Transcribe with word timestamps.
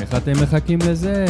איך 0.00 0.14
אתם 0.14 0.32
מחכים 0.42 0.78
לזה? 0.88 1.26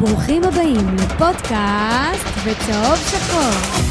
ברוכים 0.00 0.44
הבאים 0.44 0.96
לפודקאסט 0.96 2.26
בצהוב 2.46 2.96
שחור. 3.10 3.86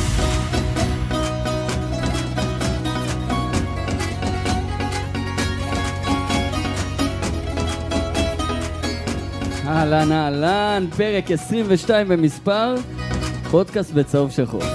אהלן 9.67 10.11
אהלן, 10.11 10.87
פרק 10.97 11.31
22 11.31 12.07
במספר, 12.07 12.75
פודקאסט 13.51 13.91
בצהוב 13.91 14.31
שחור. 14.31 14.74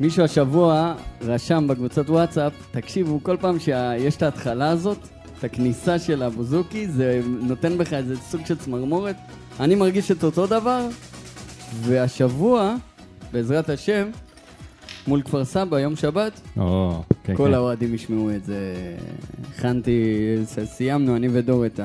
מישהו 0.00 0.24
השבוע 0.24 0.94
רשם 1.20 1.66
בקבוצת 1.68 2.10
וואטסאפ, 2.10 2.52
תקשיבו, 2.70 3.20
כל 3.22 3.36
פעם 3.40 3.58
שיש 3.58 4.16
את 4.16 4.22
ההתחלה 4.22 4.70
הזאת, 4.70 4.98
את 5.38 5.44
הכניסה 5.44 5.98
של 5.98 6.22
הבוזוקי, 6.22 6.88
זה 6.88 7.20
נותן 7.24 7.78
בך 7.78 7.92
איזה 7.92 8.16
סוג 8.16 8.46
של 8.46 8.56
צמרמורת. 8.56 9.16
אני 9.60 9.74
מרגיש 9.74 10.10
את 10.10 10.24
אותו 10.24 10.46
דבר, 10.46 10.88
והשבוע, 11.82 12.74
בעזרת 13.32 13.68
השם, 13.68 14.08
מול 15.06 15.22
כפר 15.22 15.44
סבא, 15.44 15.78
יום 15.78 15.96
שבת, 15.96 16.40
או, 16.56 17.02
כן, 17.24 17.34
כל 17.36 17.48
כן. 17.48 17.54
האוהדים 17.54 17.94
ישמעו 17.94 18.30
את 18.30 18.44
זה. 18.44 18.74
הכנתי, 19.50 20.02
סיימנו, 20.64 21.16
אני 21.16 21.28
ודור, 21.32 21.66
את 21.66 21.80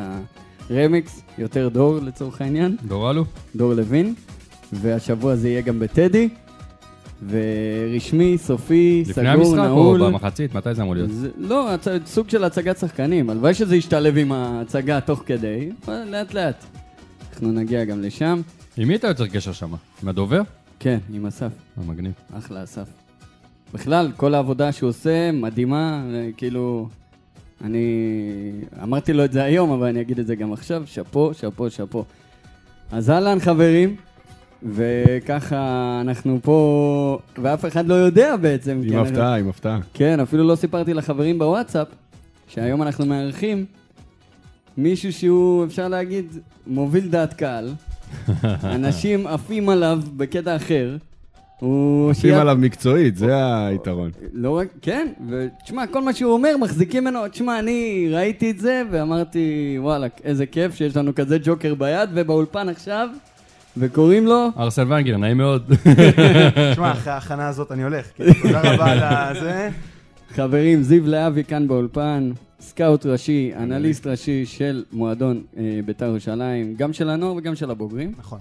הרמיקס, 0.70 1.21
יותר 1.37 1.70
דור 1.70 1.99
לצורך 1.99 2.41
העניין, 2.41 2.75
דור 2.87 3.12
אלו? 3.12 3.25
דור 3.55 3.73
לוין, 3.73 4.13
והשבוע 4.73 5.35
זה 5.35 5.49
יהיה 5.49 5.62
גם 5.62 5.79
בטדי, 5.79 6.29
ורשמי, 7.30 8.38
סופי, 8.38 9.03
לפני 9.07 9.13
סגור, 9.13 9.34
המשחק 9.34 9.57
או 9.57 9.63
נעול. 9.63 10.05
במחצית? 10.05 10.55
מתי 10.55 10.73
זה 10.73 10.82
אמור 10.82 10.95
להיות? 10.95 11.09
זה, 11.12 11.29
לא, 11.37 11.73
הצ... 11.73 11.87
סוג 12.05 12.29
של 12.29 12.43
הצגת 12.43 12.77
שחקנים, 12.77 13.29
הלוואי 13.29 13.54
שזה 13.54 13.76
ישתלב 13.76 14.18
עם 14.18 14.32
ההצגה 14.32 15.01
תוך 15.01 15.23
כדי, 15.26 15.70
אבל 15.85 16.04
לאט 16.10 16.34
לאט. 16.34 16.65
אנחנו 17.34 17.51
נגיע 17.51 17.84
גם 17.85 18.01
לשם. 18.01 18.41
עם 18.77 18.87
מי 18.87 18.95
אתה 18.95 19.07
יוצר 19.07 19.27
קשר 19.27 19.51
שם? 19.51 19.73
עם 20.04 20.10
הדובר? 20.10 20.41
כן, 20.79 20.98
עם 21.13 21.26
אסף. 21.26 21.51
אה, 21.77 21.84
מגניב. 21.87 22.12
אחלה 22.37 22.63
אסף. 22.63 22.87
בכלל, 23.73 24.12
כל 24.17 24.34
העבודה 24.34 24.71
שהוא 24.71 24.90
עושה, 24.90 25.32
מדהימה, 25.32 26.04
אה, 26.13 26.29
כאילו, 26.38 26.88
אני 27.63 27.85
אמרתי 28.84 29.13
לו 29.13 29.26
את 29.26 29.32
זה 29.32 29.43
היום, 29.43 29.71
אבל 29.71 29.88
אני 29.88 30.01
אגיד 30.01 30.20
את 30.20 30.27
זה 30.27 30.35
גם 30.35 30.54
עכשיו, 30.54 30.84
שאפו, 30.85 31.34
שאפו, 31.34 31.70
שאפו. 31.70 32.05
אז 32.91 33.10
אהלן 33.10 33.40
חברים, 33.40 33.95
וככה 34.63 35.98
אנחנו 36.01 36.40
פה, 36.41 37.20
ואף 37.37 37.65
אחד 37.65 37.87
לא 37.87 37.93
יודע 37.93 38.35
בעצם. 38.35 38.81
עם 38.84 38.99
הפתעה, 38.99 39.35
עם 39.35 39.49
הפתעה. 39.49 39.79
כן, 39.93 40.20
אפילו 40.20 40.48
לא 40.48 40.55
סיפרתי 40.55 40.93
לחברים 40.93 41.40
בוואטסאפ, 41.40 41.87
שהיום 42.48 42.82
אנחנו 42.82 43.05
מארחים 43.05 43.65
מישהו 44.77 45.13
שהוא, 45.13 45.65
אפשר 45.65 45.87
להגיד, 45.87 46.26
מוביל 46.67 47.07
דעת 47.07 47.34
קהל. 47.34 47.73
אנשים 48.76 49.27
עפים 49.27 49.70
עליו 49.70 49.99
בקטע 50.17 50.55
אחר. 50.55 50.98
הוא... 51.59 52.09
עושים 52.09 52.34
עליו 52.34 52.57
מקצועית, 52.59 53.15
זה 53.15 53.65
היתרון. 53.67 54.12
לא 54.34 54.57
רק, 54.57 54.67
כן, 54.82 55.07
ותשמע, 55.29 55.87
כל 55.87 56.01
מה 56.01 56.13
שהוא 56.13 56.34
אומר, 56.34 56.57
מחזיקים 56.57 57.04
ממנו, 57.04 57.27
תשמע, 57.27 57.59
אני 57.59 58.09
ראיתי 58.12 58.51
את 58.51 58.59
זה 58.59 58.84
ואמרתי, 58.91 59.76
וואלה, 59.79 60.07
איזה 60.23 60.45
כיף 60.45 60.76
שיש 60.76 60.98
לנו 60.98 61.15
כזה 61.15 61.37
ג'וקר 61.43 61.76
ביד 61.76 62.09
ובאולפן 62.13 62.70
עכשיו, 62.70 63.09
וקוראים 63.77 64.25
לו, 64.25 64.47
ארסל 64.57 64.94
ונגר, 64.94 65.17
נעים 65.17 65.38
מאוד. 65.38 65.73
תשמע, 66.72 66.91
אחרי 66.91 67.13
ההכנה 67.13 67.47
הזאת 67.47 67.72
אני 67.72 67.83
הולך. 67.83 68.07
תודה 68.41 68.73
רבה 68.73 69.27
על 69.27 69.39
זה. 69.39 69.69
חברים, 70.29 70.83
זיו 70.83 71.07
להבי 71.07 71.44
כאן 71.44 71.67
באולפן, 71.67 72.31
סקאוט 72.59 73.05
ראשי, 73.05 73.51
אנליסט 73.57 74.07
ראשי 74.07 74.45
של 74.45 74.83
מועדון 74.91 75.43
אה, 75.57 75.79
בית"ר 75.85 76.05
ירושלים, 76.05 76.75
גם 76.77 76.93
של 76.93 77.09
הנוער 77.09 77.35
וגם 77.35 77.55
של 77.55 77.71
הבוגרים. 77.71 78.13
נכון, 78.17 78.39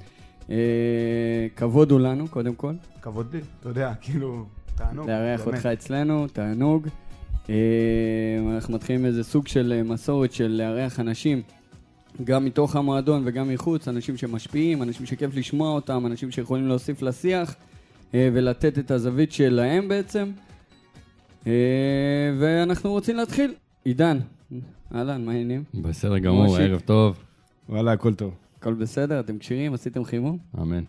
אה, 0.50 0.56
כבוד 1.56 1.90
הוא 1.90 2.00
לנו, 2.00 2.28
קודם 2.28 2.54
כל, 2.54 2.72
כבוד 3.02 3.34
לי, 3.34 3.40
אתה 3.60 3.68
יודע, 3.68 3.92
כאילו, 4.00 4.44
תענוג. 4.74 5.10
לארח. 5.10 5.46
אותך 5.46 5.66
אצלנו, 5.66 6.26
תענוג. 6.28 6.88
אה, 7.50 7.54
אנחנו 8.54 8.74
מתחילים 8.74 9.06
איזה 9.06 9.24
סוג 9.24 9.48
של 9.48 9.82
מסורת 9.84 10.32
של 10.32 10.48
לארח 10.48 11.00
אנשים, 11.00 11.42
גם 12.24 12.44
מתוך 12.44 12.76
המועדון 12.76 13.22
וגם 13.24 13.48
מחוץ, 13.48 13.88
אנשים 13.88 14.16
שמשפיעים, 14.16 14.82
אנשים 14.82 15.06
שכיף 15.06 15.34
לשמוע 15.34 15.72
אותם, 15.72 16.06
אנשים 16.06 16.30
שיכולים 16.30 16.68
להוסיף 16.68 17.02
לשיח 17.02 17.54
אה, 18.14 18.28
ולתת 18.32 18.78
את 18.78 18.90
הזווית 18.90 19.32
שלהם 19.32 19.88
בעצם. 19.88 20.30
אה, 21.46 21.52
ואנחנו 22.38 22.90
רוצים 22.90 23.16
להתחיל. 23.16 23.54
עידן, 23.84 24.18
אהלן, 24.94 25.24
מה 25.24 25.32
העניינים? 25.32 25.64
בסדר 25.74 26.18
גמור. 26.18 26.56
ערב 26.56 26.80
טוב. 26.80 27.16
וואלה, 27.68 27.92
הכל 27.92 28.14
טוב. 28.14 28.34
הכל 28.58 28.74
בסדר? 28.74 29.20
אתם 29.20 29.38
כשירים? 29.38 29.74
עשיתם 29.74 30.04
חימום? 30.04 30.38
אמן. 30.60 30.84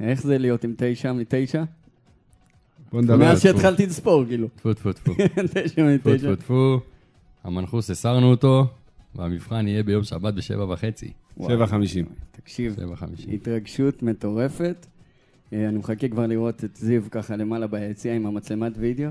איך 0.00 0.22
זה 0.22 0.38
להיות 0.38 0.64
עם 0.64 0.74
תשע 0.76 1.12
מתשע? 1.12 1.64
בוא 2.92 3.02
נדבר. 3.02 3.16
מאז. 3.16 3.42
שהתחלתי 3.42 3.86
לספור, 3.86 4.24
כאילו. 4.24 4.48
טפו 4.48 4.74
טפו 4.74 4.92
טפו. 4.92 5.12
תשע 5.54 5.66
טפו 5.66 5.82
מתשע. 5.82 6.18
טפו 6.18 6.36
טפו. 6.36 6.80
המנחוס, 7.44 7.90
הסרנו 7.90 8.30
אותו, 8.30 8.66
והמבחן 9.16 9.68
יהיה 9.68 9.82
ביום 9.82 10.04
שבת 10.04 10.34
בשבע 10.34 10.64
וחצי. 10.64 11.12
וואו. 11.36 11.64
7.50. 11.64 11.74
תקשיב, 12.32 12.76
שבע 12.80 12.96
חמישים. 12.96 13.34
התרגשות 13.34 14.02
מטורפת. 14.02 14.86
אה, 15.52 15.68
אני 15.68 15.78
מחכה 15.78 16.08
כבר 16.08 16.26
לראות 16.26 16.64
את 16.64 16.76
זיו 16.76 17.02
ככה 17.10 17.36
למעלה 17.36 17.66
ביציע 17.66 18.14
עם 18.14 18.26
המצלמת 18.26 18.72
וידאו. 18.78 19.10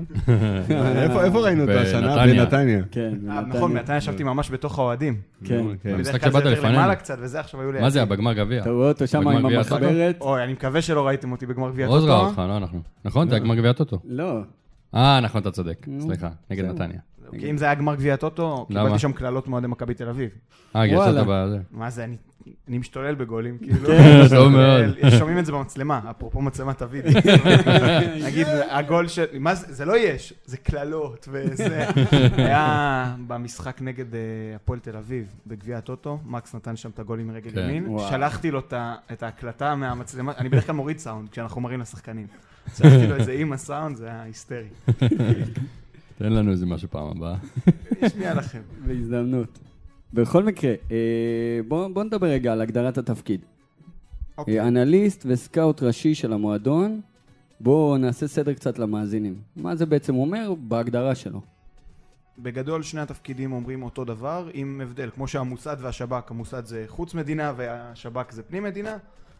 איפה 1.02 1.24
איפה 1.24 1.40
ראינו 1.40 1.62
אותו 1.62 1.72
השנה? 1.72 2.16
בנתניה. 2.16 2.44
בנתניה. 2.44 2.82
כן, 2.90 3.00
אה, 3.00 3.40
בנתניה. 3.40 3.40
נכון, 3.40 3.72
מתי 3.72 3.96
ישבתי 3.96 4.22
ממש 4.22 4.50
בתוך 4.50 4.78
האוהדים. 4.78 5.16
כן. 5.44 5.64
כן. 5.82 5.96
במשחק 5.96 6.20
כלל 6.20 6.30
שבאת 6.30 6.44
לפנינו. 6.44 6.74
למעלה 6.74 6.94
קצת, 6.94 7.16
וזה 7.20 7.40
עכשיו 7.40 7.60
היו 7.60 7.72
לי... 7.72 7.80
מה 7.80 7.90
זה, 7.90 8.04
בגמר 8.04 8.32
גביע? 8.32 8.62
אתה 8.62 8.70
רואה 8.70 8.88
אותו 8.88 9.06
שם 9.06 9.28
עם? 9.28 9.46
המחברת? 9.46 10.16
אוי, 10.20 10.44
אני 10.44 10.52
מקווה 10.52 10.82
שלא 10.82 11.06
ראיתם 11.06 11.32
אותי 11.32 11.46
בגמר 11.46 11.70
גביע 11.70 11.86
עוז 11.86 12.04
ראה 12.04 12.18
טוטו. 12.18 12.28
אותך, 12.28 12.38
לא 12.38 12.56
אנחנו. 12.56 12.80
נכון, 13.04 13.28
זה 13.28 13.34
היה 13.34 13.44
גמר 13.44 13.54
גביע 13.54 13.72
טוטו. 13.72 13.98
לא. 14.04 14.40
אה, 14.94 15.20
נכון, 15.20 15.40
אתה 15.40 15.50
צודק. 15.50 15.86
סליחה, 16.00 16.28
נגד. 16.50 16.64
נתניה. 16.64 16.98
כי 17.38 17.50
אם 17.50 17.58
זה 17.58 17.64
היה 17.64 17.74
גמר 17.74 17.94
גביע 17.94 18.16
טוטו? 18.16 18.66
קיבלתי 18.68 18.98
שם 18.98 19.12
קללות 19.12 19.48
מאוהדי 19.48 19.66
מכבי 19.66 19.94
תל 19.94 20.08
אביב. 20.08 20.30
אה, 20.76 20.82
וואלה. 20.92 21.22
בזה. 21.26 21.58
מה 21.70 21.90
זה, 21.90 22.04
אני- 22.04 22.16
אני 22.68 22.78
משתולל 22.78 23.14
בגולים, 23.14 23.58
כאילו. 23.58 23.86
כן, 23.86 24.20
טוב 24.30 24.48
מאוד. 24.52 25.10
שומעים 25.18 25.38
את 25.38 25.46
זה 25.46 25.52
במצלמה, 25.52 26.00
אפרופו 26.10 26.42
מצלמת 26.42 26.82
הוידאו. 26.82 27.10
נגיד, 28.26 28.46
הגול 28.70 29.08
של... 29.08 29.24
מה 29.38 29.54
זה? 29.54 29.74
זה 29.74 29.84
לא 29.84 29.96
יש, 29.98 30.34
זה 30.44 30.56
קללות 30.56 31.28
וזה... 31.32 31.84
היה 32.36 33.14
במשחק 33.26 33.82
נגד 33.82 34.14
אה, 34.14 34.20
הפועל 34.56 34.78
תל 34.78 34.96
אביב, 34.96 35.26
בגביע 35.46 35.78
הטוטו, 35.78 36.18
מקס 36.24 36.54
נתן 36.54 36.76
שם 36.76 36.90
את 36.90 36.98
הגולים 36.98 37.28
מרגל 37.28 37.50
כן. 37.50 37.58
ימין. 37.58 37.98
שלחתי 38.10 38.50
לו 38.50 38.58
את 39.12 39.22
ההקלטה 39.22 39.74
מהמצלמה, 39.74 40.32
אני 40.38 40.48
בדרך 40.48 40.66
כלל 40.66 40.74
מוריד 40.74 40.98
סאונד 40.98 41.28
כשאנחנו 41.28 41.60
מראים 41.60 41.80
לשחקנים. 41.80 42.26
שלחתי 42.76 43.06
לו 43.06 43.16
את 43.16 43.24
זה 43.24 43.32
עם 43.32 43.52
הסאונד, 43.52 43.96
זה 43.96 44.06
היה 44.06 44.22
היסטרי. 44.22 44.66
תן 46.18 46.32
לנו 46.32 46.50
איזה 46.50 46.66
משהו 46.66 46.88
פעם 46.90 47.06
הבאה. 47.06 47.36
אשמיע 48.06 48.34
לכם. 48.34 48.60
בהזדמנות. 48.86 49.58
בכל 50.12 50.42
מקרה, 50.42 50.74
אה, 50.90 51.60
בוא 51.68 51.88
בוא 51.88 52.04
נדבר 52.04 52.26
רגע 52.26 52.52
על 52.52 52.60
הגדרת 52.60 52.98
התפקיד. 52.98 53.40
אוקיי. 54.38 54.60
אה, 54.60 54.68
אנליסט 54.68 55.26
וסקאוט 55.28 55.82
ראשי 55.82 56.14
של 56.14 56.32
המועדון, 56.32 57.00
בואו 57.60 57.96
נעשה 57.96 58.28
סדר 58.28 58.54
קצת 58.54 58.78
למאזינים. 58.78 59.38
מה 59.56 59.76
זה 59.76 59.86
בעצם 59.86 60.14
אומר 60.14 60.54
בהגדרה 60.58 61.14
שלו? 61.14 61.40
בגדול 62.38 62.82
שני 62.82 63.00
התפקידים 63.00 63.52
אומרים 63.52 63.82
אותו 63.82 64.04
דבר, 64.04 64.48
עם 64.52 64.80
הבדל. 64.80 65.10
כמו 65.10 65.28
שהמוסד 65.28 65.76
והשב"כ, 65.80 66.30
המוסד 66.30 66.64
זה 66.64 66.84
חוץ 66.86 67.14
מדינה 67.14 67.52
והשב"כ 67.56 68.32
זה 68.32 68.42
פנים 68.42 68.62
מדינה, 68.62 68.96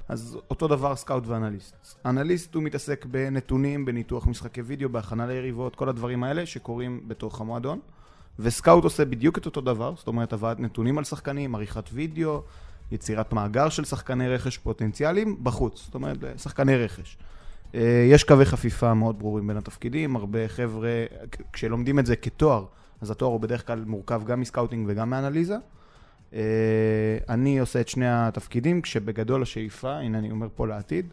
אז 0.09 0.39
אותו 0.51 0.69
דבר 0.69 0.97
scout 0.97 1.27
ואנליסט. 1.27 1.75
אנליסט 2.07 2.55
הוא 2.55 2.63
מתעסק 2.63 3.05
בנתונים, 3.05 3.85
בניתוח 3.85 4.27
משחקי 4.27 4.63
וידאו, 4.63 4.89
בהכנה 4.89 5.27
ליריבות, 5.27 5.77
כל 5.77 5.89
הדברים 5.89 6.25
האלה 6.25 6.47
שקורים 6.47 7.01
בתוך 7.09 7.41
המועדון. 7.41 7.81
ו 8.39 8.47
scout 8.47 8.85
עושה 8.85 9.05
בדיוק 9.05 9.39
את 9.39 9.47
אותו 9.47 9.61
דבר, 9.61 9.95
זאת 9.97 10.07
אומרת 10.07 10.33
הבאת 10.33 10.61
נתונים 10.61 10.99
על 10.99 11.05
שחקנים, 11.05 11.55
עריכת 11.55 11.91
וידאו, 11.93 12.43
יצירת 12.93 13.33
מאגר 13.33 13.69
של 13.69 13.85
שחקני 13.85 14.29
רכש 14.29 14.59
פוטנציאליים 14.59 15.45
בחוץ, 15.45 15.85
זאת 15.85 15.95
אומרת 15.95 16.19
שחקני 16.37 16.77
רכש. 16.77 17.17
אה, 17.75 18.07
יש 18.11 18.25
קווי 18.25 18.45
חפיפה 18.45 18.95
מאוד 18.95 19.19
ברורים 19.19 19.47
בין 19.47 19.57
התפקידים, 19.57 20.17
הרבה 20.17 20.49
חבר'ה, 20.49 21.05
כשלומדים 21.53 21.99
את 21.99 22.07
זה 22.07 22.17
כתואר, 22.17 22.65
אז 23.01 23.11
התואר 23.11 23.31
הוא 23.31 23.41
בדרך 23.41 23.67
כלל 23.67 23.85
מורכב 23.87 24.23
גם 24.25 24.41
מסקאוטינג 24.41 24.87
וגם 24.89 25.11
מאנליזה. 25.11 25.57
אה, 26.35 26.41
אני 27.29 27.59
עושה 27.59 27.81
את 27.81 27.89
שני 27.89 28.09
התפקידים, 28.09 28.83
כשבגדול 28.83 29.43
השאיפה, 29.43 29.93
הנה 29.93 30.19
אני 30.19 30.31
אומר 30.31 30.47
פה 30.55 30.67
לעתיד, 30.67 31.07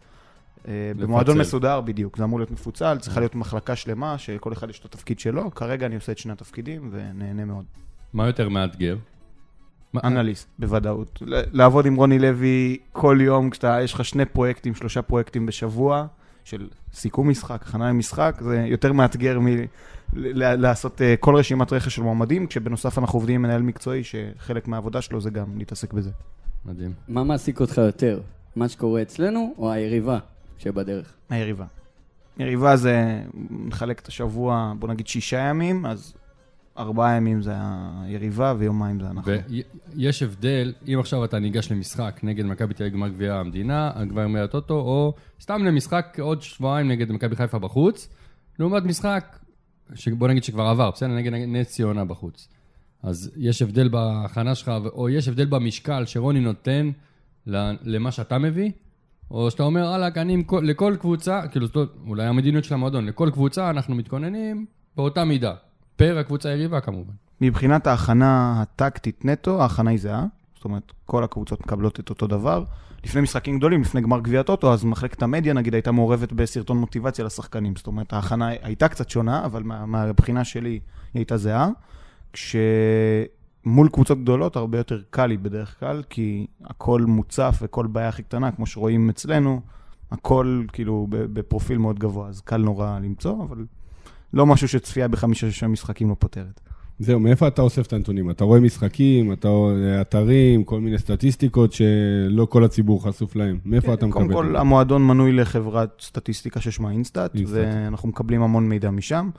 אה, 0.67 0.91
במועדון. 0.97 1.37
מסודר 1.37 1.81
בדיוק, 1.81 2.17
זה 2.17 2.23
אמור 2.23 2.39
להיות 2.39 2.51
מפוצל, 2.51 2.97
צריכה 3.01 3.19
להיות 3.19 3.35
מחלקה 3.35 3.75
שלמה, 3.75 4.17
שכל 4.17 4.53
אחד 4.53 4.69
יש 4.69 4.79
את 4.79 4.85
התפקיד 4.85 5.19
שלו, 5.19 5.55
כרגע 5.55 5.85
אני 5.85 5.95
עושה 5.95 6.11
את 6.11 6.17
שני 6.17 6.33
התפקידים 6.33 6.89
ונהנה 6.91 7.45
מאוד. 7.45 7.65
מה 8.13 8.27
יותר 8.27 8.49
מאתגר? 8.49 8.97
אנליסט, 10.03 10.47
בוודאות. 10.59 11.23
לעבוד 11.27 11.85
עם 11.85 11.95
רוני 11.95 12.19
לוי 12.19 12.77
כל 12.91 13.17
יום, 13.21 13.49
כשאתה, 13.49 13.77
יש 13.83 13.93
לך 13.93 14.05
שני 14.05 14.25
פרויקטים, 14.25 14.75
שלושה 14.75 15.01
פרויקטים 15.01 15.45
בשבוע, 15.45 16.07
של 16.43 16.67
סיכום 16.93 17.29
משחק, 17.29 17.61
הכנה 17.61 17.89
למשחק, 17.89 18.35
זה 18.41 18.65
יותר 18.67 18.93
מאתגר 18.93 19.39
מ... 19.39 19.47
ל- 20.13 20.55
לעשות 20.55 21.01
אה, 21.01 21.15
כל 21.19 21.35
רשימת 21.35 21.73
רכש 21.73 21.95
של 21.95 22.01
מועמדים, 22.01 22.47
כשבנוסף 22.47 22.97
אנחנו 22.97 23.19
עובדים 23.19 23.35
עם 23.35 23.41
מנהל 23.41 23.61
מקצועי, 23.61 24.03
שחלק 24.03 24.67
מהעבודה 24.67 25.01
שלו 25.01 25.21
זה 25.21 25.29
גם 25.29 25.57
להתעסק 25.57 25.93
בזה. 25.93 26.09
מדהים. 26.65 26.93
מה 27.07 27.23
מעסיק 27.23 27.59
אותך 27.59 27.77
יותר? 27.77 28.21
מה 28.55 28.69
שקורה 28.69 29.01
אצלנו 29.01 29.53
או 29.57 29.71
היריבה 29.71 30.19
שבדרך? 30.57 31.13
היריבה. 31.29 31.65
יריבה 32.37 32.75
זה 32.75 33.21
מחלק 33.49 33.99
את 33.99 34.07
השבוע, 34.07 34.73
בוא 34.79 34.89
נגיד 34.89 35.07
שישה 35.07 35.39
ימים, 35.39 35.85
אז 35.85 36.13
ארבעה 36.77 37.15
ימים 37.15 37.41
זה 37.41 37.53
היריבה 38.01 38.53
ויומיים 38.57 38.99
זה 38.99 39.07
אנחנו. 39.09 39.31
ויש 39.95 40.23
הבדל, 40.23 40.73
אם 40.87 40.99
עכשיו 40.99 41.25
אתה 41.25 41.39
ניגש 41.39 41.71
למשחק 41.71 42.19
נגד 42.23 42.45
מכבי 42.45 42.73
תל 42.73 42.83
אביב 42.83 42.93
גמר 42.93 43.07
גביע 43.09 43.35
המדינה, 43.35 43.91
הגביע 43.95 44.23
גמר 44.23 44.43
הטוטו, 44.43 44.73
או 44.73 45.13
סתם 45.41 45.63
למשחק 45.63 46.17
עוד 46.21 46.41
שבועיים 46.41 46.87
נגד 46.87 47.11
מכבי 47.11 47.35
חיפה 47.35 47.59
בחוץ, 47.59 48.09
לעומת 48.59 48.83
משחק, 48.83 49.39
בוא 50.17 50.27
נגיד 50.27 50.43
שכבר 50.43 50.63
עבר, 50.63 50.91
בסדר? 50.91 51.09
נגד 51.09 51.33
נס 51.33 51.67
ציונה 51.67 52.05
בחוץ. 52.05 52.47
אז 53.03 53.31
יש 53.37 53.61
הבדל 53.61 53.87
בהכנה 53.87 54.55
שלך, 54.55 54.71
או 54.93 55.09
יש 55.09 55.27
הבדל 55.27 55.45
במשקל 55.45 56.05
שרוני 56.05 56.39
נותן 56.39 56.91
למה 57.47 58.11
שאתה 58.11 58.37
מביא, 58.37 58.71
או 59.31 59.51
שאתה 59.51 59.63
אומר, 59.63 59.81
וואלכ, 59.81 60.17
אני 60.17 60.43
לכל 60.63 60.95
קבוצה, 60.99 61.47
כאילו, 61.47 61.67
אולי 62.07 62.25
המדיניות 62.25 62.63
של 62.63 62.73
המועדון, 62.73 63.05
לכל 63.05 63.29
קבוצה 63.33 63.69
אנחנו 63.69 63.95
מתכוננים 63.95 64.65
באותה 64.95 65.25
מידה. 65.25 65.53
פר 66.01 66.17
הקבוצה 66.17 66.49
היריבה 66.49 66.81
כמובן. 66.81 67.13
מבחינת 67.41 67.87
ההכנה 67.87 68.61
הטקטית 68.61 69.25
נטו, 69.25 69.61
ההכנה 69.61 69.89
היא 69.89 69.99
זהה. 69.99 70.25
זאת 70.55 70.65
אומרת, 70.65 70.91
כל 71.05 71.23
הקבוצות 71.23 71.61
מקבלות 71.61 71.99
את 71.99 72.09
אותו 72.09 72.27
דבר. 72.27 72.63
לפני 73.03 73.21
משחקים 73.21 73.57
גדולים, 73.57 73.81
לפני 73.81 74.01
גמר 74.01 74.19
גביע 74.19 74.43
טוטו, 74.43 74.73
אז 74.73 74.83
מחלקת 74.83 75.23
המדיה 75.23 75.53
נגיד 75.53 75.73
הייתה 75.73 75.91
מעורבת 75.91 76.33
בסרטון 76.33 76.77
מוטיבציה 76.77 77.25
לשחקנים. 77.25 77.75
זאת 77.75 77.87
אומרת, 77.87 78.13
ההכנה 78.13 78.47
הייתה 78.47 78.87
קצת 78.87 79.09
שונה, 79.09 79.45
אבל 79.45 79.63
מה, 79.63 79.85
מהבחינה 79.85 80.43
שלי 80.43 80.69
היא 80.69 80.79
הייתה 81.13 81.37
זהה. 81.37 81.69
כשמול 82.33 83.89
קבוצות 83.91 84.21
גדולות 84.21 84.55
הרבה 84.55 84.77
יותר 84.77 85.01
קל 85.09 85.25
לי 85.25 85.37
בדרך 85.37 85.79
כלל, 85.79 86.03
כי 86.09 86.47
הכל 86.63 87.01
מוצף 87.01 87.59
וכל 87.61 87.87
בעיה 87.87 88.09
הכי 88.09 88.23
קטנה, 88.23 88.51
כמו 88.51 88.65
שרואים 88.65 89.09
אצלנו, 89.09 89.61
הכל 90.11 90.63
כאילו 90.73 91.07
בפרופיל 91.09 91.77
מאוד 91.77 91.99
גבוה, 91.99 92.27
אז 92.27 92.41
קל 92.41 92.57
נורא 92.57 92.99
למצוא, 92.99 93.43
אבל 93.43 93.65
לא 94.33 94.45
משהו 94.45 94.67
שצפייה 94.67 95.07
בחמישה-שישה 95.07 95.67
משחקים 95.67 96.09
לא 96.09 96.15
פותרת. 96.19 96.61
זהו, 96.99 97.19
מאיפה 97.19 97.47
אתה 97.47 97.61
אוסף 97.61 97.87
את 97.87 97.93
הנתונים? 97.93 98.29
אתה 98.29 98.43
רואה 98.43 98.59
משחקים, 98.59 99.33
אתה 99.33 99.47
רואה 99.47 100.01
אתרים, 100.01 100.63
כל 100.63 100.79
מיני 100.79 100.97
סטטיסטיקות 100.97 101.73
שלא 101.73 102.45
כל 102.45 102.63
הציבור 102.63 103.03
חשוף 103.03 103.35
להם. 103.35 103.59
מאיפה 103.65 103.87
כן, 103.87 103.93
אתה 103.93 104.05
מקבל? 104.05 104.33
קודם 104.33 104.33
כל, 104.33 104.55
המועדון 104.55 105.07
מנוי 105.07 105.31
לחברת 105.31 106.01
סטטיסטיקה 106.01 106.61
ששמה 106.61 106.91
InStat, 106.91 107.35
InStat. 107.35 107.57
ואנחנו 107.57 108.09
מקבלים 108.09 108.41
המון 108.41 108.69
מידע 108.69 108.91
משם. 108.91 109.29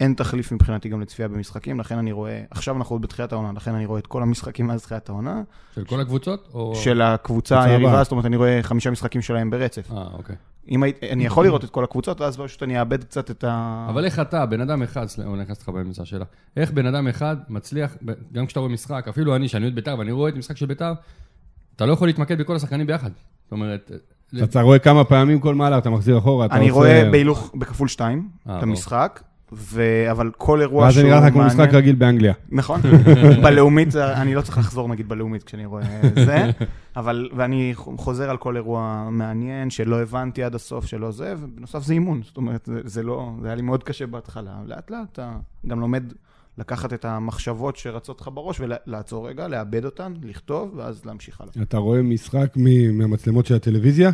אין 0.00 0.14
תחליף 0.14 0.52
מבחינתי 0.52 0.88
גם 0.88 1.00
לצפייה 1.00 1.28
במשחקים, 1.28 1.80
לכן 1.80 1.98
אני 1.98 2.12
רואה, 2.12 2.42
עכשיו 2.50 2.76
אנחנו 2.76 2.94
עוד 2.94 3.02
בתחילת 3.02 3.32
העונה, 3.32 3.52
לכן 3.52 3.74
אני 3.74 3.86
רואה 3.86 3.98
את 3.98 4.06
כל 4.06 4.22
המשחקים 4.22 4.66
מאז 4.66 4.82
תחילת 4.82 5.08
העונה, 5.08 5.42
של 5.74 5.84
כל 5.84 6.00
הקבוצות? 6.00 6.48
או... 6.54 6.74
של 6.74 7.02
הקבוצה 7.02 7.54
קבוצה 7.54 7.62
היריבה. 7.62 8.02
זאת 8.02 8.12
אומרת, 8.12 8.24
אני 8.24 8.36
רואה 8.36 8.62
חמישה 8.62 8.90
משחקים 8.90 9.22
שלהם 9.22 9.50
ברצף. 9.50 9.90
אה, 9.92 10.06
אוקיי. 10.12 10.36
אם 10.68 10.82
הייתי, 10.82 11.10
אני 11.10 11.26
יכול 11.26 11.44
לראות 11.44 11.64
את 11.64 11.70
כל 11.70 11.84
הקבוצות, 11.84 12.20
ואז 12.20 12.36
פשוט 12.36 12.62
אני 12.62 12.80
אאבד 12.80 13.04
קצת 13.04 13.30
את 13.30 13.44
ה... 13.44 13.86
אבל 13.90 14.04
איך 14.04 14.20
אתה, 14.20 14.46
בן 14.46 14.60
אדם 14.60 14.82
אחד, 14.82 15.06
סליחה, 15.06 15.30
אני 15.30 15.42
נכנס 15.42 15.62
לך 15.62 15.68
באמצע 15.68 16.02
השאלה, 16.02 16.24
איך 16.56 16.70
בן 16.70 16.86
אדם 16.86 17.08
אחד 17.08 17.36
מצליח, 17.48 17.96
גם 18.32 18.46
כשאתה 18.46 18.60
רואה 18.60 18.72
משחק, 18.72 19.06
אפילו 19.08 19.36
אני, 19.36 19.48
שאני 19.48 19.64
אוהד 19.64 19.74
בית"ר, 19.74 19.98
ואני 19.98 20.12
רואה 20.12 20.28
את 20.28 20.34
המשחק 20.34 20.56
של 20.56 20.66
בית"ר, 20.66 20.92
אתה 21.76 21.86
לא 21.86 21.92
יכול 21.92 22.08
להתמקד 22.08 22.38
בכל 22.38 22.56
השחקנים 22.56 22.86
ביחד. 22.86 23.10
זאת 23.44 23.52
אומרת, 23.52 23.90
אתה 24.42 24.60
רואה 24.60 24.78
כמה 24.78 25.04
פעמים 25.04 25.40
כל 25.40 25.54
מהלך, 25.54 25.78
אתה 25.78 25.90
מחזיר 25.90 26.18
אחורה, 26.18 26.46
אתה 26.46 26.54
אני 26.54 26.68
עושה... 26.68 26.80
רואה 26.80 27.10
בהילוך 27.10 27.54
בכפול 27.54 27.88
שתיים, 27.88 28.28
אה, 28.48 28.58
את 28.58 28.62
המשחק, 28.62 29.22
ו... 29.56 29.82
אבל 30.10 30.30
כל 30.38 30.60
אירוע 30.60 30.84
ואז 30.84 30.94
זה 30.94 31.00
שהוא 31.00 31.10
נראה 31.10 31.20
לך 31.26 31.32
כמו 31.32 31.38
מעניין- 31.42 31.60
משחק 31.60 31.74
רגיל 31.74 31.94
באנגליה. 31.94 32.32
נכון. 32.50 32.80
בלאומית, 33.44 33.96
אני 33.96 34.34
לא 34.34 34.40
צריך 34.40 34.58
לחזור 34.58 34.88
נגיד 34.88 35.08
בלאומית 35.08 35.42
כשאני 35.42 35.66
רואה 35.66 35.82
זה, 36.24 36.50
אבל, 36.96 37.28
ואני 37.36 37.72
חוזר 37.74 38.30
על 38.30 38.36
כל 38.36 38.56
אירוע 38.56 39.08
מעניין 39.10 39.70
שלא 39.70 40.02
הבנתי 40.02 40.42
עד 40.42 40.54
הסוף, 40.54 40.86
שלא 40.86 41.10
זה, 41.10 41.34
ובנוסף 41.40 41.82
זה 41.82 41.92
אימון, 41.94 42.20
זאת 42.24 42.36
אומרת, 42.36 42.64
זה, 42.72 42.80
זה 42.84 43.02
לא, 43.02 43.32
זה 43.40 43.46
היה 43.46 43.54
לי 43.56 43.62
מאוד 43.62 43.82
קשה 43.84 44.06
בהתחלה. 44.06 44.52
לאט 44.66 44.90
לאט 44.90 45.08
אתה 45.12 45.32
גם 45.66 45.80
לומד 45.80 46.02
לקחת 46.58 46.92
את 46.92 47.04
המחשבות 47.04 47.76
שרצות 47.76 48.20
לך 48.20 48.30
בראש 48.34 48.60
ולעצור 48.60 49.28
רגע, 49.28 49.48
לאבד 49.48 49.84
אותן, 49.84 50.12
לכתוב, 50.22 50.72
ואז 50.76 51.04
להמשיך 51.04 51.40
הלאה. 51.40 51.52
אתה 51.62 51.78
רואה 51.78 52.02
משחק 52.02 52.52
מ- 52.56 52.98
מהמצלמות 52.98 53.46
של 53.46 53.54
הטלוויזיה? 53.54 54.10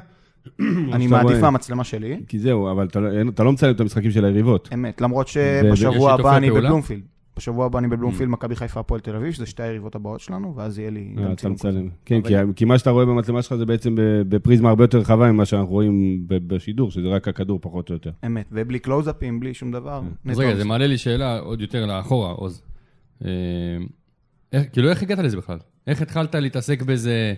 אני 0.93 1.07
מעדיף 1.07 1.39
מהמצלמה 1.41 1.85
שלי, 1.85 2.21
כי 2.29 2.39
זהו, 2.39 2.71
אבל 2.73 2.87
אתה 2.87 3.01
לא- 3.01 3.11
לא 3.45 3.53
מצלם 3.53 3.71
את 3.71 3.81
המשחקים 3.81 4.11
של 4.11 4.25
היריבות. 4.25 4.69
אמת, 4.75 5.01
למרות 5.01 5.29
שבשבוע 5.29 6.13
הבא 6.13 6.37
אני? 6.37 6.51
בבלומפילד. 6.51 7.03
בשבוע 7.37 7.67
הבא 7.67 7.79
אני 7.79 7.89
בבלומפילד, 7.89 8.31
מכבי 8.31 8.57
חיפה, 8.57 8.81
הפועל 8.81 9.01
תל 9.01 9.17
אביב, 9.17 9.33
שזה 9.33 9.47
שתי 9.47 9.63
היריבות 9.63 9.95
הבאות 9.95 10.21
שלנו, 10.21 10.57
ואז 10.57 10.79
יהיה 10.79 10.91
לי 10.91 11.15
אה, 11.19 11.23
גם 11.25 11.33
אתה 11.33 11.37
צילום. 11.37 11.55
מצלם. 11.55 11.89
כן, 12.05 12.21
כי- 12.57 12.65
מה 12.65 12.79
שאתה 12.79 12.91
רואה 12.91 13.07
במצלמה 13.07 13.43
שלך 13.43 13.55
זה 13.55 13.67
בעצם 13.67 13.95
ב- 13.95 14.01
בפריזמה 14.29 14.69
הרבה 14.69 14.85
יותר 14.85 14.99
רחבה 14.99 15.33
ממה 15.33 15.45
שאנחנו 15.45 15.71
רואים 15.71 16.19
בשידור, 16.27 16.91
שזה 16.91 17.09
רק 17.09 17.29
הכדור 17.29 17.59
פחות 17.63 17.89
או 17.89 17.95
יותר. 17.95 18.11
אמת, 18.27 18.45
ובלי 18.53 18.79
קלוזאפים, 18.79 19.41
בלי 19.41 19.55
שום 19.55 19.73
דבר. 19.73 19.99
אז 19.99 20.05
נטו 20.25 20.39
רגע, 20.41 20.57
זה 20.57 20.65
מעלה 20.65 20.87
לי 20.87 20.99
שאלה 20.99 21.39
עוד 21.39 21.61
יותר 21.61 21.87
לאחורה, 21.87 22.31
עוז. 22.31 22.63
אה, 23.25 23.29
כאילו, 24.73 24.91
איך 24.91 25.03
הגעת 25.03 25.19
לזה 25.19 25.37
בכלל? 25.37 25.59
איך 25.87 26.03
התחלת 26.03 26.35
להתעסק 26.35 26.83
בזה? 26.83 27.35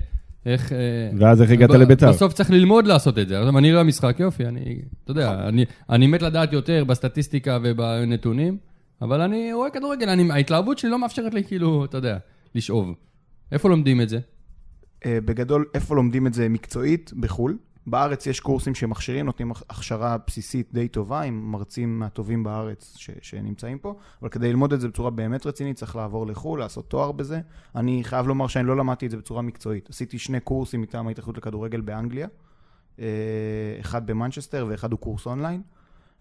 איך... 0.47 0.73
אה, 0.73 0.79
ואז 1.19 1.43
איך 1.43 1.51
הגעת 1.51 1.71
לביתר? 1.71 2.09
בסוף 2.09 2.33
צריך 2.33 2.51
ללמוד 2.51 2.87
לעשות 2.87 3.19
את 3.19 3.29
זה. 3.29 3.39
עכשיו, 3.39 3.59
אני 3.59 3.73
רואה 3.73 3.83
משחק, 3.83 4.17
יופי, 4.21 4.47
אני, 4.47 4.79
אתה 5.05 5.11
יודע, 5.11 5.49
אני, 5.49 5.65
אני 5.91 6.07
מת 6.07 6.23
לדעת 6.23 6.53
יותר 6.53 6.85
בסטטיסטיקה 6.85 7.59
ובנתונים, 7.63 8.57
אבל 9.03 9.21
אני 9.21 9.53
רואה 9.53 9.71
כדורגל, 9.71 10.09
אני, 10.09 10.33
ההתלהבות 10.33 10.79
שלי 10.79 10.91
לא 10.91 10.99
מאפשרת 10.99 11.35
לי, 11.35 11.45
כאילו, 11.45 11.85
אתה 11.85 11.97
יודע, 11.97 12.19
לשאוב. 12.55 12.95
איפה 13.53 13.69
לומדים 13.69 14.01
את 14.01 14.09
זה? 14.09 14.19
אה, 15.07 15.19
בגדול, 15.25 15.65
איפה 15.75 15.97
לומדים 15.97 16.27
את 16.27 16.35
זה 16.35 16.49
מקצועית? 16.49 17.13
בחו"ל. 17.21 17.57
בארץ 17.87 18.27
יש 18.27 18.41
קורסים 18.41 18.75
שמכשירים, 18.75 19.27
נותנים 19.27 19.51
הכשרה 19.51 20.17
בסיסית 20.27 20.69
די 20.73 20.89
טובה, 20.89 21.21
עם 21.21 21.53
מרצים 21.53 21.99
מהטובים 21.99 22.45
בארץ 22.45 22.95
ש- 22.97 23.11
שנמצאים 23.23 23.79
פה, 23.79 23.95
אבל 24.23 24.29
כדי 24.29 24.49
ללמוד 24.49 24.73
את 24.73 24.81
זה 24.81 24.89
בצורה 24.89 25.11
באמת 25.11 25.47
רצינית, 25.47 25.77
צריך 25.77 25.97
לעבור 25.97 26.27
לחו"ל, 26.27 26.61
לעשות 26.61 26.91
תואר 26.91 27.13
בזה. 27.13 27.41
אני 27.77 28.05
חייב 28.05 28.27
לומר 28.27 28.47
שאני 28.47 28.67
לא 28.67 28.77
למדתי 28.77 29.07
את 29.07 29.11
זה 29.11 29.17
בצורה 29.17 29.43
מקצועית. 29.43 29.91
עשיתי 29.91 30.19
שני 30.19 30.41
קורסים 30.41 30.81
מטעם 30.81 31.09
ההתאחדות 31.09 31.37
לכדורגל 31.37 31.81
באנגליה, 31.81 32.27
אה, 32.99 33.05
אחד 33.81 34.07
במנצ'סטר 34.07 34.67
ואחד 34.69 34.93
הוא 34.93 35.01
קורס 35.01 35.27
אונליין. 35.27 35.63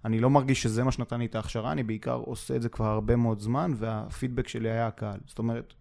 אני 0.06 0.20
לא 0.20 0.30
מרגיש 0.30 0.64
שזה 0.64 0.84
מה 0.84 0.92
שנתן 0.92 1.20
לי 1.20 1.26
את 1.26 1.36
ההכשרה, 1.36 1.72
אני 1.72 1.84
בעיקר 1.84 2.14
עושה 2.26 2.56
את 2.56 2.62
זה 2.62 2.70
כבר 2.70 2.86
הרבה 2.86 3.16
מאוד 3.16 3.40
זמן, 3.40 3.74
והפידבק 3.76 4.48
שלי 4.48 4.70
היה 4.70 4.88
הקהל. 4.88 5.20
זאת 5.26 5.40
אומרת, 5.40 5.74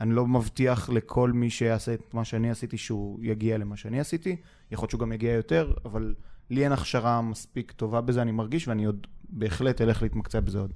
אני 0.00 0.14
לא 0.14 0.26
מבטיח 0.26 0.90
לכל 0.90 1.32
מי 1.32 1.50
שיעשה 1.50 1.94
את 1.94 2.14
מה 2.14 2.24
שאני 2.24 2.50
עשיתי 2.50 2.78
שהוא 2.78 3.18
יגיע 3.22 3.58
למה 3.58 3.76
שאני 3.76 4.00
עשיתי. 4.00 4.36
יכול 4.70 4.82
להיות 4.82 4.90
שהוא 4.90 5.00
גם 5.00 5.12
יגיע 5.12 5.32
יותר, 5.32 5.72
אבל 5.84 6.14
לי 6.50 6.64
אין 6.64 6.72
הכשרה 6.72 7.22
מספיק 7.22 7.72
טובה 7.72 8.00
בזה, 8.00 8.22
אני 8.22 8.32
מרגיש, 8.32 8.68
ואני 8.68 8.84
עוד 8.84 9.06
בהחלט 9.28 9.80
אלך 9.80 10.02
להתמקצע 10.02 10.40
בזה 10.40 10.58
עוד. 10.58 10.72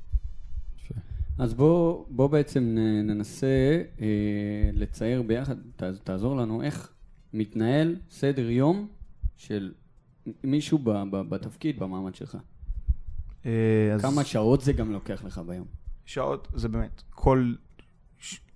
אז 1.38 1.54
בוא, 1.54 2.04
בוא 2.08 2.26
בעצם 2.26 2.76
ננסה 3.04 3.82
אה, 4.00 4.06
לצייר 4.72 5.22
ביחד, 5.22 5.56
ת, 5.76 5.82
תעזור 5.82 6.36
לנו, 6.36 6.62
איך 6.62 6.92
מתנהל 7.32 7.96
סדר 8.10 8.50
יום 8.50 8.88
של 9.36 9.72
מישהו 10.44 10.78
ב, 10.78 10.90
ב, 10.90 11.16
בתפקיד, 11.16 11.80
במעמד 11.80 12.14
שלך. 12.14 12.38
אה, 13.46 13.92
אז 13.94 14.02
כמה 14.02 14.24
שעות 14.24 14.60
זה 14.60 14.72
גם 14.72 14.92
לוקח 14.92 15.24
לך 15.24 15.40
ביום. 15.46 15.66
שעות, 16.04 16.48
זה 16.54 16.68
באמת, 16.68 17.02
כל... 17.10 17.54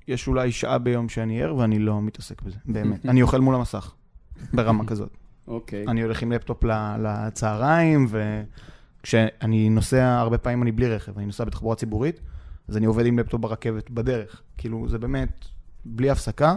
יש 0.09 0.29
אולי 0.29 0.53
שעה 0.53 0.79
ביום 0.79 1.09
שאני 1.09 1.43
ער, 1.43 1.57
ואני 1.57 1.79
לא 1.79 2.03
מתעסק 2.03 2.43
בזה, 2.43 2.57
באמת. 2.65 3.07
אני 3.11 3.23
אוכל 3.23 3.41
מול 3.41 3.55
המסך, 3.55 3.95
ברמה 4.53 4.85
כזאת. 4.91 5.17
אוקיי. 5.49 5.85
אני 5.89 6.03
הולך 6.03 6.23
עם 6.23 6.33
לפטופ 6.33 6.65
לצהריים, 6.99 8.07
וכשאני 9.01 9.69
נוסע, 9.69 10.19
הרבה 10.19 10.39
פעמים 10.39 10.63
אני 10.63 10.73
בלי 10.73 10.89
רכב, 10.89 11.19
אני 11.19 11.27
נוסע 11.27 11.45
בתחבורה 11.45 11.77
ציבורית, 11.77 12.21
אז 12.69 12.77
אני 12.77 12.87
עובד 12.87 13.07
עם 13.07 13.19
לפטופ 13.19 13.41
ברכבת 13.41 13.91
בדרך. 13.91 14.43
כאילו, 14.59 14.89
זה 14.89 14.99
באמת 14.99 15.45
בלי 15.85 16.11
הפסקה, 16.11 16.55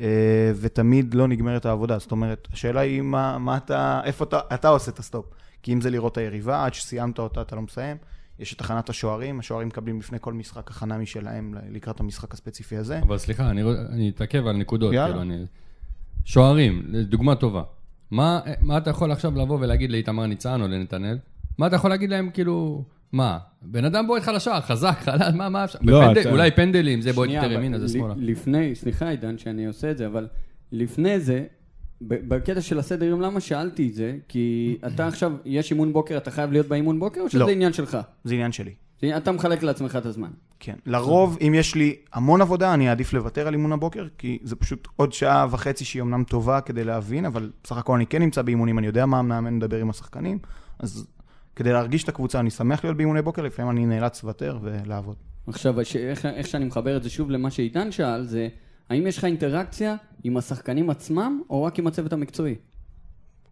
אה, 0.00 0.52
ותמיד 0.60 1.14
לא 1.14 1.28
נגמרת 1.28 1.66
העבודה. 1.66 1.98
זאת 1.98 2.12
אומרת, 2.12 2.48
השאלה 2.52 2.80
היא 2.80 3.02
מה, 3.02 3.38
מה 3.38 3.56
אתה, 3.56 4.00
איפה 4.04 4.24
אתה, 4.24 4.40
אתה 4.54 4.68
עושה 4.68 4.90
את 4.90 4.98
ה 4.98 5.03
stop. 5.03 5.26
כי 5.62 5.72
אם 5.72 5.80
זה 5.80 5.90
לראות 5.90 6.12
את 6.12 6.18
היריבה, 6.18 6.64
עד 6.64 6.74
שסיימת 6.74 7.18
אותה 7.18 7.40
אתה 7.40 7.56
לא 7.56 7.62
מסיים. 7.62 7.96
יש 8.38 8.54
את 8.54 8.60
הכנת 8.60 8.88
השוערים, 8.88 9.38
השוערים 9.38 9.68
מקבלים 9.68 9.98
לפני 9.98 10.18
כל 10.20 10.32
משחק 10.32 10.70
הכנה 10.70 10.98
משלהם 10.98 11.54
לקראת 11.70 12.00
המשחק 12.00 12.34
הספציפי 12.34 12.76
הזה. 12.76 12.98
אבל 12.98 13.18
סליחה, 13.18 13.50
אני, 13.50 13.62
אני 13.92 14.08
אתעכב 14.08 14.46
על 14.46 14.56
נקודות. 14.56 14.92
יאללה. 14.94 15.06
כאילו, 15.08 15.22
אני... 15.22 15.44
שוערים, 16.24 16.82
דוגמה 17.08 17.34
טובה. 17.34 17.62
מה, 18.10 18.40
מה 18.60 18.78
אתה 18.78 18.90
יכול 18.90 19.12
עכשיו 19.12 19.36
לבוא 19.36 19.58
ולהגיד 19.60 19.90
לאיתמר 19.90 20.26
ניצן 20.26 20.60
או 20.62 20.68
לנתנאל? 20.68 21.18
מה 21.58 21.66
אתה 21.66 21.76
יכול 21.76 21.90
להגיד 21.90 22.10
להם, 22.10 22.30
כאילו, 22.30 22.84
מה? 23.12 23.38
בן 23.62 23.84
אדם 23.84 24.06
בועט 24.06 24.22
לך 24.22 24.28
לשער, 24.28 24.60
חזק, 24.60 24.98
חלש, 25.00 25.34
מה, 25.34 25.48
מה 25.48 25.64
אפשר? 25.64 25.78
לא, 25.82 26.00
בפנדל, 26.04 26.20
אתה- 26.20 26.30
אולי 26.30 26.50
פנדלים, 26.50 27.00
זה 27.00 27.12
בועט 27.12 27.30
יותר 27.30 27.52
ימינה, 27.52 27.78
זה 27.78 27.88
שמאלה. 27.88 28.14
לפני, 28.16 28.74
סליחה 28.74 29.08
עידן 29.08 29.38
שאני 29.38 29.66
עושה 29.66 29.90
את 29.90 29.98
זה, 29.98 30.06
אבל 30.06 30.26
לפני 30.72 31.20
זה, 31.20 31.44
בקטע 32.00 32.60
של 32.60 32.78
הסדר 32.78 33.04
יום, 33.04 33.20
למה 33.20 33.40
שאלתי 33.40 33.88
את 33.88 33.94
זה? 33.94 34.16
כי 34.28 34.76
אתה 34.86 35.06
עכשיו, 35.06 35.32
יש 35.44 35.70
אימון 35.70 35.92
בוקר, 35.92 36.16
אתה 36.16 36.30
חייב 36.30 36.52
להיות 36.52 36.66
באימון 36.66 37.00
בוקר, 37.00 37.20
או 37.20 37.30
שזה 37.30 37.38
לא. 37.38 37.50
עניין 37.50 37.72
שלך? 37.72 37.98
זה 38.24 38.34
עניין 38.34 38.52
שלי. 38.52 38.74
אתה 39.16 39.32
מחלק 39.32 39.62
לעצמך 39.62 39.96
את 39.96 40.06
הזמן. 40.06 40.28
כן. 40.60 40.74
לרוב, 40.86 41.38
אם 41.40 41.54
יש 41.54 41.74
לי 41.74 41.96
המון 42.12 42.40
עבודה, 42.40 42.74
אני 42.74 42.88
אעדיף 42.88 43.12
לוותר 43.12 43.46
על 43.46 43.54
אימון 43.54 43.72
הבוקר, 43.72 44.06
כי 44.18 44.38
זה 44.42 44.56
פשוט 44.56 44.88
עוד 44.96 45.12
שעה 45.12 45.46
וחצי 45.50 45.84
שהיא 45.84 46.02
אמנם 46.02 46.24
טובה 46.24 46.60
כדי 46.60 46.84
להבין, 46.84 47.24
אבל 47.24 47.50
בסך 47.64 47.76
הכל 47.76 47.94
אני 47.94 48.06
כן 48.06 48.22
נמצא 48.22 48.42
באימונים, 48.42 48.78
אני 48.78 48.86
יודע 48.86 49.06
מה 49.06 49.18
המאמן 49.18 49.54
מדבר 49.56 49.80
עם 49.80 49.90
השחקנים, 49.90 50.38
אז 50.78 51.06
כדי 51.56 51.72
להרגיש 51.72 52.04
את 52.04 52.08
הקבוצה, 52.08 52.40
אני 52.40 52.50
שמח 52.50 52.84
להיות 52.84 52.96
באימוני 52.96 53.22
בוקר, 53.22 53.42
לפעמים 53.42 53.70
אני 53.70 53.86
נאלץ 53.86 54.22
לוותר 54.22 54.58
ולעבוד. 54.62 55.16
עכשיו, 55.46 55.80
איך, 55.80 56.26
איך 56.26 56.46
שאני 56.46 56.64
מחבר 56.64 56.96
את 56.96 57.02
זה 57.02 57.10
שוב 57.10 57.30
למה 57.30 57.50
שעידן 57.50 57.92
שאל, 57.92 58.24
זה 58.24 58.48
האם 58.90 59.06
יש 59.06 59.18
לך 59.18 59.24
אינטראקציה 59.24 59.96
עם 60.24 60.36
השחקנים 60.36 60.90
עצמם, 60.90 61.40
או 61.50 61.64
רק 61.64 61.78
עם 61.78 61.86
הצוות 61.86 62.12
המקצועי? 62.12 62.54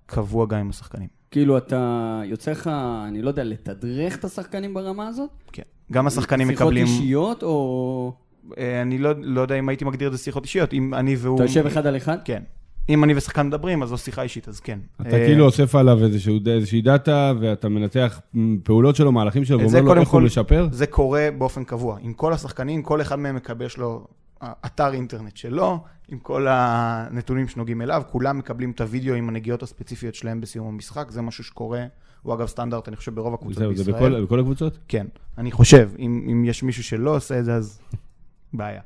קבוע 0.07 0.47
גם 0.47 0.59
עם 0.59 0.71
השחקנים. 0.71 1.09
כאילו, 1.31 1.59
אתה 1.59 2.21
יוצא 2.25 2.50
לך, 2.50 2.71
אני 3.09 3.23
לא 3.23 3.28
יודע, 3.28 3.45
לתדרך 3.45 4.16
את 4.16 4.25
השחקנים 4.25 4.75
ברמה 4.75 5.09
הזאת? 5.09 5.31
כן. 5.52 5.62
גם 5.93 6.07
השחקנים 6.07 6.49
מקבלים... 6.49 6.87
שיחות 6.87 7.00
אישיות, 7.02 7.43
או... 7.43 8.12
אה, 8.59 8.83
אני 8.83 8.99
לא, 8.99 9.11
לא 9.23 9.40
יודע 9.40 9.55
אם 9.55 9.69
הייתי 9.69 9.85
מגדיר 9.85 10.09
את 10.09 10.12
זה 10.12 10.19
שיחות 10.19 10.45
אישיות, 10.45 10.73
אם 10.73 10.95
אני 10.95 11.16
והוא... 11.16 11.37
אתה 11.37 11.45
יושב 11.45 11.66
אחד 11.66 11.87
על 11.87 11.97
אחד? 11.97 12.19
כן. 12.25 12.43
אם 12.88 13.05
אני 13.05 13.14
ושחקן 13.16 13.47
מדברים, 13.47 13.83
אז 13.83 13.88
זו 13.88 13.99
שיחה 13.99 14.23
אישית, 14.23 14.49
אז 14.49 14.61
כן. 14.61 14.78
אתה 15.00 15.16
אה, 15.16 15.26
כאילו 15.26 15.45
אוסף 15.45 15.75
עליו 15.75 16.05
איזשהו- 16.05 16.40
איזושהי 16.47 16.81
דאטה, 16.83 17.33
ואתה 17.40 17.69
מנתח 17.69 18.21
פעולות 18.62 18.97
שלו, 18.97 19.12
מהלכים 19.12 19.45
שלו, 19.45 19.61
את 19.61 19.69
זה 19.69 19.78
ואומר 19.78 19.95
לו 19.95 20.00
איך 20.00 20.09
הוא 20.09 20.21
משפר? 20.21 20.69
זה 20.73 20.87
קורה 20.87 21.28
באופן 21.38 21.64
קבוע. 21.64 21.99
עם 22.00 22.12
כל 22.12 22.33
השחקנים, 22.33 22.83
כל 22.83 23.00
אחד 23.00 23.16
מהם 23.19 23.37
מקבל, 23.37 23.66
יש 23.66 23.78
לו 23.78 23.88
אה, 24.00 24.05
אתר 24.43 24.93
אינטרנט 24.93 25.37
שלו, 25.37 25.85
עם 26.09 26.19
כל 26.19 26.47
הנתונים 26.50 27.49
שנוגעים 27.49 27.83
אליו, 27.83 28.02
כולם 28.11 28.38
מקבלים 28.38 28.71
את 28.71 28.81
הוידאו 28.81 29.14
עם 29.14 29.28
הנגיעות 29.28 29.62
הספציפיות 29.62 30.14
שלהם 30.14 30.40
בסיום 30.40 30.66
המשחק, 30.66 31.11
זה 31.11 31.23
משהו 31.23 31.45
שקורה, 31.45 31.85
הוא 32.23 32.35
אגב 32.35 32.47
סטנדרט, 32.47 32.88
אני 32.88 32.97
חושב, 32.97 33.14
ברוב 33.14 33.35
הקבוצות 33.35 33.59
זהו, 33.59 33.75
זה 33.75 33.85
בישראל. 33.85 34.12
בכל 34.12 34.25
בכל 34.25 34.40
הקבוצות? 34.40 34.78
כן, 34.88 35.07
אני 35.38 35.52
חושב, 35.52 35.90
אם, 35.99 36.28
אם 36.33 36.45
יש 36.45 36.62
מישהו 36.62 36.85
שלא 36.85 37.16
עושה 37.16 37.38
את 37.38 37.45
זה, 37.45 37.55
אז 37.55 37.81
בעיה. 38.52 38.81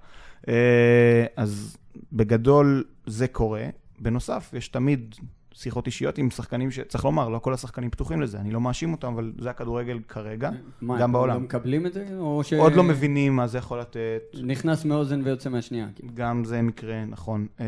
אה, 0.49 1.25
אז 1.37 1.77
בגדול 2.13 2.85
זה 3.07 3.29
קורה. 3.29 3.67
בנוסף, 4.01 4.51
יש 4.57 4.69
תמיד 4.69 5.15
שיחות 5.55 5.87
אישיות 5.87 6.19
עם 6.19 6.31
שחקנים 6.31 6.71
שצריך 6.71 7.05
לומר, 7.05 7.29
לא 7.29 7.39
כל 7.39 7.55
השחקנים 7.55 7.91
פתוחים 7.91 8.21
לזה, 8.21 8.41
אני 8.41 8.51
לא 8.51 8.61
מאשים 8.61 8.93
אותם, 8.93 9.13
אבל 9.13 9.33
זה 9.39 9.51
הכדורגל 9.51 9.99
כרגע, 10.09 10.51
מה, 10.81 10.97
גם 10.97 11.03
הם 11.03 11.13
בעולם. 11.13 11.35
לא 11.35 11.41
מקבלים 11.41 11.87
את 11.87 11.93
זה? 11.93 12.07
או 12.19 12.45
ש... 12.45 12.53
עוד 12.53 12.73
לא 12.73 12.83
מבינים 12.83 13.37
מה 13.37 13.47
זה 13.47 13.59
יכול 13.59 13.81
לתת, 13.81 14.23
נכנס 14.43 14.85
מאוזן 14.85 15.21
ויוצא 15.25 15.51
מהשנייה. 15.51 15.87
כאילו. 15.95 16.13
גם 16.15 16.45
זה 16.45 16.63
מקרה, 16.63 17.05
נכון. 17.05 17.47
אה, 17.61 17.67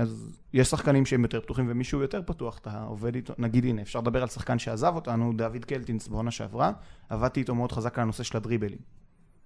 אז 0.00 0.40
יש 0.52 0.68
שחקנים 0.68 1.06
שהם 1.06 1.22
יותר 1.22 1.40
פתוחים 1.40 1.66
ומישהו 1.68 2.02
יותר 2.02 2.22
פתוח, 2.26 2.58
אתה 2.58 2.82
עובד 2.82 3.14
איתו, 3.14 3.34
נגיד 3.38 3.64
הנה, 3.64 3.82
אפשר 3.82 3.98
לדבר 3.98 4.22
על 4.22 4.28
שחקן 4.28 4.58
שעזב 4.58 4.92
אותנו, 4.94 5.32
דוד 5.36 5.64
קלטינס 5.64 6.08
בעונה 6.08 6.30
שעברה, 6.30 6.72
עבדתי 7.08 7.40
איתו 7.40 7.54
מאוד 7.54 7.72
חזק 7.72 7.98
על 7.98 8.02
הנושא 8.02 8.22
של 8.22 8.36
הדריבלים. 8.36 8.78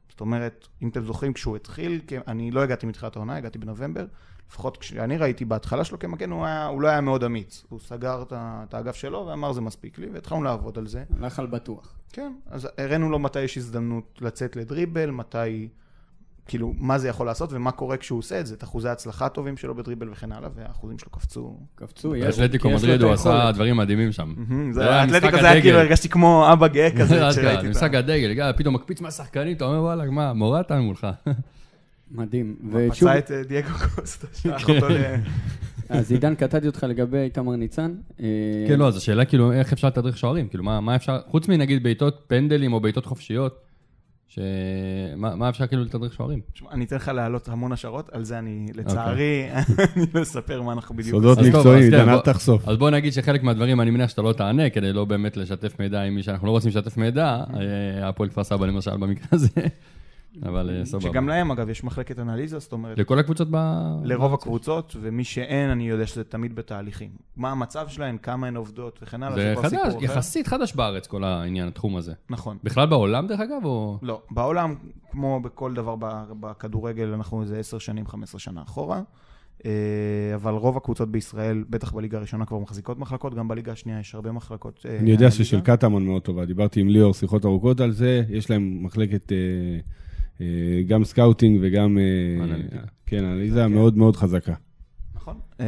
זאת 0.08 0.20
אומרת, 0.20 0.68
אם 0.82 0.88
אתם 0.88 1.04
זוכרים, 1.04 1.32
כשהוא 1.32 1.56
התחיל, 1.56 2.00
אני 2.26 2.50
לא 2.50 2.62
הגעתי 2.62 2.86
מתחילת 2.86 3.16
העונה, 3.16 3.36
הגעתי 3.36 3.58
בנובמבר, 3.58 4.06
לפחות 4.52 4.76
כשאני 4.76 5.16
ראיתי 5.16 5.44
בהתחלה 5.44 5.84
שלו 5.84 5.98
כמגן, 5.98 6.30
הוא, 6.30 6.46
היה, 6.46 6.66
הוא 6.66 6.82
לא 6.82 6.88
היה 6.88 7.00
מאוד 7.00 7.24
אמיץ. 7.24 7.64
הוא 7.68 7.80
סגר 7.80 8.24
את 8.32 8.74
האגף 8.74 8.96
שלו 8.96 9.26
ואמר 9.26 9.52
זה 9.52 9.60
מספיק 9.60 9.98
לי, 9.98 10.06
והתחלנו 10.12 10.42
לעבוד 10.42 10.78
על 10.78 10.86
זה. 10.86 11.04
הלך 11.18 11.38
על 11.38 11.46
בטוח. 11.46 11.94
כן, 12.12 12.32
אז 12.50 12.68
הראינו 12.78 13.10
לו 13.10 13.18
מתי 13.18 13.40
יש 13.40 13.58
הזדמנות 13.58 14.18
לצאת 14.20 14.56
לדריבל, 14.56 15.10
מתי, 15.10 15.68
כאילו, 16.46 16.74
מה 16.78 16.98
זה 16.98 17.08
יכול 17.08 17.26
לעשות 17.26 17.52
ומה 17.52 17.70
קורה 17.70 17.96
כשהוא 17.96 18.18
עושה 18.18 18.40
את 18.40 18.46
זה, 18.46 18.54
את 18.54 18.64
אחוזי 18.64 18.88
ההצלחה 18.88 19.26
הטובים 19.26 19.56
שלו 19.56 19.74
בדריבל 19.74 20.10
וכן 20.10 20.32
הלאה, 20.32 20.48
והאחוזים 20.54 20.98
שלו 20.98 21.10
קפצו. 21.10 21.56
קפצו, 21.74 22.16
יש. 22.16 22.24
באתלטיקו 22.24 22.70
מדריד 22.70 23.02
הוא 23.02 23.12
עשה. 23.12 23.52
דברים 23.52 23.76
מדהימים 23.76 24.12
שם. 24.12 24.34
זה 24.72 24.80
זה 24.80 24.90
האתלטיקו 24.90 25.26
משחק 25.26 25.40
זה 25.40 25.50
היה. 25.50 25.62
כאילו, 25.62 25.78
הרגשתי 25.78 26.08
כמו 26.08 26.52
אבא 26.52 26.66
גאה 26.66 26.90
כזה 26.98 27.20
כשראיתי 27.30 27.66
את 27.66 27.70
משחק 27.70 27.94
ה... 27.94 27.98
הדגל, 27.98 28.32
גל, 28.32 28.52
פתאום 28.56 28.74
מקפיץ 28.74 29.00
מהשחקנים, 29.00 29.56
אתה 29.56 29.64
אומר 29.64 29.82
וואלה, 29.82 30.10
מה, 30.10 30.32
מורטן 30.32 30.78
מולך. 30.78 31.06
מדהים. 32.14 32.56
ושוב, 32.72 33.08
פצע 33.08 33.18
את 33.18 33.30
אה, 33.30 33.42
דייגו 33.42 33.68
קוסטה, 33.94 34.26
שלח 34.42 34.68
אותו 34.68 34.88
ל... 34.88 34.96
אז 35.88 36.12
עידן, 36.12 36.34
קטעתי 36.34 36.66
אותך 36.66 36.86
לגבי 36.88 37.18
איתמר 37.18 37.56
ניצן. 37.56 37.94
אה, 38.20 38.26
כן, 38.68 38.78
לא, 38.78 38.88
אז 38.88 38.96
השאלה 38.96 39.24
כאילו, 39.24 39.52
איך 39.52 39.72
אפשר 39.72 39.88
לתדרך 39.88 40.18
שוערים? 40.18 40.48
כאילו, 40.48 40.64
מה 40.64 40.80
מה 40.80 40.96
אפשר, 40.96 41.18
חוץ 41.28 41.48
מנגיד 41.48 41.82
בעיטות 41.82 42.24
פנדלים 42.26 42.72
או 42.72 42.80
בעיטות 42.80 43.06
חופשיות, 43.06 43.58
ש- 44.28 44.38
מה 45.16 45.34
מה 45.36 45.48
אפשר 45.48 45.66
כאילו 45.66 45.84
לתדרך 45.84 46.12
שוערים? 46.12 46.40
תשמע, 46.52 46.70
אני 46.72 46.84
אתן 46.84 46.96
לך 46.96 47.08
להעלות 47.08 47.48
המון 47.48 47.72
השערות, 47.72 48.08
על 48.12 48.24
זה 48.24 48.38
אני, 48.38 48.66
לצערי, 48.74 49.46
אני 49.96 50.06
לא 50.14 50.22
אספר 50.22 50.62
מה 50.62 50.72
אנחנו 50.72 50.96
בדיוק 50.96 51.10
סודות 51.16 51.38
מקצועיים, 51.38 51.56
אז 51.84 51.90
כן, 51.90 51.98
עידן, 51.98 52.08
אל 52.08 52.14
בוא- 52.14 52.22
תחשוף. 52.22 52.68
אז 52.68 52.76
בוא 52.76 52.90
נגיד 52.90 53.12
שחלק 53.12 53.42
מהדברים 53.42 53.80
אני 53.80 53.90
מניח 53.90 54.10
שאתה 54.10 54.22
לא 54.22 54.32
תענה, 54.32 54.70
כדי 54.70 54.92
לא 54.92 55.04
באמת 55.04 55.36
לשתף 55.36 55.80
מידע 55.80 56.00
עם 56.02 56.14
מי 56.14 56.22
שאנחנו 56.22 56.46
לא 56.46 56.52
רוצים 56.52 56.68
לשתף 56.70 56.96
מידע, 56.96 57.40
אה, 57.54 58.08
הפועל 58.08 58.28
כפר 58.28 58.44
סבא 58.44 58.66
למשל 58.66 58.96
במקרה 58.96 59.26
הזה, 59.32 59.48
אבל 60.42 60.70
אה, 60.70 60.84
סבבה. 60.84 61.02
שגם 61.02 61.28
להם, 61.28 61.50
אגב, 61.50 61.68
יש 61.68 61.84
מחלקת 61.84 62.18
אנליזה, 62.18 62.58
זאת 62.58 62.72
אומרת, 62.72 62.98
לכל 62.98 63.18
הקבוצות 63.18 63.48
ב... 63.50 63.56
לרוב 64.04 64.34
הקבוצות, 64.34 64.96
ומי 65.00 65.24
שאין, 65.24 65.70
אני 65.70 65.88
יודע 65.88 66.06
שזה 66.06 66.24
תמיד 66.24 66.54
בתהליכים. 66.54 67.10
מה 67.36 67.50
המצב 67.50 67.88
שלהן, 67.88 68.16
כמה 68.22 68.46
הן 68.46 68.56
עובדות 68.56 68.98
וכן 69.02 69.22
הלאה, 69.22 69.36
זה 69.36 69.54
כבר 69.56 69.68
סיפור 69.68 69.88
אחר. 69.88 70.04
יחסית 70.04 70.46
חדש 70.46 70.74
בארץ, 70.74 71.06
כל 71.06 71.24
העניין, 71.24 71.68
התחום 71.68 71.96
הזה. 71.96 72.12
נכון. 72.30 72.58
בכלל 72.64 72.86
בעולם, 72.86 73.26
דרך 73.26 73.40
אגב, 73.40 73.64
או... 73.64 73.98
לא, 74.02 74.22
בעולם, 74.30 74.74
כמו 75.10 75.40
בכל 75.40 75.74
דבר 75.74 75.96
ב- 75.98 76.24
בכדורגל, 76.40 77.12
אנחנו 77.14 77.42
איזה 77.42 77.58
10 77.58 77.78
שנים, 77.78 78.06
15 78.06 78.40
שנה 78.40 78.62
אחורה. 78.62 79.02
אה, 79.66 79.70
אבל 80.34 80.52
רוב 80.52 80.76
הקבוצות 80.76 81.10
בישראל, 81.10 81.64
בטח 81.70 81.92
בליגה 81.92 82.18
הראשונה 82.18 82.44
כבר 82.46 82.58
מחזיקות 82.58 82.98
מחלקות, 82.98 83.34
גם 83.34 83.48
בליגה 83.48 83.72
השנייה 83.72 84.00
יש 84.00 84.14
הרבה 84.14 84.32
מחלקות. 84.32 84.86
אה, 84.88 84.98
אני 84.98 85.10
יודע. 85.10 85.30
ששל 85.30 85.60
קטמון 85.60 86.06
מאוד 86.06 86.22
טובה, 86.22 86.44
דיברתי 86.44 86.80
עם 86.80 86.88
ליאור 86.88 87.14
שיחות 87.14 87.44
ארוכות 87.44 87.80
על 87.80 87.90
זה, 87.90 88.22
יש 88.28 88.50
להם 88.50 88.78
מחלקת 88.82 89.32
גם 90.86 91.04
scouting 91.04 91.58
וגם... 91.62 91.98
אה, 91.98 92.44
אנליטיקה. 92.44 92.82
כן, 93.06 93.24
אנליזה 93.24 93.60
כן. 93.60 93.72
מאוד 93.72 93.96
מאוד 93.96 94.16
חזקה. 94.16 94.54
נכון. 95.14 95.40
אה, 95.60 95.66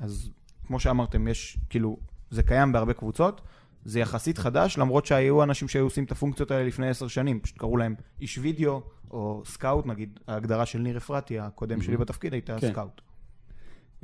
אז 0.00 0.30
כמו 0.66 0.80
שאמרתם, 0.80 1.28
יש, 1.28 1.58
כאילו, 1.70 1.96
זה 2.30 2.42
קיים 2.42 2.72
בהרבה 2.72 2.92
קבוצות, 2.92 3.40
זה 3.84 4.00
יחסית 4.00 4.38
חדש, 4.38 4.78
למרות 4.78 5.06
שהיו 5.06 5.42
אנשים 5.42 5.68
שהיו 5.68 5.84
עושים 5.84 6.04
את 6.04 6.12
הפונקציות 6.12 6.50
האלה 6.50 6.64
לפני 6.64 6.88
עשר 6.88 7.08
שנים, 7.08 7.40
פשוט 7.40 7.58
קראו 7.58 7.76
להם 7.76 7.94
איש 8.20 8.38
וידאו, 8.38 8.82
או 9.10 9.42
scout, 9.46 9.86
נגיד, 9.86 10.20
ההגדרה 10.28 10.66
של 10.66 10.78
ניר 10.78 10.96
אפרתי, 10.96 11.38
הקודם 11.38 11.82
שלי 11.82 11.96
בתפקיד, 11.96 12.32
הייתה 12.32 12.58
כן. 12.60 12.72
scout. 12.72 13.00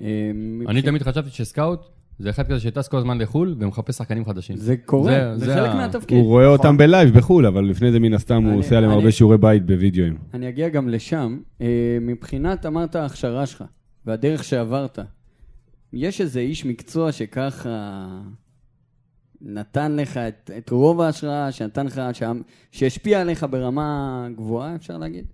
אה, 0.00 0.30
אני 0.68 0.82
תמיד 0.82 1.02
חשבתי 1.02 1.30
ש 1.30 1.48
scout 1.48 1.93
זה 2.18 2.30
אחד 2.30 2.46
כזה 2.46 2.60
שטס 2.60 2.88
כל 2.88 2.96
הזמן 2.96 3.18
לחו"ל 3.18 3.56
ומחפש 3.58 3.94
שחקנים 3.96 4.24
חדשים. 4.24 4.56
זה 4.56 4.76
קורה, 4.76 5.12
זה- 5.12 5.38
זה 5.38 5.46
זה 5.46 5.54
חלק 5.54 5.70
ה- 5.70 5.74
מהתפקיד. 5.74 6.18
הוא 6.18 6.26
רואה 6.26 6.46
אותם 6.46 6.76
ב 6.76 6.84
live 6.84 7.14
בחו"ל, 7.18 7.46
אבל 7.46 7.64
לפני 7.64 7.92
זה 7.92 8.00
מן 8.00 8.14
הסתם 8.14 8.42
הוא 8.42 8.48
אני- 8.50 8.56
עושה 8.56 8.76
עליהם 8.76 8.92
אני- 8.92 8.98
הרבה 9.00 9.12
שיעורי 9.12 9.38
בית 9.38 9.66
בווידאוים. 9.66 10.16
אני 10.34 10.48
אגיע 10.48 10.68
גם 10.68 10.88
לשם. 10.88 11.38
אה, 11.60 11.66
מבחינת, 12.00 12.66
אמרת, 12.66 12.96
ההכשרה 12.96 13.46
שלך 13.46 13.64
והדרך 14.06 14.44
שעברת, 14.44 14.98
יש 15.92 16.20
איזה 16.20 16.40
איש 16.40 16.64
מקצוע 16.66 17.12
שככה 17.12 18.06
נתן 19.40 19.96
לך 19.96 20.16
את, 20.16 20.50
את 20.58 20.70
רוב 20.70 21.00
ההשראה, 21.00 21.52
שנתן 21.52 21.86
לך, 21.86 22.00
שה- 22.12 22.32
שהשפיע 22.72 23.20
עליך 23.20 23.46
ברמה 23.50 24.28
גבוהה, 24.36 24.74
אפשר 24.74 24.98
להגיד? 24.98 25.24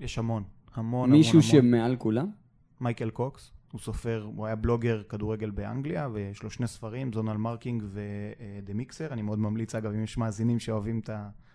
יש 0.00 0.18
המון, 0.18 0.42
המון, 0.74 1.10
מישהו 1.10 1.38
המון, 1.38 1.50
המון. 1.60 1.70
שמעל 1.80 1.96
כולם? 1.96 2.26
מייקל 2.80 3.10
קוקס, 3.10 3.50
הוא 3.72 3.80
סופר, 3.80 4.28
הוא 4.36 4.46
היה 4.46 4.56
בלוגר 4.56 5.02
כדורגל 5.08 5.50
באנגליה, 5.50 6.08
ויש 6.12 6.42
לו 6.42 6.50
שני 6.50 6.66
ספרים, 6.66 7.12
Zonal 7.12 7.36
Marking 7.36 7.82
ו 7.92 8.12
The 8.12 8.74
Mixer. 8.74 9.12
אני 9.12 9.22
מאוד 9.22 9.38
ממליץ, 9.38 9.74
אגב, 9.74 9.92
אם 9.92 10.04
יש 10.04 10.16
מאזינים 10.18 10.58
שאוהבים 10.58 11.00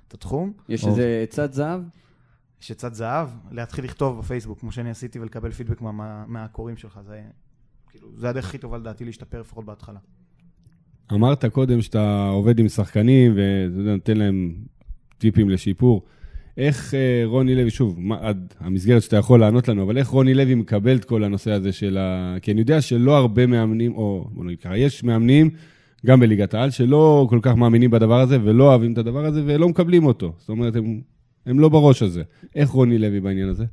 את 0.07 0.13
התחום. 0.13 0.53
יש 0.69 0.83
או. 0.83 0.89
איזה 0.89 1.19
עצת 1.23 1.53
זהב? 1.53 1.81
יש 2.61 2.71
עצת 2.71 2.93
זהב, 2.93 3.29
להתחיל 3.51 3.85
לכתוב 3.85 4.19
בפייסבוק, 4.19 4.59
כמו 4.59 4.71
שאני 4.71 4.89
עשיתי, 4.89 5.19
ולקבל 5.19 5.51
פידבק 5.51 5.81
מה- 5.81 5.91
מה- 5.91 6.25
מהקוראים 6.27 6.77
שלך. 6.77 6.99
זה, 7.05 7.21
כאילו, 7.89 8.07
זה 8.15 8.29
הדרך 8.29 8.45
הכי 8.45 8.57
טובה 8.57 8.77
לדעתי 8.77 9.05
להשתפר, 9.05 9.41
לפחות 9.41 9.65
בהתחלה. 9.65 9.99
אמרת 11.13 11.45
קודם 11.45 11.81
שאתה 11.81 12.27
עובד 12.29 12.59
עם 12.59 12.67
שחקנים 12.67 13.31
ואתה 13.31 13.79
יודע, 13.79 13.91
נותן 13.93 14.17
להם 14.17 14.55
טיפים 15.17 15.49
לשיפור. 15.49 16.03
איך 16.57 16.93
אה, 16.93 17.21
רוני 17.25 17.55
לוי, 17.55 17.69
שוב, 17.69 17.95
מה, 17.99 18.17
עד 18.21 18.53
המסגרת 18.59 19.01
שאתה 19.01 19.17
יכול 19.17 19.39
לענות 19.39 19.67
לנו, 19.67 19.83
אבל 19.83 19.97
איך 19.97 20.07
רוני 20.07 20.33
לוי 20.33 20.55
מקבל 20.55 20.95
את 20.95 21.05
כל 21.05 21.23
הנושא 21.23 21.51
הזה 21.51 21.71
של 21.71 21.97
ה... 21.97 22.35
כי 22.41 22.51
אני 22.51 22.59
יודע 22.59 22.81
שלא 22.81 23.17
הרבה 23.17 23.45
מאמנים, 23.45 23.95
או 23.95 24.27
בוא 24.31 24.45
נגיד 24.45 24.59
ככה, 24.59 24.77
יש 24.77 25.03
מאמנים, 25.03 25.49
גם 26.05 26.19
בליגת 26.19 26.53
העל, 26.53 26.69
שלא 26.69 27.27
כל 27.29 27.39
כך 27.41 27.55
מאמינים 27.55 27.91
בדבר 27.91 28.19
הזה 28.19 28.37
ולא 28.43 28.63
אוהבים 28.63 28.93
את 28.93 28.97
הדבר 28.97 29.25
הזה 29.25 29.43
ולא 29.45 29.69
מקבלים 29.69 30.05
אותו. 30.05 30.33
זאת 30.37 30.49
אומרת, 30.49 30.75
הם, 30.75 31.01
הם 31.45 31.59
לא 31.59 31.69
בראש 31.69 32.03
הזה. 32.03 32.23
איך 32.55 32.69
רוני 32.69 32.97
לוי 32.97 33.19
בעניין 33.19 33.49
הזה? 33.49 33.65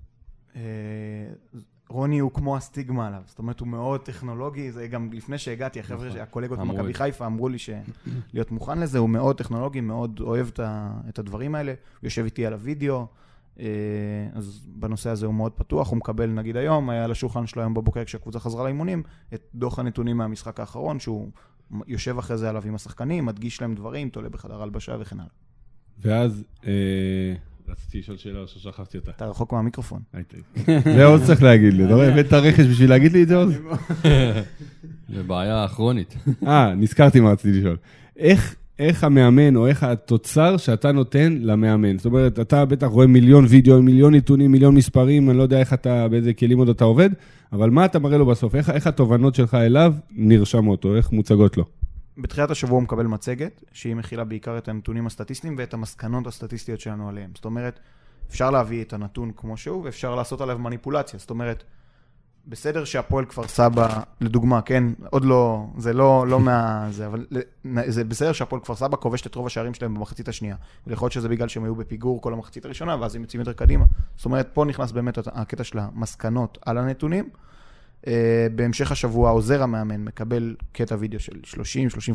רוני 1.90 2.18
הוא 2.18 2.30
כמו 2.35 2.56
הסטיגמה 2.56 3.06
עליו, 3.06 3.23
זאת 3.26 3.38
אומרת, 3.38 3.61
הוא 3.61 3.68
מאוד 3.68 4.00
טכנולוגי, 4.00 4.73
זה 4.73 4.88
גם 4.88 5.12
לפני 5.12 5.38
שהגעתי, 5.38 5.80
החבר'ה, 5.80 6.09
נכון. 6.09 6.20
הקולגות 6.20 6.59
ממכבי. 6.59 6.94
חיפה 6.94 7.26
אמרו 7.26 7.49
לי 7.49 7.59
שלהיות 7.59 8.50
מוכן 8.50 8.78
לזה, 8.78 8.99
הוא 8.99 9.09
מאוד 9.09 9.38
טכנולוגי, 9.38 9.80
מאוד 9.80 10.20
אוהב 10.20 10.49
את 11.09 11.18
הדברים 11.18 11.54
האלה, 11.54 11.73
הוא 11.73 12.06
יושב 12.06 12.25
איתי 12.25 12.47
על 12.47 12.52
הוידאו, 12.52 13.06
אה, 13.61 13.66
אז 14.32 14.66
בנושא 14.66 15.11
הזה 15.11 15.26
הוא 15.26 15.35
מאוד 15.35 15.52
פתוח, 15.52 15.90
הוא 15.90 15.97
מקבל, 15.97 16.30
נגיד 16.30 16.56
היום, 16.56 16.90
היה 16.90 17.04
על 17.04 17.11
השולחן 17.11 17.47
שלו 17.47 17.62
היום 17.62 17.75
בבוקר 17.75 18.04
כשהקבוצה 18.04 18.40
חזרה 18.40 18.64
לאימונים, 18.64 19.02
את 19.35 19.42
דוח 19.54 19.78
הנתונים 19.78 20.16
מהמשחק 20.16 20.61
האחרון, 20.61 21.00
שהוא 21.00 21.30
יושב 21.87 22.18
אחרי 22.18 22.38
זה 22.38 22.49
עליו 22.49 22.62
עם 22.66 22.75
השחקנים, 22.75 23.26
מדגיש 23.26 23.62
להם 23.62 23.75
דברים, 23.75 24.09
תולה 24.09 24.28
בחדר 24.28 24.62
הלבשה 24.62 24.97
וכן 25.00 25.20
הלאה. 25.20 25.30
ואז, 25.99 26.44
אה, 26.66 27.35
רציתי 27.70 27.98
לשאול 27.98 28.16
שאלה 28.16 28.46
ששכחתי 28.46 28.98
אותה. 28.98 29.10
אתה 29.10 29.26
רחוק 29.26 29.52
מהמיקרופון. 29.52 30.00
הייתי. 30.12 30.36
זה 30.96 31.04
עוד 31.04 31.22
צריך 31.22 31.42
להגיד 31.42 31.74
לי, 31.74 31.84
אתה 31.84 31.94
רואה, 31.94 32.08
הבאת 32.08 32.32
רכש 32.32 32.66
בשביל 32.66 32.90
להגיד 32.90 33.12
לי 33.12 33.22
את 33.22 33.28
זה 33.28 33.36
עוד? 33.36 33.48
זה 35.14 35.22
בעיה 35.22 35.68
כרונית. 35.68 36.16
אה, 36.46 36.74
נזכרתי 36.74 37.20
מה 37.20 37.30
רציתי 37.30 37.58
לשאול. 37.58 37.76
איך, 38.16 38.54
איך 38.78 39.04
המאמן, 39.04 39.56
או 39.56 39.66
איך 39.66 39.82
התוצר 39.82 40.56
שאתה 40.56 40.92
נותן 40.92 41.38
למאמן? 41.40 41.96
זאת 41.96 42.06
אומרת, 42.06 42.40
אתה 42.40 42.64
בטח 42.64 42.86
רואה 42.86 43.06
מיליון 43.06 43.44
וידאו, 43.48 43.82
מיליון 43.82 44.14
נתונים, 44.14 44.52
מיליון 44.52 44.74
מספרים, 44.74 45.30
אני 45.30 45.38
לא 45.38 45.42
יודע 45.42 45.60
איך 45.60 45.72
אתה, 45.72 46.08
באיזה 46.08 46.32
כלים 46.32 46.58
עוד 46.58 46.68
אתה 46.68 46.84
עובד, 46.84 47.10
אבל 47.52 47.70
מה 47.70 47.84
אתה 47.84 47.98
מראה 47.98 48.18
לו 48.18 48.26
בסוף? 48.26 48.54
איך, 48.54 48.70
איך 48.70 48.86
התובנות 48.86 49.34
שלך 49.34 49.54
אליו 49.54 49.94
נרשמות, 50.10 50.84
או 50.84 50.96
איך 50.96 51.12
מוצגות 51.12 51.56
לו? 51.56 51.79
בתחילת 52.22 52.50
השבוע 52.50 52.74
הוא 52.76 52.82
מקבל 52.82 53.06
מצגת, 53.06 53.64
שהיא 53.72 53.96
מכילה 53.96 54.24
בעיקר 54.24 54.58
את 54.58 54.68
הנתונים 54.68 55.06
הסטטיסטיים 55.06 55.54
ואת 55.58 55.74
המסקנות 55.74 56.26
הסטטיסטיות 56.26 56.80
שלנו 56.80 57.08
עליהם. 57.08 57.30
זאת 57.34 57.44
אומרת, 57.44 57.80
אפשר 58.30 58.50
להביא 58.50 58.84
את 58.84 58.92
הנתון 58.92 59.32
כמו 59.36 59.56
שהוא, 59.56 59.84
ואפשר 59.84 60.14
לעשות 60.14 60.40
עליו 60.40 60.58
מניפולציה. 60.58 61.18
זאת 61.18 61.30
אומרת, 61.30 61.64
בסדר 62.46 62.84
שהפועל 62.84 63.24
כפר 63.24 63.48
סבא, 63.48 64.00
לדוגמה, 64.20 64.62
כן, 64.62 64.84
עוד 65.10 65.24
לא, 65.24 65.66
זה 65.78 65.92
לא, 65.92 66.26
לא 66.28 66.40
מה... 66.46 66.86
זה, 66.90 67.06
אבל 67.06 67.26
זה 67.86 68.04
בסדר 68.04 68.32
שהפועל 68.32 68.62
כפר 68.62 68.74
סבא 68.74 68.96
כובשת 68.96 69.26
את 69.26 69.34
רוב 69.34 69.46
השערים 69.46 69.74
שלהם 69.74 69.94
במחצית 69.94 70.28
השנייה. 70.28 70.56
ויכול 70.86 71.06
להיות 71.06 71.12
שזה 71.12 71.28
בגלל 71.28 71.48
שהם 71.48 71.64
היו 71.64 71.74
בפיגור 71.74 72.22
כל 72.22 72.32
המחצית 72.32 72.64
הראשונה, 72.64 72.96
ואז 73.00 73.14
הם 73.14 73.22
יוצאים 73.22 73.40
יותר 73.40 73.52
קדימה. 73.52 73.84
זאת 74.16 74.24
אומרת, 74.24 74.48
פה 74.52 74.64
נכנס 74.64 74.92
באמת 74.92 75.18
הקטע 75.26 75.64
של 75.64 75.78
המסקנות 75.78 76.58
על 76.66 76.78
הנתונים. 76.78 77.28
Uh, 78.04 78.09
בהמשך 78.54 78.92
השבוע 78.92 79.30
עוזר 79.30 79.62
המאמן 79.62 80.04
מקבל 80.04 80.57
קטע 80.73 80.97
וידאו 80.99 81.21
של 81.21 81.40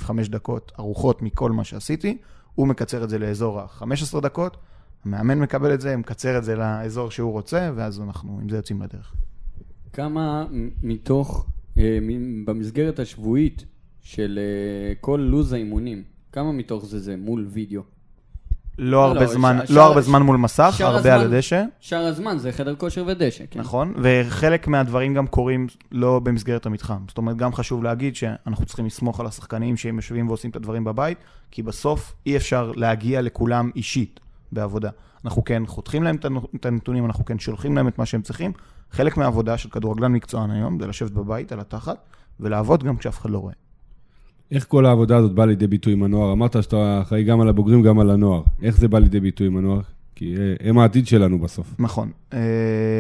30-35 0.08 0.30
דקות 0.30 0.72
ארוחות 0.80 1.22
מכל 1.22 1.52
מה 1.52 1.64
שעשיתי, 1.64 2.18
הוא 2.56 2.68
מקצר 2.68 3.04
את 3.04 3.10
זה 3.10 3.20
לאזור 3.20 3.60
ה-15 3.60 4.20
דקות, 4.22 4.58
המאמן 5.06 5.40
מקבל 5.40 5.74
את 5.74 5.82
זה, 5.82 5.98
מקצר 5.98 6.38
את 6.38 6.44
זה 6.44 6.56
לאזור 6.56 7.12
שהוא 7.12 7.32
רוצה, 7.32 7.72
ואז 7.76 8.02
אנחנו 8.02 8.40
עם 8.42 8.50
זה 8.50 8.56
יוצאים 8.56 8.82
לדרך. 8.82 9.16
כמה 9.94 10.46
מתוך, 10.84 11.48
אה, 11.78 12.00
במסגרת 12.46 13.00
השבועית 13.00 13.66
של 14.02 14.40
אה, 14.42 14.94
כל 15.02 15.28
לו"ז 15.32 15.54
האימונים, 15.54 16.04
כמה 16.32 16.52
מתוך 16.52 16.86
זה 16.86 17.00
זה 17.00 17.18
מול 17.18 17.48
וידאו? 17.50 17.82
לא 18.80 19.06
הרבה 19.06 19.28
זמן, 19.28 19.60
לא 19.70 19.84
הרבה 19.84 20.02
זמן 20.02 20.22
מול 20.22 20.38
מסך, 20.38 20.76
הרבה 20.80 21.16
על 21.16 21.22
הדשא. 21.22 21.64
שאר 21.80 22.06
הזמן 22.06 22.38
זה 22.38 22.52
חדר 22.52 22.76
כושר 22.76 23.04
ודשא, 23.08 23.44
כן. 23.52 23.60
נכון, 23.60 23.94
וחלק 24.02 24.68
מהדברים 24.68 25.14
גם 25.14 25.28
קורים 25.28 25.68
לא 25.92 26.20
במסגרת 26.20 26.66
המתחם. 26.66 27.00
זאת 27.08 27.18
אומרת, 27.18 27.38
גם 27.38 27.54
חשוב 27.54 27.84
להגיד 27.84 28.16
שאנחנו 28.16 28.66
צריכים 28.66 28.86
לסמוך 28.86 29.20
על 29.20 29.26
השחקנים 29.26 29.78
שהם 29.78 29.96
יושבים 29.96 30.28
ועושים 30.28 30.50
את 30.50 30.56
הדברים 30.56 30.84
בבית, 30.84 31.18
כי 31.52 31.64
בסוף 31.64 32.14
אי 32.26 32.38
אפשר 32.38 32.72
להגיע 32.76 33.22
לכולם 33.22 33.70
אישית 33.76 34.20
בעבודה. 34.52 34.90
אנחנו 35.26 35.44
כן 35.44 35.64
חותכים 35.66 36.04
להם 36.04 36.16
את 36.56 36.66
הנתונים, 36.66 37.06
אנחנו 37.06 37.26
כן 37.26 37.40
שולחים 37.40 37.76
להם 37.76 37.88
את 37.88 38.00
מה 38.00 38.06
שהם 38.06 38.22
צריכים. 38.22 38.52
חלק 38.92 39.18
מהעבודה 39.18 39.58
של 39.58 39.70
כדורגלן 39.70 40.12
מקצוען 40.12 40.52
היום 40.52 40.80
זה 40.80 40.88
לשבת 40.88 41.12
בבית 41.12 41.52
על 41.52 41.60
התחת 41.60 41.98
ולעבוד 42.40 42.84
גם 42.84 42.98
כשאף 42.98 43.22
אחד 43.22 43.30
לא 43.30 43.38
רואה. 43.38 43.54
איך 44.52 44.66
כל 44.68 44.86
העבודה 44.86 45.18
הזאת 45.18 45.32
באה 45.32 45.46
לידי 45.46 45.68
ביטוי 45.68 45.94
עם 45.94 46.04
הנוער? 46.04 46.32
אמרת 46.32 46.64
שאתה 46.64 47.02
אחראי 47.02 47.24
גם 47.24 47.42
על 47.42 47.50
הבוגרים, 47.50 47.82
גם 47.82 48.00
על 48.00 48.10
הנוער. 48.10 48.42
איך 48.62 48.78
זה 48.78 48.88
בא 48.88 49.00
לידי 49.00 49.20
ביטוי 49.20 49.48
עם 49.48 49.58
הנוער? 49.58 49.82
כי 50.16 50.36
אה, 50.38 50.70
הם 50.70 50.78
העתיד 50.78 51.08
שלנו 51.08 51.40
בסוף. 51.40 51.76
נכון. 51.80 52.12
אה, 52.34 52.40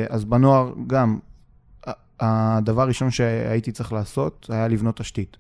אז 0.09 0.25
בנוער 0.25 0.73
גם, 0.87 1.19
הדבר 2.19 2.81
הראשון 2.81 3.11
שהייתי 3.11 3.71
צריך 3.71 3.93
לעשות 3.93 4.47
היה 4.49 4.67
לבנות 4.67 4.97
תשתית. 4.97 5.37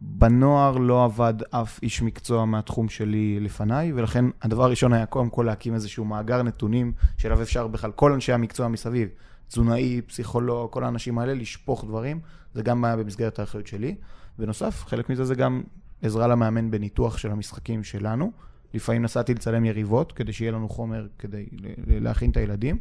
בנוער 0.00 0.76
לא 0.78 1.04
עבד 1.04 1.34
אף 1.50 1.82
איש 1.82 2.02
מקצוע 2.02 2.44
מהתחום 2.44 2.88
שלי 2.88 3.40
לפניי, 3.40 3.92
ולכן 3.92 4.24
הדבר 4.42 4.64
הראשון 4.64 4.92
היה 4.92 5.06
קודם 5.06 5.30
כל 5.30 5.42
להקים 5.42 5.74
איזשהו 5.74 6.04
מאגר 6.04 6.42
נתונים 6.42 6.92
שאליו 7.16 7.42
אפשר 7.42 7.66
בכלל, 7.66 7.90
כל 7.92 8.12
אנשי 8.12 8.32
המקצוע 8.32 8.68
מסביב, 8.68 9.08
תזונאי, 9.48 10.00
פסיכולוג, 10.06 10.70
כל 10.70 10.84
האנשים 10.84 11.18
האלה, 11.18 11.34
לשפוך 11.34 11.84
דברים, 11.84 12.20
זה 12.54 12.62
גם 12.62 12.84
היה 12.84 12.96
במסגרת 12.96 13.38
האחריות 13.38 13.66
שלי. 13.66 13.94
בנוסף, 14.38 14.84
חלק 14.86 15.10
מזה 15.10 15.24
זה 15.24 15.34
גם 15.34 15.62
עזרה 16.02 16.26
למאמן 16.26 16.70
בניתוח 16.70 17.18
של 17.18 17.30
המשחקים 17.30 17.84
שלנו. 17.84 18.32
לפעמים 18.74 19.02
נסעתי 19.02 19.34
לצלם 19.34 19.64
יריבות, 19.64 20.12
כדי 20.12 20.32
שיהיה 20.32 20.52
לנו 20.52 20.68
חומר 20.68 21.06
כדי 21.18 21.46
להכין 21.86 22.30
את 22.30 22.36
הילדים. 22.36 22.78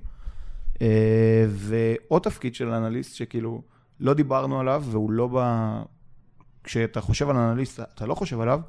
אה, 0.82 1.46
ועוד 1.50 2.22
תפקיד 2.22 2.56
של 2.56 2.70
אנליסט 2.70 3.16
שכאילו 3.16 3.62
לא 4.00 4.14
דיברנו 4.14 4.60
עליו, 4.60 4.84
והוא 4.86 5.12
לא 5.12 5.30
ב... 5.36 5.38
כשאתה 6.64 7.02
חושב 7.02 7.30
על 7.30 7.36
אנליסט, 7.36 7.80
אתה 7.80 8.06
לא 8.06 8.16
חושב 8.16 8.40
עליו, 8.40 8.62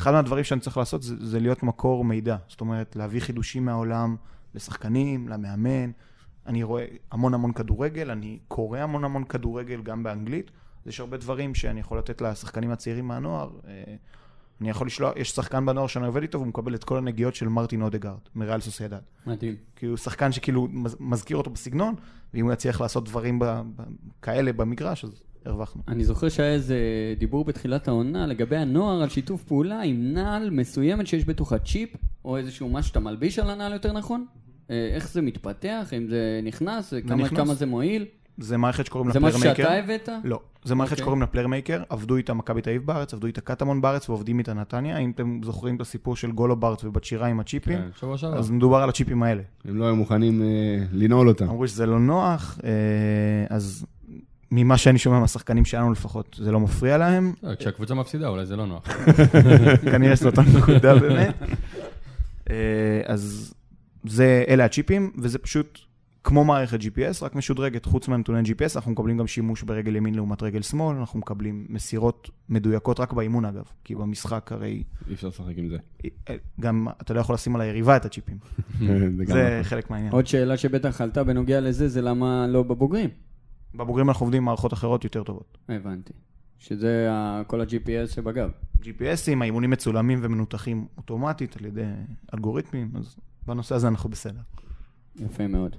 אחד 0.00 0.12
מהדברים 0.12 0.44
שאני 0.44 0.60
צריך 0.60 0.76
לעשות 0.76 1.02
זה, 1.02 1.26
זה 1.26 1.40
להיות 1.40 1.62
מקור 1.62 2.04
מידע. 2.04 2.36
זאת 2.48 2.60
אומרת, 2.60 2.96
להביא 2.96 3.20
חידושים 3.20 3.64
מהעולם 3.64 4.16
לשחקנים, 4.54 5.28
למאמן. 5.28 5.90
אני 6.46 6.62
רואה 6.62 6.84
המון 7.12 7.34
המון 7.34 7.52
כדורגל, 7.52 8.10
אני 8.10 8.38
קורא 8.48 8.78
המון 8.78 9.04
המון 9.04 9.24
כדורגל 9.24 9.82
גם 9.82 10.02
באנגלית. 10.02 10.50
יש 10.86 11.00
הרבה 11.00 11.16
דברים 11.16 11.54
שאני 11.54 11.80
יכול 11.80 11.98
לתת 11.98 12.20
לשחקנים 12.20 12.70
הצעירים 12.70 13.08
מהנוער. 13.08 13.50
אה, 13.68 13.94
אני 14.60 14.70
יכול 14.70 14.86
לשלוח, 14.86 15.12
יש 15.16 15.30
שחקן 15.30 15.66
בנוער 15.66 15.86
שאני 15.86 16.06
עובד 16.06 16.22
איתו 16.22 16.38
והוא 16.38 16.48
מקבל 16.48 16.74
את 16.74 16.84
כל 16.84 16.98
הנגיעות 16.98 17.34
של 17.34 17.48
מרטין 17.48 17.82
אודגרד, 17.82 18.18
מריאל 18.34 18.60
סוסיידד. 18.60 18.98
מדהים. 19.26 19.56
כי 19.76 19.86
הוא 19.86 19.96
שחקן 19.96 20.32
שכאילו 20.32 20.68
מזכיר 21.00 21.36
אותו 21.36 21.50
בסגנון, 21.50 21.94
ואם 22.34 22.44
הוא 22.44 22.52
יצליח 22.52 22.80
לעשות 22.80 23.04
דברים 23.04 23.38
ב, 23.38 23.44
ב, 23.44 23.82
כאלה 24.22 24.52
במגרש, 24.52 25.04
אז 25.04 25.22
הרווחנו. 25.44 25.82
אני 25.88 26.04
זוכר 26.04 26.28
שהיה 26.28 26.52
איזה 26.52 26.78
דיבור 27.18 27.44
בתחילת 27.44 27.88
העונה 27.88 28.26
לגבי 28.26 28.56
הנוער 28.56 29.02
על 29.02 29.08
שיתוף 29.08 29.44
פעולה 29.44 29.82
עם 29.82 30.12
נעל 30.12 30.50
מסוימת 30.50 31.06
שיש 31.06 31.24
בתוכה 31.24 31.58
צ'יפ, 31.58 31.96
או 32.24 32.36
איזשהו 32.36 32.68
משהו 32.68 32.88
שאתה 32.88 33.00
מלביש 33.00 33.38
על 33.38 33.50
הנעל 33.50 33.72
יותר 33.72 33.92
נכון. 33.92 34.26
אה, 34.70 34.90
איך 34.94 35.08
זה 35.08 35.22
מתפתח, 35.22 35.92
אם 35.96 36.08
זה 36.08 36.40
נכנס, 36.42 36.90
זה 36.90 37.02
כמה, 37.02 37.24
נכנס. 37.24 37.38
כמה 37.38 37.54
זה 37.54 37.66
מועיל. 37.66 38.06
זה 38.38 38.56
מערכת 38.56 38.86
שקוראים 38.86 39.08
לה 39.08 39.14
Playermaker. 39.14 39.38
זה 39.38 39.50
משהו 39.50 39.64
שאתה 39.64 39.78
הבאת? 39.78 40.08
לא. 40.24 40.40
זה 40.64 40.74
מערכת 40.74 40.90
אוקיי. 40.90 40.94
אוקיי. 40.94 41.02
שקוראים 41.02 41.20
לה 41.20 41.26
Playermaker, 41.26 41.82
עבדו 41.88 42.16
איתה 42.16 42.34
מכבי 42.34 42.62
תל 42.62 42.70
אביב 42.70 42.86
בארץ, 42.86 43.14
עבדו 43.14 43.26
איתה 43.26 43.40
קטמון 43.40 43.80
בארץ 43.80 44.08
ועובדים 44.08 44.38
איתה 44.38 44.54
נתניה. 44.54 44.98
אם 44.98 45.10
אתם 45.10 45.40
זוכרים 45.44 45.76
את 45.76 45.80
הסיפור 45.80 46.16
של 46.16 46.32
גולו 46.32 46.56
בארץ 46.56 46.84
ובת 46.84 47.04
שירה 47.04 47.26
עם 47.26 47.40
הצ'יפים, 47.40 47.78
כן, 48.00 48.26
אז 48.36 48.50
מדובר 48.50 48.76
על 48.76 48.88
הצ'יפים 48.88 49.22
האלה. 49.22 49.42
הם 49.64 49.76
לא 49.76 49.84
היו 49.84 49.96
מוכנים 49.96 50.42
אה, 50.42 50.46
לנעול 50.92 51.28
אותם. 51.28 51.48
אמרו 51.48 51.68
שזה 51.68 51.86
לא 51.86 52.00
נוח, 52.00 52.58
אה, 52.64 52.70
אז 53.56 53.86
ממה 54.50 54.78
שאני 54.78 54.98
שומע 54.98 55.20
מהשחקנים 55.20 55.64
שלנו 55.64 55.92
לפחות, 55.92 56.36
זה 56.40 56.52
לא 56.52 56.60
מפריע 56.60 56.98
להם. 56.98 57.32
לא, 57.42 57.54
כשהקבוצה 57.54 57.94
מפסידה 57.94 58.28
אולי 58.28 58.46
זה 58.46 58.56
לא 58.56 58.66
נוח. 58.66 58.86
כנראה 59.92 60.16
שזאת 60.16 60.38
הנקודה 60.38 60.94
באמת. 60.98 61.34
אה, 62.50 63.00
אז 63.06 63.54
זה, 64.04 64.44
אלה 64.48 64.64
הצ'יפים, 64.64 65.10
וזה 65.18 65.38
פשוט 65.38 65.78
כמו 66.24 66.44
מערכת 66.44 66.80
GPS, 66.80 67.22
רק 67.22 67.34
משודרגת. 67.34 67.84
חוץ 67.84 68.08
מהנתוני 68.08 68.40
GPS, 68.42 68.76
אנחנו 68.76 68.92
מקבלים 68.92 69.18
גם 69.18 69.26
שימוש 69.26 69.62
ברגל 69.62 69.96
ימין 69.96 70.14
לעומת 70.14 70.42
רגל 70.42 70.62
שמאל, 70.62 70.96
אנחנו 70.96 71.18
מקבלים 71.18 71.66
מסירות 71.68 72.30
מדויקות 72.48 73.00
רק 73.00 73.12
באימון 73.12 73.44
אגב, 73.44 73.64
כי 73.84 73.94
במשחק 73.94 74.52
הרי... 74.52 74.82
אי 75.08 75.14
אפשר 75.14 75.28
לשחק 75.28 75.52
עם 75.56 75.68
זה. 75.68 75.76
גם 76.60 76.86
אתה 77.02 77.14
לא 77.14 77.20
יכול 77.20 77.34
לשים 77.34 77.56
על 77.56 77.60
היריבה 77.60 77.96
את 77.96 78.04
הצ'יפים. 78.04 78.38
זה 79.26 79.60
חלק 79.62 79.90
מהעניין. 79.90 80.12
עוד 80.12 80.26
שאלה 80.26 80.56
שבטח 80.56 81.00
עלתה 81.00 81.24
בנוגע 81.24 81.60
לזה, 81.60 81.88
זה 81.88 82.02
למה 82.02 82.46
לא 82.46 82.62
בבוגרים? 82.62 83.10
בבוגרים 83.74 84.08
אנחנו 84.08 84.24
עובדים 84.24 84.42
עם 84.42 84.44
מערכות 84.44 84.72
אחרות 84.72 85.04
יותר 85.04 85.22
טובות. 85.22 85.58
הבנתי. 85.68 86.12
שזה 86.58 87.08
כל 87.46 87.60
ה-GPS 87.60 88.14
שבגב. 88.14 88.50
GPSים, 88.82 89.40
האימונים 89.40 89.70
מצולמים 89.70 90.18
ומנותחים 90.22 90.86
אוטומטית 90.96 91.56
על 91.56 91.64
ידי 91.64 91.84
אלגוריתמים, 92.34 92.90
אז 92.94 93.16
בנושא 93.46 93.74
הזה 93.74 93.88
אנחנו 93.88 94.10
בסדר. 94.10 94.40
יפה 95.20 95.46
מאוד. 95.46 95.76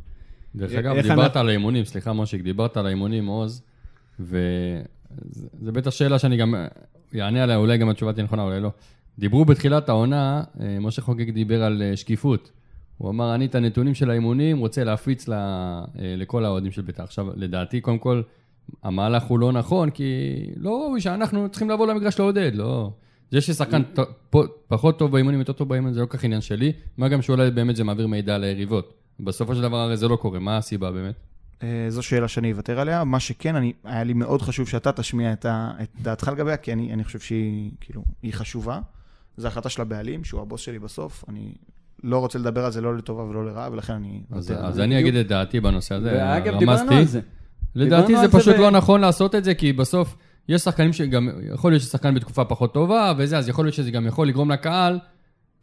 דרך 0.55 0.73
אגב, 0.73 1.01
דיברת 1.01 1.35
על 1.35 1.49
האימונים, 1.49 1.85
סליחה 1.85 2.13
מושיק, 2.13 2.41
דיברת 2.41 2.77
על 2.77 2.85
האימונים, 2.85 3.25
עוז, 3.25 3.61
וזה 4.19 4.81
בטח 5.61 5.91
שאלה 5.91 6.19
שאני 6.19 6.37
גם 6.37 6.55
אענה 7.15 7.43
עליה, 7.43 7.55
אולי 7.55 7.77
גם 7.77 7.89
התשובה 7.89 8.13
תהיה 8.13 8.23
נכונה, 8.23 8.43
אולי 8.43 8.59
לא. 8.59 8.71
דיברו 9.19 9.45
בתחילת 9.45 9.89
העונה, 9.89 10.43
אה, 10.59 10.77
משה 10.79 11.01
חוגג 11.01 11.29
דיבר 11.29 11.63
על 11.63 11.81
אה, 11.81 11.97
שקיפות. 11.97 12.51
הוא 12.97 13.09
אמר, 13.09 13.35
אני 13.35 13.45
את 13.45 13.55
הנתונים 13.55 13.93
של 13.93 14.09
האימונים 14.09 14.57
רוצה 14.57 14.83
להפיץ 14.83 15.29
אה, 15.29 15.83
לכל 15.97 16.45
האוהדים 16.45 16.71
של 16.71 16.81
בית"ר. 16.81 17.03
עכשיו, 17.03 17.27
לדעתי, 17.35 17.81
קודם 17.81 17.97
כל, 17.97 18.21
המהלך 18.83 19.23
הוא 19.23 19.39
לא 19.39 19.51
נכון, 19.51 19.89
כי 19.89 20.03
לא 20.57 20.69
ראוי 20.69 21.01
שאנחנו 21.01 21.49
צריכים 21.49 21.69
לבוא 21.69 21.87
למגרש 21.87 22.19
לעודד, 22.19 22.51
לא. 22.55 22.91
זה 23.31 23.41
ששחקן 23.41 23.81
פחות 24.67 24.99
טוב 24.99 25.11
באימונים, 25.11 25.39
יותר 25.39 25.53
טוב 25.53 25.69
באימונים, 25.69 25.93
זה 25.93 26.01
לא 26.01 26.05
כל 26.05 26.17
כך 26.17 26.23
עניין 26.23 26.41
שלי, 26.41 26.71
מה 26.97 27.09
גם 27.09 27.21
שאולי 27.21 27.51
באמת 27.51 27.75
זה 27.75 27.83
מעביר 27.83 28.07
מידע 28.07 28.37
ליריבות. 28.37 28.93
בסופו 29.19 29.55
של 29.55 29.61
דבר 29.61 29.77
הרי 29.77 29.97
זה 29.97 30.07
לא 30.07 30.15
קורה, 30.15 30.39
מה 30.39 30.57
הסיבה 30.57 30.91
באמת? 30.91 31.15
אה, 31.63 31.85
זו 31.89 32.03
שאלה 32.03 32.27
שאני 32.27 32.51
אוותר 32.51 32.79
עליה. 32.79 33.03
מה 33.03 33.19
שכן, 33.19 33.55
אני, 33.55 33.73
היה 33.83 34.03
לי 34.03 34.13
מאוד 34.13 34.41
חשוב 34.41 34.67
שאתה 34.67 34.91
תשמיע 34.91 35.33
את, 35.33 35.45
ה, 35.45 35.71
את 35.83 35.89
דעתך 36.01 36.27
לגביה, 36.33 36.57
כי 36.57 36.73
אני, 36.73 36.93
אני 36.93 37.03
חושב 37.03 37.19
שהיא 37.19 37.71
כאילו, 37.81 38.03
היא 38.23 38.33
חשובה. 38.33 38.79
זו 39.37 39.47
החלטה 39.47 39.69
של 39.69 39.81
הבעלים, 39.81 40.23
שהוא 40.23 40.41
הבוס 40.41 40.61
שלי 40.61 40.79
בסוף. 40.79 41.23
אני 41.29 41.53
לא 42.03 42.19
רוצה 42.19 42.39
לדבר 42.39 42.65
על 42.65 42.71
זה 42.71 42.81
לא 42.81 42.97
לטובה 42.97 43.23
ולא 43.23 43.45
לרעה, 43.45 43.69
ולכן 43.71 43.93
אני... 43.93 44.21
אז, 44.31 44.53
אז 44.57 44.79
אני 44.79 44.99
אגיד 44.99 45.15
את 45.15 45.27
דעתי 45.27 45.59
בנושא 45.59 45.95
הזה. 45.95 46.11
ואגב, 46.13 46.53
רמזתי. 46.53 46.59
דיברנו 46.59 46.91
על 46.91 47.05
זה. 47.05 47.19
לדעתי 47.75 48.15
זה 48.15 48.21
זה 48.21 48.31
פשוט 48.39 48.55
ב- 48.55 48.59
לא 48.59 48.71
נכון 48.71 49.01
לעשות 49.01 49.35
את 49.35 49.43
זה, 49.43 49.53
כי 49.53 49.73
בסוף 49.73 50.15
יש 50.49 50.61
שחקנים 50.61 50.93
שגם, 50.93 51.29
יכול 51.53 51.71
להיות 51.71 51.83
ששחקן 51.83 52.15
בתקופה 52.15 52.45
פחות 52.45 52.73
טובה 52.73 53.13
וזה, 53.17 53.37
אז 53.37 53.49
יכול 53.49 53.65
להיות 53.65 53.75
שזה 53.75 53.91
גם 53.91 54.07
יכול 54.07 54.27
לגרום 54.27 54.51
לקהל, 54.51 54.99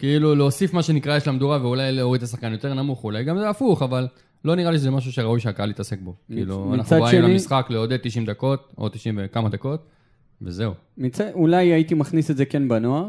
כאילו 0.03 0.35
להוסיף 0.35 0.75
מה 0.75 0.83
שנקרא 0.83 1.17
יש 1.17 1.29
למדורה 1.29 1.59
ואולי 1.63 1.93
להוריד 1.93 2.23
את 2.23 2.29
השחקן 2.29 2.53
יותר 2.53 2.75
נמוך, 2.75 3.05
אולי 3.05 3.25
גם 3.25 3.39
זה 3.39 3.49
הפוך, 3.49 3.83
אבל 3.83 4.07
לא 4.45 4.57
נראה 4.57 4.71
לי 4.71 4.79
שזה 4.79 4.91
משהו 4.91 5.13
שראוי 5.13 5.41
שהקהל 5.41 5.71
יתעסק 5.71 5.99
בו. 6.01 6.15
כאילו, 6.33 6.65
מצד 6.65 6.75
אנחנו 6.75 6.97
באים 7.01 7.23
שני- 7.23 7.33
למשחק 7.33 7.67
לעודד 7.71 7.97
90 8.03 8.25
דקות, 8.27 8.73
או 8.79 8.89
90 8.89 9.19
וכמה 9.23 9.49
דקות, 9.49 9.87
וזהו. 10.43 10.73
מצ... 10.99 11.21
אולי 11.21 11.67
הייתי 11.73 11.95
מכניס 11.95 12.31
את 12.31 12.37
זה 12.37 12.45
כן 12.45 12.69
בנוער, 12.69 13.09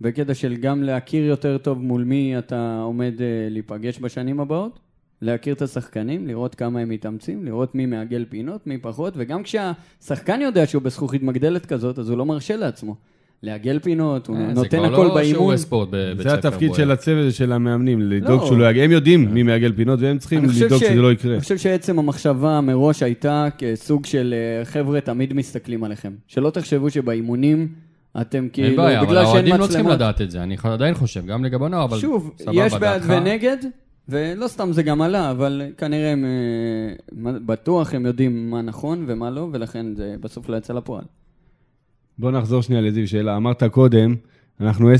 בקטע 0.00 0.34
של 0.34 0.56
גם 0.56 0.82
להכיר 0.82 1.24
יותר 1.24 1.58
טוב 1.58 1.78
מול 1.78 2.04
מי 2.04 2.38
אתה 2.38 2.80
עומד 2.82 3.12
אה, 3.20 3.26
להיפגש 3.50 3.98
בשנים 4.00 4.40
הבאות, 4.40 4.78
להכיר 5.22 5.54
את 5.54 5.62
השחקנים, 5.62 6.26
לראות 6.26 6.54
כמה 6.54 6.80
הם 6.80 6.88
מתאמצים, 6.88 7.44
לראות 7.44 7.74
מי 7.74 7.86
מעגל 7.86 8.24
פינות, 8.28 8.66
מי 8.66 8.78
פחות, 8.78 9.14
וגם 9.16 9.42
כשהשחקן 9.42 10.40
יודע 10.40 10.66
שהוא 10.66 10.82
בזכוכית 10.82 11.22
מגדלת 11.22 11.66
כזאת, 11.66 11.98
אז 11.98 12.08
הוא 12.10 12.18
לא 12.18 12.26
מרשה 12.26 12.56
לעצמו. 12.56 12.96
לעגל 13.42 13.78
פינות, 13.78 14.26
הוא 14.26 14.36
אה, 14.36 14.46
זה 14.48 14.52
נותן 14.54 14.78
כבר 14.78 14.86
הכל 14.92 15.04
לא 15.04 15.14
באימון. 15.14 15.24
שיעורי 15.24 15.58
ספורט 15.58 15.88
בבית 15.92 16.22
זה 16.28 16.34
התפקיד. 16.34 16.74
של 16.74 16.90
הצוות 16.90 17.24
ושל 17.28 17.52
המאמנים, 17.52 18.00
לדאוג 18.02 18.40
לא. 18.40 18.46
שהוא 18.46 18.58
לא 18.58 18.70
יגיע. 18.70 18.84
הם 18.84 18.90
יודעים 18.90 19.34
מי 19.34 19.42
מעגל 19.42 19.72
פינות, 19.72 20.00
והם 20.00 20.18
צריכים 20.18 20.44
לדאוג 20.44 20.80
ש- 20.80 20.84
שזה 20.84 20.94
לא 20.94 21.12
יקרה. 21.12 21.32
אני 21.32 21.40
חושב 21.40 21.58
שעצם 21.58 21.98
המחשבה 21.98 22.60
מראש 22.60 23.02
הייתה 23.02 23.48
כסוג 23.58 24.06
של 24.06 24.34
אה, 24.36 24.64
חבר'ה 24.64 25.00
תמיד 25.00 25.32
מסתכלים 25.34 25.84
עליכם. 25.84 26.12
שלא 26.26 26.50
תחשבו 26.50 26.90
שבאימונים 26.90 27.68
אתם 28.20 28.48
כאילו, 28.52 28.68
אין 28.68 28.76
בעיה, 28.76 28.98
אבל 29.00 29.06
בגלל 29.08 29.24
שאין 29.24 29.26
האוהדים 29.34 29.54
לא 29.54 29.58
צריכים 29.58 29.80
מצלמות. 29.80 29.92
לדעת 29.92 30.20
את 30.20 30.30
זה, 30.30 30.42
אני 30.42 30.56
עדיין 30.64 30.94
חושב, 30.94 31.26
גם 31.26 31.44
לגבי 31.44 31.64
הנוער, 31.64 31.84
אבל 31.84 31.98
שוב, 31.98 32.32
סבבה, 32.38 32.52
יש 32.66 32.72
בעד 32.72 32.82
דעתך. 33.02 33.06
ונגד, 33.08 33.56
ולא 34.08 34.48
סתם 34.48 34.72
זה 34.72 34.82
גם 34.82 35.02
עלה, 35.02 35.30
אבל 35.30 35.62
כנראה 35.78 36.12
הם, 36.12 36.24
אה, 36.24 37.32
בטוח 37.46 37.94
הם 37.94 38.06
יודעים 38.06 38.50
מה 38.50 38.62
נכון 38.62 39.04
ומה 39.08 39.30
לא, 39.30 39.48
ולכן 39.52 39.94
זה 39.94 40.14
בסוף 40.20 40.48
לא 40.48 40.56
יצא 40.56 40.72
לפועל. 40.72 41.04
בוא 42.20 42.30
נחזור 42.30 42.62
שנייה 42.62 42.82
לזיו, 42.82 43.08
שאלה. 43.08 43.36
אמרת 43.36 43.62
קודם, 43.64 44.14
אנחנו 44.60 44.92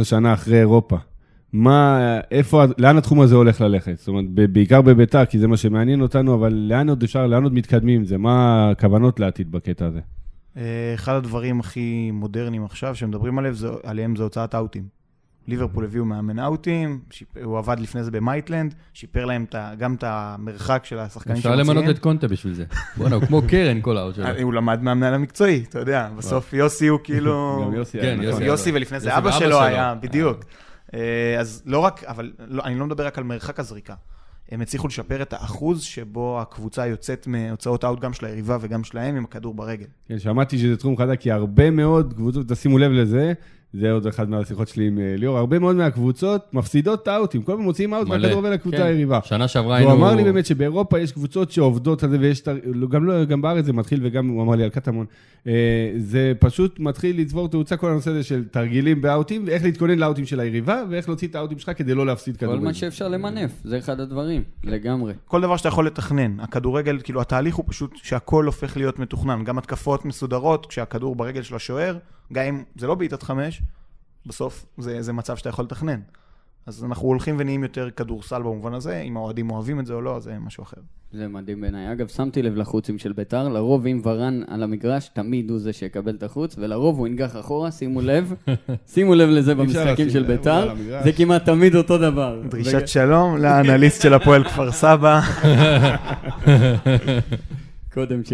10-15 0.00 0.04
שנה 0.04 0.34
אחרי 0.34 0.58
אירופה. 0.58 0.96
מה, 1.52 2.00
איפה, 2.30 2.64
לאן 2.78 2.96
התחום 2.96 3.20
הזה 3.20 3.34
הולך 3.34 3.60
ללכת? 3.60 3.98
זאת 3.98 4.08
אומרת, 4.08 4.24
בעיקר 4.52 4.82
בביתר, 4.82 5.24
כי 5.24 5.38
זה 5.38 5.48
מה 5.48 5.56
שמעניין 5.56 6.00
אותנו, 6.00 6.34
אבל 6.34 6.52
לאן 6.52 6.88
עוד 6.88 7.02
אפשר, 7.02 7.26
לאן 7.26 7.42
עוד 7.42 7.52
מתקדמים? 7.52 8.04
זה 8.04 8.18
מה 8.18 8.68
הכוונות 8.70 9.20
לעתיד 9.20 9.52
בקטע 9.52 9.86
הזה? 9.86 10.00
אה, 10.56 10.92
אחד 10.94 11.14
הדברים 11.14 11.60
הכי 11.60 12.10
מודרניים 12.10 12.64
עכשיו 12.64 12.94
שמדברים 12.94 13.38
עליהם 13.38 13.54
זה, 13.54 13.68
עליהם 13.82 14.16
זה 14.16 14.22
הוצאת 14.22 14.54
אאוטים. 14.54 14.97
ליברפול 15.48 15.84
הביאו 15.84 16.04
מאמן 16.04 16.38
אאוטים, 16.38 17.00
שיפ- 17.10 17.44
הוא 17.44 17.58
עבד 17.58 17.80
לפני 17.80 18.04
זה 18.04 18.10
במידטיולנד, 18.10 18.74
שיפר 18.94 19.24
להם 19.24 19.44
גם 19.78 19.94
את 19.94 20.04
המרחק 20.06 20.84
של 20.84 20.98
השחקנים 20.98 21.36
אפשר 21.36 21.56
למנות 21.56 21.84
את 21.90 21.98
קונטה 21.98 22.28
בשביל 22.28 22.54
זה. 22.54 22.64
בואנה, 22.96 23.14
הוא 23.16 23.24
כמו 23.26 23.42
קרן 23.48 23.80
כל 23.80 23.96
האוט 23.96 24.14
שלו. 24.14 24.24
אה, 24.26 24.42
הוא 24.42 24.52
למד 24.54 24.82
מהמנהל 24.82 25.14
המקצועי, 25.14 25.64
אתה 25.68 25.78
יודע, 25.78 26.08
בסוף 26.16 26.52
יוסי 26.52 26.86
הוא 26.86 27.00
כאילו... 27.04 27.32
גם 27.66 27.74
יוסי 27.74 27.98
כן, 28.00 28.04
היה, 28.04 28.14
נכון. 28.16 28.24
יוסי. 28.28 28.44
יוסי 28.44 28.70
ולפני 28.74 29.00
זה 29.00 29.18
אבא 29.18 29.30
שלו. 29.30 29.60
היה, 29.62 29.94
בדיוק. 30.00 30.44
אה, 30.94 31.36
אז 31.40 31.62
לא 31.66 31.78
רק, 31.78 32.04
אבל 32.04 32.32
לא- 32.48 32.62
אני 32.64 32.78
לא 32.78 32.86
מדבר 32.86 33.06
רק 33.06 33.18
על 33.18 33.24
מרחק 33.24 33.60
הזריקה. 33.60 33.94
הם 34.50 34.60
הצליחו 34.60 34.88
לשפר 34.88 35.22
את 35.22 35.32
האחוז 35.32 35.82
שבו 35.82 36.40
הקבוצה 36.40 36.86
יוצאת 36.86 37.26
מהוצאות 37.26 37.84
אאוט 37.84 38.00
גם 38.00 38.12
של 38.12 38.26
היריבה 38.26 38.58
וגם 38.60 38.84
שלהם 38.84 39.16
עם 39.16 39.24
הכדור 39.24 39.54
ברגל. 39.54 39.86
כן, 40.08 40.18
שמעתי 40.18 40.58
שזה 40.58 40.76
תחום 40.76 40.96
חדש, 40.96 41.16
כי 41.20 41.30
הרבה 41.32 41.70
מאוד 41.70 42.12
קבוצות, 42.12 42.48
תשימו 42.48 42.78
לב 42.78 42.90
לזה, 42.90 43.32
זה 43.72 43.92
עוד 43.92 44.06
אחת 44.06 44.28
מהשיחות 44.28 44.68
שלי 44.68 44.86
עם 44.86 44.98
אה, 44.98 45.14
ליאור, 45.18 45.38
הרבה 45.38 45.58
מאוד 45.58 45.76
מהקבוצות 45.76 46.46
מפסידות 46.52 47.02
את 47.02 47.08
האוטים, 47.08 47.42
כל 47.42 47.52
הזמן 47.52 47.64
מוציאים 47.64 47.94
אאוט 47.94 48.08
מלא. 48.08 48.14
והכדור 48.14 48.32
עובר 48.32 48.50
לקבוצה 48.50 48.76
כן. 48.76 48.82
היריבה. 48.82 49.20
שנה 49.24 49.48
שעברה 49.48 49.76
היינו... 49.76 49.92
אמר 49.92 50.14
לי 50.14 50.24
באמת 50.24 50.46
שבאירופה 50.46 50.98
יש 50.98 51.12
קבוצות 51.12 51.50
שעובדות 51.50 52.02
על 52.02 52.10
זה, 52.10 52.16
ויש, 52.20 52.42
לא, 52.64 52.88
גם, 52.88 53.04
לא, 53.04 53.24
גם 53.24 53.42
בארץ 53.42 53.64
זה 53.64 53.72
מתחיל, 53.72 54.00
וגם 54.02 54.28
הוא 54.28 54.42
אמר 54.42 54.54
לי 54.54 54.64
על 54.64 54.70
קטמון, 54.70 55.06
אה, 55.46 55.52
זה 55.96 56.32
פשוט 56.38 56.80
מתחיל 56.80 57.20
לצבור 57.20 57.48
תאוצה 57.48 57.76
כל 57.76 57.90
הנושא 57.90 58.10
הזה 58.10 58.22
של 58.22 58.44
תרגילים 58.44 59.00
באאוטים, 59.00 59.44
ואיך 59.46 59.64
להתכונן 59.64 59.98
לאאוטים 59.98 60.26
של 60.26 60.40
היריבה, 60.40 60.82
ואיך 60.90 61.08
להוציא 61.08 61.28
את 61.28 61.34
האאוטים 61.34 61.58
שלך 61.58 61.78
כדי 61.78 61.94
לא 61.94 62.06
להפסיד 62.06 62.36
כל 62.36 62.46
כדורגל. 62.46 62.64
מה 62.64 62.74
שאפשר 62.74 63.08
למנף, 63.08 63.50
זה 63.64 63.78
אחד 63.78 64.00
הדברים, 64.00 64.42
לגמרי. 64.64 65.12
כל 65.26 65.40
דבר 65.40 65.56
שאתה 65.56 65.68
יכול 65.68 65.86
לתכנן. 65.86 66.40
הכדורגל, 66.40 66.98
כאילו, 67.02 67.20
התהליך 67.20 67.54
הוא 67.54 67.64
פשוט 67.68 67.90
שהכל 67.96 68.44
הופך 68.44 68.76
להיות 68.76 68.98
מתוכנן. 68.98 69.44
גם 69.44 69.58
התקפות 69.58 70.04
מסודרות, 70.04 70.66
כשהכדור 70.66 71.16
ברגל 71.16 71.42
של 71.42 71.56
השוער, 71.56 71.96
גם 72.32 72.44
אם 72.44 72.62
זה 72.76 72.86
לא 72.86 72.94
בעיטת 72.94 73.22
חמש, 73.22 73.62
בסוף 74.26 74.66
זה, 74.78 75.02
זה 75.02 75.12
מצב 75.12 75.36
שאתה 75.36 75.48
יכול 75.48 75.64
לתכנן. 75.64 76.00
אז 76.66 76.84
אנחנו 76.84 77.08
הולכים 77.08 77.36
ונהיים 77.38 77.62
יותר 77.62 77.90
כדורסל 77.90 78.42
במובן 78.42 78.74
הזה, 78.74 79.00
אם 79.00 79.16
האוהדים 79.16 79.50
אוהבים 79.50 79.80
את 79.80 79.86
זה 79.86 79.94
או 79.94 80.00
לא, 80.00 80.20
זה 80.20 80.38
משהו 80.38 80.62
אחר. 80.62 80.80
זה 81.12 81.28
מדהים 81.28 81.60
בעיניי. 81.60 81.92
אגב, 81.92 82.08
שמתי 82.08 82.42
לב 82.42 82.56
לחוצים 82.56 82.98
של 82.98 83.12
ביתר, 83.12 83.48
לרוב 83.48 83.86
אם 83.86 84.00
ורן 84.04 84.42
על 84.48 84.62
המגרש, 84.62 85.10
תמיד 85.12 85.50
הוא 85.50 85.58
זה 85.58 85.72
שיקבל 85.72 86.14
את 86.14 86.22
החוץ, 86.22 86.54
ולרוב 86.58 86.98
הוא 86.98 87.06
ינגח 87.06 87.36
אחורה, 87.36 87.70
שימו 87.70 88.00
לב, 88.00 88.34
שימו 88.92 89.14
לב 89.14 89.28
לזה 89.28 89.54
במשחקים 89.54 90.10
של 90.10 90.22
ביתר. 90.22 90.74
זה 91.04 91.12
כמעט 91.12 91.44
תמיד 91.44 91.74
אותו 91.74 91.98
דבר. 91.98 92.42
דרישת 92.50 92.88
שלום 92.88 93.36
לאנליסט 93.36 94.02
של 94.02 94.14
הפועל 94.14 94.44
כפר 94.44 94.72
סבא. 94.72 95.20
קודם 97.94 98.24
ש... 98.24 98.32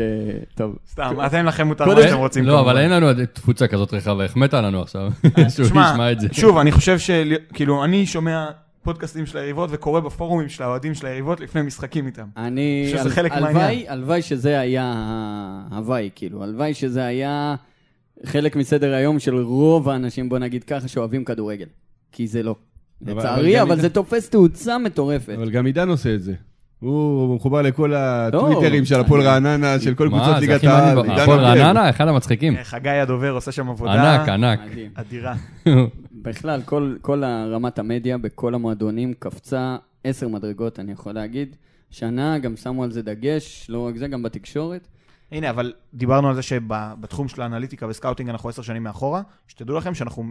טוב. 0.55 0.77
סתם, 0.91 1.17
אתם 1.27 1.45
לכם 1.45 1.67
מותר 1.67 1.85
מה 1.85 2.03
שאתם 2.03 2.19
רוצים. 2.19 2.45
לא. 2.45 2.61
אבל 2.61 2.79
אין 2.79 2.91
לנו 2.91 3.07
עוד 3.07 3.25
תפוצה 3.25 3.67
כזאת 3.67 3.95
רחבה, 3.95 4.25
החמאת 4.25 4.55
לנו 4.55 4.83
עכשיו, 4.83 5.11
שהוא 5.55 5.67
תשמע, 5.67 5.91
ישמע 5.93 6.13
את 6.13 6.21
זה. 6.21 6.29
שוב, 6.33 6.59
אני 6.59 6.73
חושב 6.73 6.99
שכאילו, 6.99 7.85
אני 7.85 8.07
שומע 8.07 8.51
פודקאסטים 8.83 9.27
של 9.27 9.39
היריבות 9.39 9.71
וקורא 9.73 10.01
בפורומים 10.01 10.49
של 10.49 10.63
האוהדים 10.63 10.95
של 10.95 11.07
היריבות 11.07 11.41
לפני 11.41 11.63
משחקים 11.63 12.07
איתם. 12.07 12.27
אני... 12.37 12.89
שזה 12.93 13.11
חלק 13.11 13.33
מהעניין. 13.33 13.85
הלוואי 13.89 14.23
שזה 14.23 14.61
היה 14.61 14.93
ההוואי, 15.71 16.11
כאילו. 16.15 16.43
הלוואי 16.43 16.75
שזה 16.75 17.05
היה 17.05 17.55
חלק 18.25 18.57
מסדר 18.57 18.95
היום 18.95 19.19
של 19.19 19.35
רוב 19.35 19.89
האנשים, 19.89 20.29
בוא 20.29 20.39
נגיד 20.39 20.65
ככה, 20.65 20.89
שאוהבים 20.89 21.25
כדורגל. 21.25 21.67
כי 22.13 22.27
זה 22.27 22.43
לא. 22.43 22.55
לצערי, 23.03 23.63
אבל 23.63 23.81
זה 23.81 23.89
תופס 23.89 24.31
תאוצה 24.31 24.79
מטורפת. 24.79 25.35
אבל 25.39 25.51
גם 25.51 25.67
עידן 25.67 25.89
עושה 25.89 26.15
את 26.15 26.23
זה. 26.23 26.35
הוא 26.85 27.37
מחובר 27.37 27.63
לכל 27.63 27.95
הטוויטרים 27.95 28.85
של 28.85 29.01
הפועל 29.01 29.23
רעננה, 29.23 29.81
של 29.81 29.95
כל 29.95 30.09
קבוצות 30.09 30.37
ליגת 30.41 30.65
העל. 30.65 30.99
הפועל. 30.99 31.41
רעננה, 31.41 31.91
אחד 31.91 32.09
המצחיקים. 32.09 32.57
אה, 32.57 32.65
חגי 32.65 32.89
הדובר 32.89 33.31
עושה 33.31 33.53
שם 33.53 33.69
עבודה 33.69 34.15
ענק, 34.15 34.29
ענק. 34.29 34.61
אדירה. 34.95 35.35
בכלל, 36.13 36.63
כל, 36.65 36.95
כל 37.01 37.25
רמת 37.25 37.79
המדיה 37.79 38.19
בכל 38.19 38.55
המועדונים 38.55 39.15
קפצה 39.19 39.77
עשר 40.05 40.29
מדרגות, 40.29 40.81
אני 40.81 40.93
יכול 40.93 41.13
להגיד. 41.13 41.57
שנה, 41.91 42.39
גם 42.39 42.57
שמו 42.57 42.85
על 42.85 42.91
זה 42.91 43.03
דגש, 43.03 43.67
לא 43.69 43.87
רק 43.87 43.97
זה, 43.97 44.09
גם 44.09 44.23
בתקשורת. 44.23 44.89
הנה, 45.35 45.51
אבל 45.51 45.73
דיברנו 45.95 46.29
על 46.29 46.35
זה 46.35 46.43
שבתחום 46.43 47.29
של 47.29 47.43
האנליטיקה 47.43 47.87
וסקאוטינג 47.87 48.29
אנחנו 48.31 48.49
עשר 48.49 48.63
שנים 48.63 48.83
מאחורה. 48.83 49.23
שתדעו 49.49 49.77
לכם 49.77 49.95
שאנחנו 49.95 50.25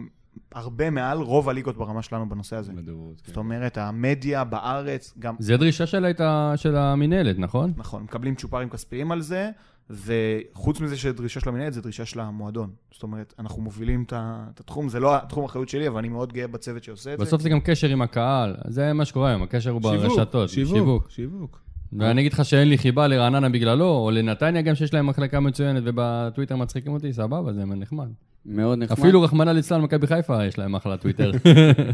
הרבה 0.52 0.90
מעל 0.90 1.18
רוב 1.18 1.48
הליגות 1.48 1.76
ברמה 1.76 2.02
שלנו 2.02 2.28
בנושא 2.28 2.56
הזה. 2.56 2.72
בדורות, 2.72 3.20
כן. 3.20 3.26
זאת 3.26 3.36
אומרת, 3.36 3.78
המדיה 3.78 4.44
בארץ, 4.44 5.14
גם, 5.18 5.34
זה 5.38 5.56
דרישה 5.56 5.86
של 5.86 6.04
הייתה- 6.04 6.52
של 6.56 6.76
המינהלת, 6.76 7.38
נכון? 7.38 7.72
נכון, 7.76 8.02
מקבלים 8.02 8.34
צ'ופרים 8.34 8.68
כספיים 8.68 9.12
על 9.12 9.20
זה, 9.20 9.50
וחוץ 9.90 10.80
מזה 10.80 10.96
שדרישה 10.96 11.40
של 11.40 11.48
המנהלת, 11.48 11.72
זה 11.72 11.82
דרישה 11.82 12.04
של 12.04 12.20
המועדון. 12.20 12.70
זאת 12.92 13.02
אומרת, 13.02 13.34
אנחנו 13.38 13.62
מובילים 13.62 14.04
את 14.06 14.12
התחום, 14.60 14.88
זה 14.88 15.00
לא 15.00 15.16
התחום 15.16 15.42
האחריות 15.44 15.68
שלי, 15.68 15.88
אבל 15.88 15.98
אני 15.98 16.08
מאוד 16.08 16.32
גאה 16.32 16.46
בצוות 16.46 16.84
שעושה 16.84 17.14
את 17.14 17.18
זה. 17.18 17.24
בסוף 17.24 17.42
זה 17.42 17.48
גם 17.48 17.60
קשר 17.60 17.88
עם 17.88 18.02
הקהל, 18.02 18.56
זה 18.68 18.92
מה 18.92 19.04
שקורה 19.04 19.28
היום, 19.30 19.42
הקשר 19.42 19.70
הוא 19.70 19.82
ברשתות, 19.82 20.48
שיווק, 20.48 21.10
שיווק. 21.10 21.60
ואני 21.92 22.20
אגיד 22.20 22.32
לך 22.32 22.44
שאין 22.44 22.68
לי 22.68 22.78
חיבה 22.78 23.06
לרעננה 23.06 23.48
בגללו, 23.48 23.88
או 23.88 24.10
לנתניה 24.10 24.62
גם 24.62 24.74
שיש 24.74 24.94
להם 24.94 25.06
מחלקה 25.06 25.40
מצוינת, 25.40 25.82
ובטוויטר 25.86 26.56
מצחיקים 26.56 26.92
אותי, 26.92 27.12
סבבה, 27.12 27.52
זה 27.52 27.64
נחמד. 27.64 28.08
מאוד 28.46 28.78
נחמד. 28.78 28.98
אפילו 28.98 29.22
רחמנא 29.22 29.50
ליצלן, 29.50 29.80
מכבי 29.80 30.06
חיפה, 30.06 30.44
יש 30.44 30.58
להם 30.58 30.74
אחלה 30.74 30.96
טוויטר. 30.96 31.32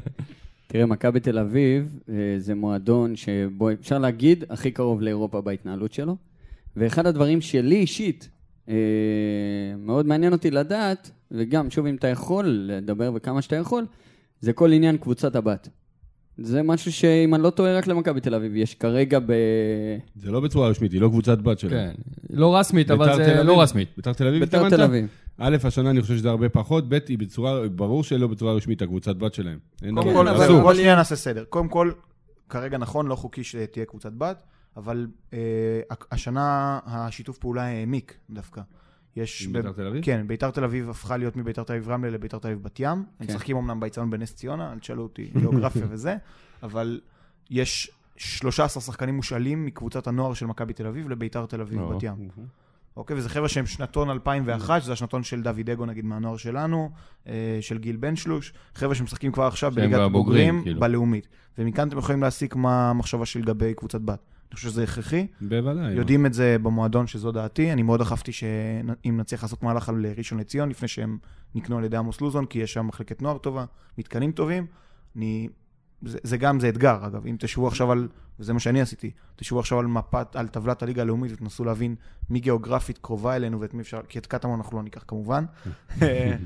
תראה, 0.67 0.87
מכבי 0.87 1.21
תל 1.21 1.39
אביב 1.39 1.99
אה, 2.09 2.15
זה 2.39 2.55
מועדון 2.55 3.17
שבו 3.17 3.71
אפשר 3.73 3.99
להגיד 3.99 4.45
הכי 4.51 4.71
קרוב 4.71 5.01
לאירופה 5.01 5.41
בהתנהלות 5.41 5.93
שלו. 5.93 6.17
ואחד 6.77 7.07
הדברים 7.07 7.41
שלי 7.41 7.77
אישית, 7.77 8.29
אה, 8.69 8.75
מאוד 9.79 10.07
מעניין 10.07 10.33
אותי 10.33 10.51
לדעת, 10.51 11.11
וגם, 11.31 11.71
שוב, 11.71 11.87
אם 11.87 11.95
אתה 11.95 12.09
יכול 12.09 12.47
לדבר 12.47 13.13
וכמה 13.15 13.43
שאתה 13.43 13.57
יכול, 13.57 13.87
זה 14.41 14.53
כל 14.53 14.73
עניין 14.73 14.97
קבוצת 14.97 15.37
הבת. 15.37 15.69
זה 16.39 16.63
משהו 16.63 16.93
שאם 16.93 17.35
אני 17.35 17.43
לא 17.43 17.51
טועה, 17.51 17.77
רק 17.79 17.87
למכבי 17.87 18.21
תל 18.21 18.35
אביב 18.35 18.57
יש 18.57 18.75
כרגע 18.75 19.19
ב... 19.19 19.33
זה 20.17 20.31
לא 20.31 20.41
בצורה 20.41 20.69
רשמית, 20.69 20.93
היא 20.93 21.01
לא 21.01 21.09
קבוצת 21.09 21.39
בת 21.39 21.59
שלהם. 21.59 21.73
כן, 21.95 22.01
לא 22.31 22.57
רשמית, 22.57 22.91
אבל 22.91 23.17
זה? 23.17 23.43
לא 23.43 23.63
רשמית. 23.63 23.89
ביתר 23.97 24.13
תל 24.13 24.27
אביב 24.27 24.41
ביתר? 24.41 24.71
תל 24.71 24.83
אביב. 24.83 25.07
א', 25.39 25.57
השנה 25.65 25.91
אני 25.91 26.03
חושב 26.03 26.17
שזה 26.17 26.31
הרבה 26.31 26.49
פחות, 26.49 26.89
ב', 26.89 26.99
היא 27.09 27.19
בצורה, 27.19 27.69
ברור 27.69 28.05
שלא 28.05 28.27
בצורה 28.27 28.53
רשמית, 28.55 28.83
הקבוצת 28.83 29.17
בת 29.17 29.35
שלהם. 29.35 29.59
קודם 29.81 30.03
כל, 30.15 30.29
אבל- 30.29 30.75
שנייה 30.75 30.97
נעשה 30.97 31.17
סדר. 31.17 31.45
קודם 31.45 31.69
כל, 31.69 31.93
כרגע 32.49 32.79
נכון, 32.79 33.07
לא 33.07 33.15
חוקי 33.15 33.45
שתהיה 33.45 33.85
קבוצת 33.85 34.13
בת, 34.13 34.43
אבל 34.77 35.07
אה, 35.33 35.39
השנה 36.13 36.79
השיתוף 36.87 37.39
פעולה 37.39 37.63
העמיק 37.63 38.15
דווקא. 38.31 38.61
יש... 39.17 39.47
עם 39.47 39.53
ב- 39.53 39.57
בית"ר 39.57 39.73
תל 39.73 39.87
אביב? 39.87 40.05
כן, 40.05 40.27
ביתר 40.27 40.51
תל 40.51 40.65
אביב 40.65 40.91
הפכה 40.91 41.17
להיות 41.17 41.37
מביתר 41.37 41.63
תל 41.63 41.73
אביב 41.73 41.89
רמלה 41.89 42.11
לביתר 42.11 42.39
תל 42.39 42.49
אביב 42.49 42.63
בת 42.63 42.81
ים. 42.81 42.89
הם 42.89 43.05
כן. 43.19 43.25
משחקים 43.25 43.57
אמנם 43.57 43.81
באיצטדיון 43.81 44.11
בנס 44.11 44.35
ציונה, 44.35 44.73
אל 44.73 44.79
תשאלו 44.79 45.03
אותי 45.03 45.31
גיאוגרפיה 45.39 45.87
וזה, 45.91 46.17
אבל 46.63 47.01
יש 47.51 47.91
13 48.17 48.83
שחקנים 48.83 49.15
מושאלים 49.15 49.67
מקבוצת 49.67 50.07
הנוער 50.07 50.35
של 50.35 50.47
מכבי 50.47 50.73
תל 50.73 50.87
אביב 50.87 51.09
לביתר 51.09 51.47
תל 51.47 51.61
אביב 51.61 51.81
או. 51.81 51.89
בת 51.89 52.03
ים. 52.03 52.29
אוקיי, 52.97 53.17
וזה 53.17 53.29
חבר'ה 53.29 53.49
שהם 53.49 53.67
שנתון 53.67 54.11
2001, 54.11 54.83
שזה 54.83 54.93
השנתון 54.93 55.23
של 55.23 55.43
דוד 55.43 55.71
אגו 55.71 55.87
נגיד 55.87 56.05
מהנוער 56.05 56.37
שלנו, 56.37 56.91
אה, 57.27 57.59
של 57.61 57.79
גיל 57.79 57.97
בן 57.97 58.17
שלוש, 58.17 58.53
חבר'ה 58.75 58.95
שמשחקים 58.95 59.33
כבר 59.33 59.47
עכשיו 59.47 59.71
בליגת 59.75 60.11
בוגרים, 60.13 60.63
כאילו. 60.63 60.81
בלאומית. 60.81 61.29
ומכאן 61.59 61.89
אתם 61.89 61.99
יכולים 61.99 62.23
להסיק 62.23 62.57
מה 62.57 62.91
המחשבה 62.91 63.27
שלי 63.27 63.43
לגבי 63.43 63.75
קבוצת 63.75 64.01
בת. 64.01 64.21
אני 64.51 64.57
חושב 64.57 64.69
שזה 64.69 64.83
הכרחי, 64.83 65.27
בוודאי. 65.41 65.93
יודעים 65.93 66.27
את 66.27 66.35
זה 66.35 66.57
במועדון 66.63 67.07
שזו 67.07 67.33
דעתי, 67.33 67.73
אני 67.73 67.83
מאוד 67.83 68.01
דחפתי 68.01 68.33
שאם 68.33 69.17
נצליח 69.17 69.43
לעשות 69.43 69.63
מהלך 69.63 69.89
על 69.89 70.07
ראשון 70.17 70.41
לציון 70.41 70.69
לפני 70.69 70.89
שהם 70.89 71.19
נקנו 71.55 71.79
על 71.79 71.85
ידי 71.85 71.97
עמוס 71.97 72.21
לוזון, 72.21 72.47
כי 72.47 72.59
יש 72.59 72.73
שם 72.73 72.87
מחלקת 72.87 73.23
נוער 73.23 73.39
טובה, 73.39 73.65
מתקנים 73.99 74.33
טובים, 74.33 74.67
אני... 75.17 75.49
זה, 76.03 76.19
זה 76.23 76.37
גם, 76.37 76.61
זה 76.61 76.69
אתגר, 76.69 77.07
אגב, 77.07 77.27
אם 77.27 77.37
תשבו 77.39 77.69
עכשיו 77.69 77.93
על, 77.93 78.09
וזה 78.41 78.53
מה 78.53 78.61
שאני 78.61 78.81
עשיתי, 78.81 79.11
תשבו 79.37 79.61
עכשיו 79.61 79.79
על 79.79 79.87
מפת, 79.87 80.37
על 80.37 80.49
טבלת 80.49 80.83
הליגה 80.83 81.03
הלאומית 81.03 81.33
ותנסו 81.33 81.65
להבין 81.65 81.95
מי 82.31 82.41
גיאוגרפית 82.41 82.99
קרובה 82.99 83.37
אלינו 83.37 83.61
ואת 83.61 83.75
מי 83.75 83.83
אפשר, 83.83 84.01
כי 84.09 84.19
את 84.19 84.27
קטמון 84.27 84.61
אנחנו 84.61 84.77
לא 84.77 84.83
ניקח 84.83 85.05
כמובן. 85.09 85.45
אה, 86.03 86.37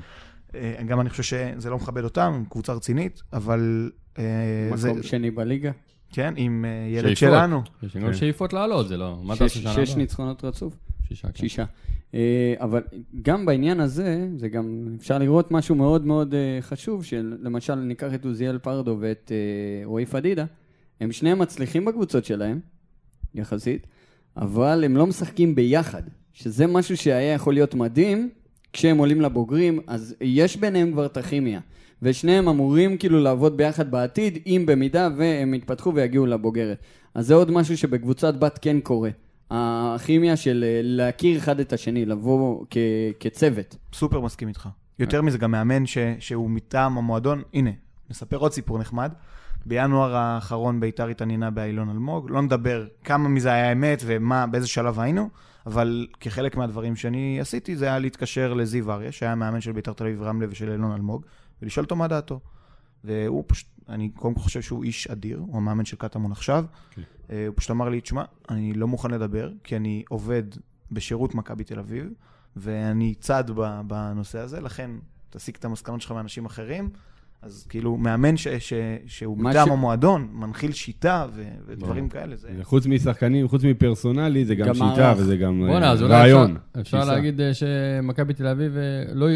אה, 0.55 0.83
גם 0.87 1.01
אני 1.01 1.09
חושב 1.09 1.23
שזה 1.23 1.69
לא 1.69 1.75
מכבד 1.75 2.03
אותם, 2.03 2.31
הם 2.35 2.45
קבוצה 2.49 2.73
רצינית, 2.73 3.23
אבל 3.33 3.91
אה, 4.17 4.23
זה, 4.75 4.89
מקום 4.89 5.03
שני 5.03 5.31
בליגה. 5.31 5.71
כן, 6.15 6.33
עם 6.37 6.65
אה, 6.65 6.69
ילד 6.97 7.03
שאיפות. 7.15 7.17
שלנו. 7.17 7.61
יש 7.83 7.95
גם 7.97 8.01
כן. 8.01 8.13
שאיפות 8.13 8.53
לעלות, 8.53 8.87
זה 8.87 8.97
לא... 8.97 9.19
מה 9.23 9.35
שש- 9.35 9.39
תעשו 9.41 9.59
שנה 9.59 9.85
שש? 9.85 9.95
ניצחונות 9.95 10.43
רצוף. 10.43 10.73
שישה, 11.07 11.27
כן. 11.27 11.33
שישה. 11.35 11.65
אה, 12.13 12.53
אבל 12.59 12.81
גם 13.21 13.45
בעניין 13.45 13.79
הזה, 13.79 14.27
זה 14.37 14.49
גם 14.49 14.87
אפשר 14.99 15.17
לראות 15.17 15.51
משהו 15.51 15.75
מאוד 15.75 16.05
מאוד 16.05 16.33
אה, 16.33 16.57
חשוב, 16.61 17.03
שלמשל 17.03 17.75
ניקח 17.75 18.13
את 18.13 18.25
עוזיאל 18.25 18.57
פרדו 18.57 18.97
ואת 18.99 19.31
רועי 19.85 20.05
פדידה, 20.05 20.45
הם 21.01 21.11
שניהם 21.11 21.39
מצליחים 21.39 21.85
בקבוצות 21.85 22.25
שלהם, 22.25 22.59
יחסית, 23.35 23.87
אבל 24.37 24.83
הם 24.83 24.97
לא 24.97 25.07
משחקים 25.07 25.55
ביחד, 25.55 26.01
שזה 26.33 26.67
משהו 26.67 26.97
שהיה 26.97 27.33
יכול 27.33 27.53
להיות 27.53 27.75
מדהים 27.75 28.29
כשהם 28.75 28.97
עולים 28.97 29.21
לבוגרים, 29.21 29.79
אז 29.87 30.15
יש 30.21 30.57
ביניהם 30.57 30.91
כבר 30.91 31.05
את 31.05 31.17
הכימיה. 31.17 31.59
ושניהם 32.01 32.49
אמורים 32.49 32.97
כאילו 32.97 33.19
לעבוד 33.19 33.57
ביחד 33.57 33.91
בעתיד, 33.91 34.37
אם 34.45 34.63
במידה 34.67 35.09
והם 35.17 35.53
יתפתחו 35.53 35.93
ויגיעו 35.95 36.25
לבוגרת. 36.25 36.77
אז 37.13 37.27
זה 37.27 37.33
עוד 37.33 37.51
משהו 37.51 37.77
שבקבוצת 37.77 38.35
בת 38.35 38.59
כן 38.61 38.79
קורה. 38.79 39.09
הכימיה 39.51 40.35
של 40.35 40.63
אה, 40.67 40.79
להכיר 40.83 41.37
אחד 41.37 41.59
את 41.59 41.73
השני, 41.73 42.05
לבוא 42.05 42.65
כ- 42.69 42.77
כצוות. 43.19 43.75
סופר 43.93 44.19
מסכים 44.19 44.47
איתך. 44.47 44.69
יותר 44.99 45.21
מזה, 45.21 45.37
גם 45.37 45.51
מאמן 45.51 45.85
ש, 45.85 45.97
שהוא 46.19 46.49
מטעם 46.49 46.97
המועדון, 46.97 47.41
הנה, 47.53 47.71
נספר 48.09 48.37
עוד 48.37 48.53
סיפור 48.53 48.79
נחמד. 48.79 49.11
בינואר 49.65 50.15
האחרון 50.15 50.79
ביתר 50.79 51.07
התעניינה 51.07 51.51
באילון 51.51 51.89
אלמוג, 51.89 52.31
לא 52.31 52.41
נדבר 52.41 52.85
כמה 53.03 53.29
מזה 53.29 53.51
היה 53.53 53.71
אמת 53.71 54.03
ומה, 54.05 54.47
באיזה 54.47 54.67
שלב 54.67 54.99
היינו, 54.99 55.29
אבל 55.65 56.07
כחלק 56.19 56.57
מהדברים 56.57 56.95
שאני 56.95 57.39
עשיתי, 57.41 57.75
זה 57.75 57.85
היה 57.85 57.99
להתקשר 57.99 58.53
לזיו 58.53 58.91
אריה, 58.91 59.11
שהיה 59.11 59.35
מאמן 59.35 59.61
של 59.61 59.71
ביתר 59.71 59.93
תל 59.93 60.03
אביב 60.03 60.21
רמלה 60.21 60.47
ושל 60.49 60.71
אילון 60.71 60.91
אלמוג, 60.91 61.25
ולשאול 61.61 61.83
אותו 61.83 61.95
מה 61.95 62.07
דעתו. 62.07 62.39
והוא 63.03 63.43
פשוט, 63.47 63.67
אני 63.89 64.09
קודם 64.09 64.33
כל 64.33 64.39
חושב 64.39 64.61
שהוא 64.61 64.83
איש 64.83 65.07
אדיר, 65.07 65.39
הוא 65.39 65.57
המאמן 65.57 65.85
של 65.85 65.97
קטמון 65.97 66.31
עכשיו. 66.31 66.65
אה, 67.29 67.47
הוא 67.47 67.53
פשוט 67.57 67.71
אמר 67.71 67.89
לי, 67.89 68.01
תשמע, 68.01 68.23
אני 68.49 68.73
לא 68.73 68.87
מוכן 68.87 69.11
לדבר, 69.11 69.51
כי 69.63 69.75
אני 69.75 70.03
עובד 70.09 70.43
בשירות 70.91 71.35
מכבי 71.35 71.63
תל 71.63 71.79
אביב, 71.79 72.09
ואני 72.55 73.15
צד 73.15 73.43
בנושא 73.87 74.39
הזה, 74.39 74.61
לכן 74.61 74.91
תסיק 75.29 75.57
את 75.57 75.65
המסקנות 75.65 76.01
שלך 76.01 76.11
מאנשים 76.11 76.45
אחרים. 76.45 76.89
אז 77.45 77.65
כאילו, 77.69 77.97
מאמן 77.97 78.37
ש, 78.37 78.47
ש, 78.47 78.73
שהוא 79.05 79.37
מטעם 79.37 79.67
ש- 79.67 79.71
המועדון, 79.71 80.27
מנחיל 80.33 80.71
שיטה 80.71 81.25
ו, 81.35 81.43
ודברים 81.67 82.07
ברור. 82.09 82.21
כאלה, 82.23 82.35
זה... 82.35 82.47
חוץ 82.63 82.85
משחקנים, 82.85 83.47
חוץ 83.47 83.63
מפרסונלי, 83.63 84.45
זה 84.45 84.55
גם 84.55 84.67
גם 84.67 84.73
שיטה 84.73 84.85
מערך. 84.85 85.17
וזה 85.19 85.37
גם 85.37 85.61
אה, 85.63 85.67
בואנה, 85.67 85.91
אז 85.91 86.01
אולי 86.01 86.13
רעיון. 86.13 86.57
אפשר- 86.81 86.81
אפשר. 86.99 87.11
להגיד 87.13 87.41
אה, 87.41 87.53
שמכבי 87.53 88.33
תל 88.33 88.47
אביב 88.47 88.77
אה, 88.77 88.81
לא 89.13 89.27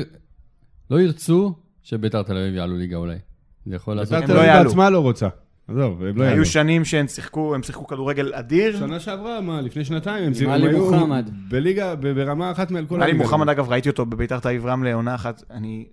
לא 0.91 1.01
ירצו 1.01 1.53
שביתר 1.83 2.23
תל 2.23 2.37
אביב 2.37 2.53
יעלו 2.55 2.77
ליגה 2.77 2.97
אולי. 2.97 3.17
זה 3.65 3.75
יכול 3.75 3.93
לעשות... 3.95 4.13
בית"ר 4.13 4.27
תל 4.27 4.33
לא 4.33 4.39
אביב. 4.53 4.63
בעצמה 4.67 4.89
לא 4.89 4.99
רוצה. 4.99 5.27
עזוב, 5.67 6.03
הם 6.03 6.17
לא 6.17 6.23
יעלו. 6.23 6.35
היו 6.35 6.45
שנים 6.45 6.85
שהם 6.85 7.07
שיחקו, 7.07 7.55
הם 7.55 7.63
שיחקו 7.63 7.87
כדורגל 7.87 8.31
אדיר. 8.33 8.77
שנה 8.79 8.99
שעברה, 8.99 9.41
מה, 9.41 9.61
לפני 9.61 9.85
שנתיים, 9.85 10.23
הם 10.23 10.31
עם 10.41 10.45
הם 10.47 10.49
עלי 10.49 10.67
היו 10.67 10.91
מוחמד. 10.91 11.29
בליגה, 11.49 11.95
ברמה 11.95 12.51
אחת 12.51 12.71
מעל 12.71 12.85
כל 12.85 12.95
עלי 12.95 13.03
הליגה. 13.03 13.17
מוחמד, 13.23 13.49
אגב, 13.49 13.69
ראיתי 13.69 13.89
אותו 13.89 14.05
בביתר 14.05 14.39
תל 14.39 14.47
אביב 14.49 14.65
רמלה 14.65 14.93
עונה 14.93 15.15
אחת. 15.15 15.43
אני, 15.51 15.85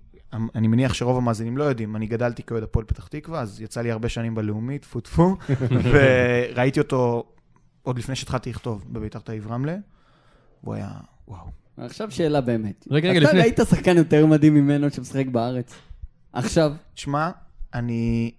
אני 0.55 0.69
מניח 0.69 0.95
שרוב 0.95 1.17
המאזינים 1.17 1.57
לא 1.57 1.65
יודעים, 1.65 1.97
אני 1.97 2.07
גדלתי 2.07 2.43
כאוהד 2.43 2.63
הפועל 2.63 2.85
פתח 2.87 3.07
תקווה, 3.07 3.41
אז 3.41 3.61
יצא 3.61 3.81
לי 3.81 3.91
הרבה 3.91 4.09
שנים 4.09 4.35
בלאומית, 4.35 4.83
טפו 4.83 5.01
טפו, 5.01 5.37
וראיתי 5.93 6.81
אותו 6.81 7.25
עוד 7.83 7.99
לפני 7.99 8.15
שהתחלתי 8.17 8.51
לכתוב 8.51 8.85
בביתר 8.93 9.19
תל 9.19 9.33
אביב 9.33 9.47
רמלה. 9.53 9.77
הוא 10.61 10.75
היה, 10.75 10.89
וואו. 11.29 11.47
עכשיו 11.79 12.11
שאלה 12.11 12.41
באמת. 12.41 12.89
רגע, 12.91 13.09
רגע, 13.11 13.19
אתה 13.19 13.29
לפני- 13.29 13.41
ראית 13.41 13.59
שחקן 13.71 13.97
יותר 13.97 14.27
מדהים 14.27 14.55
ממנו 14.55 14.91
שמשחק 14.91 15.27
בארץ? 15.27 15.75
עכשיו, 16.33 16.73
תשמע, 16.95 17.31
אני, 17.75 18.31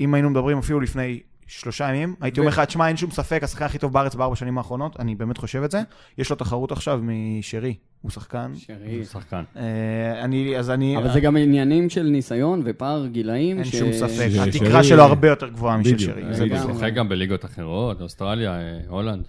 אם 0.00 0.14
היינו 0.14 0.30
מדברים 0.30 0.58
אפילו 0.58 0.80
לפני 0.80 1.20
שלושה 1.46 1.88
ימים, 1.88 2.14
הייתי 2.20 2.40
אומר 2.40 2.48
לך, 2.50 2.60
תשמע, 2.60 2.88
אין 2.88 2.96
שום 2.96 3.10
ספק, 3.10 3.40
השחקן 3.42 3.64
הכי 3.64 3.78
טוב 3.78 3.92
בארץ 3.92 4.14
בארבע 4.14 4.36
שנים 4.36 4.58
האחרונות, 4.58 5.00
אני 5.00 5.14
באמת 5.14 5.38
חושב 5.38 5.62
את 5.62 5.70
זה. 5.70 5.82
יש 6.18 6.30
לו 6.30 6.36
תחרות 6.36 6.72
עכשיו 6.72 7.00
משרי, 7.02 7.74
הוא 8.02 8.10
שחקן. 8.10 8.52
שרי. 8.56 9.04
שחקן. 9.04 9.42
אה, 9.56 10.24
אני, 10.24 10.58
אז 10.58 10.70
אני... 10.70 10.96
אבל 10.96 11.12
זה 11.12 11.20
גם 11.20 11.36
עניינים 11.36 11.90
של 11.90 12.02
ניסיון 12.02 12.62
ופער 12.64 13.06
גילאים. 13.06 13.56
אין 13.56 13.64
ש- 13.64 13.76
שום 13.76 13.92
ספק, 13.92 14.28
ש- 14.30 14.36
התקרה 14.56 14.84
שלו 14.84 15.02
הרבה 15.02 15.28
יותר 15.28 15.48
גבוהה 15.48 15.76
משל. 15.76 15.98
שרי. 15.98 16.22
זה 16.34 16.44
הוא. 16.62 16.74
שיחק 16.74 16.92
גם 16.94 17.08
בליגות 17.08 17.44
אחרות, 17.44 18.00
אוסטרליה, 18.00 18.52
אה, 18.60 18.78
הולנד. 18.88 19.24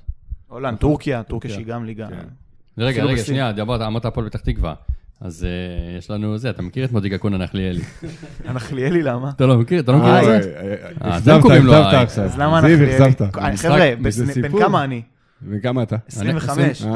הולנד, 0.47 0.77
טורקיה, 0.77 1.23
טורקיה 1.23 1.29
טורקיה. 1.29 1.49
שהיא 1.51 1.65
גם 1.65 1.85
ליגה. 1.85 2.07
כן. 2.07 2.15
רגע, 2.77 3.03
רגע. 3.03 3.23
שנייה, 3.23 3.51
דיברת, 3.51 3.81
אמרת 3.81 4.05
הפועל 4.05 4.29
פתח 4.29 4.39
תקווה. 4.39 4.73
אז 5.21 5.43
אה, 5.43 5.49
יש 5.97 6.11
לנו 6.11 6.37
זה, 6.37 6.49
אתה 6.49 6.61
מכיר 6.61 6.85
את 6.85 6.91
מוטי 6.91 7.09
קקונה 7.09 7.37
נחליאלי. 7.37 7.81
הנחליאלי 8.47 9.03
למה? 9.03 9.29
אתה 9.35 9.45
לא 9.45 9.57
מכיר? 9.57 9.79
אתה 9.79 9.91
לא 9.91 9.97
מכיר 9.97 10.09
אה, 10.13 10.37
את 10.37 10.43
זה? 10.43 10.53
אכזבת, 10.99 11.33
אתם 11.35 11.41
קוראים 11.41 11.65
לו 11.65 11.73
אכזבת 11.73 11.93
עכשיו. 11.93 12.23
אז 12.23 12.37
למה 12.39 12.61
זיו, 12.61 12.69
נחליאלי? 12.69 12.93
אכזבת. 13.07 13.21
אה, 13.21 13.57
חבר'ה, 13.57 13.89
בן- 14.01 14.41
בן. 14.41 14.59
כמה 14.59 14.83
אני? 14.83 15.01
וכמה 15.49 15.83
אתה? 15.83 15.95
25. 16.07 16.81
אה, 16.85 16.89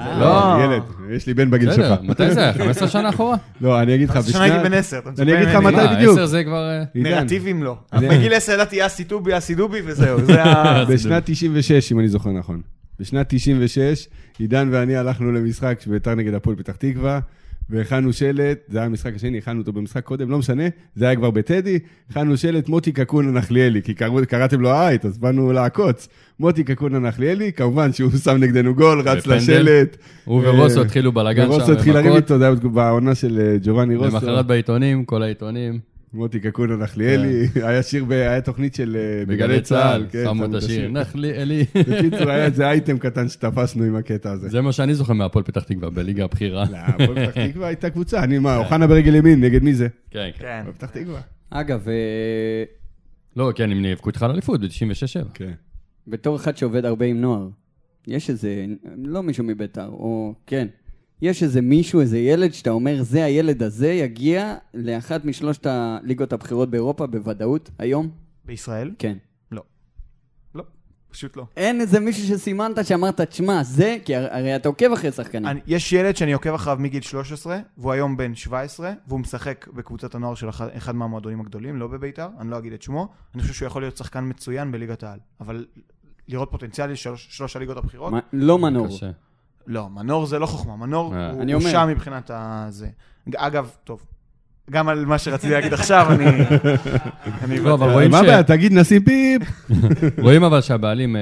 אה. 0.00 0.18
לא, 0.20 0.64
ילד, 0.64 0.82
יש 1.10 1.26
לי 1.26 1.34
בן 1.34 1.50
בגיל 1.50 1.70
בסדר, 1.70 1.88
שלך. 1.96 1.98
מתי 2.02 2.30
זה 2.34 2.40
היה? 2.40 2.52
15 2.52 2.88
שנה 2.88 3.08
אחורה? 3.14 3.36
לא, 3.60 3.80
אני 3.82 3.94
אגיד 3.94 4.08
לך, 4.10 4.16
אז 4.16 4.32
שנה 4.32 4.42
הייתי 4.42 4.58
בן 4.68 4.74
10. 4.74 4.98
אתה 4.98 5.10
מצפה 5.10 5.22
אני 5.22 5.34
אגיד 5.34 5.48
לך? 5.48 5.54
מתי 5.54 5.94
בדיוק? 5.96 6.12
10 6.12 6.26
זה 6.26 6.44
כבר... 6.44 6.70
נרטיבים 6.94 7.62
לא. 7.62 7.76
אני- 7.92 8.08
בגיל 8.08 8.34
10 8.34 8.52
ידעתי 8.52 8.86
אסי 8.86 9.04
טובי, 9.04 9.38
אסי 9.38 9.54
דובי 9.54 9.78
וזהו. 9.86 10.24
זה 10.24 10.42
ה... 10.44 10.84
בשנת 10.84 11.22
96, 11.26 11.92
אם 11.92 11.98
אני 11.98 12.08
זוכר 12.08 12.30
נכון. 12.30 12.60
בשנת 13.00 13.26
96, 13.28 14.08
עידן 14.38 14.68
ואני 14.72 14.96
הלכנו 14.96 15.32
למשחק 15.32 15.78
ביתר 15.86 16.14
נגד 16.14 16.34
הפועל 16.34 16.56
פתח 16.56 16.76
תקווה, 16.76 17.20
והכנו 17.70 18.12
שלט, 18.12 18.58
זה 18.68 18.78
היה 18.78 18.86
המשחק 18.86 19.14
השני, 19.16 19.38
הכנו 19.38 19.60
אותו 19.60 19.72
במשחק 19.72 20.04
קודם, 20.04 20.30
לא 20.30 20.38
משנה, 20.38 20.62
זה 20.94 21.06
היה 21.06 21.16
כבר 21.16 21.30
בטדי, 21.30 21.78
הכנו 22.10 22.36
שלט 22.36 22.68
מוטי 22.68 22.92
קקונה 22.92 23.30
נחליאלי, 23.30 23.82
כי 23.82 23.94
קראו- 23.94 24.26
קראתם 24.28 24.60
לו 24.60 24.70
אייט, 24.72 25.04
אז 25.04 25.18
באנו 25.18 25.52
לעקוץ. 25.52 26.08
מוטי 26.40 26.64
קקונה 26.64 26.98
נחליאלי, 26.98 27.52
כמובן 27.52 27.92
שהוא 27.92 28.10
שם 28.24 28.36
נגדנו 28.36 28.74
גול, 28.74 29.00
רץ. 29.00 29.26
לשלט. 29.26 29.96
הוא 30.24 30.44
אה, 30.44 30.54
ורוסו 30.54 30.82
התחילו 30.82 31.12
בלאגן 31.12 31.44
שם. 31.44 31.50
ורוסו 31.50 31.72
התחיל 31.72 31.94
לריב. 31.94 32.14
איתו, 32.14 32.38
זה 32.38 32.44
היה 32.46 32.54
בעונה 32.54 33.14
של 33.14 33.38
אה, 33.40 33.56
ג'ובאני 33.62 33.96
רוסו. 33.96 34.10
למחרת 34.16 34.46
בעיתונים, 34.46 35.04
כל 35.04 35.22
העיתונים. 35.22 35.78
מוטי 36.12 36.40
קקונה 36.40 36.76
נחליאלי, 36.76 37.48
היה 37.68 37.82
שיר, 37.82 38.04
ב- 38.04 38.12
היה 38.12 38.40
תוכנית 38.40 38.74
של 38.74 38.96
אה, 38.96 39.26
בגלי 39.26 39.60
צה"ל, 39.60 40.06
כן, 40.10 40.24
שמו 40.24 40.44
את 40.44 40.54
השיר. 40.54 40.88
נחליאלי. 40.90 41.64
בקיצור, 41.88 42.30
היה 42.30 42.44
איזה 42.44 42.68
אייטם 42.70 42.98
קטן 42.98 43.28
שתפסנו 43.28 43.84
עם 43.84 43.96
הקטע 43.96 44.30
הזה. 44.30 44.48
זה 44.48 44.60
מה 44.60 44.72
שאני 44.72 44.94
זוכר 44.94 45.12
מהפועל 45.12 45.44
פתח 45.44 45.62
תקווה, 45.62 45.90
בליגה 45.90 46.24
הבכירה. 46.24 46.64
לא, 46.70 46.76
הפועל 46.76 47.26
פתח 47.26 47.38
תקווה 47.50 47.66
הייתה 47.66 47.90
קבוצה, 47.90 48.24
אני 48.24 48.38
מה, 48.38 48.56
אוחנה 48.56 48.86
ברגל 48.86 49.14
ימין, 49.14 49.40
נגד 49.40 49.62
מי 49.62 49.74
זה? 49.74 49.88
כן, 50.10 50.28
כן. 50.34 50.38
כן. 50.42 50.58
הפועל 50.60 50.74
פתח 50.74 50.90
תקווה. 50.90 51.20
אגב, 51.50 51.88
אה, 51.88 52.64
לא, 53.36 53.52
כן, 53.54 53.70
הם 53.70 53.82
נאבקו 53.82 54.08
איתך 54.08 54.22
על 54.22 54.30
אליפות 54.30 54.60
ב-96-7. 54.60 55.28
כן. 55.34 55.52
בתור 56.06 56.36
אחד 56.36 56.56
שעובד 56.56 56.84
הרבה 56.84 57.06
עם 57.06 57.20
נוער, 57.20 57.48
יש 58.06 58.30
איזה, 58.30 58.64
לא 59.04 59.22
מישהו 59.22 59.44
מביתר, 59.44 59.86
או 59.88 60.34
כן, 60.46 60.66
יש 61.22 61.42
איזה 61.42 61.60
מישהו, 61.60 62.00
איזה 62.00 62.18
ילד, 62.18 62.52
שאתה 62.52 62.70
אומר, 62.70 63.02
זה 63.02 63.24
הילד 63.24 63.62
הזה 63.62 63.88
יגיע 63.92 64.54
לאחת 64.74 65.24
משלושת 65.24 65.66
הליגות 65.66 66.32
הבכירות 66.32 66.70
באירופה 66.70 67.06
בוודאות, 67.06 67.70
היום? 67.78 68.10
בישראל? 68.44 68.90
כן. 68.98 69.16
לא, 69.52 69.62
פשוט 71.10 71.36
לא. 71.36 71.46
אין 71.56 71.80
איזה 71.80 72.00
מישהו 72.00 72.26
שסימנת 72.26 72.86
שאמרת, 72.86 73.20
תשמע, 73.20 73.62
זה, 73.62 73.96
כי 74.04 74.16
הר- 74.16 74.28
הרי 74.34 74.56
אתה 74.56 74.68
עוקב 74.68 74.92
אחרי 74.92 75.12
שחקנים. 75.12 75.46
אני- 75.46 75.60
יש 75.66 75.92
ילד 75.92 76.16
שאני 76.16 76.32
עוקב 76.32 76.54
אחריו 76.54 76.76
מגיל 76.80 77.02
13, 77.02 77.58
והוא 77.78 77.92
היום 77.92 78.16
בן 78.16 78.34
17, 78.34 78.92
והוא 79.08 79.20
משחק 79.20 79.66
בקבוצת 79.74 80.14
הנוער 80.14 80.34
של 80.34 80.48
אחד- 80.48 80.68
אחד 80.76 80.94
מהמועדונים 80.94 81.40
הגדולים, 81.40 81.76
לא 81.76 81.86
בביתר, 81.86 82.28
אני 82.40 82.50
לא 82.50 82.58
אגיד 82.58 82.72
את 82.72 82.82
שמו. 82.82 83.08
אני 83.34 83.42
חושב 83.42 83.54
שהוא 83.54 83.66
יכול 83.66 83.82
להיות 83.82 83.96
שחקן 83.96 84.28
מצוין 84.28 84.72
בליגת 84.72 85.02
העל. 85.02 85.18
אבל 85.40 85.66
לראות 86.28 86.48
פוטנציאל 86.50 86.88
של 86.88 87.02
שלוש- 87.02 87.26
שלוש 87.30 87.56
הליגות 87.56 87.76
הבכירות, 87.76 88.12
מה- 88.12 88.20
לא 88.32 88.58
מנור. 88.58 88.86
קשה. 88.86 89.10
לא, 89.66 89.88
מנור 89.90 90.26
זה 90.26 90.38
לא 90.38 90.46
חוכמה, 90.46 90.76
מנור 90.76 91.14
אה. 91.14 91.30
הוא 91.30 91.42
אני. 91.42 91.60
שם 91.60 91.88
מבחינת 91.90 92.30
הזה. 92.34 92.88
אגב, 93.36 93.70
טוב, 93.84 94.02
גם 94.70 94.88
על 94.88 95.04
מה 95.04 95.18
שרציתי 95.18 95.52
להגיד 95.52 95.72
עכשיו, 95.72 96.06
אני... 96.10 96.24
אני 97.44 97.60
לא, 97.60 97.74
אבל. 97.74 97.92
רואים 97.92 98.10
מה 98.10 98.18
ש- 98.18 98.20
הבעיה, 98.20 98.42
תגיד 98.42 98.72
נשים 98.72 99.02
פיפ. 99.04 99.42
רואים 100.24 100.44
אבל 100.44 100.60
שהבעלים, 100.60 101.16
אה, 101.16 101.20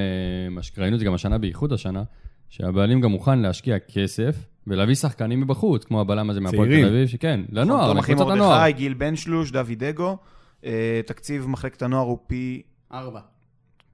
מה 0.51 0.63
שראינו 0.63 0.95
את 0.95 0.99
זה 0.99 1.05
גם 1.05 1.15
השנה, 1.15 1.39
בייחוד 1.39 1.73
השנה, 1.73 2.03
שהבעלים 2.49 3.01
גם 3.01 3.11
מוכן 3.11 3.39
להשקיע 3.39 3.79
כסף 3.79 4.37
ולהביא 4.67 4.95
שחקנים 4.95 5.41
מבחוץ, 5.41 5.85
כמו 5.85 6.01
הבלם 6.01 6.31
הזה 6.31 6.41
מהפועל. 6.41 6.69
תל 6.69 6.89
אביב, 6.89 7.07
שכן, 7.07 7.41
לנוער, 7.49 7.89
תום 7.89 7.99
אחים 7.99 8.15
לקבוצת 8.17 8.33
הנוער. 8.33 8.51
נכון, 8.51 8.63
מרדכי, 8.63 8.79
גיל 8.79 8.95
בן 8.95 9.17
שלוש, 9.17 9.51
דוד 9.51 9.83
אגו. 9.89 10.17
אה, 10.65 11.01
תקציב 11.07 11.49
מחלקת 11.49 11.83
הנוער 11.83 12.05
הוא 12.07 12.19
פי... 12.27 12.63
ארבע. 12.93 13.21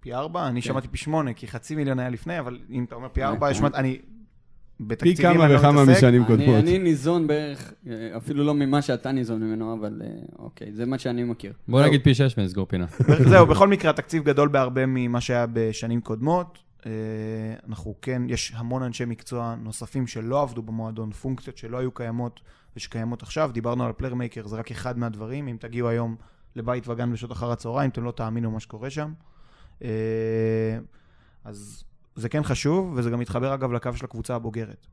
פי 0.00 0.14
ארבע? 0.14 0.48
אני 0.48 0.62
כן. 0.62 0.68
שמעתי 0.68 0.88
פי 0.88 0.96
שמונה, 0.96 1.32
כי 1.32 1.48
חצי 1.48 1.74
מיליון 1.74 1.98
היה 1.98 2.08
לפני, 2.08 2.38
אבל 2.38 2.58
אם 2.70 2.84
אתה 2.84 2.94
אומר 2.94 3.08
פי 3.12 3.24
ארבע, 3.24 3.46
אה, 3.48 3.52
אני... 4.82 4.96
פי 4.96 5.10
בתקציבים 5.10 5.34
כמה 5.34 5.48
לא 5.48 5.58
וכמה. 5.58 5.84
משנים 5.84 6.24
קודמות. 6.24 6.56
אני 6.56 6.78
ניזון 6.78 7.26
בערך, 7.26 7.72
אה, 7.86 8.16
אפילו 8.16 8.44
לא 8.44 8.54
ממה 8.54 8.82
שאתה 8.82 9.12
ניזון 9.12 9.42
ממנו, 9.42 9.74
אבל 9.74 10.02
אה, 10.04 10.08
אוקיי, 10.38 10.72
זה 10.72 10.86
מה 10.86 10.98
שאני 10.98 11.24
מכיר. 11.24 11.52
בוא 11.68 11.82
נגיד 11.82 12.04
פי 12.04 12.14
שש 12.14 12.34
ונסגור 12.38 12.66
פינה. 12.66 12.86
זהו, 13.30 13.46
בכל 13.46 13.68
מקרה, 13.68 13.90
התקציב 13.90 14.24
גדול 14.24 14.48
בהרבה 14.48 14.86
ממה 14.86 15.20
שהיה 15.20 15.46
בשנים 15.52 16.00
קודמות. 16.00 16.58
אה, 16.86 16.90
אנחנו 17.68 17.94
כן, 18.02 18.22
יש 18.28 18.52
המון 18.56 18.82
אנשי 18.82 19.04
מקצוע 19.04 19.54
נוספים 19.62 20.06
שלא 20.06 20.42
עבדו 20.42 20.62
במועדון, 20.62 21.10
פונקציות 21.10 21.58
שלא 21.58 21.78
היו 21.78 21.90
קיימות 21.90 22.40
ושקיימות 22.76 23.22
עכשיו. 23.22 23.50
דיברנו 23.54 23.84
על 23.84 23.90
ה 23.90 23.95
Playermaker, 23.95 24.46
זה 24.46 24.56
רק 24.56 24.70
אחד 24.70 24.98
מהדברים. 24.98 25.48
אם 25.48 25.56
תגיעו 25.60 25.88
היום 25.88 26.16
לבית 26.56 26.88
וגן 26.88 27.12
בשעות 27.12 27.32
אחר 27.32 27.52
הצהריים, 27.52 27.90
אתם 27.90 28.04
לא 28.04 28.10
תאמינו 28.10 28.50
מה 28.50 28.60
שקורה 28.60 28.90
שם. 28.90 29.12
אז 31.44 31.84
זה 32.16 32.28
כן 32.28 32.42
חשוב, 32.42 32.92
וזה 32.96 33.10
גם 33.10 33.18
מתחבר 33.18 33.54
אגב 33.54 33.72
לקו 33.72 33.90
של 33.96 34.04
הקבוצה 34.04 34.34
הבוגרת. 34.34 34.86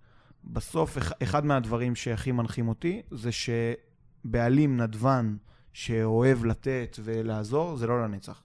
בסוף, 0.43 0.97
אח- 0.97 1.11
אחד 1.23 1.45
מהדברים 1.45 1.95
שהכי 1.95 2.31
מנחים 2.31 2.67
אותי, 2.67 3.01
זה 3.11 3.29
שבעלים 4.25 4.81
נדבן 4.81 5.35
שאוהב 5.73 6.45
לתת 6.45 6.99
ולעזור, 7.03 7.77
זה 7.77 7.87
לא 7.87 8.03
לנצח. 8.03 8.41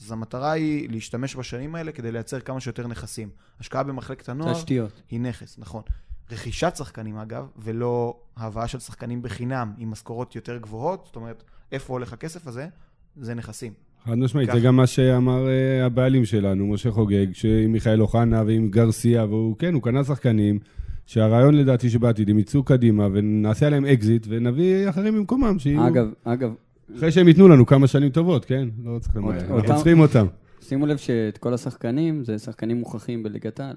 אז 0.00 0.12
המטרה 0.12 0.50
היא 0.50 0.90
להשתמש 0.90 1.36
בשנים 1.36 1.74
האלה 1.74 1.92
כדי 1.92 2.12
לייצר 2.12 2.40
כמה 2.40 2.60
שיותר 2.60 2.86
נכסים. 2.86 3.30
השקעה 3.60 3.82
במחלקת 3.82 4.28
הנוער 4.28 4.52
תשתיות. 4.54 5.02
היא 5.10 5.20
נכס, 5.20 5.58
נכון. 5.58 5.82
רכישת 6.30 6.72
שחקנים 6.76 7.18
אגב, 7.18 7.48
ולא 7.56 8.20
הבאה 8.36 8.68
של 8.68 8.78
שחקנים 8.78 9.22
בחינם 9.22 9.72
עם 9.78 9.90
משכורות 9.90 10.36
יותר 10.36 10.56
גבוהות, 10.58 11.02
זאת 11.06 11.16
אומרת, 11.16 11.42
איפה 11.72 11.92
הולך 11.92 12.12
הכסף 12.12 12.46
הזה? 12.46 12.68
זה 13.16 13.34
נכסים. 13.34 13.72
חד 14.06 14.18
משמעית. 14.18 14.50
זה 14.52 14.60
גם 14.60 14.76
מה 14.76 14.86
שאמר 14.86 15.48
אה, 15.48 15.86
הבעלים 15.86 16.24
שלנו, 16.24 16.66
משה 16.66 16.90
חוגג, 16.90 17.26
שעם 17.32 17.72
מיכאל 17.72 18.00
אוחנה 18.02 18.42
ועם 18.46 18.68
גרסיה, 18.68 19.24
והוא, 19.24 19.56
כן, 19.58 19.74
הוא 19.74 19.82
קנה 19.82 20.04
שחקנים, 20.04 20.58
שהרעיון 21.06 21.54
לדעתי 21.54 21.90
שבעתיד 21.90 22.30
הם 22.30 22.38
יצאו 22.38 22.62
קדימה 22.62 23.08
ונעשה 23.12 23.66
עליהם 23.66 23.84
אקזיט 23.84 24.26
ונביא 24.28 24.88
אחרים 24.88 25.14
במקומם, 25.14 25.58
שיהיו... 25.58 25.86
אגב, 25.88 26.06
אגב, 26.24 26.50
אחרי 26.96 27.12
שהם 27.12 27.28
ייתנו 27.28 27.48
לנו 27.48 27.66
כמה 27.66 27.86
שנים 27.86 28.08
טובות, 28.10 28.44
כן? 28.44 28.68
לא 28.84 28.98
צריך 28.98 29.16
למהר, 29.16 29.34
אותם- 29.40 29.54
אנחנו 29.54 29.74
צריכים 29.74 30.00
אותם. 30.00 30.26
שימו 30.60 30.86
לב 30.86 30.96
שאת 30.96 31.38
כל 31.38 31.54
השחקנים, 31.54 32.24
זה 32.24 32.38
שחקנים 32.38 32.76
מוכחים 32.76 33.22
בליגת 33.22 33.60
העל. 33.60 33.76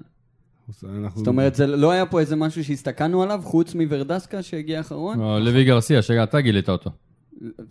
זאת 1.14 1.28
אומרת, 1.28 1.54
זה 1.54 1.66
לא 1.66 1.90
היה 1.90 2.06
פה 2.06 2.20
איזה 2.20 2.36
משהו 2.36 2.64
שהסתכלנו 2.64 3.22
עליו, 3.22 3.40
חוץ 3.44 3.74
מוורדסקה 3.74 4.42
שהגיע 4.42 4.80
אחרון. 4.80 5.20
או 5.20 5.38
לוי 5.40 5.64
גרסיה, 5.64 6.02
שאתה 6.02 6.40
גילית 6.40 6.68
אותו. 6.68 6.90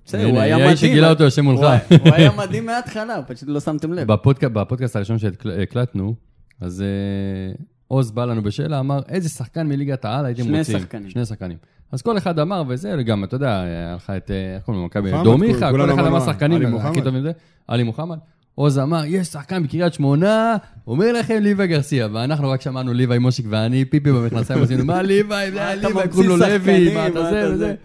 בסדר, 0.05 0.25
הוא 0.25 0.39
היה 0.39 0.55
האיש 0.55 0.65
מדהים. 0.65 0.77
שגילה 0.77 1.09
אותו 1.09 1.23
יושב 1.23 1.41
מולך. 1.41 1.59
הוא- 1.59 2.13
היה 2.13 2.31
מדהים 2.41 2.65
מההתחלה, 2.65 3.21
פשוט 3.27 3.49
לא 3.49 3.59
שמתם 3.59 3.93
לב. 3.93 4.07
בפודקאסט, 4.53 4.95
הראשון 4.95 5.17
שהקלטנו, 5.19 6.15
אז 6.61 6.81
אה, 6.81 7.53
עוז 7.87 8.11
בא 8.11 8.25
לנו 8.25 8.43
בשאלה, 8.43 8.79
אמר, 8.79 8.99
איזה 9.09 9.29
שחקן 9.29 9.67
מליגת 9.67 10.05
העל 10.05 10.25
הייתם 10.25 10.43
שני 10.43 10.57
רוצים? 10.59 10.79
שחקנים. 10.79 11.09
שני 11.09 11.25
שחקנים. 11.25 11.57
אז 11.91 12.01
כל 12.01 12.17
אחד 12.17 12.39
אמר, 12.39 12.63
וזה, 12.67 12.95
גם, 13.05 13.23
אתה 13.23 13.35
יודע, 13.35 13.61
היה 13.61 13.95
לך 13.95 14.09
את, 14.17 14.31
אה, 14.31 14.55
איך 14.55 14.63
קוראים 14.63 14.81
לו, 14.81 14.87
מכבי 14.87 15.09
מוחמד, 15.11 15.23
דור 15.23 15.37
כול- 15.37 15.47
מיכה, 15.47 15.71
כולנו 15.71 15.93
כל 15.93 15.99
אחד 15.99 16.07
אמר 16.07 16.19
שחקנים, 16.25 16.61
הכי 16.61 16.71
מוחמד. 16.71 17.03
טובים 17.03 17.21
זה, 17.21 17.31
עלי 17.67 17.83
מוחמד. 17.83 18.17
עוז 18.55 18.79
אמר, 18.79 19.01
יש 19.05 19.27
שחקן 19.27 19.63
בקריית 19.63 19.93
שמונה, 19.93 20.55
אומר 20.87 21.11
לכם 21.13 21.37
ליבה 21.41 21.65
גרסיה, 21.65 22.07
ואנחנו 22.13 22.49
רק 22.49 22.61
שמענו 22.61 22.93
ליבה 22.93 23.19
מושיק 23.19 23.45
ואני, 23.49 23.85
פיפי 23.85 24.11
במכנסיים, 24.11 24.63
עשינו, 24.63 24.85
מה 24.85 25.01
ליבה, 25.01 25.39
זה 25.51 25.67
היה 25.67 25.75
ממציא 25.89 26.07
קוראים 26.11 26.29
לו 26.29 26.37
לוי, 26.37 26.93
מה 26.93 27.07
אתה 27.07 27.23
זה 27.31 27.53
וזה. 27.53 27.75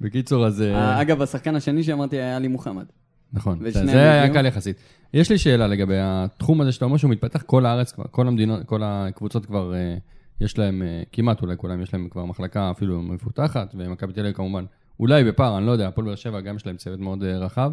בקיצור, 0.00 0.46
אז... 0.46 0.62
אה, 0.62 0.74
אה, 0.74 1.00
אגב, 1.00 1.22
השחקן 1.22 1.56
השני 1.56 1.82
שאמרתי 1.82 2.16
היה 2.16 2.36
עלי 2.36 2.48
מוחמד. 2.48 2.84
נכון, 3.32 3.58
זה 3.70 4.12
היה. 4.12 4.32
קל 4.34 4.46
יחסית. 4.46 4.76
יש 5.14 5.30
לי 5.30 5.38
שאלה 5.38 5.66
לגבי 5.66 5.96
התחום 5.98 6.60
הזה 6.60 6.72
שאתה 6.72 6.84
אומר 6.84 6.96
שהוא 6.96 7.10
מתפתח 7.10 7.42
כל 7.42 7.66
הארץ, 7.66 7.92
כבר- 7.92 8.04
כל 8.10 8.28
המדינות, 8.28 8.64
כל 8.66 8.80
הקבוצות 8.84 9.46
כבר, 9.46 9.74
אה, 9.74 9.96
יש 10.40 10.58
להם, 10.58 10.82
כמעט 11.12 11.42
אולי 11.42 11.56
כולם, 11.56 11.82
יש 11.82 11.94
להם 11.94 12.08
כבר 12.10 12.24
מחלקה 12.24 12.70
אפילו 12.70 13.02
מפותחת, 13.02 13.74
ומכבי 13.78 14.12
תל 14.12 14.20
אביב 14.20 14.32
כמובן, 14.32 14.64
אולי 15.00 15.24
בפער, 15.24 15.58
אני 15.58 15.66
לא 15.66 15.72
יודע, 15.72 15.88
הפועל 15.88 16.06
באר 16.06 16.14
שבע 16.14 16.40
גם 16.40 16.56
יש 16.56 16.66
להם 16.66 16.76
צוות 16.76 17.00
מאוד 17.00 17.22
רחב. 17.24 17.72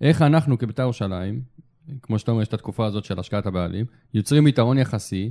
איך 0.00 0.22
אנחנו 0.22 0.58
כבית"ר 0.58 0.82
ירושלים, 0.82 1.40
כמו 2.02 2.18
שאתה 2.18 2.30
אומר, 2.30 2.42
יש 2.42 2.48
את 2.48 2.54
התקופה 2.54 2.86
הזאת 2.86 3.04
של 3.04 3.18
השקעת 3.20 3.46
הבעלים, 3.46 3.86
יוצרים 4.14 4.46
יתרון 4.46 4.78
יחסי, 4.78 5.30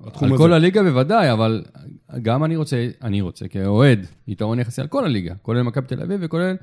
בתחום 0.00 0.28
על 0.28 0.34
הזה. 0.34 0.42
כל 0.42 0.52
הליגה 0.52 0.82
בוודאי, 0.82 1.32
אבל 1.32 1.64
גם 2.22 2.44
אני 2.44 2.56
רוצה, 2.56 2.88
אני 3.02 3.20
רוצה 3.20 3.48
כאוהד, 3.48 4.06
יתרון 4.28 4.58
יחסי 4.58 4.80
על 4.80 4.86
כל 4.86 5.04
הליגה, 5.04 5.34
כולל 5.42 5.62
מכבי 5.62 5.86
תל 5.86 6.02
אביב 6.02 6.20
וכולל 6.22 6.56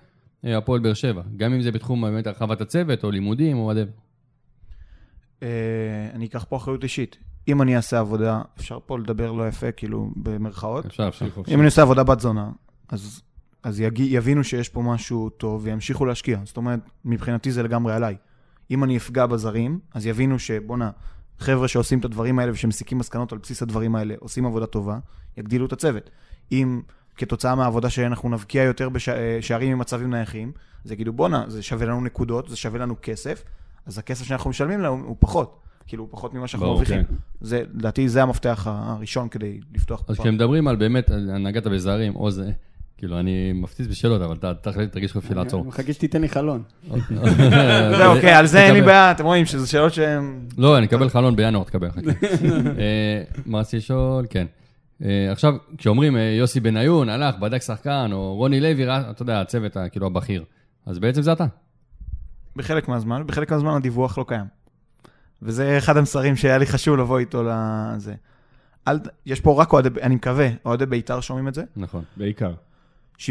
אה, 0.45 0.58
הפועל 0.58 0.80
באר 0.80 0.93
שבע. 0.93 1.21
גם 1.38 1.54
אם 1.54 1.62
זה 1.62 1.71
בתחום 1.71 2.02
באמת 2.02 2.28
הרחבת 2.28 2.62
הצוות, 2.62 3.04
או 3.04 3.12
לימודים, 3.12 3.58
או 3.58 3.71
whatever. 3.71 4.02
אה, 5.43 5.48
אני 6.13 6.26
אקח 6.26 6.45
פה 6.50 6.58
אחריות 6.58 6.84
אישית. 6.84 7.17
אם 7.48 7.62
אני 7.62 7.76
אעשה 7.76 8.00
עבודה, 8.00 8.41
אפשר 8.58 8.80
פה 8.86 9.00
לדבר 9.00 9.32
לא 9.32 9.48
יפה, 9.48 9.71
כאילו, 9.71 10.12
במרכאות. 10.15 10.86
אפשר, 10.86 11.08
אפשר. 11.08 11.26
אם 11.48 11.60
אני 11.60 11.65
עושה 11.65 11.82
עבודה 11.82 12.04
בת 12.04 12.19
זונה, 12.19 12.52
אז, 12.89 13.21
אז 13.63 13.80
יג, 13.80 14.00
יבינו 14.00 14.43
שיש 14.43 14.69
פה 14.69 14.82
משהו 14.82 15.30
טוב 15.30 15.62
וימשיכו 15.63 16.06
להשקיע. 16.06 16.39
זאת 16.43 16.58
אומרת, 16.58 16.80
מבחינתי 17.06 17.52
זה 17.52 17.63
לגמרי 17.63 17.93
עליי. 17.93 18.15
אם 18.71 18.84
אני 18.84 18.98
אפגע 18.98 19.26
בזרים, 19.26 19.80
אז 19.93 20.06
יבינו 20.06 20.39
שבואנה, 20.39 20.89
חבר'ה 21.39 21.67
שעושים 21.67 22.00
את 22.00 22.06
הדברים 22.06 22.39
האלה 22.39 22.52
ושמסיקים 22.52 22.98
מסקנות 22.98 23.32
על 23.32 23.38
בסיס 23.38 23.62
הדברים 23.62 23.95
האלה, 23.95 24.15
עושים 24.19 24.45
עבודה 24.45 24.65
טובה, 24.65 24.98
יגדילו 25.38 25.65
את 25.65 25.74
הצוות. 25.74 26.10
אם 26.52 26.82
כתוצאה 27.17 27.56
מהעבודה 27.56 27.89
שאנחנו 27.89 28.30
נבקיע 28.30 28.63
יותר 28.63 28.89
בשערים 28.89 29.78
ממצבים 29.78 30.10
נייחים, 30.10 30.52
אז 30.86 30.91
יגידו, 30.91 31.13
בואנה, 31.13 31.45
זה 31.48 31.62
שווה 31.62 31.86
לנו 31.86 32.02
נקודות, 32.02 32.50
זה 32.50 32.56
שווה 32.56 32.80
לנו 32.80 32.95
כסף, 33.02 33.43
אז 33.86 33.98
הכסף 33.98 34.26
שאנחנו 34.26 34.50
משלמים 34.50 34.82
להם 34.82 34.93
הוא 34.93 35.15
פחות. 35.19 35.62
כאילו, 35.88 36.04
הוא 36.04 36.10
פחות 36.12 36.34
ממה 36.34 36.48
שאנחנו 36.48 36.67
מרוויחים. 36.67 37.04
כן. 37.04 37.13
זה, 37.41 37.63
לדעתי, 37.74 38.10
זה 38.10 38.24
המפתח 38.24 38.67
הראשון 38.69 39.30
כדי 39.30 39.60
לפתוח 39.74 40.04
אז. 40.08 40.19
כשמדברים 40.19 40.67
על 40.67 40.76
באמת, 40.76 41.10
נגעת 41.39 41.67
בזרים, 41.67 42.15
או 42.15 42.32
זה, 42.32 42.52
כאילו, 43.05 43.19
אני 43.19 43.53
מפציץ 43.53 43.87
בשאלות, 43.87 44.21
אבל 44.21 44.35
אתה 44.35 44.53
תחליט, 44.53 44.91
תרגיש 44.91 45.11
חופשי 45.13 45.33
לעצור. 45.33 45.61
אני 45.61 45.67
מחכה 45.67 45.93
שתיתן 45.93 46.21
לי 46.21 46.29
חלון. 46.29 46.63
זהו, 47.97 48.11
אוקיי, 48.15 48.33
על 48.33 48.45
זה 48.45 48.63
אין 48.63 48.73
לי. 48.73 48.81
בעיה, 48.81 49.11
אתם 49.11 49.25
רואים 49.25 49.45
שזה 49.45 49.67
שאלות 49.67 49.93
שהן... 49.93 50.39
לא, 50.57 50.77
אני 50.77 50.85
אקבל 50.85 51.09
חלון 51.09 51.35
בינואר, 51.35 51.63
תקבל, 51.63 51.91
חכה. 51.91 52.01
אה, 52.79 53.23
מה 53.45 53.59
רציתי 53.59 53.77
לשאול? 53.77 54.25
כן. 54.29 54.45
אה, 55.03 55.31
עכשיו, 55.31 55.53
כשאומרים 55.77 56.17
אה, 56.17 56.21
יוסי 56.21 56.59
בניון 56.59 57.09
הלך, 57.09 57.37
בדק 57.37 57.61
שחקן, 57.61 58.09
או 58.13 58.35
רוני 58.35 58.61
לוי, 58.61 58.85
אתה 58.89 59.21
יודע, 59.21 59.41
הצוות, 59.41 59.77
כאילו, 59.91 60.07
הבכיר, 60.07 60.43
אז 60.85 60.99
בעצם 60.99 61.21
זה 61.21 61.31
אתה. 61.31 61.45
בחלק 62.55 62.87
מהזמן, 62.87 63.23
בחלק 63.25 63.51
מהזמן 63.51 63.71
הדיווח 63.75 64.17
לא 64.17 64.25
קיים. 64.27 64.45
וזה 65.41 65.77
אחד 65.77 65.97
המסרים 65.97 66.35
שהיה 66.35 66.57
לי 66.57 66.65
חשוב 66.65 66.97
לבוא 66.97 67.19
איתו 67.19 67.43
לזה. 67.43 68.13
אל, 68.87 68.99
יש 69.25 69.41
פה 69.41 69.61
רק 69.61 69.73
אוהדי, 69.73 69.89
אני 70.01 70.15
מקווה, 70.15 70.47
אוהדי 70.65 70.85
בית"ר 70.85 71.21
שומעים 71.21 71.47
את 71.47 71.53
זה. 71.53 71.63
נכון. 71.75 72.03
בעיקר. 72.17 72.51
75% 73.19 73.23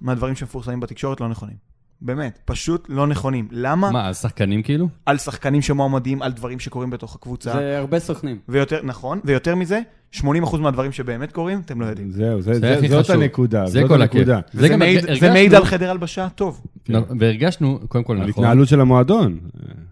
מהדברים 0.00 0.34
שמפורסמים 0.36 0.80
בתקשורת 0.80 1.20
לא 1.20 1.28
נכונים. 1.28 1.56
באמת, 2.00 2.38
פשוט 2.44 2.86
לא 2.88 3.06
נכונים. 3.06 3.48
למה? 3.50 3.90
מה, 3.90 4.08
אז 4.08 4.18
שחקנים 4.22 4.62
כאילו? 4.62 4.88
על 5.06 5.18
שחקנים 5.18 5.62
שמועמדים, 5.62 6.22
על 6.22 6.32
דברים 6.32 6.58
שקורים 6.60 6.90
בתוך 6.90 7.14
הקבוצה. 7.14 7.52
זה 7.52 7.78
הרבה 7.78 7.98
סוכנים. 7.98 8.38
ויותר, 8.48 8.80
נכון, 8.84 9.20
ויותר 9.24 9.54
מזה, 9.54 9.80
80% 10.14 10.20
מהדברים 10.60 10.92
שבאמת 10.92 11.32
קורים, 11.32 11.60
אתם 11.64 11.80
לא 11.80 11.86
יודעים. 11.86 12.10
זהו, 12.10 12.40
זה- 12.42 12.54
זה 12.54 12.60
זה- 12.60 12.78
הכי 12.78 12.88
זאת 12.88 13.04
חשוב. 13.04 13.16
הנקודה. 13.20 13.66
זה 13.66 13.80
זאת 13.80 13.88
כל. 13.88 14.02
הנקודה. 14.02 14.40
זה 14.52 14.68
גם 14.68 14.78
מעיד- 14.78 14.98
הרגשנו- 15.04 15.20
זה 15.20 15.32
מעיד 15.32 15.54
על 15.54 15.64
חדר 15.64 15.90
הלבשה 15.90 16.28
טוב. 16.28 16.64
נ- 16.88 16.94
והרגשנו, 17.20 17.78
קודם 17.88 18.04
כל 18.04 18.12
על 18.20 18.28
נכון, 18.28 18.44
התנהלות 18.44 18.68
של 18.68 18.80
המועדון. 18.80 19.38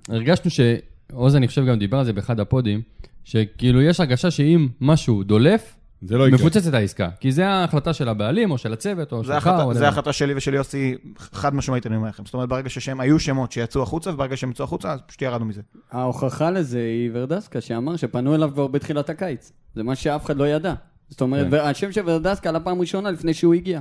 הרגשנו 0.08 0.50
שעוז, 0.50 1.36
אני 1.36 1.48
חושב, 1.48 1.64
גם 1.66 1.78
דיבר 1.78 1.98
על 1.98 2.04
זה 2.04 2.12
באחד 2.12 2.40
הפודים, 2.40 2.80
שכאילו 3.24 3.82
יש 3.82 4.00
הרגשה 4.00 4.30
שאם 4.30 4.68
משהו 4.80 5.22
דולף, 5.22 5.75
זה 6.02 6.18
לא 6.18 6.28
יקרה. 6.28 6.38
מפוצצת 6.38 6.74
העסקה. 6.74 7.08
כי 7.20 7.32
זה 7.32 7.48
ההחלטה 7.48 7.92
של 7.92 8.08
הבעלים, 8.08 8.50
או 8.50 8.58
של 8.58 8.72
הצוות, 8.72 9.12
או 9.12 9.24
שלך, 9.24 9.50
או... 9.62 9.74
זה. 9.74 9.86
ההחלטה 9.86 10.12
שלי 10.12 10.34
ושל 10.36 10.54
יוסי, 10.54 10.94
חד 11.18 11.54
משמעית 11.54 11.86
אני 11.86 11.96
אומר 11.96 12.08
לכם. 12.08 12.24
זאת 12.24 12.34
אומרת, 12.34 12.48
ברגע 12.48 12.68
ששם, 12.68 13.00
היו 13.00 13.18
שמות 13.18 13.52
שיצאו 13.52 13.82
החוצה, 13.82 14.10
וברגע 14.10 14.36
שהם 14.36 14.50
יצאו 14.50 14.64
החוצה, 14.64 14.92
אז 14.92 15.00
פשוט 15.06 15.22
ירדנו 15.22 15.44
מזה. 15.44 15.62
ההוכחה 15.92 16.50
לזה 16.50 16.78
היא 16.78 17.10
ורדסקה, 17.12 17.60
שאמר 17.60 17.96
שפנו 17.96 18.34
אליו 18.34 18.50
כבר 18.52 18.66
בתחילת 18.66 19.10
הקיץ. 19.10 19.52
זה 19.74 19.82
מה 19.82 19.94
שאף 19.94 20.24
אחד 20.24 20.36
לא 20.36 20.48
ידע. 20.48 20.74
זאת 21.08 21.20
אומרת, 21.20 21.46
כן. 21.46 21.52
והשם 21.52 21.92
של 21.92 22.00
ורדסקה 22.04 22.48
עלה 22.48 22.60
פעם 22.60 22.80
ראשונה 22.80 23.10
לפני 23.10 23.34
שהוא 23.34 23.54
הגיע. 23.54 23.80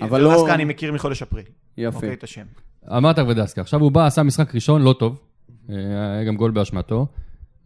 אבל 0.00 0.08
אבל 0.08 0.20
לא... 0.20 0.34
דווקא 0.34 0.54
אני 0.54 0.64
מכיר 0.64 0.92
מחודש 0.92 1.22
אפריל. 1.22 1.44
יפה. 1.78 1.96
אוקיי, 1.96 2.12
את 2.12 2.24
השם. 2.24 2.44
אמרת 2.96 3.18
ורדסקה, 3.18 3.60
עכשיו 3.60 3.80
הוא 3.80 3.92
בא, 3.92 4.06
עשה 4.06 4.22
משחק 4.22 4.54
ראשון, 4.54 4.82
לא 4.82 4.94
טוב, 4.98 5.20
אה, 5.70 5.74
היה 6.14 6.24
גם 6.24 6.36
גול 6.36 6.50
באשמתו. 6.50 7.06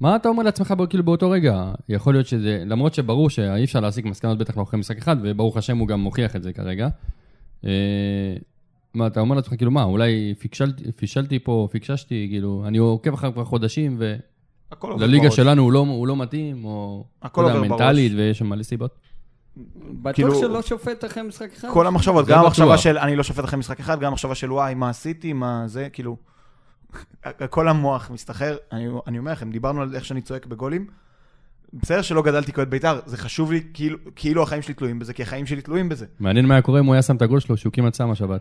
מה 0.02 0.16
אתה 0.16 0.28
אומר 0.28 0.42
לעצמך 0.42 0.74
כאילו 0.90 1.04
באותו 1.04 1.30
רגע? 1.30 1.72
יכול 1.88 2.14
להיות 2.14 2.26
שזה, 2.26 2.62
למרות 2.66 2.94
שברור 2.94 3.30
שאי 3.30 3.64
אפשר 3.64 3.80
להסיק 3.80 4.04
מסקנות 4.04 4.38
בטח 4.38 4.56
לא 4.56 4.62
אחרי 4.62 4.80
משחק 4.80 4.98
אחד, 4.98 5.16
וברוך 5.22 5.56
השם 5.56 5.78
הוא 5.78 5.88
גם 5.88 6.00
מוכיח 6.00 6.36
את 6.36 6.42
זה 6.42 6.52
כרגע. 6.52 6.88
אה, 7.64 7.70
מה, 8.94 9.06
אתה 9.06 9.20
אומר 9.20 9.36
לעצמך, 9.36 9.56
כאילו, 9.56 9.70
מה, 9.70 9.82
אולי 9.82 10.34
פיקשלתי, 10.38 10.92
פישלתי 10.92 11.38
פה, 11.38 11.68
פיקששתי, 11.70 12.26
כאילו, 12.30 12.64
אני 12.66 12.78
עוקב 12.78 13.14
אחריו 13.14 13.32
כבר 13.32 13.44
חודשים, 13.44 13.98
הכל 14.72 14.92
עובר 14.92 15.04
ולליגה 15.04 15.22
בראש. 15.22 15.36
שלנו 15.36 15.62
הוא 15.62 15.72
לא, 15.72 15.78
הוא 15.78 16.06
לא 16.06 16.16
מתאים, 16.16 16.64
או... 16.64 17.04
הכל 17.22 17.42
לא 17.42 17.46
יודע, 17.46 17.58
עובר 17.58 17.68
בראש. 17.68 17.80
מנטלית, 17.80 18.12
ויש 18.16 18.38
שם 18.38 18.46
מלא 18.46 18.62
סיבות. 18.62 18.94
בטוח 20.02 20.14
כאילו- 20.14 20.34
שלא 20.34 20.62
שופט 20.62 21.04
אחרי 21.04 21.22
משחק 21.22 21.52
אחד. 21.56 21.68
כל 21.72 21.86
המחשבות, 21.86 22.26
גם 22.26 22.38
בטוח. 22.38 22.44
המחשבה 22.44 22.78
של 22.78 22.98
אני 22.98 23.16
לא 23.16 23.22
שופט 23.22 23.44
אחרי 23.44 23.58
משחק 23.58 23.80
אחד, 23.80 24.00
גם 24.00 24.06
המחשבה 24.06 24.34
של 24.34 24.52
וואי, 24.52 24.74
מה 24.74 24.88
עשיתי, 24.88 25.32
מה 25.32 25.62
זה, 25.66 25.88
כאילו... 25.92 26.16
כל 27.50 27.68
המוח 27.68 28.10
מסתחרר. 28.10 28.56
אני, 28.72 28.86
אני 29.06 29.18
אומר 29.18 29.32
לכם, 29.32 29.50
דיברנו 29.50 29.82
על 29.82 29.94
איך 29.94 30.04
שאני 30.04 30.20
צועק 30.20 30.46
בגולים. 30.46 30.86
בסדר 31.74 32.02
שלא 32.02 32.22
גדלתי 32.22 32.52
כאוהד 32.52 32.70
בית"ר, 32.70 33.00
זה 33.06 33.16
חשוב 33.16 33.52
לי, 33.52 33.62
כאילו, 33.74 33.98
כאילו 34.16 34.42
החיים 34.42 34.62
שלי 34.62 34.74
תלויים 34.74 34.98
בזה, 34.98 35.12
כי 35.12 35.22
החיים 35.22 35.46
שלי 35.46 35.62
תלויים 35.62 35.88
בזה. 35.88 36.06
מעניין 36.20 36.46
מה 36.46 36.54
היה 36.54 36.62
קורה 36.62 36.80
אם 36.80 36.86
הוא 36.86 36.94
היה 36.94 37.02
שם 37.02 37.16
את 37.16 37.22
הגול 37.22 37.40
שלו, 37.40 37.56
שהוא 37.56 37.72
כמעט 37.72 37.94
שם 37.94 38.10
השבת. 38.10 38.40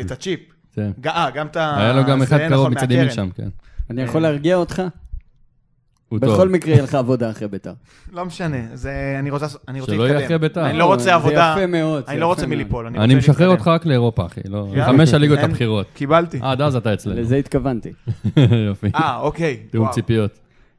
את 0.00 0.10
הצ'יפ. 0.10 0.40
כן. 0.74 0.90
אה, 1.06 1.30
גם 1.30 1.46
את 1.46 1.56
ה... 1.56 1.78
היה 1.78 1.92
לו 1.92 2.04
גם 2.04 2.22
אחד 2.22 2.36
נכון, 2.36 2.48
קרוב 2.48 2.68
מצד 2.68 2.90
ימין. 2.90 3.10
שם, 3.10 3.28
כן. 3.30 3.48
אני 3.90 4.02
יכול 4.02 4.22
להרגיע 4.22 4.56
אותך? 4.56 4.82
הוא 6.08 6.18
טוב. 6.18 6.32
בכל 6.34 6.48
מקרה 6.48 6.72
יהיה 6.72 6.82
לך 6.82 6.94
עבודה 6.94 7.30
אחרי 7.30 7.48
בית"ר. 7.48 7.72
לא 8.12 8.24
משנה, 8.26 8.56
זה... 8.74 9.16
אני 9.18 9.30
רוצה, 9.30 9.46
אני 9.68 9.80
רוצה 9.80 9.92
שלא 9.92 10.02
להתקדם. 10.04 10.16
יהיה 10.18 10.26
אחרי 10.26 10.38
בית"ר. 10.38 10.66
אני 10.70 10.78
לא 10.78 10.84
רוצה 10.84 11.14
עבודה, 11.14 11.52
זה 11.56 11.60
יפה 11.62 11.66
מאוד. 11.72 12.06
זה 12.06 12.12
אני 12.12 12.20
לא 12.20 12.26
רוצה 12.26 12.46
מאוד. 12.46 12.54
מליפול, 12.54 12.86
אני 12.86 12.98
רוצה 12.98 13.14
משחרר 13.14 13.48
להתקדם. 13.48 13.50
אותך 13.50 13.68
רק 13.68 13.86
לאירופה, 13.86 14.26
אחי. 14.26 14.40
לא, 14.44 14.66
יאללה. 14.70 14.86
חמש 14.86 15.14
הליגות 15.14 15.38
אין- 15.38 15.50
הבכירות. 15.50 15.86
קיבלתי. 15.94 16.38
עד 16.42 16.60
אז 16.60 16.76
אתה 16.76 16.94
אצלנו. 16.94 17.20
לזה 17.20 17.36
התכוונתי. 17.36 17.92
יופי. 18.68 18.90
אה, 18.94 19.16
אוקיי. 19.20 19.56
תיאום 19.70 19.84
וואו. 19.84 19.94
ציפיות. 19.94 20.38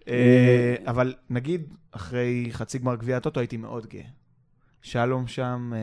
אה, 0.10 0.76
אבל 0.88 1.14
נגיד, 1.30 1.62
אחרי 1.92 2.48
חצי 2.52 2.78
גמר 2.80 2.96
גביע 2.96 3.18
הטוטו 3.18 3.40
הייתי 3.40 3.58
מאוד 3.58 3.88
גאה. 3.88 4.02
שלום 4.82 5.28
שם, 5.28 5.72
אה, 5.76 5.80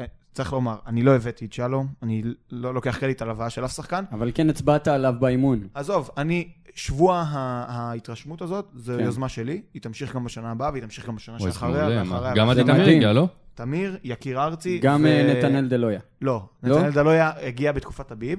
אה, 0.00 0.04
צריך 0.32 0.52
לומר, 0.52 0.76
אני 0.86 1.02
לא 1.02 1.14
הבאתי 1.16 1.44
את 1.44 1.52
שלום, 1.52 1.86
אני 2.02 2.22
לא 2.50 2.74
לוקח 2.74 2.96
קרדיט 2.98 3.22
על 3.22 3.30
הבאה 3.30 3.50
של 3.50 3.64
אף 3.64 3.72
שחקן. 3.72 4.04
אבל 4.12 4.30
כן 4.34 4.50
הצבעת 4.50 4.88
עליו 4.88 5.14
באימון. 5.20 5.60
עזוב, 5.74 6.10
אני, 6.16 6.48
שבוע 6.74 7.16
ה- 7.16 7.24
ההתרשמות 7.68 8.42
הזאת, 8.42 8.68
זו 8.74 8.92
כן. 8.98 9.04
יוזמה 9.04 9.28
שלי, 9.28 9.62
היא 9.74 9.82
תמשיך 9.82 10.14
גם 10.14 10.24
בשנה 10.24 10.50
הבאה, 10.50 10.70
והיא 10.70 10.82
תמשיך 10.82 11.06
גם 11.08 11.16
בשנה 11.16 11.38
שאחריה? 11.38 12.00
ואחריה. 12.02 12.34
גם 12.34 12.48
עדי 12.48 12.62
תמיר. 12.64 12.88
הגיע, 12.88 13.12
לא? 13.12 13.28
תמיר, 13.54 13.98
יקיר 14.04 14.42
ארצי. 14.42 14.78
גם 14.78 15.02
ו- 15.04 15.06
אה, 15.06 15.34
נתנאל 15.38 15.68
דלויה. 15.68 16.00
לא, 16.22 16.42
לא? 16.62 16.76
נתנאל 16.78 16.90
דלויה 16.92 17.30
הגיע 17.42 17.72
בתקופת 17.72 18.10
הביב. 18.10 18.38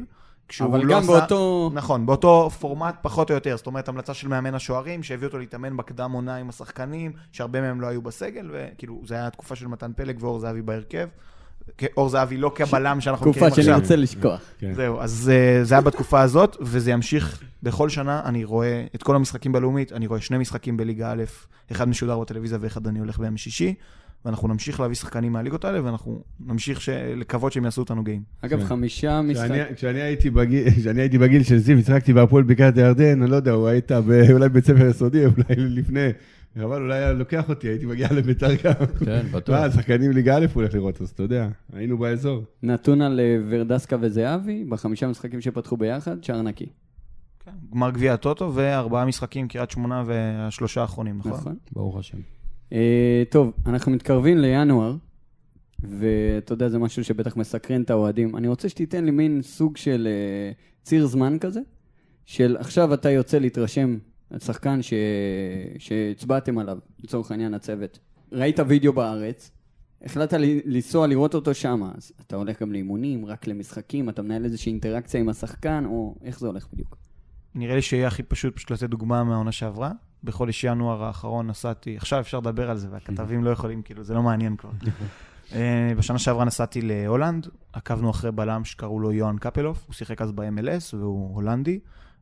אבל 0.61 0.83
לא 0.85 0.93
גם 0.93 0.99
עשה- 1.01 1.11
באותו... 1.19 1.71
נכון, 1.73 2.05
באותו 2.05 2.49
פורמט 2.49 2.95
פחות 3.01 3.29
או 3.29 3.35
יותר, 3.35 3.57
זאת 3.57 3.67
אומרת 3.67 3.87
המלצה 3.89 4.13
של 4.13 4.27
מאמן 4.27 4.55
השוערים 4.55 5.03
שהביא 5.03 5.27
אותו 5.27 5.37
להתאמן 5.37 5.77
בקדם 5.77 6.11
עונה 6.11 6.35
עם 6.35 6.49
השחקנים, 6.49 7.11
שהרבה 7.31 7.61
מהם 7.61 7.81
לא 7.81 7.87
היו 7.87 8.01
בסגל, 8.01 8.49
וכאילו 8.53 9.01
זה 9.05 9.13
היה 9.15 9.27
התקופה 9.27 9.55
של 9.55 9.67
מתן 9.67 9.91
פלג 9.95 10.23
ואור 10.23 10.39
זהבי 10.39 10.61
בהרכב. 10.61 11.07
אור 11.97 12.09
זהבי 12.09 12.37
לא 12.37 12.51
כבלם 12.55 13.01
שאנחנו 13.01 13.29
מכירים 13.29 13.49
תקופה 13.49 13.61
עכשיו. 13.61 13.75
שנרצה 13.75 13.95
לשכוח. 13.95 14.41
כן. 14.59 14.73
זהו, 14.73 14.99
אז 15.01 15.31
אה, 15.33 15.63
זה 15.63 15.75
היה 15.75 15.81
בתקופה 15.81 16.21
הזאת, 16.21 16.57
וזה 16.61 16.91
ימשיך 16.91 17.43
בכל 17.63 17.89
שנה, 17.89 18.21
אני 18.25 18.43
רואה 18.43 18.85
את 18.95 19.03
כל 19.03 19.15
המשחקים 19.15 19.51
בלאומית, 19.51 19.91
אני 19.93 20.07
רואה 20.07 20.21
שני 20.21 20.37
משחקים 20.37 20.77
בליגה 20.77 21.11
א', 21.11 21.23
אחד 21.71 21.89
משודר 21.89 22.19
בטלוויזיה 22.19 22.57
ואחד 22.61 22.87
אני 22.87 22.99
הולך 22.99 23.19
ביום 23.19 23.37
שישי, 23.37 23.73
ואנחנו 24.25 24.47
נמשיך 24.47 24.79
להביא 24.79 24.95
שחקנים 24.95 25.31
מהליגות 25.33 25.65
האלה, 25.65 25.83
ואנחנו 25.83 26.21
נמשיך 26.45 26.79
לקוות 27.15 27.51
שהם 27.53 27.65
יעשו 27.65 27.81
אותנו 27.81 28.03
גאים. 28.03 28.21
אגב, 28.41 28.59
כן. 28.59 28.65
חמישה 28.65 29.21
משחק... 29.21 29.49
כשאני- 29.75 30.01
הייתי 30.01 31.17
בגיל- 31.17 31.43
של 31.43 31.57
זיו, 31.57 31.77
הצחקתי 31.77 32.13
בהפועל 32.13 32.43
בקעת 32.43 32.77
הירדן, 32.77 33.21
אני 33.21 33.31
לא 33.31 33.35
יודע, 33.35 33.51
הוא 33.51 33.67
היית 33.67 33.91
אולי 34.31 34.49
בבית 34.49 34.65
ספר 34.65 34.85
יסודי, 34.87 35.25
אולי 35.25 35.33
לפני, 35.57 36.07
אבל 36.63 36.81
אולי 36.81 36.97
היה 36.97 37.13
לוקח 37.13 37.49
אותי, 37.49 37.67
הייתי 37.67 37.85
מגיע 37.85 38.07
לביתר 38.13 38.55
גם. 38.63 38.73
כן, 39.05 39.25
בטוח. 39.31 39.59
מה, 39.59 39.71
שחקנים 39.71 40.11
ליגה 40.11 40.37
א' 40.37 40.45
הוא 40.53 40.61
הולך 40.61 40.73
לראות, 40.73 41.01
אז 41.01 41.09
אתה 41.09 41.23
יודע, 41.23 41.47
היינו 41.73 41.97
באזור. 41.97 42.43
נתון 42.63 43.01
על 43.01 43.19
אה, 43.19 43.37
ורדסקה 43.49 43.97
וזהבי, 44.01 44.63
בחמישה 44.69 45.07
משחקים 45.07 45.41
שפתחו 45.41 45.77
ביחד, 45.77 46.23
שער 46.23 46.41
נקי. 46.41 46.65
כן, 47.45 47.51
גמר 47.73 47.91
גביע 47.91 48.13
הטוטו 48.13 48.51
וארבעה 48.55 49.05
משחקים, 49.05 49.47
קריית 49.47 49.71
שמונה 49.71 50.03
והשלושה 50.05 50.81
האחרונים, 50.81 51.17
נכון? 51.17 51.31
נכון. 51.31 51.55
ברוך 51.71 51.97
השם. 51.97 52.17
אה, 52.73 53.23
טוב, 53.29 53.53
אנחנו 53.65 53.91
מתקרבים 53.91 54.37
לינואר, 54.37 54.95
ואתה 55.83 56.53
יודע, 56.53 56.69
זה 56.69 56.79
משהו 56.79 57.03
שבטח 57.03 57.37
מסקרן 57.37 57.81
את 57.81 57.89
האוהדים. 57.89 58.35
אני 58.35 58.47
רוצה 58.47 58.69
שתיתן 58.69 59.05
לי 59.05 59.11
מין 59.11 59.41
סוג 59.41 59.77
של 59.77 60.07
אה, 60.11 60.51
ציר 60.83 61.07
זמן 61.07 61.39
כזה, 61.39 61.59
של 62.25 62.57
עכשיו 62.59 62.93
אתה 62.93 63.09
יוצא 63.09 63.37
להתרשם 63.37 63.97
על 64.29 64.39
שחקן 64.39 64.81
ש... 64.81 64.93
שהצבעתם 65.77 66.57
עליו, 66.57 66.77
לצורך 67.03 67.31
העניין 67.31 67.53
הצוות. 67.53 67.99
ראית 68.31 68.59
וידאו 68.67 68.93
בארץ, 68.93 69.51
החלטת 70.05 70.37
לנסוע 70.65 71.07
לראות 71.07 71.33
אותו 71.33 71.53
שם, 71.53 71.83
אז 71.97 72.11
אתה 72.27 72.35
הולך 72.35 72.61
גם 72.61 72.71
לאימונים, 72.71 73.25
רק 73.25 73.47
למשחקים, 73.47 74.09
אתה 74.09 74.21
מנהל 74.21 74.45
איזושהי 74.45 74.71
אינטראקציה 74.71 75.19
עם 75.19 75.29
השחקן, 75.29 75.85
או 75.85 76.15
איך 76.23 76.39
זה 76.39 76.47
הולך 76.47 76.67
בדיוק? 76.73 76.97
נראה 77.55 77.75
לי 77.75 77.81
שיהיה 77.81 78.07
הכי 78.07 78.23
פשוט 78.23 78.55
פשוט 78.55 78.71
לתת 78.71 78.89
דוגמה 78.89 79.23
מהעונה 79.23 79.51
שעברה. 79.51 79.91
בחודש 80.23 80.63
ינואר 80.63 81.03
האחרון 81.03 81.47
נסעתי, 81.47 81.97
עכשיו 81.97 82.19
אפשר 82.19 82.39
לדבר 82.39 82.69
על 82.69 82.77
זה, 82.77 82.87
והכתבים 82.91 83.43
לא 83.43 83.49
יכולים, 83.49 83.81
כאילו, 83.81 84.03
זה 84.03 84.13
לא 84.13 84.23
מעניין 84.23 84.55
כבר. 84.55 84.69
אה, 85.53 85.91
בשנה 85.97 86.19
שעברה 86.19 86.45
נסעתי 86.45 86.81
להולנד, 86.81 87.47
עקבנו 87.73 88.09
אחרי 88.09 88.31
בלם 88.31 88.65
שקראו 88.65 88.99
לו 88.99 89.11
יוהאן 89.11 89.37
קפלוף, 89.37 89.83
הוא 89.87 89.93
שיחק 89.93 90.21
אז 90.21 90.31
ב-MLS 90.31 90.95
והוא 90.97 91.35
הולנדי. 91.35 91.79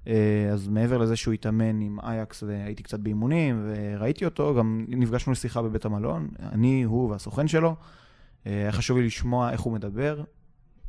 אה, 0.07 0.13
אז 0.53 0.67
מעבר 0.67 0.97
לזה 0.97 1.15
שהוא 1.15 1.33
התאמן 1.33 1.81
עם 1.81 1.99
אייקס 1.99 2.43
והייתי 2.43 2.83
קצת 2.83 2.99
באימונים 2.99 3.63
וראיתי 3.67 4.25
אותו, 4.25 4.55
גם 4.55 4.85
נפגשנו 4.87 5.31
לשיחה 5.31 5.61
בבית 5.61 5.85
המלון, 5.85 6.27
אני, 6.39 6.83
הוא 6.83 7.09
והסוכן 7.11 7.47
שלו. 7.47 7.75
אה, 8.47 8.51
היה 8.61 8.71
חשוב 8.71 8.97
לי 8.97 9.05
לשמוע 9.05 9.51
איך 9.51 9.61
הוא 9.61 9.73
מדבר, 9.73 10.23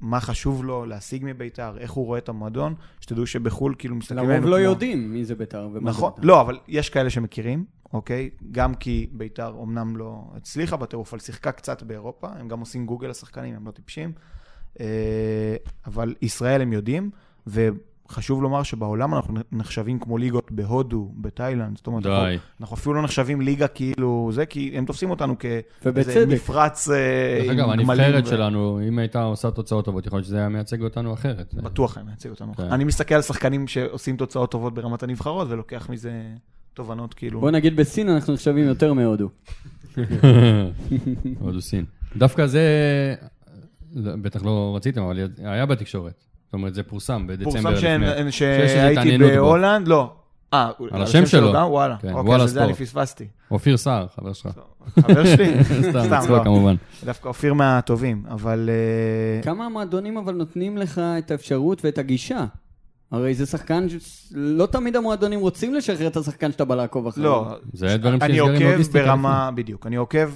מה 0.01 0.21
חשוב 0.21 0.65
לו 0.65 0.85
להשיג 0.87 1.23
מביתר, 1.27 1.79
איך 1.79 1.91
הוא 1.93 2.07
רואה 2.07 2.19
את 2.19 2.29
המועדון, 2.29 2.75
שתדעו 3.01 3.27
שבחו"ל 3.27 3.75
כאילו 3.79 3.95
מסתכלים 3.97 4.19
לרוב 4.19 4.31
עלינו 4.31 4.47
לא 4.47 4.57
כמו- 4.57 4.65
יודעים 4.65 5.13
מי 5.13 5.25
זה 5.25 5.35
בית"ר 5.35 5.69
ומה 5.73 5.93
זה 5.93 5.99
נכון, 5.99 6.13
בית"ר. 6.17 6.27
לא, 6.27 6.41
אבל 6.41 6.59
יש 6.69 6.91
כאלה 6.91 7.11
שמכירים, 7.11 7.65
אוקיי? 7.93 8.31
גם 8.53 8.75
כי 8.75 9.07
ביתר 9.13 9.55
אמנם 9.63 9.97
לא 9.97 10.25
הצליחה 10.37 10.77
בטירוף, 10.77 11.13
אבל 11.13 11.21
שיחקה 11.21 11.53
קצת 11.53 11.83
באירופה, 11.83 12.29
הם 12.29 12.49
גם 12.49 12.61
עושים 12.61 12.87
גוגל 12.87 13.09
לשחקנים, 13.09 13.55
הם 13.55 13.67
לא 13.67 13.71
טיפשים. 13.71 14.13
אה, 14.81 14.87
אבל 15.87 16.15
ישראל 16.23 16.63
הם 16.63 16.73
יודעים, 16.73 17.11
וחשוב 18.09 18.43
לומר 18.43 18.63
שבעולם 18.63 19.15
אנחנו 19.15 19.35
נחשבים 19.53 19.99
כמו 19.99 20.19
ליגות 20.19 20.53
בהודו, 20.53 21.13
בתאילנד, 21.17 21.77
זאת 21.77 21.87
אומרת, 21.87 22.07
אנחנו, 22.07 22.25
די. 22.25 22.39
אנחנו 22.61 22.77
אפילו 22.77 22.95
לא 22.95 23.03
נחשבים 23.03 23.41
ליגה 23.41 23.69
כאילו 23.69 24.31
זה, 24.33 24.47
כי 24.47 24.73
הם 24.75 24.85
תופסים 24.85 25.11
אותנו 25.11 25.39
כאיזה. 25.39 26.27
מפרץ 26.27 26.89
אה, 26.89 26.95
דרך 27.39 27.45
עם 27.45 27.51
אגב, 27.51 27.67
גמלים 27.67 27.91
הנבחרת 27.91 28.25
ו- 28.25 28.29
שלנו, 28.29 28.81
אם 28.89 28.99
הייתה 28.99 29.23
עושה 29.23 29.51
תוצאות 29.51 29.85
טובות, 29.85 30.07
יכול 30.07 30.17
להיות 30.17 30.27
שזה 30.27 30.39
היה 30.39 30.49
מייצג 30.49 30.83
אותנו 30.83 31.15
אחרת. 31.15 31.55
בטוח 31.55 31.97
היה 31.97 32.07
מייצג 32.07 32.31
אותנו. 32.31 32.55
כן. 32.55 32.63
אני 32.63 32.85
מסתכל 32.85 33.15
על 33.15 33.23
שחקנים 33.23 33.69
שעושים 33.69 34.17
תוצאות 34.17 34.51
טובות 34.51 34.75
ברמת 34.75 35.03
הנבחרות, 35.03 35.49
ולוקח 35.51 35.91
מזה 35.91 36.23
תובנות 36.75 37.15
כאילו. 37.15 37.41
בוא 37.41 37.51
נגיד 37.51 37.77
בסין 37.77 38.09
אנחנו 38.09 38.33
נחשבים 38.33 38.65
יותר 38.65 38.93
מהודו. 38.93 39.29
הודו 41.41 41.61
סין. 41.61 41.85
דווקא 42.17 42.47
זה, 42.47 42.65
בטח 43.95 44.43
לא 44.43 44.73
רציתם, 44.77 45.03
אבל 45.03 45.29
היה 45.39 45.67
בתקשורת. 45.67 46.25
זאת 46.55 46.59
אומרת, 46.59 46.75
זה 46.75 46.83
פורסם 46.83 47.27
בדצמבר 47.27 47.51
פורסם 47.51 47.69
לפני. 47.69 48.33
שיש 48.33 48.71
שהייתי. 48.71 49.19
בהולנד, 49.19 49.89
לא. 49.89 50.13
אה, 50.53 50.71
על 50.91 51.03
השם 51.03 51.27
שלו. 51.27 51.53
גם? 51.53 51.67
וואלה. 51.71 51.97
כן, 52.01 52.09
אוקיי, 52.13 52.29
וואלה 52.29 52.47
זה 52.47 52.65
אני 52.65 52.75
ספורט. 52.75 52.89
פספסתי. 52.89 53.25
אופיר 53.51 53.77
סער, 53.77 54.07
חבר 54.17 54.33
שלך. 54.33 54.61
חבר 55.01 55.25
שלי? 55.37 55.65
סתם, 55.91 56.11
לא. 56.11 56.21
צחוק 56.21 56.45
כמובן. 56.45 56.75
דווקא 57.05 57.29
אופיר 57.29 57.55
מהטובים, 57.55 58.23
אבל... 58.31 58.71
אה, 58.73 59.43
כמה 59.43 59.67
המועדונים 59.67 60.17
אבל 60.17 60.35
נותנים 60.35 60.79
לך 60.79 61.01
את 61.19 61.31
האפשרות 61.31 61.85
ואת 61.85 61.99
הגישה? 61.99 62.45
הרי 63.11 63.35
זה 63.35 63.47
שחקן, 63.47 63.89
ש- 63.89 64.33
לא 64.35 64.67
תמיד 64.67 64.97
המועדונים 64.97 65.41
רוצים 65.41 65.75
לשחרר 65.75 66.07
את 66.07 66.17
השחקן 66.17 66.53
שאתה 66.53 66.65
בא 66.65 66.75
לעקוב 66.75 67.07
אחריו. 67.07 67.25
לא, 67.25 67.55
זה 67.73 67.97
דברים 67.97 68.23
אני 68.23 68.35
שנסגרים 68.35 68.53
עוקב 68.55 68.71
לוגיסטיקה 68.71 69.05
ברמה, 69.05 69.51
בדיוק, 69.55 69.87
אני 69.87 69.97
עוקב 69.97 70.31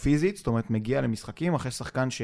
פיזית, 0.00 0.36
זאת 0.36 0.46
אומרת, 0.46 0.70
מגיע 0.70 1.00
למשחקים 1.00 1.54
אחרי 1.54 1.70
שחקן 1.70 2.10
ש... 2.10 2.22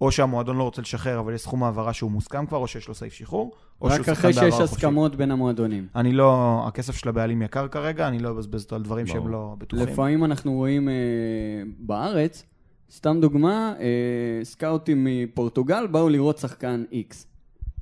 או 0.00 0.10
שהמועדון 0.10 0.56
לא 0.56 0.62
רוצה 0.62 0.82
לשחרר, 0.82 1.20
אבל 1.20 1.34
יש 1.34 1.40
סכום 1.40 1.64
העברה 1.64 1.92
שהוא 1.92 2.10
מוסכם 2.10 2.46
כבר, 2.46 2.58
או 2.58 2.66
שיש 2.66 2.88
לו 2.88 2.94
סעיף 2.94 3.12
שחרור, 3.12 3.52
או 3.80 3.88
שהוא 3.88 3.98
רק 3.98 4.06
שחקן 4.06 4.12
אחרי 4.12 4.32
שיש 4.32 4.42
בהעברה 4.42 4.58
חופשית. 4.60 4.76
הסכמות 4.76 5.16
בין 5.16 5.30
המועדונים. 5.30 5.86
אני 5.96 6.12
לא, 6.12 6.62
הכסף 6.66 6.96
של 6.96 7.08
הבעלים 7.08 7.42
יקר 7.42 7.68
כרגע, 7.68 8.08
אני 8.08 8.18
לא 8.18 8.30
אבזבז 8.30 8.62
אותו 8.62 8.76
על 8.76 8.82
דברים 8.82 9.06
ברור. 9.06 9.18
שהם 9.18 9.32
לא 9.32 9.54
בטוחים. 9.58 9.86
לפעמים 9.86 10.24
אנחנו 10.24 10.52
רואים 10.52 10.88
אה, 10.88 10.94
בארץ, 11.78 12.44
סתם 12.92 13.20
דוגמה, 13.20 13.74
אה, 13.80 14.44
סקאוטים 14.44 15.06
מפורטוגל 15.10 15.86
באו 15.86 16.08
לראות 16.08 16.38
שחקן 16.38 16.84
X. 16.92 17.14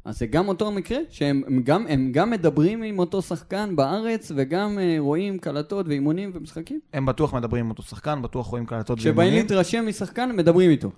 אז 0.05 0.19
זה 0.19 0.27
גם 0.27 0.49
אותו 0.49 0.67
המקרה, 0.67 0.99
שהם 1.11 1.43
הם 1.47 1.63
גם, 1.63 1.87
גם 2.11 2.31
מדברים 2.31 2.83
עם 2.83 2.99
אותו 2.99 3.23
שחקן 3.23 3.77
בארץ, 3.77 4.33
וגם 4.37 4.79
אה, 4.79 4.97
רואים 4.99 5.39
קלטות 5.39 5.89
ואימונים 5.89 6.31
ומשחקים. 6.35 6.81
הם 6.93 7.07
בטוח 7.07 7.35
מדברים 7.35 7.65
עם 7.65 7.71
אותו 7.71 7.83
שחקן, 7.83 8.23
בטוח 8.23 8.47
רואים 8.47 8.67
קלטות 8.67 8.99
כשבאים 8.99 9.17
ואימונים. 9.19 9.43
להתרשם 9.43 9.87
משחקן, 9.87 10.37
מדברים 10.37 10.71
איתו. 10.71 10.91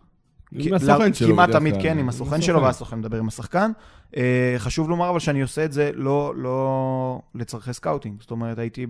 כי- 0.59 0.69
עם 0.69 0.75
הסוכן 0.75 1.15
שלו 1.15 1.29
כמעט 1.29 1.51
תמיד. 1.51 1.75
כן, 1.83 1.99
עם 1.99 2.09
הסוכן. 2.09 2.41
שלו, 2.43 2.63
ואז 2.63 2.75
הסוכן 2.75 2.99
מדבר 2.99 3.19
עם 3.19 3.29
השחקן. 3.29 3.71
אה, 4.17 4.55
חשוב 4.59 4.91
לומר 4.91 5.11
אבל 5.11 5.19
שאני 5.19 5.43
עושה 5.43 5.65
את 5.65 5.73
זה 5.73 5.91
לא, 5.95 6.33
לא 6.37 7.21
לצורכי 7.35 7.73
סקאוטינג. 7.73 8.21
זאת 8.21 8.31
אומרת, 8.31 8.59
הייתי 8.59 8.87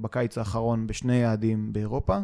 בקיץ 0.00 0.38
האחרון 0.38 0.86
בשני 0.86 1.16
יעדים 1.16 1.72
באירופה, 1.72 2.18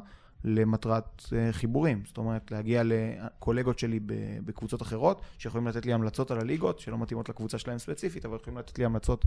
למטרת 0.45 1.25
אה, 1.37 1.53
חיבורים. 1.53 2.03
זאת 2.07 2.19
אומרת, 2.19 2.51
להגיע 2.51 2.83
לקולגות 2.85 3.79
שלי 3.79 4.01
בקבוצות 4.45 4.83
אחרות, 4.83 5.21
שיכולים 5.39 5.67
לתת 5.67 5.87
לי 5.87 5.93
המלצות 5.93 6.31
על 6.31 6.39
הליגות, 6.41 6.79
שלא 6.81 6.99
מתאימות 6.99 7.29
לקבוצה 7.29 7.59
שלהם 7.59 7.79
ספציפית, 7.79 8.25
אבל 8.25 8.37
יכולים 8.37 8.59
לתת 8.59 8.79
לי 8.79 8.85
המלצות 8.85 9.25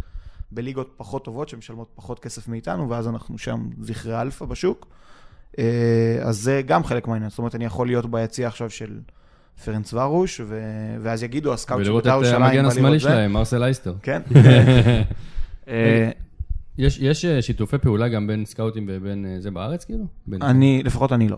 בליגות 0.52 0.94
פחות 0.98 1.26
טובות, 1.26 1.50
שמשלמות 1.50 1.92
פחות 1.96 2.20
כסף 2.20 2.48
מאיתנו, 2.48 2.90
ואז 2.90 3.08
אנחנו 3.08 3.38
שם 3.38 3.70
זכרי 3.82 4.22
אלפא 4.22 4.46
בשוק. 4.46 4.88
אה, 5.60 5.64
אז 6.22 6.38
זה 6.38 6.62
גם 6.66 6.84
חלק 6.84 7.08
מהעניין. 7.08 7.30
זאת 7.30 7.40
אומרת, 7.40 7.56
אני 7.56 7.66
יכול 7.66 7.88
להיות 7.88 8.06
ביציע 8.12 8.48
עכשיו 8.48 8.70
של 8.70 9.00
פרנץ 9.66 9.94
ורוש, 9.94 10.42
ו... 10.46 10.62
ואז 11.02 11.24
יגידו, 11.24 11.54
הסקאוט 11.54 11.80
של 11.80 11.86
ולראות 11.86 12.04
בית"ר 12.04 12.16
את 12.16 12.22
ירושלים 12.22 12.44
המגן 12.44 12.62
בא 12.64 12.68
השמאלי 12.68 12.86
לראות 12.88 13.02
זה. 13.02 13.10
שלהם, 13.10 13.32
מרסל 13.32 13.64
אייסטר. 13.64 13.94
כן. 14.04 14.22
אה, 15.68 16.10
יש, 16.78 17.00
יש 17.00 17.26
אה, 17.26 17.42
שיתופי 17.42 17.78
פעולה 17.78 18.10
גם 18.10 18.28
בין 18.28 18.46
סקאוטים 18.46 18.86
ובין 18.90 19.26
אה, 19.26 19.42
זה 19.42 19.52
בארץ, 19.52 19.86
כאילו? 19.86 20.06
בין... 20.28 20.42
אני, 20.42 20.84
לפחות 20.84 21.12
אני 21.12 21.28
לא. 21.28 21.38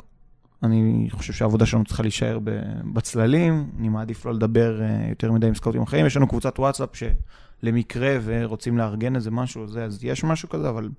אני 0.63 1.07
חושב 1.11 1.33
שהעבודה 1.33 1.65
שלנו 1.65 1.85
צריכה 1.85 2.03
להישאר 2.03 2.39
ב- 2.43 2.61
בצללים, 2.93 3.69
אני 3.79 3.89
מעדיף 3.89 4.25
לא 4.25 4.33
לדבר 4.33 4.81
אה, 4.81 5.05
יותר 5.09 5.31
מדי 5.31 5.47
עם 5.47 5.55
סקאוטים 5.55 5.81
אחרים. 5.81 6.05
יש 6.05 6.17
לנו 6.17 6.27
קבוצת 6.27 6.59
וואטסאפ 6.59 6.89
שלמקרה 6.93 8.17
ורוצים 8.23 8.77
לארגן 8.77 9.15
איזה 9.15 9.31
משהו, 9.31 9.67
זה, 9.67 9.83
אז 9.83 10.03
יש 10.03 10.23
משהו 10.23 10.49
כזה, 10.49 10.69
אבל 10.69 10.89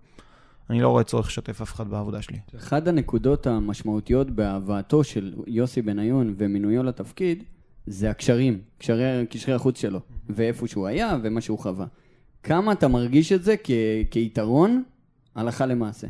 אני 0.71 0.81
לא 0.81 0.89
רואה 0.89 1.05
צורך 1.05 1.27
לשתף 1.27 1.61
אף 1.62 1.73
אחד 1.73 1.89
בעבודה 1.89 2.23
שלי. 2.23 2.39
אחת 2.57 2.87
הנקודות 2.87 3.47
המשמעותיות 3.47 4.31
בהבאתו 4.31 5.05
של 5.05 5.35
יוסי 5.47 5.83
בניון 5.83 6.35
ומינויו 6.39 6.83
לתפקיד, 6.83 7.45
זה 7.87 8.11
הקשרים, 8.11 8.61
קשרי, 8.79 9.27
קשרי 9.31 9.55
החוץ 9.55 9.81
שלו, 9.81 10.01
ואיפה 10.29 10.66
שהוא 10.66 10.87
היה 10.87 11.16
ומה 11.23 11.41
שהוא 11.41 11.59
חווה. 11.59 11.87
כמה 12.43 12.73
אתה 12.73 12.89
מרגיש 12.89 13.33
את 13.33 13.43
זה 13.45 13.55
כ- 13.64 13.71
כיתרון 14.11 14.83
הלכה 15.35 15.66
למעשה? 15.66 16.07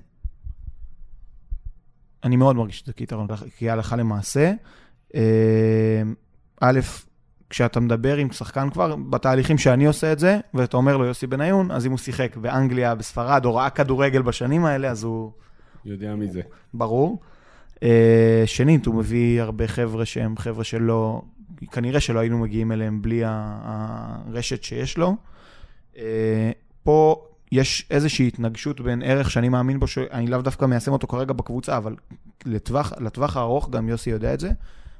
אני 2.24 2.36
מאוד 2.36 2.56
מרגיש 2.56 2.80
את 2.80 2.86
זה 2.86 2.92
כיתרון, 2.92 3.26
כהלכה 3.58 3.96
למעשה. 3.96 4.52
אה, 5.14 6.02
א', 6.60 6.80
כשאתה 7.50 7.80
מדבר 7.80 8.16
עם 8.16 8.32
שחקן 8.32 8.70
כבר, 8.70 8.96
בתהליכים 8.96 9.58
שאני 9.58 9.86
עושה 9.86 10.12
את 10.12 10.18
זה, 10.18 10.38
ואתה 10.54 10.76
אומר 10.76 10.96
לו 10.96 11.04
יוסי 11.04 11.26
בניון, 11.26 11.70
אז 11.70 11.86
אם 11.86 11.90
הוא 11.90 11.98
שיחק 11.98 12.36
באנגליה, 12.36 12.94
בספרד, 12.94 13.44
או 13.44 13.54
ראה 13.54 13.70
כדורגל 13.70 14.22
בשנים 14.22 14.64
האלה, 14.64 14.90
אז 14.90 15.04
הוא 15.04 15.30
יודע 15.84 16.14
מי 16.14 16.28
זה. 16.28 16.40
ברור. 16.74 17.20
אה, 17.82 18.42
שנית, 18.46 18.86
הוא 18.86 18.94
מביא 18.94 19.42
הרבה 19.42 19.66
חבר'ה 19.66 20.04
שהם 20.04 20.36
חבר'ה 20.36 20.64
שלא, 20.64 21.22
כנראה 21.72 22.00
שלא 22.00 22.18
היינו 22.18 22.38
מגיעים 22.38 22.72
אליהם 22.72 23.02
בלי 23.02 23.22
הרשת 23.24 24.62
שיש 24.62 24.98
לו. 24.98 25.16
אה, 25.98 26.50
פה 26.82 27.26
יש 27.52 27.86
איזושהי 27.90 28.28
התנגשות 28.28 28.80
בין 28.80 29.02
ערך 29.02 29.30
שאני 29.30 29.48
מאמין 29.48 29.80
בו, 29.80 29.86
שאני 29.86 30.26
לאו 30.26 30.42
דווקא 30.42 30.64
מיישם 30.64 30.92
אותו 30.92 31.06
כרגע 31.06 31.32
בקבוצה, 31.32 31.76
אבל 31.76 31.96
לטווח, 32.46 32.92
לטווח 33.00 33.36
הארוך, 33.36 33.70
גם 33.70 33.88
יוסי 33.88 34.10
יודע 34.10 34.34
את 34.34 34.40
זה, 34.40 34.50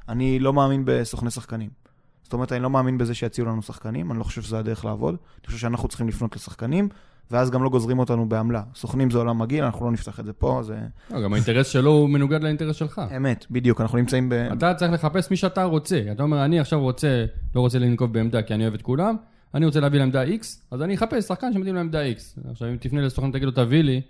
אני 0.09 0.39
לא 0.39 0.53
מאמין 0.53 0.83
בסוכני 0.85 1.31
שחקנים. 1.31 1.71
זאת 2.31 2.35
אומרת, 2.35 2.53
אני 2.53 2.63
לא 2.63 2.71
מאמין 2.71 2.99
בזה 2.99 3.15
שיציעו 3.15 3.47
לנו 3.47 3.63
שחקנים, 3.63 4.11
אני 4.11 4.19
לא 4.19 4.25
חושב 4.25 4.43
שזה 4.43 4.59
הדרך 4.59 4.85
לעבוד. 4.85 5.15
אני 5.15 5.47
חושב 5.47 5.59
שאנחנו 5.59 5.89
צריכים 5.89 6.09
לפנות 6.09 6.37
לשחקנים, 6.37 6.89
ואז 7.31 7.51
גם 7.51 7.63
לא 7.63 7.69
גוזרים 7.69 7.99
אותנו 7.99 8.29
בעמלה. 8.29 8.63
סוכנים 8.75 9.11
זה 9.11 9.19
עולם 9.19 9.39
מגעיל, 9.39 9.65
אנחנו 9.65 9.87
לא 9.87 9.93
נפתח 9.93 10.21
את 10.21 10.25
זה 10.25 10.33
פה, 10.33 10.61
זה 10.63 10.79
לא, 11.11 11.23
גם 11.23 11.33
האינטרס 11.33 11.69
שלו 11.69 11.91
הוא 11.91 12.09
מנוגד 12.09 12.43
לאינטרס 12.43 12.77
שלך. 12.77 13.01
אמת, 13.17 13.47
בדיוק, 13.51 13.81
אנחנו 13.81 13.99
נמצאים 13.99 14.29
ב... 14.29 14.33
אתה 14.33 14.75
צריך 14.75 14.93
לחפש 14.93 15.31
מי 15.31 15.37
שאתה 15.37 15.65
רוצה. 15.65 16.03
אתה 16.13 16.23
אומר, 16.23 16.45
אני 16.45 16.61
עכשיו 16.61 16.81
רוצה, 16.81 17.25
לא 17.55 17.61
רוצה 17.61 17.79
לנקוב 17.79 18.13
בעמדה 18.13 18.43
כי 18.43 18.55
אני 18.55 18.63
אוהב 18.63 18.75
את 18.75 18.83
כולם, 18.83 19.17
אני 19.55 19.67
רוצה 19.67 19.81
להביא 19.81 19.99
לעמדה 19.99 20.25
X, 20.25 20.45
אז 20.71 20.83
אני 20.83 20.95
אחפש 20.95 21.25
שחקן 21.25 21.53
שמתאים 21.53 21.75
לעמדה 21.75 22.11
X. 22.11 22.41
עכשיו, 22.51 22.69
אם 22.69 22.77
תפנה 22.77 23.01
לסוכן 23.01 23.29
ותגיד 23.29 23.45
לו, 23.45 23.51
תביא 23.51 23.83
לי, 23.83 24.01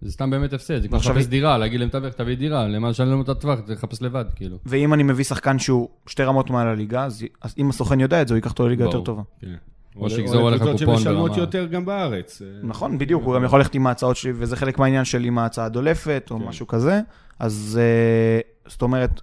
זה 0.00 0.12
סתם 0.12 0.30
באמת 0.30 0.52
הפסד. 0.52 0.82
זה 0.82 0.88
כמו 0.88 0.96
לחפש 0.96 1.26
דירה, 1.26 1.58
להגיד 1.58 1.80
למתווך, 1.80 2.14
תביא 2.14 2.36
דירה, 2.36 2.68
למה 2.68 2.90
לשלם 2.90 3.20
את 3.20 3.28
הטווח, 3.28 3.60
תחפש 3.60 4.02
לבד, 4.02 4.24
כאילו. 4.34 4.56
ואם 4.66 4.94
אני 4.94 5.02
מביא 5.02 5.24
שחקן 5.24 5.58
שהוא 5.58 5.88
שתי 6.06 6.22
רמות 6.22 6.50
מעל 6.50 6.68
הליגה, 6.68 7.04
אז, 7.04 7.24
אז 7.42 7.54
אם 7.58 7.70
הסוכן 7.70 8.00
יודע 8.00 8.22
את 8.22 8.28
זה, 8.28 8.34
הוא 8.34 8.36
ייקח 8.36 8.50
אותו 8.50 8.66
לליגה 8.66 8.84
יותר. 8.84 9.00
טובה. 9.00 9.22
כן. 9.40 9.54
או 9.96 10.10
שיגזור 10.10 10.48
עליך 10.48 10.62
לקבוצות 10.62 10.80
קופון 10.80 10.98
שמשלמות 10.98 11.30
ברמה. 11.30 11.42
יותר 11.42 11.66
גם 11.66 11.84
בארץ. 11.84 12.42
אה, 12.42 12.46
נכון, 12.62 12.98
בדיוק, 12.98 13.24
הוא 13.24 13.34
גם 13.34 13.44
יכול 13.44 13.58
ללכת 13.58 13.74
עם 13.74 13.86
ההצעות 13.86 14.16
שלי, 14.16 14.32
וזה 14.34 14.56
חלק 14.56 14.78
מהעניין 14.78 15.04
של 15.04 15.24
עם 15.24 15.38
ההצעה 15.38 15.68
דולפת, 15.68 16.28
או 16.30 16.38
כן. 16.38 16.44
משהו 16.44 16.66
כזה. 16.66 17.00
אז 17.38 17.80
אה, 17.82 18.70
זאת 18.70 18.82
אומרת, 18.82 19.20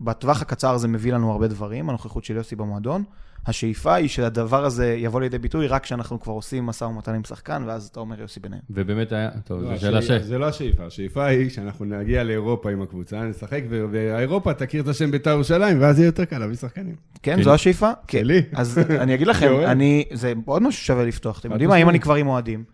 בטווח 0.00 0.42
הקצר 0.42 0.76
זה 0.76 0.88
מביא 0.88 1.12
לנו 1.12 1.32
הרבה 1.32 1.48
דברים, 1.48 1.88
הנוכחות 1.88 2.24
של 2.24 2.36
יוסי 2.36 2.56
במועדון. 2.56 3.04
השאיפה 3.48 3.94
היא 3.94 4.08
שהדבר 4.08 4.64
הזה 4.64 4.94
יבוא 4.98 5.20
לידי 5.20 5.38
ביטוי 5.38 5.66
רק 5.66 5.82
כשאנחנו 5.82 6.20
כבר 6.20 6.32
עושים 6.32 6.66
משא 6.66 6.84
ומתן 6.84 7.14
עם 7.14 7.24
שחקן, 7.24 7.62
ואז 7.66 7.86
אתה 7.86 8.00
אומר 8.00 8.20
יוסי 8.20 8.40
ביניהם. 8.40 8.62
ובאמת 8.70 9.12
היה, 9.12 9.30
טוב, 9.44 9.62
לא, 9.62 9.76
זו 9.76 9.80
שאלה 9.80 10.02
ש... 10.02 10.10
זה 10.10 10.38
לא 10.38 10.48
השאיפה, 10.48 10.86
השאיפה 10.86 11.26
היא 11.26 11.50
שאנחנו 11.50 11.84
נגיע 11.84 12.24
לאירופה 12.24 12.70
עם 12.70 12.82
הקבוצה, 12.82 13.22
נשחק, 13.22 13.62
ו- 13.70 13.84
והאירופה 13.90 14.54
תכיר 14.54 14.82
את 14.82 14.88
השם 14.88 15.10
בית"ר 15.10 15.30
ירושלים, 15.30 15.80
ואז 15.80 15.98
יהיה 15.98 16.06
יותר 16.08 16.24
קל 16.24 16.38
להביא 16.38 16.56
שחקנים. 16.56 16.96
כן, 17.22 17.36
כן. 17.36 17.42
זו 17.42 17.54
השאיפה? 17.54 17.90
כן. 18.06 18.18
שלי. 18.18 18.42
אז 18.52 18.78
אני 18.78 19.14
אגיד 19.14 19.26
לכם. 19.26 19.52
אני, 19.66 20.04
זה 20.12 20.32
עוד 20.44 20.62
משהו 20.62 20.82
ששווה 20.82 21.04
לפתוח. 21.04 21.40
אתם 21.40 21.52
יודעים 21.52 21.70
מה, 21.70 21.76
אם. 21.76 21.88
אני 21.88 22.00
כבר 22.00 22.14
עם 22.14 22.26
אוהדים, 22.26 22.64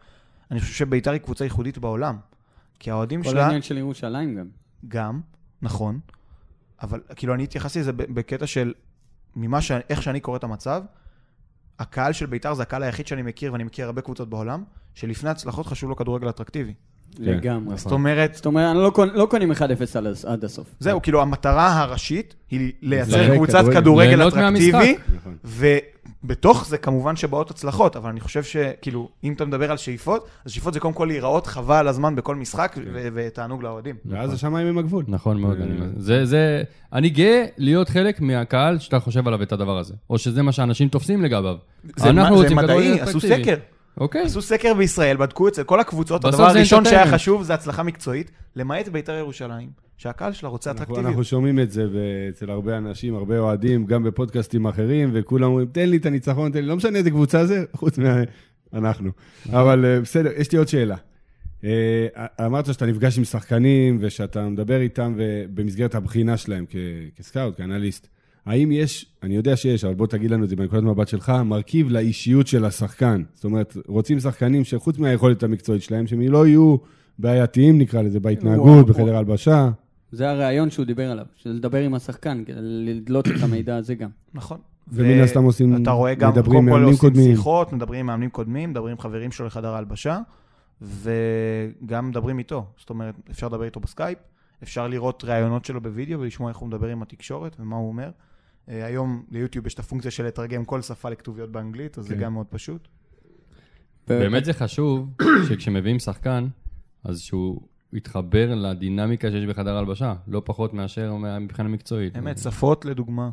אני 0.50 0.60
חושב 0.60 0.74
שביתר 0.74 1.10
היא 1.10 1.20
קבוצה 1.20 1.44
ייחודית 1.44 1.78
בעולם. 1.78 2.16
כי 2.78 2.90
האוהדים 2.90 3.22
כל 3.22 3.30
שלה... 3.30 3.42
העניין 3.42 3.62
של 3.62 3.78
ירושלים 3.78 4.34
גם. 4.34 4.46
גם, 4.88 5.20
נכון, 5.62 5.98
אבל 6.82 7.00
כאילו 7.16 7.34
אני 7.34 7.42
התייחסתי 7.42 7.80
לזה 7.80 7.92
בקטע 7.92 8.46
של 8.46 8.72
ממה 9.36 9.60
ש... 9.60 9.70
איך 9.70 10.02
שאני 10.02 10.20
קורא 10.20 10.36
את 10.36 10.44
המצב, 10.44 10.82
הקהל 11.78 12.12
של 12.12 12.26
בית"ר 12.26 12.54
זה 12.54 12.62
הקהל 12.62 12.82
היחיד 12.82 13.06
שאני 13.06 13.22
מכיר, 13.22 13.52
ואני 13.52 13.64
מכיר 13.64 13.86
הרבה 13.86 14.02
קבוצות 14.02 14.30
בעולם, 14.30 14.64
שלפני 14.94 15.30
הצלחות 15.30 15.66
חשוב 15.66 15.90
לו 15.90 15.96
כדורגל 15.96 16.28
אטרקטיבי. 16.28 16.74
לגמרי. 17.18 17.76
זאת 17.76 17.92
אומרת, 17.92 18.34
זאת 18.34 18.46
אומרת, 18.46 18.70
אני 18.70 18.78
לא 18.78 18.92
לא 19.14 19.26
קונים 19.30 19.52
1-0 19.52 19.56
עד 19.96 20.06
הס- 20.06 20.24
עד 20.24 20.44
הסוף. 20.44 20.66
זהו, 20.80 21.02
כאילו 21.02 21.22
המטרה 21.22 21.80
הראשית 21.80 22.34
היא 22.50 22.72
לייצר 22.82 23.34
קבוצת 23.34 23.64
כדורגל. 23.72 24.28
אטרקטיבי. 24.28 24.96
נכון. 25.16 25.36
ובתוך 26.24 26.66
זה 26.66 26.78
כמובן 26.78 27.16
שבאות 27.16 27.50
הצלחות, 27.50 27.96
אבל 27.96 28.10
אני 28.10 28.20
חושב 28.20 28.42
שכאילו, 28.42 29.08
אם 29.24 29.32
אתה 29.32 29.44
מדבר 29.44 29.70
על 29.70 29.76
שאיפות, 29.76 30.28
אז 30.44 30.52
שאיפות 30.52 30.74
זה 30.74 30.80
קודם 30.80 30.94
כל 30.94 31.04
להיראות 31.04 31.46
חבל 31.46 31.74
על 31.76 31.88
הזמן 31.88 32.16
בכל 32.16 32.36
משחק, 32.36 32.76
ו- 32.92 33.08
ותענוג 33.14 33.62
לאוהדים. 33.62 33.96
ואז 34.06 34.32
השמיים 34.32 34.66
הם 34.66 34.78
הגבול. 34.78 35.04
נכון 35.08 35.40
מאוד, 35.40 35.56
אה, 35.60 35.64
אני, 35.66 35.74
זה, 35.96 36.24
זה, 36.26 36.62
אני 36.92 37.10
גאה 37.10 37.44
להיות 37.58 37.88
חלק 37.88 38.20
מהקהל 38.20 38.78
שאתה 38.78 39.00
חושב 39.00 39.26
עליו 39.26 39.42
את 39.42 39.52
הדבר 39.52 39.78
הזה, 39.78 39.94
או 40.10 40.18
שזה 40.18 40.42
מה 40.42 40.52
שאנשים 40.52 40.88
תופסים 40.88 41.22
לגביו. 41.22 41.56
זה 41.96 42.12
מדעי, 42.54 43.00
עשו. 43.00 43.20
סקר. 43.20 43.54
אוקיי, 43.98 44.22
עשו 44.22 44.42
סקר 44.42 44.74
בישראל, 44.74 45.16
בדקו 45.16 45.48
אצל 45.48 45.64
כל 45.64 45.80
הקבוצות, 45.80 46.24
הדבר 46.24 46.44
הראשון 46.44 46.84
שהיה. 46.84 47.12
חשוב 47.12 47.42
זה 47.42 47.54
הצלחה 47.54 47.82
מקצועית, 47.82 48.30
למעט 48.56 48.88
בית"ר 48.88 49.12
ירושלים, 49.12 49.68
שהקהל 49.96 50.32
שלה 50.32 50.48
רוצה 50.48 50.70
אנחנו, 50.70 50.84
אטרקטיביות. 50.84 51.06
אנחנו 51.06 51.24
שומעים 51.24 51.60
את 51.60 51.70
זה 51.70 51.86
אצל 52.28 52.50
הרבה 52.50 52.78
אנשים, 52.78 53.14
הרבה 53.14 53.38
אוהדים, 53.38 53.86
גם 53.86 54.02
בפודקאסטים 54.02 54.66
אחרים, 54.66 55.10
וכולם 55.12 55.48
אומרים, 55.48 55.66
תן 55.66 55.88
לי 55.88 55.96
את 55.96 56.06
הניצחון, 56.06 56.52
תן 56.52 56.58
לי, 56.58 56.66
לא 56.66 56.76
משנה 56.76 56.98
איזה 56.98 57.10
קבוצה 57.10 57.46
זה, 57.46 57.64
חוץ 57.80 57.98
מאנחנו. 58.72 59.10
אבל 59.52 59.84
אה, 59.84 60.00
בסדר, 60.00 60.30
יש 60.36 60.52
לי 60.52 60.58
עוד 60.58 60.68
שאלה. 60.68 60.96
אה, 61.64 62.06
אמרת 62.46 62.66
שאתה 62.66 62.86
נפגש 62.86 63.18
עם 63.18 63.24
שחקנים 63.24 63.98
ושאתה 64.00 64.48
מדבר 64.48 64.80
איתם 64.80 65.14
במסגרת 65.54 65.94
הבחינה 65.94 66.36
שלהם 66.36 66.64
כסקאוט, 67.16 67.56
כאנליסט. 67.56 68.08
האם 68.46 68.72
יש, 68.72 69.06
אני 69.22 69.36
יודע 69.36 69.56
שיש, 69.56 69.84
אבל 69.84 69.94
בוא 69.94 70.06
תגיד 70.06 70.30
לנו 70.30 70.44
את 70.44 70.48
זה 70.48 70.56
בנקודת 70.56 70.82
מבט 70.82 71.08
שלך, 71.08 71.32
מרכיב 71.44 71.88
לאישיות 71.90 72.46
של 72.46 72.64
השחקן. 72.64 73.22
זאת 73.34 73.44
אומרת, 73.44 73.76
רוצים 73.86 74.20
שחקנים 74.20 74.64
שחוץ 74.64 74.98
מהיכולת 74.98 75.42
המקצועית 75.42 75.82
שלהם, 75.82 76.06
שהם 76.06 76.20
לא 76.20 76.46
יהיו 76.46 76.76
בעייתיים, 77.18 77.78
נקרא 77.78 78.02
לזה, 78.02 78.20
בהתנהגות, 78.20 78.86
בחדר 78.86 79.16
הלבשה. 79.16 79.70
זה 80.12 80.30
הרעיון 80.30 80.70
שהוא 80.70 80.86
דיבר 80.86 81.10
עליו, 81.10 81.26
של 81.36 81.50
לדבר 81.50 81.78
עם 81.78 81.94
השחקן, 81.94 82.42
כדי 82.46 82.58
לדלות 82.60 83.28
את 83.28 83.42
המידע 83.42 83.76
הזה 83.76 83.94
גם. 83.94 84.08
נכון. 84.34 84.58
ומן 84.92 85.20
הסתם 85.20 85.44
עושים, 85.44 85.82
אתה 85.82 85.90
רואה 85.90 86.14
גם, 86.14 86.30
מדברים 86.30 86.44
קודם 86.44 86.56
עם 86.56 86.64
כל 86.64 86.70
מאמנים 86.70 86.92
עושים 86.94 87.10
קודמים. 87.10 87.36
שיחות, 87.36 87.72
מדברים 87.72 88.00
עם 88.00 88.06
מאמנים 88.06 88.30
קודמים, 88.30 88.70
מדברים 88.70 88.90
עם 88.90 88.98
חברים 88.98 89.32
שלו 89.32 89.46
לחדר 89.46 89.74
ההלבשה, 89.74 90.20
וגם 90.82 92.08
מדברים 92.08 92.38
איתו. 92.38 92.66
זאת 92.76 92.90
אומרת, 92.90 93.14
אפשר 93.30 93.48
לדבר 93.48 93.64
איתו 93.64 93.80
בסקייפ, 93.80 94.18
אפשר 94.62 94.88
לראות 94.88 95.24
ראיונות 95.24 95.64
שלו 95.64 95.80
בווידאו 95.80 96.20
ולשמוע 96.20 96.48
איך 96.48 96.56
הוא 96.56 96.68
מדבר 96.68 96.88
עם 96.88 97.02
התקשורת 97.02 97.56
ומה 97.60 97.76
הוא 97.76 97.88
אומר. 97.88 98.10
אה, 98.68 98.86
היום 98.86 99.24
ליוטיוב 99.30 99.66
יש 99.66 99.74
את 99.74 99.78
הפונקציה 99.78 100.10
של 100.10 100.26
לתרגם 100.26 100.64
כל 100.64 100.82
שפה 100.82 101.08
לכתוביות 101.10 101.52
באנגלית, 101.52 101.98
אז 101.98 102.04
זה 102.04 102.14
כן. 102.14 102.20
גם 102.20 102.32
מאוד 102.32 102.46
פשוט. 102.46 102.88
באמת 104.08 104.44
זה 104.44 104.52
חשוב 104.52 105.10
שכשמביאים 105.48 105.98
שחקן, 105.98 106.46
אז 107.04 107.20
שהוא 107.20 107.60
יתחבר 107.92 108.54
לדינמיקה 108.54 109.30
שיש 109.30 109.44
בחדר 109.46 109.76
הלבשה, 109.76 110.14
לא 110.28 110.42
פחות 110.44 110.74
מאשר 110.74 111.14
מבחינה 111.40 111.68
מקצועית. 111.68 112.16
אמת, 112.18 112.38
שפות 112.38 112.84
לדוגמה. 112.84 113.30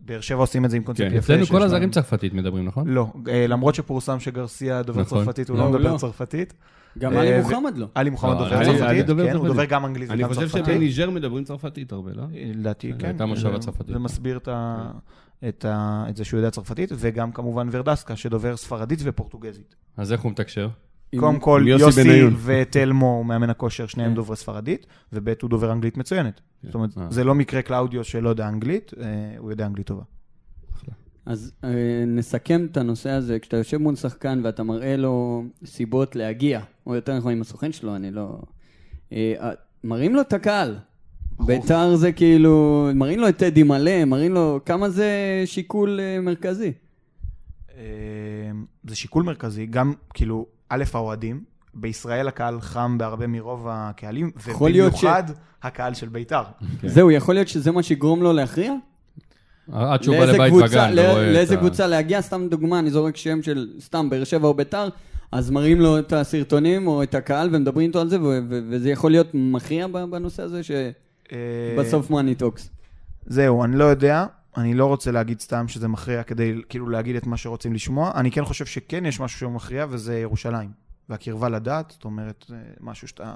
באר 0.00 0.20
שבע 0.20 0.38
עושים 0.38 0.64
את 0.64 0.70
זה 0.70 0.76
עם 0.76 0.82
קונספט 0.82 1.04
כן. 1.08 1.14
יפה. 1.16 1.18
אצלנו 1.34 1.46
כל 1.46 1.54
להם- 1.58 1.66
הזרים 1.66 1.90
צרפתית 1.90 2.32
מדברים, 2.34 2.64
נכון? 2.64 2.88
לא, 2.88 3.06
אה, 3.28 3.46
למרות 3.46 3.74
שפורסם 3.74 4.20
שגרסיה 4.20 4.82
דובר 4.82 5.00
נכון. 5.00 5.24
צרפתית, 5.24 5.48
הוא 5.48 5.58
לא, 5.58 5.64
לא 5.64 5.70
מדבר 5.70 5.92
לא. 5.92 5.98
צרפתית. 5.98 6.54
גם 6.98 7.12
אה, 7.12 7.20
עלי 7.20 7.38
ו- 7.40 7.42
מוחמד 7.42 7.76
לא. 7.78 7.86
עלי 7.94 8.10
מוחמד 8.10 8.30
לא, 8.32 8.38
דובר 8.38 8.64
צרפתית, 8.64 9.06
כן, 9.06 9.36
הוא. 9.36 9.46
דובר 9.48 9.64
גם 9.64 9.86
אנגלית 9.86 10.10
אני 10.10 10.24
וגם 10.24 10.28
חושב 10.34 10.40
צרפתית. 10.48 10.64
שבניג'ר 10.64 11.10
מדברים 11.10 11.44
צרפתית 11.44 11.92
הרבה, 11.92 12.10
לא? 12.14 12.22
לדעתי, 12.54 12.92
כן. 12.98 13.06
הייתה 13.06 13.26
מושבה 13.26 13.58
צרפתית. 13.58 13.86
זה 13.92 13.98
מסביר 13.98 14.38
ה- 15.64 16.04
את 16.08 16.16
זה 16.16 16.24
שהוא 16.24 16.38
יודע 16.38 16.50
צרפתית, 16.50 16.90
וגם 16.96 17.32
כמובן 17.32 17.68
ורדסקה, 17.70 18.16
שדובר 18.16 18.56
ספרדית 18.56 18.98
ופורטוגזית. 19.02 19.74
אז 19.96 20.12
איך 20.12 20.20
הוא 20.20 20.32
מתקשר? 20.32 20.68
קודם 21.20 21.40
כל, 21.40 21.64
יוסי 21.66 21.84
יוסי. 21.84 22.36
וטלמו, 22.44 23.24
מאמן 23.24 23.50
הכושר, 23.50 23.86
שניהם 23.86 24.10
כן. 24.10 24.14
דוברי 24.14 24.36
ספרדית, 24.36 24.86
וב' 25.12 25.32
הוא 25.42 25.50
דובר 25.50 25.72
אנגלית 25.72 25.96
מצוינת. 25.96 26.40
זאת 26.62 26.74
אומרת, 26.74 26.98
אה. 26.98 27.06
זה 27.10 27.24
לא 27.24 27.34
מקרה 27.34 27.62
קלאודיו 27.62 28.04
שלא 28.04 28.28
יודע 28.28 28.48
אנגלית, 28.48 28.92
אה, 29.00 29.04
הוא 29.38 29.50
יודע 29.50 29.66
אנגלית 29.66 29.86
טובה. 29.86 30.02
אז 31.26 31.52
אה, 31.64 32.04
נסכם 32.06 32.66
את 32.70 32.76
הנושא 32.76 33.10
הזה, 33.10 33.38
כשאתה 33.38 33.56
יושב 33.56 33.78
מול 33.78 33.96
שחקן 33.96 34.40
ואתה 34.44 34.62
מראה 34.62 34.96
לו 34.96 35.44
סיבות 35.64 36.16
להגיע, 36.16 36.60
או 36.86 36.94
יותר 36.94 37.18
נכון 37.18 37.32
עם 37.32 37.40
הסוכן 37.40 37.72
שלו, 37.72 37.96
אני 37.96 38.10
לא... 38.10 38.38
אה, 39.12 39.50
מראים 39.84 40.14
לו 40.14 40.20
את 40.20 40.32
הקהל. 40.32 40.76
ביתר 41.46 41.96
זה 41.96 42.12
כאילו, 42.12 42.88
מראים 42.94 43.20
לו 43.20 43.28
את 43.28 43.36
טדי 43.36 43.62
מלא, 43.62 44.04
מראים 44.04 44.34
לו 44.34 44.60
כמה 44.66 44.90
זה 44.90 45.42
שיקול 45.46 46.00
אה, 46.00 46.20
מרכזי. 46.20 46.72
זה 48.84 48.96
שיקול 48.96 49.22
מרכזי, 49.22 49.66
גם 49.66 49.92
כאילו, 50.14 50.46
א', 50.68 50.84
האוהדים, 50.94 51.44
בישראל 51.74 52.28
הקהל 52.28 52.60
חם 52.60 52.98
בהרבה 52.98 53.26
מרוב 53.26 53.66
הקהלים, 53.70 54.30
להיות 54.72 54.92
ש- 54.92 54.96
ובמיוחד 55.04 55.22
הקהל 55.62 55.94
של 55.94 56.08
ביתר. 56.08 56.42
כן. 56.80 56.88
זהו, 56.94 57.10
יכול 57.10 57.34
להיות 57.34 57.48
שזה 57.48 57.70
מה 57.70 57.82
שיגרום 57.82 58.22
לו 58.22 58.32
להכריע? 58.32 58.72
עד 59.72 60.02
שהוא 60.02 60.16
בא 60.16 60.24
לאיזה 60.24 60.32
לבית 60.38 60.50
קבוצה- 60.52 60.66
וגן 60.66 60.92
לא- 60.92 61.00
ורואה 61.02 61.28
את 61.30 61.34
לאיזה 61.34 61.54
ה- 61.54 61.56
קבוצה 61.56 61.86
להגיע, 61.86 62.22
סתם 62.22 62.46
דוגמה, 62.50 62.78
אני 62.78 62.90
זורק 62.90 63.16
שם 63.16 63.42
של 63.42 63.68
סתם 63.80 64.10
באר 64.10 64.24
שבע 64.24 64.48
או 64.48 64.54
ביתר, 64.54 64.88
אז 65.32 65.50
מראים 65.50 65.80
לו 65.80 65.98
את 65.98 66.12
הסרטונים 66.12 66.86
או 66.86 67.02
את 67.02 67.14
הקהל 67.14 67.48
ומדברים 67.52 67.86
איתו 67.88 68.00
על 68.00 68.08
זה, 68.08 68.20
ו- 68.20 68.24
ו- 68.24 68.60
וזה 68.70 68.90
יכול 68.90 69.10
להיות 69.10 69.26
מכריע 69.34 69.86
בנושא 69.86 70.42
הזה, 70.42 70.56
אה, 70.56 70.62
שבסוף 71.76 72.10
money 72.10 72.34
talks. 72.34 72.70
זהו, 73.26 73.64
אני 73.64 73.76
לא 73.76 73.84
יודע, 73.84 74.26
אני 74.56 74.74
לא 74.74 74.86
רוצה 74.86 75.10
להגיד 75.10 75.40
סתם 75.40 75.68
שזה 75.68 75.88
מכריע 75.88 76.22
כדי 76.22 76.54
כאילו 76.68 76.88
להגיד 76.88 77.16
את 77.16 77.26
מה 77.26 77.36
שרוצים 77.36 77.74
לשמוע. 77.74 78.12
אני 78.14 78.30
כן 78.30 78.44
חושב 78.44 78.66
שכן 78.66 79.06
יש 79.06 79.20
משהו 79.20 79.38
שהוא 79.38 79.52
מכריע, 79.52 79.86
וזה 79.90 80.18
ירושלים. 80.18 80.70
והקרבה 81.08 81.48
לדת, 81.48 81.90
זאת 81.90 82.04
אומרת, 82.04 82.44
זה 82.48 82.56
משהו 82.80 83.08
שאתה 83.08 83.34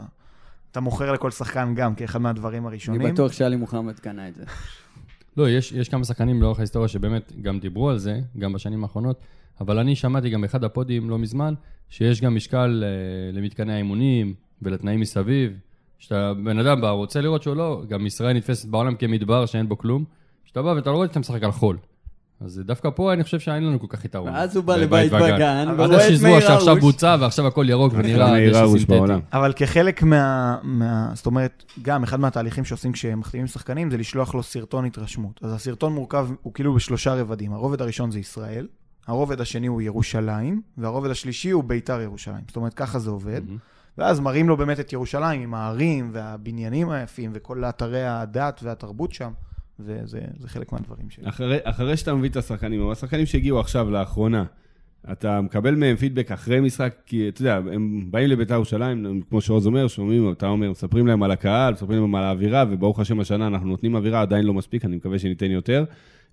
אתה 0.71 0.81
מוכר 0.81 1.13
לכל 1.13 1.31
שחקן 1.31 1.75
גם, 1.75 1.95
כאחד 1.95 2.19
מהדברים 2.19 2.67
הראשונים. 2.67 3.01
אני 3.01 3.13
בטוח 3.13 3.33
שעלי 3.33 3.57
מוחמד 3.57 3.99
קנה 3.99 4.29
את 4.29 4.35
זה. 4.35 4.45
לא, 5.37 5.51
יש, 5.51 5.73
יש 5.73 5.89
כמה 5.89 6.05
שחקנים 6.05 6.43
לאורך 6.43 6.59
ההיסטוריה 6.59 6.89
שבאמת 6.89 7.33
גם 7.43 7.61
דיברו 7.61 7.91
על 7.91 7.99
זה, 7.99 8.21
גם 8.39 8.53
בשנים 8.53 8.83
האחרונות, 8.83 9.21
אבל 9.61 9.79
אני 9.79 9.97
שמעתי 9.97 10.31
גם 10.31 10.41
באחד 10.41 10.65
הפודיום 10.65 11.11
לא 11.11 11.19
מזמן, 11.19 11.55
שיש 11.89 12.21
גם 12.21 12.35
משקל 12.35 12.85
אה, 12.87 13.39
למתקני 13.39 13.73
האימונים 13.73 14.35
ולתנאים 14.63 15.01
מסביב. 15.01 15.53
שאתה 15.99 16.33
בן 16.45 16.59
אדם 16.59 16.81
בא, 16.81 16.91
רוצה 16.91 17.21
לראות 17.21 17.43
שהוא 17.43 17.57
לא, 17.57 17.83
גם 17.89 18.07
ישראל 18.07 18.37
נתפסת 18.37 18.69
בעולם 18.69 18.95
כמדבר 18.95 19.47
שאין 19.47 19.69
בו 19.69 19.79
כלום, 19.79 20.05
שאתה 20.49 20.63
בא 20.63 20.69
ואתה 20.69 20.91
לא 20.91 20.97
רואה 20.97 21.09
שאתה 21.09 21.21
משחק 21.21 21.43
על 21.43 21.53
חול. 21.53 21.77
אז 22.41 22.63
דווקא 22.65 22.91
פה 22.91 23.13
אני 23.13 23.25
חושב 23.25 23.41
שאין 23.41 23.65
לנו 23.65 23.81
כל 23.81 23.87
כך 23.89 24.05
יתרון. 24.05 24.33
ואז 24.33 24.57
הוא 24.57 24.65
בא 24.65 24.77
לבית 24.77 25.13
עד 25.13 25.23
ורואה 25.69 25.87
את 25.87 26.01
השיזוע 26.01 26.31
מאיר 26.31 26.41
שעכשיו 26.41 26.69
הרוש. 26.69 26.81
בוצע 26.81 27.17
ועכשיו 27.21 27.47
הכל 27.47 27.67
ירוק 27.69 27.93
ונראה 27.97 28.31
מאיר 28.31 28.53
דשא 28.53 28.67
סינתטי. 28.69 28.87
בעולם. 28.87 29.21
אבל 29.33 29.53
כחלק 29.57 30.03
מה, 30.03 30.57
מה... 30.63 31.11
זאת 31.15 31.27
אומרת, 31.27 31.65
גם 31.83 32.03
אחד 32.03 32.21
מהתהליכים 32.21 32.65
שעושים 32.65 32.93
כשמחתימים 32.93 33.47
שחקנים 33.47 33.91
זה 33.91 33.97
לשלוח 33.97 34.35
לו 34.35 34.43
סרטון 34.43 34.85
התרשמות. 34.85 35.41
אז 35.43 35.53
הסרטון 35.53 35.93
מורכב, 35.93 36.29
הוא 36.43 36.55
כאילו 36.55 36.75
בשלושה 36.75 37.15
רבדים. 37.15 37.53
הרובד 37.53 37.83
הראשון 37.83 38.11
זה 38.11 38.19
ישראל, 38.19 38.67
הרובד 39.07 39.41
השני 39.41 39.67
הוא 39.67 39.83
ירושלים, 39.83 40.63
והרובד 40.79 41.11
השלישי 41.11 41.51
הוא 41.51 41.65
ביתר 41.65 42.01
ירושלים. 42.01 42.43
זאת 42.47 42.57
אומרת, 42.57 42.75
ככה 42.75 42.99
זה 42.99 43.11
עובד. 43.11 43.43
ואז 43.99 44.21
מראים 44.21 44.49
לו 44.49 44.57
באמת 44.57 44.81
את 44.81 44.93
ירושלים 44.93 45.41
עם 45.41 45.55
הערים 45.55 46.11
והבניינים 46.13 46.91
היפים 46.91 47.31
וכל 47.35 47.65
אתרי 47.65 48.05
הדת 48.07 48.61
והתרבות 48.63 49.13
שם, 49.13 49.31
וזה 49.81 50.21
זה 50.39 50.49
חלק 50.49 50.73
מהדברים 50.73 51.11
שלי. 51.11 51.29
אחרי, 51.29 51.59
אחרי 51.63 51.97
שאתה 51.97 52.15
מביא 52.15 52.29
את 52.29 52.37
השחקנים, 52.37 52.83
אבל 52.83 52.93
השחקנים 52.93 53.27
שהגיעו 53.27 53.61
עכשיו, 53.61 53.91
לאחרונה, 53.91 54.45
אתה 55.13 55.41
מקבל 55.41 55.75
מהם 55.75 55.97
פידבק 55.97 56.33
אחרי 56.33 56.61
משחק, 56.61 56.95
כי 57.07 57.29
אתה 57.29 57.41
יודע, 57.41 57.57
הם 57.57 58.07
באים 58.11 58.29
לביתר 58.31 58.55
ירושלים, 58.55 59.23
כמו 59.31 59.41
שעוז 59.41 59.67
אומר, 59.67 59.89
שומעים, 59.89 60.33
אתה 60.33 60.47
אומר, 60.47 60.71
מספרים 60.71 61.07
להם 61.07 61.23
על 61.23 61.31
הקהל, 61.31 61.73
מספרים 61.73 62.01
להם 62.01 62.15
על 62.15 62.25
האווירה, 62.25 62.65
וברוך 62.71 63.01
השם 63.01 63.21
השנה 63.21 63.47
אנחנו 63.47 63.69
נותנים 63.69 63.95
אווירה, 63.95 64.21
עדיין 64.21 64.45
לא 64.45 64.55
מספיק, 64.55 64.85
אני 64.85 64.97
מקווה 64.97 65.19
שניתן 65.19 65.51
יותר. 65.51 65.85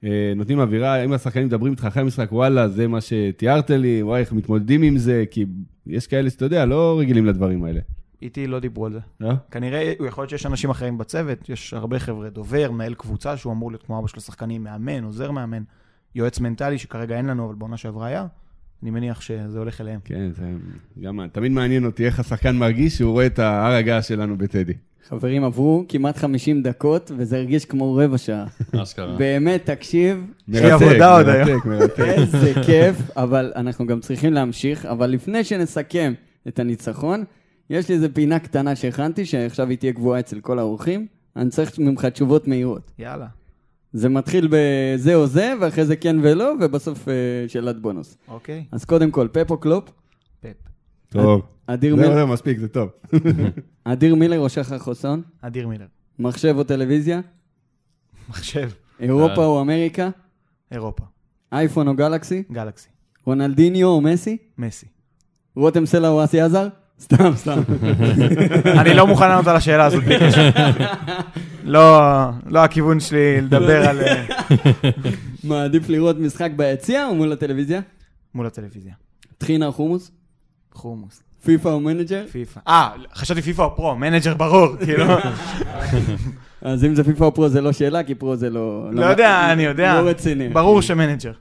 אה, 0.04 0.34
נותנים 0.36 0.60
אווירה, 0.60 1.04
אם 1.04 1.14
השחקנים 1.14 1.46
מדברים 1.46 1.72
איתך 1.72 1.86
אחרי 1.86 2.02
המשחק, 2.02 2.32
וואלה, 2.32 2.68
זה 2.68 2.88
מה 2.88 3.02
שתיארת 3.02 3.70
לי, 3.70 4.04
וואי, 4.04 4.20
איך 4.20 4.34
מתמודדים 4.34 4.82
עם 4.82 4.98
זה, 4.98 5.24
כי 5.32 5.46
יש 5.88 6.08
כאלה 6.08 6.30
שאתה 6.30 6.46
יודע, 6.46 6.66
לא 6.66 7.00
רגילים 7.00 7.26
לדברים 7.26 7.64
האלה. 7.64 7.80
איתי 8.22 8.48
לא 8.48 8.60
דיברו 8.60 8.86
על 8.86 8.94
זה. 8.94 9.00
לא? 9.20 9.34
כנראה, 9.52 9.94
יכול 10.08 10.22
להיות 10.22 10.30
שיש 10.30 10.46
אנשים 10.46 10.70
אחרים 10.70 10.98
בצוות, 10.98 11.50
יש 11.50 11.74
הרבה 11.74 12.00
חבר'ה, 12.00 12.30
דובר, 12.30 12.72
מנהל 12.72 12.94
קבוצה 12.94 13.38
שהוא 13.38 13.54
אמור 13.54 13.72
להיות 13.72 13.84
כמו 13.84 14.00
אבא 14.00 14.08
של 14.08 14.18
השחקנים, 14.18 14.64
מאמן, 14.64 15.04
עוזר 15.04 15.32
מאמן, 15.32 15.64
יועץ 16.16 16.40
מנטלי, 16.40 16.78
שכרגע 16.78 17.18
אין 17.18 17.26
לנו, 17.26 17.46
אבל 17.46 17.56
בעונה 17.56 17.78
שעברה 17.78 18.08
היה, 18.08 18.26
אני 18.84 18.92
מניח 18.92 19.22
שזה 19.22 19.60
הולך 19.60 19.82
אליהם. 19.82 20.00
כן, 20.06 20.32
זה 20.32 20.52
גם 21.02 21.20
תמיד 21.32 21.52
מעניין 21.52 21.86
אותי 21.86 22.06
איך 22.06 22.20
השחקן 22.20 22.56
מרגיש 22.56 22.98
שהוא 22.98 23.12
רואה 23.12 23.26
את 23.26 23.40
ההר 23.40 23.72
הגעש 23.72 24.08
שלנו 24.08 24.38
בטדי. 24.38 24.74
חברים, 25.10 25.44
עברו 25.44 25.86
כמעט 25.90 26.18
50 26.18 26.62
דקות, 26.62 27.12
וזה 27.18 27.38
הרגיש 27.38 27.66
כמו 27.66 27.96
רבע 27.96 28.18
שעה. 28.18 28.46
אשכרה. 28.84 29.16
באמת, 29.18 29.66
תקשיב, 29.66 30.26
היום. 30.54 30.82
מרתק, 30.84 31.66
מרתק. 31.66 32.00
איזה 32.00 32.54
כיף, 32.66 33.18
אבל 33.18 33.52
אנחנו 33.56 33.86
גם 33.88 34.00
צריכים 34.00 34.34
להמשיך. 34.34 34.86
אבל 34.86 35.10
לפני 35.10 35.44
שנסכם 35.44 36.14
את 36.48 36.60
הניצחון, 36.60 37.24
יש 37.70 37.90
לי 37.90 37.96
איזה 37.96 38.14
פינה 38.14 38.40
קטנה 38.40 38.76
שהכנתי, 38.76 39.26
שעכשיו 39.26 39.70
היא 39.70 39.78
תהיה 39.78 39.94
קבועה 39.94 40.20
אצל 40.20 40.40
כל 40.40 40.60
האורחים. 40.60 41.08
אני 41.36 41.50
צריך 41.50 41.80
ממך 41.80 42.06
תשובות 42.06 42.48
מהירות. 42.48 42.92
יאללה. 43.00 43.28
זה 43.94 44.10
מתחיל 44.10 44.48
בזה 44.52 45.16
או 45.16 45.28
זה, 45.28 45.54
ואחרי 45.62 45.86
זה 45.86 45.96
כן 45.96 46.16
ולא, 46.22 46.54
ובסוף 46.62 47.08
אה, 47.08 47.14
שאלת 47.48 47.82
בונוס. 47.82 48.18
אוקיי, 48.28 48.66
אז 48.72 48.86
קודם 48.86 49.12
כל, 49.12 49.28
פפ 49.32 49.52
או 49.52 49.58
קלופ? 49.58 49.90
פפ. 50.40 50.50
טוב. 51.10 51.42
אדיר, 51.68 51.96
זהו, 51.96 52.06
מיל... 52.06 52.16
זהו, 52.16 52.28
מספיק, 52.28 52.60
זה 52.60 52.68
טוב. 52.68 52.90
אדיר 53.84 54.16
מילר 54.16 54.40
או 54.40 54.50
שחר 54.50 54.80
חוסון? 54.80 55.22
אדיר 55.42 55.68
מילר. 55.68 55.86
מחשב 56.20 56.56
או 56.58 56.64
טלוויזיה? 56.64 57.22
מחשב, 58.30 58.70
אירופה 59.00 59.42
אה. 59.42 59.46
או 59.46 59.62
אמריקה? 59.62 60.10
אירופה, 60.72 61.04
אייפון 61.52 61.88
או 61.88 61.96
גלקסי? 61.96 62.44
גלקסי, 62.52 62.90
רונלדיניו 63.26 63.88
או 63.88 64.02
מסי? 64.02 64.38
מסי. 64.58 64.86
רותם 65.56 65.86
סלע 65.86 66.10
או 66.10 66.24
אסי 66.24 66.42
עזר? 66.42 66.68
סתם, 67.02 67.32
סתם. 67.36 67.62
אני 68.82 68.94
לא 68.94 69.08
מוכן 69.08 69.30
לענות 69.30 69.48
על 69.48 69.56
השאלה 69.56 69.86
הזאת. 69.86 70.04
לא, 71.64 72.00
לא 72.46 72.60
הכיוון 72.60 73.00
שלי 73.00 73.42
לדבר 73.42 73.90
על... 73.90 74.02
אה, 74.02 74.26
מעדיף 75.44 75.90
לראות 75.90 76.20
משחק 76.20 76.52
ביציע 76.56 77.08
או 77.08 77.16
מול 77.16 77.32
הטלוויזיה? 77.32 77.82
מול 78.34 78.46
הטלוויזיה. 78.46 78.94
טחינה 79.38 79.66
או 79.66 79.72
חומוס? 79.72 80.12
חומוס, 80.74 81.24
פיפא 81.44 81.70
או 81.70 81.80
מנג'ר? 81.80 82.26
פיפא. 82.32 82.60
אה, 82.68 82.90
חשבתי 83.16 83.42
פיפא 83.42 83.62
או 83.62 83.76
פרו, 83.76 83.96
מנג'ר 83.96 84.34
ברור, 84.34 84.68
כאילו. 84.86 85.06
אז 86.62 86.86
אם 86.86 86.96
זה 86.96 87.04
פיפא 87.04 87.24
או 87.24 87.34
פרו 87.34 87.50
זה 87.50 87.62
לא 87.62 87.72
שאלה, 87.72 88.04
כי 88.04 88.16
פרו 88.16 88.36
זה 88.36 88.50
לא... 88.50 88.90
לא 88.92 89.06
יודע, 89.06 89.54
אני 89.54 89.64
יודע. 89.64 90.02
לא 90.02 90.10
רציני. 90.10 90.50
ברור 90.50 90.82
שמנג'ר. 90.82 91.32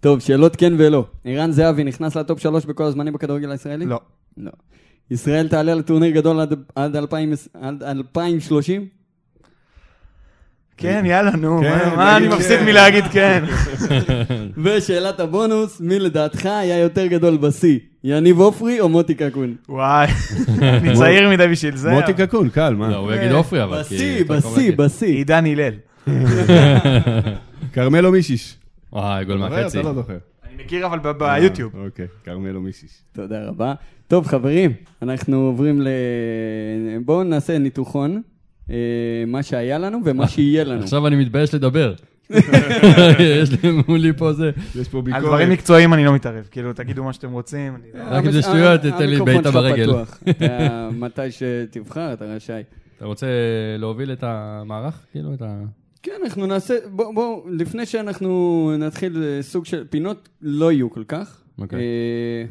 טוב, 0.00 0.20
שאלות 0.20 0.56
כן 0.56 0.72
ולא. 0.78 1.04
ערן 1.24 1.52
זהבי 1.52 1.84
נכנס 1.84 2.16
לטופ 2.16 2.40
שלוש 2.40 2.64
בכל 2.64 2.84
הזמנים 2.84 3.12
בכדורגל 3.12 3.50
הישראלי? 3.50 3.86
לא. 3.86 4.00
לא. 4.36 4.50
ישראל 5.10 5.48
תעלה 5.48 5.74
לטורניר 5.74 6.10
גדול 6.10 6.40
עד- 6.40 6.54
עד 6.74 6.96
2000 6.96 7.32
עד 7.62 7.82
2030? 7.82 8.86
כן, 10.76 11.02
יאללה, 11.06 11.30
נו. 11.30 11.60
כן, 11.62 11.88
מה- 11.88 11.96
מה 11.96 12.16
אני 12.16 12.26
תגיד 12.26 12.38
מפסיד 12.38 12.58
כן. 12.58 12.64
מלהגיד 12.64 13.04
כן? 13.04 13.44
ושאלת 14.64 15.20
הבונוס, 15.20 15.80
מי 15.80 15.98
לדעתך 15.98 16.46
היה 16.46 16.78
יותר 16.78 17.06
גדול 17.06 17.36
בשיא? 17.36 17.78
יניב 18.04 18.40
עופרי 18.40 18.80
או 18.80 18.88
מוטי 18.88 19.14
קקון? 19.14 19.54
וואי, 19.68 20.06
אני 20.62 20.94
צעיר 20.96 21.30
מדי 21.30 21.46
בשביל 21.48 21.76
זה. 21.76 21.90
מוטי 21.90 22.14
קקון, 22.14 22.48
קל, 22.48 22.74
מה? 22.74 22.88
לא, 22.90 22.96
הוא 22.96 23.12
יגיד 23.12 23.32
עופרי, 23.32 23.62
אבל... 23.62 23.80
בשיא, 23.80 24.24
בשיא, 24.24 24.40
קורא- 24.76 24.86
בשיא. 24.86 25.06
עידן 25.16 25.44
הלל. 25.46 25.72
כרמלו 27.72 28.12
מישיש. 28.12 28.56
וואי, 28.92 29.24
גול? 29.24 29.36
מהחצי. 29.38 29.80
אתה 29.80 29.88
לא 29.88 29.94
זוכר. 29.94 30.16
מכיר 30.64 30.86
אבל 30.86 30.98
ביוטיוב. 31.12 31.76
אה, 31.76 31.84
אוקיי, 31.84 32.06
כרמלו 32.24 32.60
מישיש. 32.60 33.02
תודה 33.12 33.48
רבה. 33.48 33.74
טוב, 34.08 34.26
חברים, 34.26 34.72
אנחנו 35.02 35.36
עוברים 35.36 35.80
ל... 35.80 35.88
בואו 37.04 37.22
נעשה 37.22 37.58
ניתוחון, 37.58 38.22
אה, 38.70 38.76
מה 39.26 39.42
שהיה 39.42 39.78
לנו 39.78 39.98
ומה 40.04 40.28
שיהיה 40.28 40.64
לנו. 40.64 40.82
עכשיו 40.82 41.06
אני 41.06 41.16
מתבייש 41.16 41.54
לדבר. 41.54 41.94
יש 43.42 43.50
לי 43.52 43.70
מולי 43.88 44.12
פה 44.12 44.32
זה. 44.32 44.50
יש 44.80 44.88
פה 44.88 44.98
על 44.98 45.04
ביקורת. 45.04 45.24
דברים 45.24 45.50
מקצועיים 45.50 45.94
אני 45.94 46.04
לא 46.04 46.14
מתערב. 46.14 46.48
כאילו, 46.50 46.72
תגידו 46.72 47.04
מה 47.04 47.12
שאתם 47.12 47.32
רוצים. 47.32 47.76
לא- 47.94 48.02
רק 48.06 48.26
אם 48.26 48.32
זה 48.32 48.42
שטויות, 48.42 48.80
תתן 48.80 48.98
לי 48.98 49.16
המיקרופון 49.16 49.34
בעיטה 49.34 49.52
שלך 49.52 49.62
ברגל. 49.62 49.90
מתי 50.92 51.22
שתבחר, 51.30 52.12
אתה 52.12 52.24
רשאי. 52.24 52.62
אתה 52.96 53.04
רוצה 53.06 53.26
להוביל 53.78 54.12
את 54.12 54.24
המערך? 54.26 55.06
כאילו, 55.12 55.34
את 55.34 55.42
ה... 55.42 55.62
כן, 56.02 56.12
אנחנו 56.24 56.46
נעשה, 56.46 56.74
בואו, 56.90 57.14
בוא, 57.14 57.42
לפני 57.50 57.86
שאנחנו 57.86 58.72
נתחיל 58.78 59.22
אה, 59.22 59.42
סוג 59.42 59.64
של 59.66 59.86
פינות, 59.90 60.28
לא 60.42 60.72
יהיו 60.72 60.90
כל 60.90 61.04
כך. 61.08 61.40
אוקיי. 61.58 61.78
אה, 61.78 62.44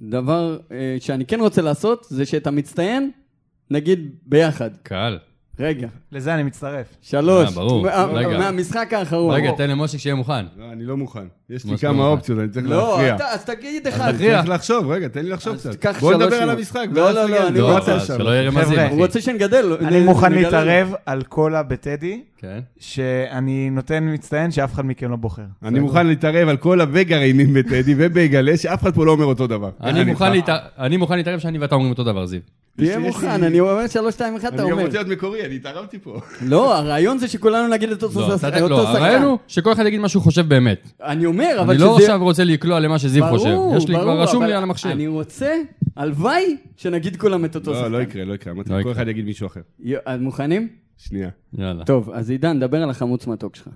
דבר 0.00 0.58
אה, 0.72 0.96
שאני 1.00 1.26
כן 1.26 1.40
רוצה 1.40 1.62
לעשות, 1.62 2.06
זה 2.10 2.26
שאת 2.26 2.46
המצטיין, 2.46 3.10
נגיד 3.70 4.10
ביחד. 4.26 4.70
קל. 4.82 5.18
רגע, 5.60 5.88
לזה 6.12 6.34
אני 6.34 6.42
מצטרף. 6.42 6.86
שלוש. 7.02 7.48
אה, 7.48 7.54
ברור. 7.54 7.88
רגע. 8.12 8.38
מהמשחק 8.38 8.92
האחרון. 8.92 9.34
רגע, 9.34 9.50
תן 9.56 9.70
למושיק 9.70 10.00
שיהיה 10.00 10.14
מוכן. 10.14 10.44
לא, 10.56 10.72
אני 10.72 10.84
לא 10.84 10.96
מוכן. 10.96 11.26
יש 11.50 11.64
לי 11.64 11.78
כמה? 11.78 12.06
אופציות, 12.06 12.38
אני 12.38 12.48
צריך 12.48 12.66
לא, 12.68 12.90
להכריע. 12.90 13.14
אתה, 13.16 13.24
אז 13.32 13.44
תגיד 13.44 13.86
אחד. 13.86 14.12
תכריע. 14.12 14.36
צריך 14.38 14.48
לחשוב, 14.48 14.90
רגע, 14.90 15.08
תן 15.08 15.24
לי 15.24 15.30
לחשוב 15.30 15.56
קצת. 15.56 15.86
בוא 16.00 16.14
נדבר 16.14 16.36
על. 16.36 16.50
המשחק. 16.50 16.86
לא, 16.92 17.10
לא, 17.10 17.24
נגיע 17.24 17.40
לא, 17.40 17.48
אני. 17.48 17.58
לא, 17.58 17.78
רוצה. 17.78 18.00
שלא 18.00 18.30
יהיה 18.30 18.50
רמזים. 18.50 18.78
הוא 18.78 18.98
רוצה 18.98 19.20
שנגדל. 19.20 19.76
אני 19.80 20.00
מוכן. 20.00 20.32
להתערב 20.32 20.94
על 21.06 21.22
קולה 21.22 21.62
בטדי, 21.62 22.22
כן. 22.36 22.58
שאני 22.78 23.70
נותן 23.70 24.14
מצטיין 24.14 24.50
שאף 24.50 24.74
אחד 24.74 24.86
מכם 24.86 25.10
לא 25.10 25.16
בוחר. 25.16 25.42
אני 25.62 25.80
מוכן 25.80 26.06
להתערב 26.06 26.48
על 26.48 26.56
כל 26.56 26.80
וגרעינים 26.92 27.54
בטדי 27.54 27.94
ובייגלה, 27.98 28.56
שאף 28.56 28.82
אחד 28.82 28.94
פה 28.94 29.06
לא 29.06 29.10
אומר 29.12 29.24
אותו 29.24 29.46
דבר. 29.46 29.70
אני 29.82 30.04
מוכן? 30.04 30.32
להתערב- 30.32 30.60
אני 30.78 30.98
שאני 31.38 31.58
ואתה 31.58 31.74
אומרים 31.74 31.90
אותו 31.90 32.04
דבר, 32.04 32.26
זיו. 32.26 32.40
תהיה 32.76 32.98
מוכן, 32.98 33.44
אני 33.44 33.60
אומר 33.60 33.86
שלוש, 33.86 34.14
שתיים, 34.14 34.36
אחד, 34.36 34.46
אתה 34.54 34.62
אני 34.62 34.70
גם 34.70 34.72
אומר. 34.72 34.84
רוצה 34.86 34.98
להיות 34.98 35.08
מקורי, 35.08 35.46
אני 35.46 35.54
התערבתי 35.56 35.98
פה. 35.98 36.20
לא, 36.42 36.76
הרעיון 36.76 37.18
זה 37.18 37.28
שכולנו 37.28 37.68
נגיד 37.74 37.90
את 37.90 38.02
אותו 38.02 38.20
לא, 38.20 38.36
שחקן. 38.38 38.48
אתה- 38.48 38.68
לא, 38.68 38.88
הרעיון 38.88 39.22
הוא 39.22 39.38
שכל 39.48 39.72
אחד 39.72 39.86
יגיד 39.86 40.00
מה 40.00 40.08
שהוא 40.08 40.22
חושב 40.22 40.48
באמת. 40.48 40.92
אני 41.02 41.26
אומר, 41.26 41.56
אבל 41.60 41.70
אני 41.70 41.78
שזה... 41.78 41.84
לא 41.86 41.96
עכשיו 41.96 42.22
רוצה 42.22 42.44
לקלוע 42.44 42.80
למה 42.80 42.98
שזיו 42.98 43.24
ברור, 43.24 43.38
חושב. 43.38 43.56
יש 43.76 43.88
לי 43.88 43.94
כבר 43.94 44.22
רשום 44.22 44.44
לי 44.44 44.52
על 44.52 44.62
המחשב. 44.62 44.88
אני 44.88 45.06
רוצה, 45.06 45.52
הלוואי, 45.96 46.56
שנגיד 46.76 47.16
כולם 47.16 47.44
את 47.44 47.54
אותו 47.54 47.72
לא, 47.72 47.78
שחקן. 47.78 47.92
לא 47.92 48.02
יקרה, 48.02 48.24
לא 48.24 48.34
יקרה. 48.34 48.52
לא 48.68 48.82
כל. 48.82 48.92
אחד 48.92 49.08
יגיד 49.08 49.24
מישהו 49.24 49.46
אחר. 49.46 49.60
אז 50.06 50.20
מוכנים? 50.20 50.68
שנייה. 50.96 51.30
יאללה. 51.52 51.84
טוב, 51.84 52.10
אז 52.10 52.30
עידן, 52.30 52.60
דבר 52.60 52.82
על 52.82 52.90
החמוץ 52.90 53.26
מתוק 53.26 53.56
שלך. 53.56 53.68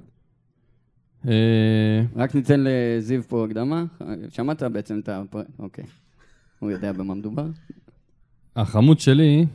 אה, 1.28 2.02
רק 2.16 2.34
ניתן 2.34 2.64
לזיו 2.64 3.22
פה 3.22 3.44
הקדמה. 3.44 3.84
שמעת 4.28 4.62
בעצם 4.62 4.98
את 4.98 5.08
ה... 5.08 5.22
אוקיי. 5.58 5.84
הוא 6.58 6.70
יודע 6.70 6.92
במה 6.92 7.14
מדובר? 7.14 7.46
החמוד 8.56 9.00
שלי 9.00 9.46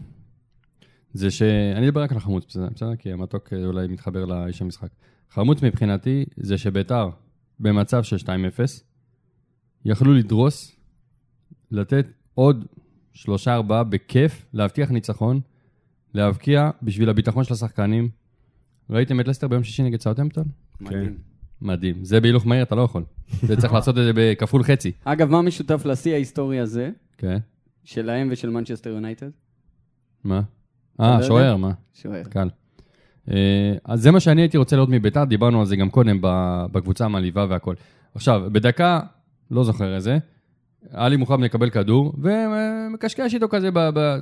זה 1.13 1.32
ש... 1.32 1.41
אני 1.76 1.89
אדבר 1.89 2.01
רק 2.01 2.11
על 2.11 2.18
החמוץ, 2.18 2.45
בסדר? 2.47 2.70
בסדר? 2.76 2.95
כי 2.95 3.11
המתוק 3.11 3.53
אה, 3.53 3.66
אולי 3.66 3.88
מתחבר 3.88 4.26
לאיש 4.26 4.61
המשחק. 4.61 4.89
חמוץ 5.30 5.63
מבחינתי 5.63 6.26
זה 6.38 6.57
שביתר 6.57 7.09
במצב 7.59 8.03
של 8.03 8.16
2-0, 8.16 8.30
יכלו 9.86 10.13
לדרוס, 10.13 10.76
לתת 11.72 12.07
עוד 12.34 12.66
שלושה 13.13 13.53
ארבעה 13.53 13.84
בכיף, 13.84 14.45
להבטיח 14.53 14.91
ניצחון, 14.91 15.41
להבקיע 16.16 16.70
בשביל 16.84 17.09
הביטחון 17.09 17.43
של 17.43 17.53
השחקנים. 17.53 18.09
ראיתם 18.89 19.20
את 19.20 19.28
לסטר 19.28 19.47
ביום 19.47 19.63
שישי 19.63 19.84
נגד 19.84 20.01
סאוטהמפטון? 20.01 20.43
מדהים. 20.82 21.18
מדהים. 21.61 22.03
זה 22.03 22.22
בהילוך 22.22 22.47
מהיר 22.47 22.63
אתה 22.63 22.76
לא 22.76 22.82
יכול. 22.82 23.03
זה 23.41 23.57
צריך 23.57 23.74
לעשות 23.78 23.97
את 23.97 24.03
זה 24.03 24.11
בכפול 24.16 24.63
חצי. 24.63 24.91
אגב, 25.03 25.30
מה 25.30 25.41
משותף 25.41 25.86
לשיא 25.86 26.13
ההיסטורי 26.13 26.59
הזה, 26.59 26.89
כן. 27.18 27.38
שלהם 27.84 28.28
ושל 28.32 28.49
מנצ'סטר 28.49 28.89
יונייטד? 28.89 29.30
מה? 30.24 30.41
לא 30.99 31.05
אה? 31.05 31.24
שוער, 31.24 31.55
מה? 31.55 31.72
שוער. 31.93 32.24
קל. 32.24 32.49
אה, 33.32 33.76
אז 33.86 34.01
זה 34.01 34.11
מה 34.11 34.20
שאני 34.20 34.41
הייתי 34.41 34.57
רוצה 34.57 34.76
לראות 34.76 34.89
מביתר, 34.89 35.24
דיברנו 35.24 35.59
על 35.59 35.66
זה 35.66 35.76
גם 35.76 35.89
קודם 35.89 36.20
בקבוצה 36.72 37.05
המעליבה 37.05 37.45
והכל. 37.49 37.76
עכשיו, 38.16 38.43
בדקה, 38.51 38.99
לא 39.51 39.63
זוכר 39.63 39.95
איזה, 39.95 40.18
עלי 40.94 41.18
מוחמד 41.18 41.40
מקבל 41.40 41.70
כדור, 41.70 42.14
ומקשקש 42.18 43.34
איתו 43.34 43.50
כזה, 43.50 43.72
ב- 43.72 43.90
ב- 43.94 44.18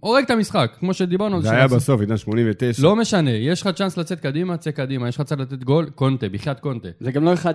הורג 0.00 0.24
את 0.24 0.30
המשחק, 0.30 0.70
כמו 0.80 0.94
שדיברנו 0.94 1.42
זה 1.42 1.50
היה 1.50 1.68
בסוף, 1.68 2.00
עידן 2.00 2.16
89. 2.16 2.82
לא 2.82 2.96
משנה, 2.96 3.30
יש 3.30 3.62
לך 3.62 3.68
צ'אנס 3.68 3.96
לצאת 3.96 4.20
קדימה, 4.20 4.56
צא 4.56 4.70
קדימה, 4.70 5.08
יש 5.08 5.16
לך 5.16 5.22
צ'אנס 5.22 5.40
לתת 5.40 5.62
גול, 5.64 5.86
קונטה, 5.94 6.28
בחייאת 6.28 6.60
קונטה. 6.60 6.88
זה 7.00 7.12
גם 7.12 7.24
לא 7.24 7.34
1-0. 7.34 7.46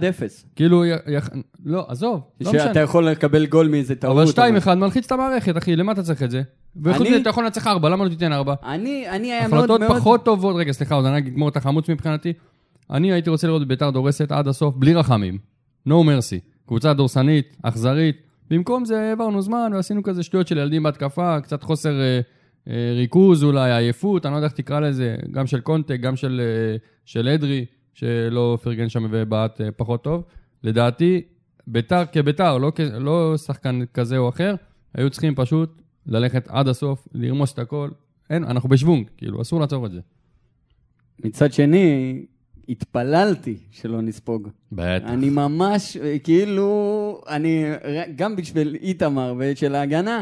כאילו, 0.56 0.86
י- 0.86 0.92
לא, 1.66 1.86
עזוב, 1.88 2.22
לא 2.42 2.50
משנה. 2.52 2.64
שאתה 2.64 2.80
יכול 2.80 3.08
לקבל 3.08 3.46
גול 3.46 3.68
מאיזה 3.68 3.96
טעות. 3.96 4.14
אבל 4.14 4.22
או 4.24 4.28
שתיים 4.28 4.56
משהו. 4.56 4.64
אחד 4.64 4.78
מלחיץ 4.78 5.06
את 5.06 5.12
המערכת, 5.12 5.58
אחי, 5.58 5.76
למה 5.76 5.92
אתה 5.92 6.04
צריך 6.04 6.24
את 6.24 6.32
זה? 6.32 6.42
וחוץ 6.84 7.08
מזה, 7.08 7.18
אתה 7.18 7.30
יכול 7.30 7.44
לנצח 7.44 7.68
ארבע, 7.68 7.90
למה 7.90 8.04
לא 8.04 8.10
תיתן 8.10 8.34
ארבע? 8.34 8.54
אני, 8.64 9.10
אני 9.10 9.32
היה 9.34 9.48
מאוד 9.48 9.58
החלטות 9.60 9.80
מאוד... 9.82 9.98
פחות 9.98 10.26
טובות, 10.26 10.56
רגע, 10.56 10.72
סליחה, 10.72 10.96
עוד 10.96 11.06
אני 11.06 11.16
רק 11.18 11.28
אגמור 11.28 11.50
את 11.50 11.58
החמוץ 11.58 11.90
מבחינתי. 11.90 12.34
אני 12.92 13.12
הייתי 13.12 13.30
רוצה 13.30 13.48
לראות 13.48 13.68
ביתר 13.68 13.90
דורסת 13.90 14.32
עד 14.32 14.48
הסוף, 14.48 14.76
בלי 14.78 14.94
רחמים. 14.94 15.38
No 15.88 15.92
mercy. 15.92 16.40
קבוצה 16.68 16.94
דורסנית, 16.94 17.56
אכזרית. 17.64 18.16
במקום 18.50 18.86
זה 18.86 19.02
העברנו 19.02 19.42
זמן 19.42 19.72
ועשינו 19.74 20.04
כזה 20.04 20.24
שטויות 20.24 20.48
של 20.48 20.58
ילדים 20.58 20.84
בהתקפה, 20.84 21.42
קצת 21.42 21.64
חוסר 21.64 22.02
אה, 22.02 22.20
אה, 22.68 22.94
ריכוז 22.96 23.44
אולי, 23.44 23.72
עייפות, 23.72 24.26
אני 24.26 24.32
לא 24.32 24.38
יודע 24.38 24.48
איך 24.48 24.54
תקרא 24.54 24.80
לזה, 24.80 25.16
גם 25.32 25.48
של 25.48 25.62
קונטה, 25.62 25.98
גם 25.98 26.16
של, 26.16 26.42
אה, 26.44 26.78
של 27.06 27.28
אדרי, 27.28 27.66
שלא 27.94 28.58
פרגן 28.64 28.90
שם 28.90 29.06
ובעט 29.12 29.62
אה, 29.62 29.72
פחות 29.72 30.04
טוב. 30.04 30.24
לדעתי, 30.64 31.22
ביתר 31.68 32.04
כביתר, 32.12 32.58
לא, 32.58 32.72
לא 33.00 33.38
שחקן 33.38 33.80
כזה 33.94 34.18
או 34.18 34.30
אחר, 34.30 34.56
היו 34.94 35.10
צריכים 35.10 35.36
פשוט 35.36 35.82
ללכת 36.06 36.48
עד 36.48 36.68
הסוף, 36.68 37.08
לרמוס 37.14 37.54
את 37.54 37.60
הכל. 37.60 37.90
אין, 38.30 38.44
אנחנו 38.44 38.70
בשוונג, 38.70 39.10
כאילו, 39.18 39.42
אסור 39.42 39.60
לעצור 39.60 39.86
את 39.86 39.92
זה. 39.92 40.00
מצד 41.24 41.54
שני, 41.54 42.26
התפללתי 42.70 43.58
שלא 43.72 44.02
נספוג. 44.02 44.50
בטח. 44.72 45.06
אני 45.08 45.30
ממש, 45.30 45.98
כאילו, 46.24 47.22
אני, 47.28 47.64
גם 48.16 48.36
בשביל 48.36 48.78
איתמר 48.82 49.36
ושל 49.38 49.76
ההגנה, 49.76 50.22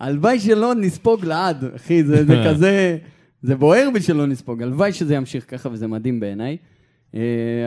הלוואי 0.00 0.40
שלא 0.40 0.74
נספוג 0.74 1.24
לעד, 1.24 1.64
אחי, 1.76 2.04
זה, 2.04 2.24
זה 2.24 2.34
כזה, 2.48 2.98
זה 3.42 3.56
בוער 3.56 3.88
בי 3.94 4.00
שלא 4.00 4.26
נספוג, 4.26 4.62
הלוואי 4.62 4.92
שזה 4.92 5.14
ימשיך 5.14 5.44
ככה 5.48 5.68
וזה 5.72 5.86
מדהים 5.86 6.20
בעיניי. 6.20 6.56
אה, 7.14 7.20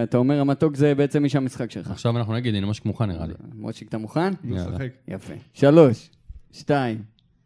אתה 0.04 0.18
אומר, 0.18 0.40
המתוק 0.40 0.76
זה 0.76 0.96
בעצם 0.96 1.24
איש 1.24 1.36
המשחק 1.36 1.72
שלך. 1.72 1.92
עכשיו 1.92 2.18
אנחנו 2.18 2.34
נגיד, 2.34 2.56
הנה 2.56 2.68
משהו 2.68 2.84
מוכן 2.86 3.06
נראה 3.06 3.26
לי. 3.26 3.34
מושיק, 3.54 3.88
אתה 3.88 3.98
מוכן? 3.98 4.34
יאללה. 4.44 4.78
יפה. 5.08 5.34
שלוש, 5.54 6.10
שתיים, 6.52 7.02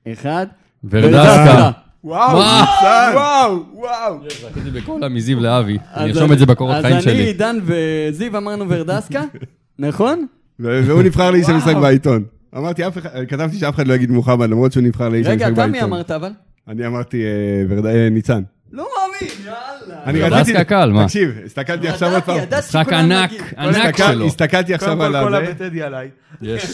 אחד. 0.08 0.48
ורדסקה. 0.84 1.83
וואו? 2.04 2.38
ניצן! 2.38 3.12
וואו, 3.14 3.64
וואו. 3.74 4.20
זכיתי 4.52 4.72
בקולה 4.72 5.10
מזיו 5.10 5.40
לאבי. 5.40 5.78
אני 5.94 6.10
ארשום 6.12 6.32
את 6.34 6.40
זה 6.40 6.46
בקורות 6.46 6.76
חיים 6.82 6.96
אז 6.98 7.08
אני, 7.08 7.14
שלי. 7.14 7.24
עידן 7.24 7.58
וזיו 7.66 8.38
אמרנו 8.38 8.66
ורדסקה, 8.70 9.24
נכון? 9.80 10.26
והוא 10.60 11.02
נבחר 11.04 11.32
לאיש 11.32 11.50
המשחק 11.50 11.76
בעיתון. 11.76 12.24
אמרתי, 12.58 12.88
אף 12.88 12.98
אחד, 12.98 13.10
כתבתי 13.28 13.58
שאף 13.58 13.76
אחד 13.76 13.88
לא 13.88 13.94
יגיד 13.94 14.12
מוחמד, 14.12 14.50
למרות 14.50 14.72
שהוא 14.72 14.84
נבחר 14.84 15.10
לאיש 15.10 15.28
רגע, 15.28 15.48
המשחק 15.48 15.64
אתה 15.64 15.72
בעיתון. 15.72 15.72
מי 15.72 15.84
אמרת 15.84 16.12
אבל? 16.12 16.32
אני 16.68 16.88
אמרתי 16.88 17.24
אה, 17.24 17.92
אה, 17.92 18.10
ניצן. 18.10 18.44
לא 18.72 18.88
מאמין, 18.98 19.36
יאללה. 19.46 19.73
אני 20.06 20.24
ורדסקה 20.24 20.40
רציתי... 20.40 20.66
קל, 20.66 20.92
מה? 20.92 21.04
תקשיב, 21.06 21.30
הסתכלתי 21.46 21.88
עכשיו 21.88 22.14
עוד 22.14 22.24
פעם. 22.24 22.40
משחק 22.60 22.94
ענק. 22.94 23.32
ענק 23.58 23.98
שלו. 23.98 24.26
הסתכלתי 24.26 24.78
קודם 24.78 24.92
עכשיו 24.92 24.98
כל, 24.98 25.16
על 25.16 25.24
כל 25.26 25.36
הזה, 25.36 25.50
הבטדי 25.52 25.82
עליי. 25.82 26.10
יש. 26.42 26.66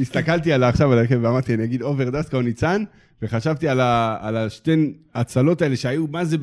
הסתכלתי 0.00 0.52
על 0.52 0.64
עכשיו 0.64 0.92
על 0.92 0.98
ההרכב 0.98 1.18
ואמרתי, 1.22 1.54
אני 1.54 1.64
אגיד 1.64 1.82
או 1.82 1.94
ורדסקה 1.98 2.36
או 2.36 2.42
ניצן, 2.42 2.84
וחשבתי 3.22 3.68
על 3.68 4.36
השתי 4.36 4.92
הצלות 5.14 5.62
האלה 5.62 5.76
שהיו, 5.76 6.06
מה 6.10 6.24
זה 6.24 6.36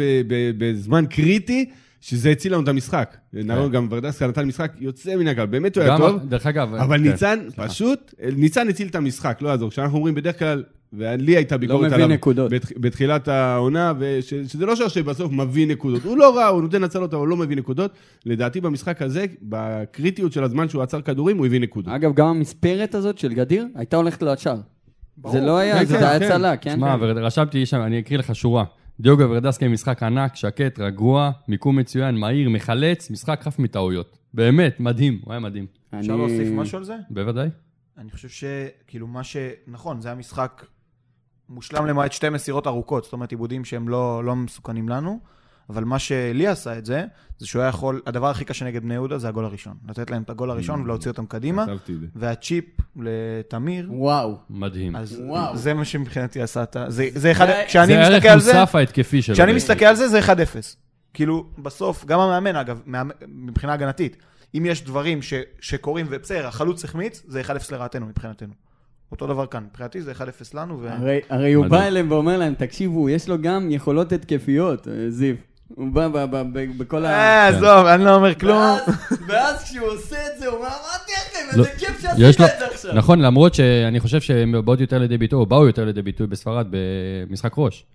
בזמן 0.58 1.06
קריטי, 1.10 1.70
שזה 2.02 2.30
הציל 2.30 2.54
לנו 2.54 2.64
את 2.64 2.68
המשחק. 2.68 3.18
נראה 3.34 3.68
גם 3.68 3.88
ורדסקה 3.92 4.28
נתן 4.28 4.46
משחק 4.46 4.72
יוצא 4.80 5.16
מן 5.16 5.28
הכלל, 5.28 5.46
באמת 5.46 5.76
הוא 5.76 5.84
היה 5.84 5.94
גם- 5.94 5.98
טוב. 5.98 6.30
דרך 6.30 6.46
אגב... 6.46 6.76
אבל 6.76 6.98
כן. 6.98 7.04
ניצן, 7.04 7.40
פשוט, 7.56 8.14
ניצן 8.36 8.70
הציל 8.70 8.88
את 8.88 8.96
המשחק, 8.96 9.38
לא 9.42 9.50
יעזור. 9.50 9.70
כשאנחנו 9.70 9.98
אומרים 9.98 10.16
בדרך 10.16 10.40
כלל, 10.40 10.64
ולי 10.94 11.36
הייתה 11.36 11.58
ביקורת 11.58 11.86
מביא 11.86 11.96
עליו 11.96 12.08
נקודות. 12.08 12.52
בת- 12.52 12.78
בתחילת 12.78 13.28
העונה, 13.28 13.94
וש- 14.00 14.34
שזה 14.34 14.66
לא 14.66 14.76
שוער 14.76 14.88
שבסוף 14.90 15.32
מביא 15.32 15.68
נקודות. 15.68 16.04
הוא 16.04 16.18
לא 16.18 16.36
רע, 16.36 16.46
הוא 16.48 16.62
נותן 16.62 16.84
הצלות, 16.84 17.14
אבל 17.14 17.20
הוא 17.22 17.28
לא 17.28 17.38
מביא 17.38 17.58
נקודות. 17.58 17.92
לדעתי 18.26 18.62
במשחק 18.62 19.02
הזה, 19.02 19.26
בקריטיות 19.42 20.32
של 20.34 20.44
הזמן 20.44 20.70
שהוא 20.70 20.84
עצר 20.84 21.02
כדורים, 21.02 21.38
הוא 21.38 21.46
הביא 21.46 21.60
נקודות. 21.60 21.94
אגב, 21.94 22.14
גם 22.14 22.28
המספרת 22.28 22.96
הזאת 22.96 23.18
של 23.18 23.34
גדיר 23.34 23.68
הייתה 23.76 23.98
הולכת 23.98 24.22
לו 24.22 24.34
לשער. 24.34 24.58
זה 25.32 25.42
לא 25.42 25.58
היה, 25.58 25.80
כן, 25.80 25.86
זה 25.86 25.98
כן, 25.98 26.04
היה 26.04 26.20
כן. 26.20 26.26
הצלה, 26.26 26.58
כן? 26.58 26.76
שמע, 26.76 26.96
רשמתי 26.96 27.66
שם, 27.66 27.82
אני 27.82 28.00
אקריא 28.00 28.20
לך 28.20 28.36
שורה. 28.36 28.64
דיוגו 29.00 29.30
ורדסקה 29.30 29.66
עם 29.66 29.74
משחק 29.74 30.04
ענק, 30.04 30.36
שקט, 30.36 30.80
רגוע, 30.80 31.32
מיקום 31.48 31.76
מצוין, 31.80 32.16
מהיר, 32.16 32.50
מחלץ, 32.50 33.12
משחק 33.12 33.40
חף 33.44 33.60
מטעויות. 33.60 34.18
באמת, 34.34 34.80
מדהים, 34.80 35.20
הוא 35.26 35.32
היה 35.34 35.40
מדהים. 35.40 35.66
אפשר 36.00 36.16
להוסיף 36.16 36.48
משהו 36.52 36.78
על 36.78 36.84
זה? 36.84 36.96
בוודאי. 37.10 37.48
אני 37.98 38.12
חושב 38.12 38.30
שכאילו 38.30 39.08
מה 39.08 39.24
ש... 39.24 39.38
נכון, 39.68 40.02
זה 40.02 40.08
היה 40.08 40.16
משחק 40.16 40.66
מושלם 41.50 41.86
למעט 41.86 42.12
שתי 42.12 42.30
מסירות 42.30 42.68
ארוכות, 42.68 43.04
זאת 43.04 43.14
אומרת 43.14 43.32
עיבודים 43.32 43.66
שהם 43.66 43.90
לא, 43.90 44.24
לא 44.24 44.36
מסוכנים 44.36 44.90
לנו, 44.90 45.20
אבל 45.70 45.84
מה 45.84 46.00
שלי 46.00 46.48
עשה 46.48 46.78
את 46.78 46.86
זה, 46.86 47.06
זה 47.38 47.48
שהוא 47.48 47.62
היה 47.62 47.70
יכול, 47.70 48.02
הדבר 48.06 48.28
הכי 48.30 48.46
קשה 48.46 48.66
נגד 48.66 48.84
בני 48.84 48.94
יהודה 48.94 49.18
זה 49.18 49.28
הגול 49.28 49.46
הראשון. 49.46 49.74
לתת 49.90 50.12
להם 50.12 50.22
את 50.22 50.30
הגול 50.30 50.52
הראשון 50.52 50.82
ולהוציא 50.82 51.12
אותם 51.12 51.26
קדימה, 51.26 51.66
זה. 51.66 51.72
והצ'יפ 52.16 52.66
לתמיר, 52.96 53.88
וואו. 53.92 54.38
מדהים. 54.50 54.96
אז 54.96 55.22
וואו. 55.26 55.58
זה 55.58 55.74
מה 55.74 55.86
שמבחינתי 55.86 56.42
עשה 56.42 56.64
את 56.64 56.76
ה... 56.76 56.86
זה, 56.90 57.08
זה 57.14 57.32
אחד... 57.32 57.46
זה- 57.48 57.64
כשאני 57.68 57.88
זה 57.88 58.00
מסתכל 58.00 58.14
הערך 58.14 58.26
על 58.26 58.40
זה, 58.40 58.60
מוסף 58.60 58.76
ההתקפי 58.76 59.22
שלו. 59.22 59.36
כשאני. 59.36 59.54
מסתכל 59.54 59.86
על 59.86 59.96
זה, 59.96 60.08
זה 60.08 60.20
1-0. 60.20 60.26
כאילו, 61.14 61.46
בסוף, 61.58 62.06
גם 62.06 62.20
המאמן, 62.20 62.56
אגב, 62.56 62.82
מאמן- 62.86 63.14
מבחינה 63.28 63.74
הגנתית, 63.74 64.18
אם 64.58 64.66
יש 64.66 64.84
דברים 64.84 65.22
ש, 65.22 65.34
שקורים, 65.60 66.06
ובסדר, 66.10 66.48
החלוץ 66.48 66.84
החמיץ, 66.84 67.24
זה 67.28 67.42
1-0 67.42 67.50
לרעתנו 67.72 68.06
מבחינתנו. 68.06 68.54
אותו 69.12 69.28
דבר 69.28 69.46
כאן, 69.46 69.64
מבחינתי 69.70 70.02
זה 70.02 70.12
1-0 70.12 70.16
לנו, 70.54 70.80
ו... 70.82 70.90
הרי- 70.92 71.20
הרי 71.30 71.54
הוא. 71.54 71.68
בא 71.68 71.84
אליהם 71.84 72.12
ואומר 72.12 72.38
להם, 72.38 72.54
תקשיבו, 72.54 73.10
יש 73.10 73.30
לו 73.30 73.42
גם 73.42 73.72
יכולות 73.72 74.12
התקפיות, 74.12 74.88
אה, 74.88 75.10
זיו. 75.10 75.36
הוא 75.76 75.88
בא 75.94 76.26
בכל 76.78 77.06
ה... 77.06 77.10
אה, 77.10 77.48
עזוב, 77.48 77.86
אני 77.88 78.06
לא 78.06 78.16
אומר 78.16 78.36
כלום. 78.36 78.78
ואז- 79.28 79.64
כשהוא 79.64 79.88
עושה 79.88 80.16
את 80.34 80.40
זה, 80.40 80.48
הוא 80.48 80.56
אומר, 80.58 80.68
אמרתי 80.68 81.12
לכם, 81.12 81.58
לא, 81.58 81.66
איזה 81.66 81.78
כיף 81.80 82.04
יש 82.18 82.36
שעשית 82.36 82.54
את 82.54 82.60
זה 82.60 82.66
עכשיו. 82.66 82.94
נכון, 82.96 83.20
למרות 83.22 83.54
שאני 83.54 84.00
חושב 84.00 84.22
שהם 84.22 84.56
באות 84.66 84.80
יותר 84.80 84.98
לידי 85.00 85.18
ביטוי, 85.18 85.40
או 85.40 85.46
באו 85.46 85.68
יותר 85.68 85.86
לידי 85.86 86.02
ביטוי 86.02 86.28
בספרד 86.28 86.68
במשחק 86.70 87.54
ראש. 87.58 87.86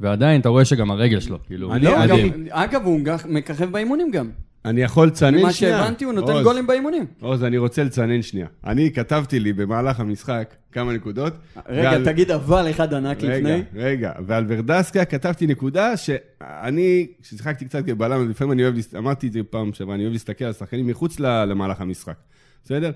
ועדיין 0.00 0.40
אתה 0.40 0.48
רואה 0.48 0.64
שגם 0.64 0.90
הרגל 0.90 1.20
שלו, 1.20 1.38
כאילו, 1.46 1.68
לא, 1.80 1.98
מדהים. 1.98 2.46
אגב, 2.50 2.84
הוא 2.84 3.00
מככב 3.28 3.70
באימונים 3.72 4.10
גם. 4.10 4.30
אני 4.66 4.82
יכול 4.82 5.06
לצנן 5.06 5.38
ממה 5.38 5.52
שנייה. 5.52 5.78
שהבנתי, 5.78 6.04
הוא 6.04 6.12
נותן 6.12 6.32
עוז, 6.32 6.42
גולים 6.44 6.66
באימונים. 6.66 7.04
עוז, 7.20 7.44
אני 7.44 7.58
רוצה 7.58 7.84
לצנן 7.84 8.22
שנייה. 8.22 8.46
אני 8.66 8.92
כתבתי 8.92 9.40
לי 9.40 9.52
במהלך 9.52 10.00
המשחק 10.00 10.54
כמה 10.72 10.92
נקודות. 10.92 11.32
רגע, 11.68 11.88
ועל- 11.90 12.04
תגיד 12.04 12.30
אבל 12.30 12.70
אחד 12.70 12.94
ענק 12.94 13.22
רגע, 13.22 13.36
לפני. 13.38 13.62
רגע, 13.82 14.12
ועל 14.26 14.44
ורדסקה 14.48 15.04
כתבתי 15.04 15.46
נקודה 15.46 15.96
שאני, 15.96 17.06
כששיחקתי 17.22 17.64
קצת 17.64 17.86
כבלם, 17.86 18.20
אז 18.22 18.28
לפעמים 18.30 18.52
אני 18.52 18.62
אוהב, 18.64 18.74
אמרתי 18.96 19.26
את 19.26 19.32
זה 19.32 19.40
פעם 19.50 19.72
שעברה, 19.72 19.94
אני 19.94 20.02
אוהב 20.02 20.12
להסתכל 20.12 20.44
על 20.44 20.52
שחקנים 20.52 20.86
מחוץ 20.86 21.20
ל- 21.20 21.44
למהלך 21.44 21.80
המשחק, 21.80 22.16
בסדר? 22.64 22.90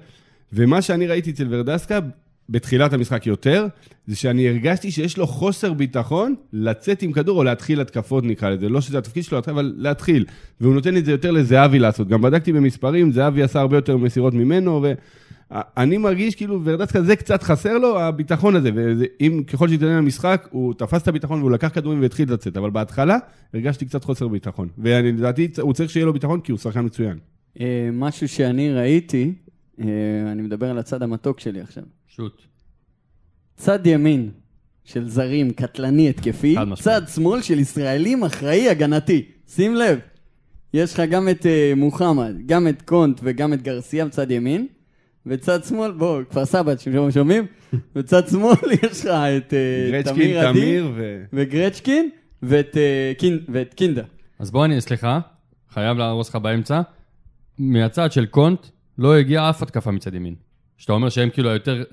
ומה 0.52 0.82
שאני 0.82 1.06
ראיתי 1.06 1.30
אצל 1.30 1.46
ורדסקה, 1.50 1.98
בתחילת 2.50 2.92
המשחק 2.92 3.26
יותר, 3.26 3.66
זה 4.06 4.16
שאני 4.16 4.48
הרגשתי 4.48 4.90
שיש 4.90 5.18
לו 5.18 5.26
חוסר 5.26 5.72
ביטחון 5.72 6.34
לצאת 6.52 7.02
עם 7.02 7.12
כדור 7.12 7.38
או 7.38 7.44
להתחיל 7.44 7.80
התקפות 7.80 8.24
נקרא 8.24 8.50
לזה, 8.50 8.68
לא 8.68 8.80
שזה 8.80 8.98
התפקיד 8.98 9.24
שלו, 9.24 9.38
אבל 9.38 9.74
להתחיל. 9.76 10.24
והוא 10.60 10.74
נותן 10.74 10.96
את 10.96 11.04
זה 11.04 11.10
יותר 11.10 11.30
לזהבי 11.30 11.78
לעשות. 11.78 12.08
גם 12.08 12.22
בדקתי 12.22 12.52
במספרים, 12.52 13.12
זהבי 13.12 13.42
עשה 13.42 13.60
הרבה 13.60 13.76
יותר 13.76 13.96
מסירות 13.96 14.34
ממנו, 14.34 14.84
ואני 15.50 15.98
מרגיש 15.98 16.34
כאילו 16.34 16.60
ורדסקה 16.64 17.02
זה 17.02 17.16
קצת 17.16 17.42
חסר 17.42 17.78
לו, 17.78 18.00
הביטחון 18.00 18.56
הזה, 18.56 18.70
ואם 18.74 19.42
ככל 19.46 19.68
שהתעניין 19.68 19.98
למשחק, 19.98 20.48
הוא 20.50 20.74
תפס 20.74 21.02
את 21.02 21.08
הביטחון 21.08 21.38
והוא 21.38 21.50
לקח 21.50 21.68
כדורים 21.74 22.00
והתחיל 22.00 22.32
לצאת, 22.32 22.56
אבל 22.56 22.70
בהתחלה 22.70 23.18
הרגשתי 23.54 23.86
קצת 23.86 24.04
חוסר 24.04 24.28
ביטחון. 24.28 24.68
ואני 24.78 25.12
לדעתי, 25.12 25.48
הוא 25.60 25.72
צריך 25.72 25.90
שיהיה 25.90 26.06
לו 26.06 26.12
ביטחון 26.12 26.40
כי 26.40 26.52
הוא 26.52 26.58
שחקן 26.58 26.84
מצוין. 26.84 27.18
אה, 27.60 27.88
משהו 27.92 28.28
שאני 28.28 28.72
ראיתי, 28.72 29.32
אה, 29.80 29.86
אני 30.32 30.42
מדבר 30.42 30.70
על 30.70 30.78
הצד 30.78 31.02
המתוק 31.02 31.40
שלי 31.40 31.60
עכשיו. 31.60 31.84
שוט. 32.20 32.42
צד 33.56 33.86
ימין 33.86 34.30
של 34.84 35.08
זרים, 35.08 35.50
קטלני, 35.50 36.08
התקפי. 36.08 36.56
צד 36.80 37.02
שמאל 37.14 37.42
של 37.42 37.58
ישראלים, 37.58 38.24
אחראי, 38.24 38.68
הגנתי. 38.70 39.24
שים 39.48 39.74
לב, 39.74 39.98
יש 40.74 40.94
לך 40.94 41.00
גם 41.00 41.28
את 41.28 41.46
אה, 41.46 41.72
מוחמד, 41.76 42.34
גם 42.46 42.68
את 42.68 42.82
קונט 42.82 43.20
וגם 43.22 43.52
את 43.52 43.62
גרסיה 43.62 44.04
בצד 44.04 44.30
ימין, 44.30 44.66
וצד 45.26 45.64
שמאל, 45.64 45.90
בוא, 45.92 46.22
כפר 46.30 46.44
סבא, 46.44 46.72
אתם 46.72 47.10
שומעים? 47.10 47.46
בצד 47.94 48.28
שמאל 48.28 48.54
יש 48.82 49.00
לך 49.00 49.06
את 49.06 49.54
גרצ'קין, 49.90 50.14
תמיר 50.14 50.40
עדי, 50.48 50.80
ו... 50.94 51.24
וגרצ'קין, 51.32 52.10
ואת, 52.42 52.76
אה, 52.76 53.12
קין- 53.18 53.44
ואת 53.48 53.74
קינדה. 53.74 54.02
אז 54.38 54.50
בוא 54.50 54.64
אני, 54.64 54.80
סליחה, 54.80 55.20
חייב 55.70 55.98
להרוס 55.98 56.28
לך 56.28 56.36
באמצע. 56.36 56.80
מהצד 57.58 58.12
של 58.12 58.26
קונט 58.26 58.66
לא 58.98 59.16
הגיעה 59.16 59.50
אף 59.50 59.62
התקפה 59.62 59.90
מצד 59.90 60.14
ימין. 60.14 60.34
שאתה 60.78 60.92
אומר 60.92 61.08
שהם 61.08 61.30
כאילו 61.30 61.50
היותר 61.50 61.84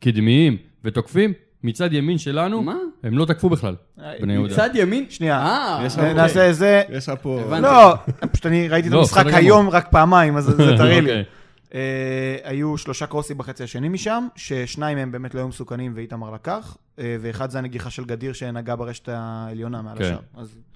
קדמיים 0.00 0.56
ותוקפים, 0.84 1.32
מצד 1.64 1.92
ימין 1.92 2.18
שלנו, 2.18 2.62
מה? 2.62 2.76
הם 3.02 3.18
לא 3.18 3.24
תקפו 3.24 3.48
בכלל, 3.48 3.74
בני 4.20 4.32
יהודה. 4.32 4.52
מצד 4.52 4.70
ימין? 4.74 5.06
שנייה. 5.08 5.38
אה, 5.38 5.82
יש 5.86 5.92
לך 5.92 5.98
אוקיי. 5.98 6.14
נעשה 6.14 6.52
זה... 6.52 6.82
יש 6.88 7.08
לך 7.08 7.14
פה... 7.22 7.58
לא, 7.60 7.94
פשוט 8.32 8.46
אני 8.46 8.68
ראיתי 8.68 8.88
את 8.88 8.92
לא, 8.92 8.98
המשחק. 8.98 9.26
היום 9.32 9.68
רק 9.68 9.88
פעמיים, 9.90 10.36
אז 10.36 10.44
זה 10.44 10.76
טרי 10.78 11.00
לי. 11.00 11.10
אוקיי. 11.10 11.24
אה, 11.74 12.36
היו 12.44 12.78
שלושה 12.78 13.06
קרוסים 13.06 13.38
בחצי 13.38 13.64
השני 13.64 13.88
משם, 13.88 14.26
ששניים 14.36 14.98
מהם 14.98 15.12
באמת 15.12 15.34
לא 15.34 15.40
היו 15.40 15.48
מסוכנים 15.48 15.92
ואיתמר 15.94 16.30
לקח, 16.34 16.76
אה, 16.98 17.16
ואחד 17.20 17.50
זה 17.50 17.58
הנגיחה 17.58 17.90
של 17.90 18.04
גדיר 18.04 18.32
שנגע 18.32 18.74
ברשת 18.74 19.08
העליונה 19.08 19.82
מעל 19.82 19.98
כן. 19.98 20.04
השאר. 20.04 20.18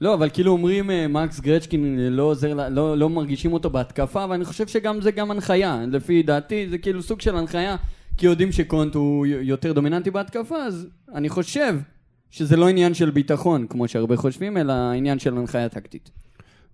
לא, 0.01 0.15
אבל 0.15 0.31
כאילו 0.33 0.53
אומרים, 0.53 0.91
אה, 0.91 1.09
מקס 1.09 1.41
גרצ'קין 1.41 1.99
אה, 2.01 2.11
לא 2.11 2.23
עוזר, 2.23 2.69
לא, 2.71 2.99
לא 2.99 3.11
מרגישים 3.11 3.53
אותו 3.53 3.71
בהתקפה, 3.71 4.27
ואני 4.31 4.45
חושב 4.45 4.67
שגם 4.67 5.01
זה 5.01 5.11
גם 5.11 5.31
הנחיה. 5.31 5.81
לפי 5.93 6.23
דעתי, 6.23 6.69
זה 6.69 6.79
כאילו 6.79 7.03
סוג 7.03 7.21
של 7.21 7.37
הנחיה, 7.37 7.77
כי 8.21 8.27
יודעים 8.27 8.53
שקונט 8.53 8.95
הוא 8.95 9.27
יותר 9.27 9.73
דומיננטי 9.73 10.11
בהתקפה, 10.11 10.57
אז 10.57 10.87
אני 11.15 11.29
חושב 11.29 11.79
שזה 12.31 12.57
לא 12.57 12.69
עניין 12.69 12.95
של 12.95 13.11
ביטחון, 13.11 13.67
כמו 13.67 13.89
שהרבה 13.89 14.17
חושבים, 14.17 14.57
אלא 14.57 14.73
עניין 14.73 15.19
של 15.19 15.39
הנחיה 15.39 15.69
טקטית. 15.69 16.11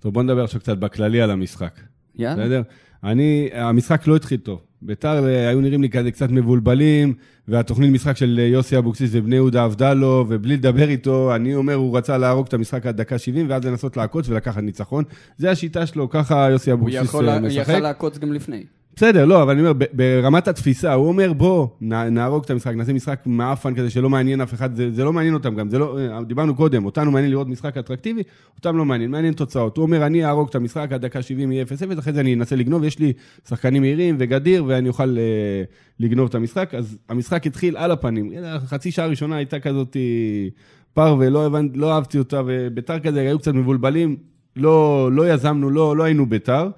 טוב, 0.00 0.14
בוא 0.14 0.22
נדבר 0.22 0.44
עכשיו 0.44 0.60
קצת 0.60 0.78
בכללי 0.78 1.20
על 1.20 1.30
המשחק. 1.30 1.80
יאללה. 2.14 2.44
בסדר? 2.44 2.62
אני, 3.04 3.48
המשחק 3.52 4.06
לא 4.06 4.16
התחיל 4.16 4.40
טוב. 4.40 4.60
ביתר 4.82 5.26
אה, 5.26 5.48
היו 5.48 5.60
נראים 5.60 5.82
לי 5.82 5.90
כזה 5.90 6.10
קצת 6.10 6.30
מבולבלים, 6.30 7.14
והתוכנית 7.48 7.90
משחק 7.90 8.16
של 8.16 8.36
אה, 8.42 8.46
יוסי 8.46 8.78
אבוקסיס 8.78 9.10
ובני 9.12 9.34
יהודה 9.34 9.64
עבדה 9.64 9.94
לו, 9.94 10.24
ובלי 10.28 10.56
לדבר 10.56 10.88
איתו, 10.88 11.34
אני 11.34 11.54
אומר, 11.54 11.74
הוא 11.74 11.98
רצה 11.98 12.18
להרוג 12.18 12.46
את 12.46 12.54
המשחק 12.54 12.86
עד 12.86 12.96
דקה 12.96 13.18
70, 13.18 13.50
ואז 13.50 13.64
לנסות 13.64 13.96
לעקוץ 13.96 14.28
ולקחת 14.28 14.62
ניצחון. 14.62 15.04
זה 15.36 15.50
השיטה 15.50 15.86
שלו, 15.86 16.10
ככה 16.10 16.50
יוסי 16.50 16.70
הוא 16.70 16.78
אבוקסיס 16.78 17.02
יכול, 17.02 17.28
אה, 17.28 17.40
משחק. 17.40 17.62
יכל 17.62 17.78
לעקוץ 17.78 18.18
גם 18.18 18.32
לפני. 18.32 18.64
בסדר, 18.98 19.24
לא, 19.24 19.42
אבל 19.42 19.50
אני 19.50 19.60
אומר, 19.60 19.86
ברמת 19.92 20.48
התפיסה, 20.48 20.92
הוא 20.94 21.08
אומר, 21.08 21.32
בוא, 21.32 21.68
נהרוג 21.80 22.44
את 22.44 22.50
המשחק, 22.50 22.74
נעשה 22.74 22.92
משחק 22.92 23.22
מעפן 23.26 23.74
כזה 23.74 23.90
שלא 23.90 24.10
מעניין 24.10 24.40
אף 24.40 24.54
אחד, 24.54 24.74
זה, 24.76 24.90
זה 24.90 25.04
לא 25.04 25.12
מעניין 25.12 25.34
אותם 25.34 25.54
גם, 25.54 25.70
זה 25.70 25.78
לא, 25.78 25.98
דיברנו 26.26 26.54
קודם, 26.54 26.84
אותנו 26.84 27.10
מעניין 27.10 27.30
לראות 27.30 27.48
משחק 27.48 27.76
אטרקטיבי, 27.76 28.22
אותם 28.56 28.76
לא 28.76 28.84
מעניין, 28.84 29.10
מעניין 29.10 29.34
תוצאות. 29.34 29.76
הוא 29.76 29.82
אומר, 29.82 30.06
אני 30.06 30.24
אהרוג 30.24 30.48
את 30.48 30.54
המשחק, 30.54 30.92
עד 30.92 31.00
דקה 31.04 31.22
70 31.22 31.52
יהיה 31.52 31.64
0-0, 31.64 31.98
אחרי 31.98 32.12
זה 32.12 32.20
אני 32.20 32.34
אנסה 32.34 32.56
לגנוב, 32.56 32.84
יש 32.84 32.98
לי 32.98 33.12
שחקנים 33.48 33.82
מהירים 33.82 34.16
וגדיר, 34.18 34.64
ואני 34.66 34.88
אוכל 34.88 35.18
אה, 35.18 35.62
לגנוב 36.00 36.28
את 36.28 36.34
המשחק. 36.34 36.74
אז 36.74 36.98
המשחק 37.08 37.46
התחיל 37.46 37.76
על 37.76 37.90
הפנים. 37.90 38.32
חצי 38.66 38.90
שעה 38.90 39.06
ראשונה 39.06 39.36
הייתה 39.36 39.60
כזאת 39.60 39.96
אה, 39.96 40.48
פרווה, 40.94 41.30
לא, 41.30 41.46
הבנ- 41.46 41.70
לא 41.74 41.92
אהבתי 41.92 42.18
אותה, 42.18 42.42
וביתר 42.46 42.98
כזה 42.98 43.20
היו 43.20 43.38
קצת 43.38 43.54
מבולבלים, 43.54 44.16
לא, 44.56 45.08
לא 45.12 45.32
יזמנו, 45.32 45.70
לא, 45.70 45.96
לא 45.96 46.04
היינו 46.04 46.26
ביתר. 46.26 46.68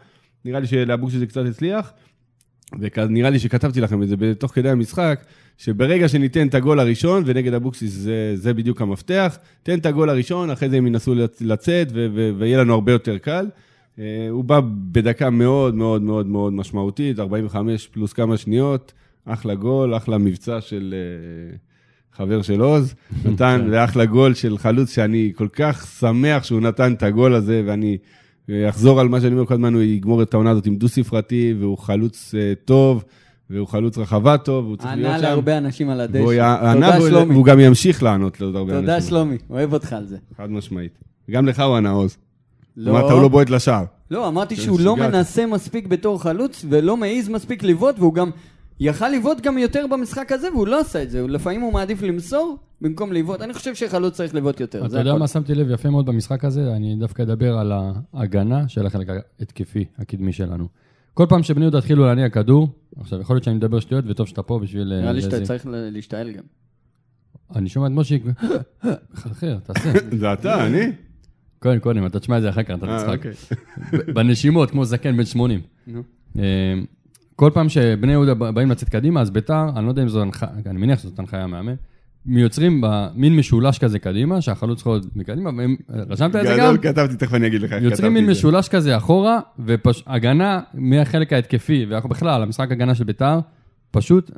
נראה 0.45 0.61
לי 0.61 0.67
שלאבוקסיס 0.67 1.19
זה 1.19 1.27
קצת 1.27 1.47
הצליח. 1.47 1.93
ונראה 2.81 3.31
לי 3.31 3.39
שכתבתי 3.39 3.81
לכם 3.81 4.03
את 4.03 4.09
זה 4.09 4.17
בתוך 4.17 4.53
כדי 4.55 4.71
המשחק, 4.71 5.25
שברגע 5.59 6.09
שניתן 6.09 6.47
את 6.47 6.55
הגול 6.55 6.81
הראשון, 6.81 7.23
ונגד 7.27 7.55
אבוקסיס 7.55 7.93
זה, 7.93 8.33
זה 8.35 8.55
בדיוק 8.55 8.83
המפתח, 8.83 9.39
תן 9.63 9.79
את 9.79 9.87
הגול 9.87 10.11
הראשון, 10.11 10.51
אחרי 10.51 10.69
זה 10.71 10.77
הם 10.77 10.87
ינסו 10.87 11.15
לצ- 11.15 11.41
לצאת, 11.41 11.89
ו- 11.95 12.07
ו- 12.15 12.31
ויהיה 12.39 12.59
לנו 12.59 12.75
הרבה 12.75 12.93
יותר 12.93 13.19
קל. 13.19 13.47
אה, 13.99 14.27
הוא 14.31 14.45
בא 14.45 14.61
בדקה 14.93 15.31
מאוד 15.31 15.75
מאוד 15.75 16.03
מאוד 16.03 16.27
מאוד 16.27 16.53
משמעותית, 16.53 17.19
45 17.19 17.87
פלוס 17.87 18.13
כמה 18.13 18.37
שניות, 18.37 18.93
אחלה 19.25 19.55
גול, 19.55 19.97
אחלה 19.97 20.19
מבצע 20.19 20.61
של 20.61 20.95
אה, 20.97 21.57
חבר 22.13 22.43
של 22.43 22.61
עוז, 22.61 22.95
נתן, 23.25 23.69
ואחלה 23.71 24.05
גול 24.05 24.35
של 24.35 24.59
חלוץ 24.59 24.95
שאני 24.95 25.33
כל 25.35 25.49
כך 25.53 25.87
שמח 26.01 26.45
שהוא 26.45 26.61
נתן 26.61 26.93
את 26.93 27.03
הגול 27.03 27.35
הזה, 27.35 27.63
ואני 27.67 27.99
אחזור 28.69 29.01
על 29.01 29.09
מה 29.09 29.21
שאני 29.21 29.33
אומר 29.35 29.47
כל 29.47 29.55
הזמן, 29.55 29.75
הוא 29.75 29.83
יגמור 29.83 30.23
את 30.23 30.35
העונה 30.35 30.51
הזאת 30.51 30.67
עם 30.67 30.77
דו-ספרתי, 30.77 31.55
והוא 31.61 31.79
חלוץ 31.79 32.35
אה, 32.39 32.53
טוב, 32.65 33.05
והוא 33.51 33.67
חלוץ 33.67 33.99
רחבה 33.99 34.39
טוב, 34.39 34.65
והוא 34.65 34.77
צריך 34.77 34.91
להיות 34.95 35.07
ענה 35.09 35.19
שם. 35.19 35.23
להרבה 35.25 35.59
אנשים 35.59 35.91
על 35.91 36.01
הדשא. 36.01 36.43
ענה 36.43 36.75
תודה 36.87 36.99
והוא- 36.99 37.09
שלומי. 37.09 37.33
והוא 37.35 37.45
גם 37.45 37.61
ימשיך 37.61 38.03
לענות 38.03 38.41
לעוד 38.41 38.57
הרבה 38.57 38.73
אנשים. 38.73 38.87
תודה 38.87 39.01
שלומי, 39.01 39.37
אוהב 39.51 39.73
אותך 39.73 39.93
על 39.93 40.07
זה. 40.07 40.17
חד 40.37 40.51
משמעית. 40.51 40.99
גם 41.31 41.47
לך 41.47 41.61
הוא 41.61 41.77
ענה 41.77 41.91
עוז. 41.91 42.17
לא. 42.77 42.91
אמרת, 42.91 43.11
הוא 43.11 43.23
לא 43.23 43.29
בועט 43.29 43.51
לשער. 43.51 43.85
לא, 44.11 44.29
אמרתי 44.29 44.57
כן, 44.57 44.63
שהוא 44.63 44.81
לא. 44.81 44.97
מנסה 44.97 45.47
מספיק 45.47 45.87
בתור 45.87 46.23
חלוץ, 46.23 46.65
ולא 46.71 46.97
מעז 46.97 47.29
מספיק 47.29 47.63
לבעוט, 47.63 47.99
והוא 47.99 48.15
גם 48.15 48.31
יכל 48.81 49.09
לבעוט 49.09 49.41
גם 49.41 49.59
יותר 49.59 49.87
במשחק 49.91 50.33
הזה, 50.33 50.53
והוא 50.53 50.67
לא 50.67 50.81
עשה 50.81 51.03
את 51.03 51.11
זה. 51.11 51.27
לפעמים 51.27 51.61
הוא 51.61 51.73
מעדיף 51.73 52.03
למסור 52.03 52.59
במקום 52.81 53.13
לבעוט. 53.13 53.41
אני 53.43 53.55
חושב 53.55 53.75
שחלוץ 53.75 54.15
צריך 54.15 54.35
לבעוט 54.35 54.61
יותר. 54.61 54.87
אתה 54.87 54.99
יודע 54.99 55.11
הכל. 55.11 55.19
מה 55.19 55.29
שמתי 55.29 55.55
לב 55.55 55.71
יפה 55.71 55.91
מאוד 55.91 56.07
במשחק 56.07 56.45
הזה? 56.45 56.77
אני 56.77 56.97
דווקא 56.97 57.23
אדבר 57.23 57.59
על 57.59 57.73
ההגנה 58.13 58.69
של 58.69 58.87
החלק 58.87 59.09
ההתקפי, 59.41 59.85
הקדמי 59.99 60.33
שלנו. 60.33 60.69
כל 61.15 61.27
פעם 61.29 61.43
שבני 61.43 61.65
יהודה 61.65 61.79
התחילו 61.79 62.07
להניע 62.07 62.29
כדור, 62.29 62.69
עכשיו 63.01 63.21
יכול 63.21 63.37
להיות 63.37 63.45
שאני 63.45 63.57
מדבר 63.57 63.81
שטויות 63.81 64.05
וטוב 64.09 64.27
שאתה 64.27 64.43
פה 64.43 64.59
בשביל... 64.59 64.93
אה, 64.93 65.01
נראה 65.01 65.13
לי 65.13 65.23
שאתה. 65.23 65.41
צריך 65.45 65.67
להשתעל 65.71 66.31
גם. 66.31 66.43
אני 67.57 67.69
שומע 67.69 67.87
את 67.87 67.93
מושיק, 67.93 68.25
חרחר, 69.15 69.59
תעשה. 69.59 69.93
זה 70.21 70.33
אתה, 70.33 70.67
אני? 70.67 70.93
קודם, 71.59 71.79
קודם, 71.79 72.07
אתה 72.07 72.21
תשמע 72.21 72.37
את 72.37 72.43
זה 72.43 72.49
אחר 72.49 72.63
כך, 72.63 72.75
אתה 72.79 72.87
אה, 72.87 72.99
תצחק. 72.99 73.27
אוקיי. 73.27 74.15
בנשימות, 74.15 74.71
כמו 74.71 74.85
זקן 74.85 75.17
בן 75.17 75.25
80. 75.25 75.61
כל 77.39 77.51
פעם 77.55 77.69
שבני 77.69 78.13
יהודה 78.13 78.35
באים 78.35 78.71
לצאת 78.71 78.89
קדימה, 78.89 79.21
אז 79.21 79.31
ביתר, 79.31 79.69
אני 79.77 79.85
לא 79.85 79.91
יודע 79.91 80.03
אם 80.03 80.09
זו 80.09 80.23
הנחיה, 80.23 80.49
אני 80.67 80.79
מניח 80.79 80.99
שזאת 80.99 81.19
הנחיה 81.19 81.47
מהמם, 81.47 81.75
יוצרים 82.27 82.81
במין 82.81 83.37
משולש 83.37 83.79
כזה 83.79 83.99
קדימה, 83.99 84.41
שהחלוץ 84.41 84.81
יכול 84.81 84.93
להיות 84.93 85.17
מקדימה, 85.17 85.51
והם, 85.57 85.77
רשמת 85.91 86.37
את 86.37 86.47
זה 86.47 86.57
גם? 86.59 86.59
גדול, 86.59 86.79
כתבתי, 86.83 87.17
תכף 87.17 87.35
אני 87.35 87.47
אגיד 87.47 87.63
לך 87.63 87.73
איך 87.73 87.81
כתבתי 87.81 87.93
יוצרים 87.93 88.15
מין. 88.15 88.31
משולש 88.31 88.69
כזה 88.69 88.97
אחורה, 88.97 89.39
והגנה 89.59 90.61
מהחלק 90.75 91.33
ההתקפי, 91.33 91.87
ובכלל, 91.89 92.43
המשחק 92.43 92.73
הגנה 92.73 92.95
של 92.95 93.05
ביתר, 93.05 93.39
פשוט 93.91 94.31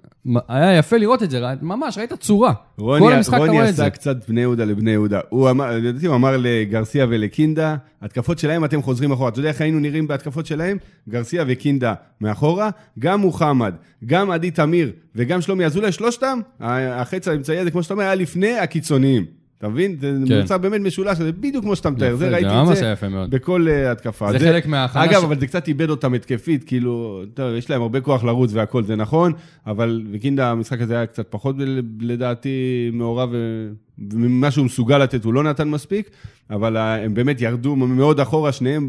היה 0.49 0.79
יפה 0.79 0.97
לראות 0.97 1.23
את 1.23 1.31
זה, 1.31 1.41
ממש, 1.63 1.99
ראית 1.99 2.13
צורה. 2.13 2.55
כל 2.77 2.83
רוני, 2.83 3.15
המשחק 3.15 3.35
אתה 3.35 3.39
רוני 3.39 3.53
רואה 3.53 3.69
את 3.69 3.75
זה. 3.75 3.83
עשה 3.83 3.91
קצת 3.91 4.29
בני 4.29 4.41
יהודה 4.41 4.65
לבני 4.65 4.91
יהודה. 4.91 5.21
הוא 5.29 5.51
אמר, 5.51 5.77
לדעתי 5.77 6.07
הוא 6.07 6.15
אמר 6.15 6.37
לגרסיה 6.39 7.07
ולקינדה, 7.09 7.77
התקפות 8.03 8.39
שלהם 8.39 8.65
אתם 8.65 8.83
חוזרים 8.83 9.13
אחורה. 9.13 9.29
אתה 9.29 9.39
יודע 9.39 9.49
איך 9.49 9.61
היינו 9.61 9.81
נראים 9.81 10.07
בהתקפות 10.07 10.47
שלהם? 10.47 10.79
גרסיה 11.09 11.45
וקינדה 11.47 11.95
מאחורה, 12.21 12.71
גם 12.99 13.21
מוחמד, 13.21 13.75
גם 14.07 14.31
עדי 14.31 14.51
תמיר 14.51 14.93
וגם 15.15 15.41
שלומי 15.41 15.65
אזולאי, 15.65 15.93
שלושתם, 15.93 16.41
החץ 16.61 17.29
האמצעי 17.29 17.59
הזה, 17.59 17.71
כמו 17.71 17.83
שאתה 17.83 17.95
אומר, 17.95 18.05
היה 18.05 18.15
לפני 18.15 18.59
הקיצוניים. 18.59 19.40
אתה 19.61 19.69
מבין? 19.69 19.97
זה 20.01 20.13
כן. 20.29 20.41
מוצר 20.41 20.59
באמת 20.59 20.81
משולש, 20.81 21.19
זה 21.19 21.33
בדיוק 21.33 21.65
כמו 21.65 21.77
שאתה 21.77 21.91
מתאר. 21.91 22.11
זה 22.11 22.17
זה 22.17 22.29
ראיתי 22.31 22.47
את 22.73 22.77
זה. 22.77 22.95
בכל 23.31 23.67
אה, 23.71 23.93
התקפה. 23.93 24.33
זה 24.33 24.39
חלק 24.39 24.67
מההכנה 24.67 25.05
אגב, 25.05 25.21
ש- 25.21 25.25
אבל 25.25 25.41
זה 25.41 25.47
קצת 25.47 25.69
איבד 25.69 25.91
אותם 25.91 26.15
התקפית, 26.15 26.65
כאילו, 26.65 27.23
טוב, 27.35 27.55
יש 27.55 27.71
להם 27.71 27.83
הרבה 27.83 28.01
כוח 28.01 28.25
לרוץ 28.25 28.51
והכל, 28.53 28.83
זה 28.83 28.97
נכון, 28.97 29.33
אבל 29.67 30.03
וקינדה, 30.13 30.51
המשחק 30.51 30.81
הזה 30.81 30.97
היה 30.97 31.07
קצת 31.07 31.27
פחות 31.31 31.57
לדעתי 32.01 32.51
מעורב, 32.93 33.29
ו- 33.33 33.69
וממה 34.13 34.51
שהוא 34.51 34.67
מסוגל 34.67 34.99
לתת 34.99 35.25
הוא 35.25 35.35
לא 35.35 35.43
נתן 35.43 35.69
מספיק, 35.69 36.11
אבל 36.51 36.77
הם 36.77 37.15
באמת 37.15 37.41
ירדו 37.41 37.77
מאוד 37.77 38.21
אחורה, 38.21 38.53
שניהם 38.53 38.89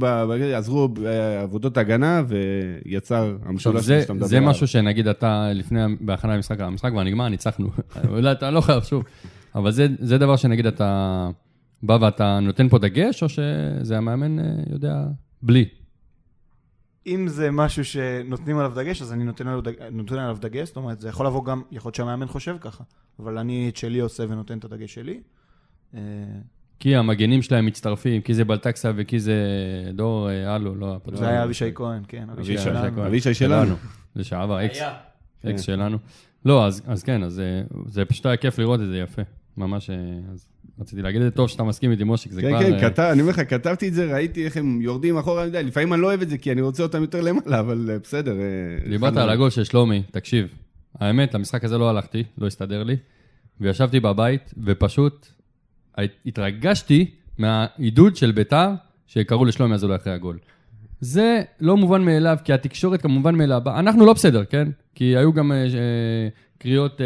עזרו 0.55 0.88
בעבודות 0.88 1.78
הגנה, 1.78 2.24
ויצר 2.86 3.36
המשולש 3.45 3.86
זה, 3.86 4.01
שאתה 4.01 4.13
מדבר 4.13 4.28
זה 4.28 4.38
עליו. 4.38 4.49
משהו 4.49 4.67
שנגיד 4.67 5.07
אתה 5.07 5.49
לפני, 5.53 5.80
בהכנה 6.01 6.36
למשחק, 6.36 6.59
המשחק 6.59 6.91
כבר 6.91 7.03
נגמר, 7.03 7.30
ניצחנו. 7.30 7.69
אולי 8.09 8.32
אתה 8.32 8.51
לא 8.51 8.61
חייב 8.61 8.84
שוב. 8.84 9.03
אבל 9.56 9.72
זה, 9.72 9.88
זה 9.99 10.18
דבר 10.18 10.36
שנגיד 10.36 10.66
אתה 10.66 11.30
בא 11.84 11.97
ואתה 12.02 12.39
נותן 12.39 12.70
פה 12.70 12.78
דגש, 12.78 13.24
או 13.24 13.30
שזה 13.30 13.97
המאמן 13.97 14.39
אה, 14.39 14.45
יודע 14.70 15.04
בלי? 15.41 15.66
אם 17.08 17.28
זה 17.28 17.52
משהו 17.52 17.86
שנותנים 17.86 18.58
עליו 18.58 18.72
דגש, 18.76 19.02
אז 19.02 19.14
אני 19.14 19.24
נותן 19.24 19.47
עליו, 19.47 19.62
דג... 19.62 19.74
נותן 19.91 20.16
עליו 20.16 20.38
דגש, 20.41 20.68
זאת 20.68 20.78
אומרת, 20.78 21.02
זה 21.02 21.10
יכול 21.10 21.26
לבוא 21.26 21.45
גם, 21.45 21.62
יכול 21.72 21.89
להיות 21.89 21.95
שהמאמן 21.95 22.28
חושב 22.28 22.58
ככה, 22.62 22.84
אבל 23.20 23.38
אני 23.38 23.70
את 23.70 23.78
שלי 23.78 23.99
עושה 23.99 24.24
ונותן 24.30 24.58
את 24.58 24.66
הדגש 24.66 24.93
שלי. 24.93 25.22
אה, 25.95 26.02
כי 26.80 26.95
המגנים 26.95 27.41
שלהם 27.41 27.66
מצטרפים, 27.66 28.22
כי 28.22 28.34
זה 28.34 28.45
בלטקסה 28.45 28.91
וכי 28.95 29.20
זה 29.20 29.36
דור 29.93 30.30
אה, 30.30 30.56
אלו, 30.56 30.76
לא... 30.76 30.97
זה 31.14 31.28
היה 31.28 31.43
אבישי 31.43 31.72
כהן, 31.76 32.04
כן, 32.08 32.30
אבישי 32.30 32.58
שלנו. 32.58 33.08
אבישי 33.08 33.34
שלנו. 33.34 33.76
לשעבר, 34.16 34.66
אקס. 34.66 34.80
אקס 35.45 35.62
שלנו. 35.62 35.97
לא, 36.45 36.66
אז, 36.66 37.04
כן, 37.06 37.24
אז 37.24 37.39
אה, 37.39 37.62
זה 37.86 38.06
פשוט 38.06 38.26
היה 38.26 38.38
כיף 38.38 38.60
לראות 38.60 38.82
את 38.82 38.88
זה 38.88 38.97
יפה. 38.97 39.22
ממש, 39.58 39.89
אה, 39.89 39.95
אז 40.34 40.45
רציתי 40.80 41.02
להגיד 41.02 41.22
את 41.22 41.28
זה 41.28 41.32
טוב 41.32 41.49
שאתה 41.49 41.64
מסכים 41.64 41.91
איתי, 41.91 42.04
מושיק, 42.04 42.32
זה 42.32 42.41
כן, 42.41 42.49
כבר... 42.49 42.60
כן, 42.60 42.74
אה, 42.74 42.89
כתב, 42.89 43.10
אני 43.12 43.22
אומר 43.22 43.32
לך, 43.32 43.41
כתבתי 43.49 43.88
את 43.88 43.93
זה, 43.93 44.14
ראיתי 44.14 44.45
איך 44.45 44.58
הם 44.58 44.82
יורדים 44.82 45.18
אחורה 45.18 45.47
מדי, 45.47 45.64
לפעמים 45.64 45.93
אני 45.93 46.02
לא 46.02 46.08
אוהב 46.08 46.22
את 46.22 46.30
זה, 46.30 46.38
כי 46.38 46.52
אני 46.52 46.62
רוצה 46.62 46.84
אותם 46.84 47.02
יותר 47.02 47.22
למעלה, 47.22 47.60
אבל 47.60 47.89
אה, 47.93 47.99
בסדר. 47.99 48.36
דיברת 48.89 49.18
על 49.18 49.30
הגול 49.30 49.49
של 49.49 49.64
שלומי, 49.64 50.04
תקשיב, 50.12 50.47
האמת, 50.99 51.34
למשחק 51.34 51.64
הזה 51.64 51.78
לא 51.78 51.89
הלכתי, 51.89 52.24
לא 52.38 52.47
הסתדר 52.47 52.84
לי, 52.84 52.95
וישבתי 53.62 53.99
בבית, 53.99 54.54
ופשוט 54.64 55.28
התרגשתי 56.26 57.12
מהעידוד 57.38 58.16
של 58.16 58.32
ביתר, 58.32 58.70
שקראו 59.08 59.45
לשלומי 59.45 59.74
אזולאי 59.74 59.95
אחרי 59.95 60.14
הגול. 60.14 60.38
זה 61.02 61.41
לא 61.60 61.78
מובן 61.78 62.02
מאליו, 62.02 62.38
כי 62.43 62.54
התקשורת 62.54 63.02
כמובן 63.02 63.36
מאליו, 63.36 63.62
אנחנו 63.66 64.06
לא 64.06 64.14
בסדר, 64.14 64.45
כן? 64.45 64.68
כי 64.95 65.18
היו 65.18 65.34
גם 65.34 65.52
אה, 65.52 65.66
קריאות 66.62 67.01
אה, 67.01 67.05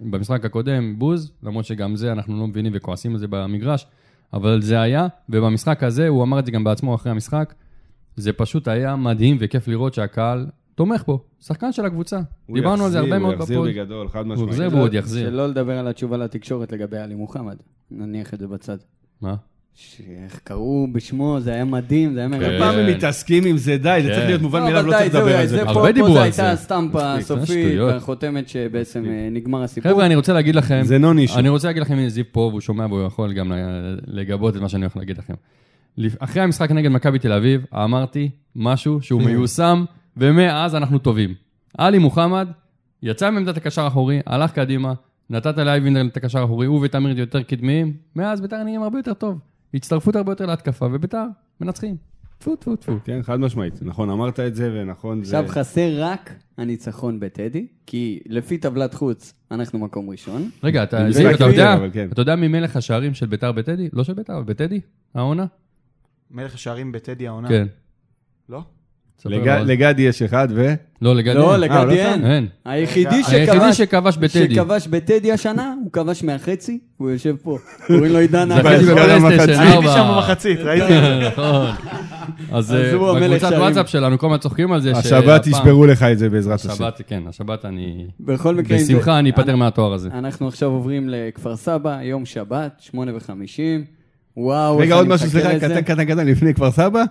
במשחק 0.00 0.44
הקודם, 0.44 0.98
בוז, 0.98 1.32
למרות 1.42 1.64
שגם 1.64 1.96
זה 1.96 2.12
אנחנו 2.12 2.40
לא 2.40 2.46
מבינים 2.46 2.72
וכועסים 2.74 3.12
על 3.12 3.18
זה 3.18 3.26
במגרש, 3.30 3.86
אבל 4.32 4.62
זה 4.62 4.80
היה, 4.80 5.06
ובמשחק 5.28 5.82
הזה, 5.82 6.08
הוא 6.08 6.22
אמר 6.22 6.38
את 6.38 6.46
זה 6.46 6.52
גם 6.52 6.64
בעצמו 6.64 6.94
אחרי 6.94 7.12
המשחק, 7.12 7.54
זה 8.16 8.32
פשוט 8.32 8.68
היה 8.68 8.96
מדהים 8.96 9.36
וכיף 9.40 9.68
לראות 9.68 9.94
שהקהל 9.94 10.46
תומך 10.74 11.04
בו, 11.06 11.24
שחקן 11.40 11.72
של 11.72 11.84
הקבוצה. 11.84 12.20
הוא 12.46 12.54
דיברנו 12.54 12.84
על 12.84 12.90
זה 12.90 12.98
יחזיר, 12.98 13.14
הרבה 13.14 13.22
מאוד 13.22 13.34
הוא 13.34 13.42
יחזיר 13.42 13.58
בפוד. 13.60 13.70
בגדול, 13.70 14.08
חד 14.08 14.18
הוא 14.18 14.26
משמעית. 14.26 14.50
יחזיר 14.50 14.68
והוא 14.68 14.82
עוד 14.82 14.94
יחזיר. 14.94 15.30
שלא 15.30 15.48
לדבר 15.48 15.78
על 15.78 15.88
התשובה 15.88 16.16
לתקשורת 16.16 16.72
לגבי 16.72 16.98
עלי 16.98 17.14
מוחמד. 17.14 17.56
נניח 17.90 18.34
את 18.34 18.38
זה 18.38 18.46
בצד. 18.48 18.76
מה? 19.20 19.34
שאיך 19.74 20.40
קראו 20.44 20.86
בשמו, 20.92 21.36
זה 21.40 21.52
היה 21.52 21.64
מדהים, 21.64 22.14
זה 22.14 22.20
היה 22.20 22.28
כן. 22.28 22.34
מרגש. 22.38 22.60
פעם 22.60 22.78
הם 22.78 22.86
מתעסקים 22.86 23.44
עם 23.46 23.56
זה, 23.56 23.76
די, 23.76 23.98
זה 24.02 24.08
כן. 24.08 24.14
צריך 24.14 24.26
להיות 24.26 24.42
מובן 24.42 24.58
לא, 24.60 24.66
מאליו, 24.66 24.86
לא 24.86 24.92
צריך 24.92 25.14
לדבר 25.14 25.36
על 25.36 25.46
זה. 25.46 25.60
הרבה 25.62 25.74
פה- 25.74 25.80
פה 25.86 25.92
דיברו 25.92 26.16
על 26.16 26.22
הייתה 26.22 26.36
זה. 26.36 26.50
הסטמפה 26.50 27.16
מספיק, 27.16 27.26
זה 27.26 27.34
הסופית, 27.34 27.46
שטויות. 27.68 27.94
החותמת 27.94 28.48
שבעצם 28.48 29.04
אה, 29.06 29.28
נגמר 29.30 29.62
הסיפור. 29.62 29.92
חבר'ה, 29.92 30.06
אני 30.06 30.14
רוצה 30.16 30.32
להגיד 30.32 30.54
לכם, 30.54 30.80
זה 30.84 30.98
לא 30.98 31.14
נישו. 31.14 31.38
אני 31.38 31.48
רוצה 31.48 31.68
להגיד 31.68 31.82
לכם, 31.82 31.94
הנה 31.94 32.08
זיו 32.08 32.24
פה 32.32 32.40
והוא 32.40 32.60
שומע 32.60 32.86
והוא 32.86 33.02
יכול 33.06 33.32
גם 33.32 33.52
לגבות 34.06 34.56
את 34.56 34.60
מה 34.60 34.68
שאני 34.68 34.82
הולך 34.84 34.96
להגיד 34.96 35.18
לכם. 35.18 35.34
אחרי 36.18 36.42
המשחק 36.42 36.70
נגד 36.70 36.90
מכבי 36.90 37.18
תל 37.18 37.32
אביב, 37.32 37.64
אמרתי 37.74 38.30
משהו 38.56 39.02
שהוא 39.02 39.22
מיושם, 39.22 39.84
ומאז 40.16 40.74
אנחנו 40.74 40.98
טובים. 40.98 41.34
עלי 41.78 41.98
מוחמד 41.98 42.48
יצא 43.02 43.30
מעמדת 43.30 43.56
הקשר 43.56 43.82
האחורי, 43.84 44.20
הלך 44.26 44.52
קדימה, 44.52 44.92
נתת 45.30 45.58
לאייבינדר 45.58 46.06
את 46.06 46.16
הקשר 46.16 46.38
האחורי, 46.38 46.66
הוא 46.66 46.80
ותמיר 46.82 47.18
יותר 47.18 47.42
קדמיים, 47.42 47.92
מאז 48.16 48.40
ביתר 48.40 48.62
נהיים 48.62 48.82
הרבה 48.82 48.98
יותר 48.98 49.14
טוב. 49.14 49.38
הצטרפות 49.74 50.16
הרבה 50.16 50.32
יותר 50.32 50.46
להתקפה, 50.46 50.86
וביתר 50.92 51.24
מנצחים. 51.60 51.96
טפו 52.38 52.56
טפו 52.56 52.76
טפו. 52.76 52.92
כן, 53.04 53.22
חד 53.22 53.40
משמעית. 53.40 53.74
נכון, 53.82 54.10
אמרת 54.10 54.40
את 54.40 54.54
זה, 54.54 54.70
ונכון, 54.74 55.24
זה... 55.24 55.38
עכשיו 55.38 55.54
חסר 55.54 55.90
רק 55.96 56.34
הניצחון 56.58 57.20
בטדי, 57.20 57.66
כי 57.86 58.20
לפי 58.26 58.58
טבלת 58.58 58.94
חוץ, 58.94 59.34
אנחנו 59.50 59.78
מקום 59.78 60.10
ראשון. 60.10 60.50
רגע, 60.62 60.82
אתה, 60.82 61.04
זה 61.06 61.12
זיו, 61.12 61.34
אתה 61.34 61.44
יודע, 61.44 61.76
כן. 61.92 62.08
אתה 62.12 62.20
יודע 62.20 62.36
מי 62.36 62.48
מלך 62.48 62.76
השערים 62.76 63.14
של 63.14 63.26
ביתר 63.26 63.52
בטדי? 63.52 63.88
לא 63.92 64.04
של 64.04 64.12
ביתר, 64.12 64.42
בטדי? 64.42 64.80
העונה? 65.14 65.46
מלך 66.30 66.54
השערים 66.54 66.92
בטדי 66.92 67.28
העונה. 67.28 67.48
כן. 67.48 67.66
לא? 68.48 68.62
לגדי 69.24 70.02
יש 70.02 70.22
אחד, 70.22 70.48
ו... 70.54 70.74
לא, 71.02 71.14
לגדי. 71.14 71.34
לא, 71.34 71.52
אין. 71.52 71.60
לגדי 71.60 71.76
אה, 71.76 71.84
לא 71.84 71.92
אין. 71.92 72.20
שם? 72.20 72.26
אין. 72.26 72.46
היחידי 72.64 73.22
היחידי 73.26 73.72
שכבש... 73.72 74.16
בטדי. 74.16 74.54
שכבש 74.54 74.86
בטדי 74.86 75.32
השנה, 75.32 75.74
הוא 75.84 75.92
כבש 75.92 76.24
מהחצי, 76.24 76.78
הוא 76.96 77.10
יושב 77.10 77.36
פה. 77.42 77.58
קוראים 77.86 78.12
לו 78.12 78.18
עידן 78.18 78.52
המחצית. 78.52 78.88
הייתי 79.48 79.86
שם 79.86 80.00
4. 80.00 80.14
במחצית, 80.14 80.58
ראיתי. 80.60 80.92
נכון. 81.26 81.70
אז 82.52 82.74
אה, 82.74 82.92
בקבוצת. 83.20 83.52
וואטסאפ 83.58 83.88
שלנו, 83.88 84.18
כל 84.18 84.26
הזמן 84.26 84.38
צוחקים 84.38 84.72
על 84.72 84.80
זה. 84.80 84.92
השבת 84.92 85.46
ישברו 85.46 85.86
לך 85.86 86.02
את 86.02 86.18
זה 86.18 86.30
בעזרת 86.30 86.54
השם. 86.54 86.70
השבת, 86.70 87.00
כן, 87.06 87.22
השבת 87.28 87.64
אני... 87.64 88.06
בכל 88.20 88.54
מקרה, 88.54 88.78
בשמחה 88.78 89.18
אני 89.18 89.30
אפטר 89.30 89.56
מהתואר 89.56 89.92
הזה. 89.92 90.08
אנחנו 90.12 90.48
עכשיו 90.48 90.68
עוברים 90.68 91.08
לכפר 91.08 91.56
סבא, 91.56 92.02
יום 92.02 92.24
שבת, 92.26 92.72
שמונה 92.78 93.16
וחמישים. 93.16 93.84
וואו, 94.36 94.74
איך 94.74 94.86
רגע, 94.86 94.94
עוד 94.94 95.06
אני 95.06 95.14
משהו, 95.14 95.26
מחכה 95.26 95.40
סליחה, 95.40 95.56
לזה. 95.56 95.68
קטן, 95.68 95.94
קטן, 95.94 96.04
קטן, 96.04 96.26
לפני 96.26 96.54
כפר 96.54 96.70
סבא. 96.70 97.02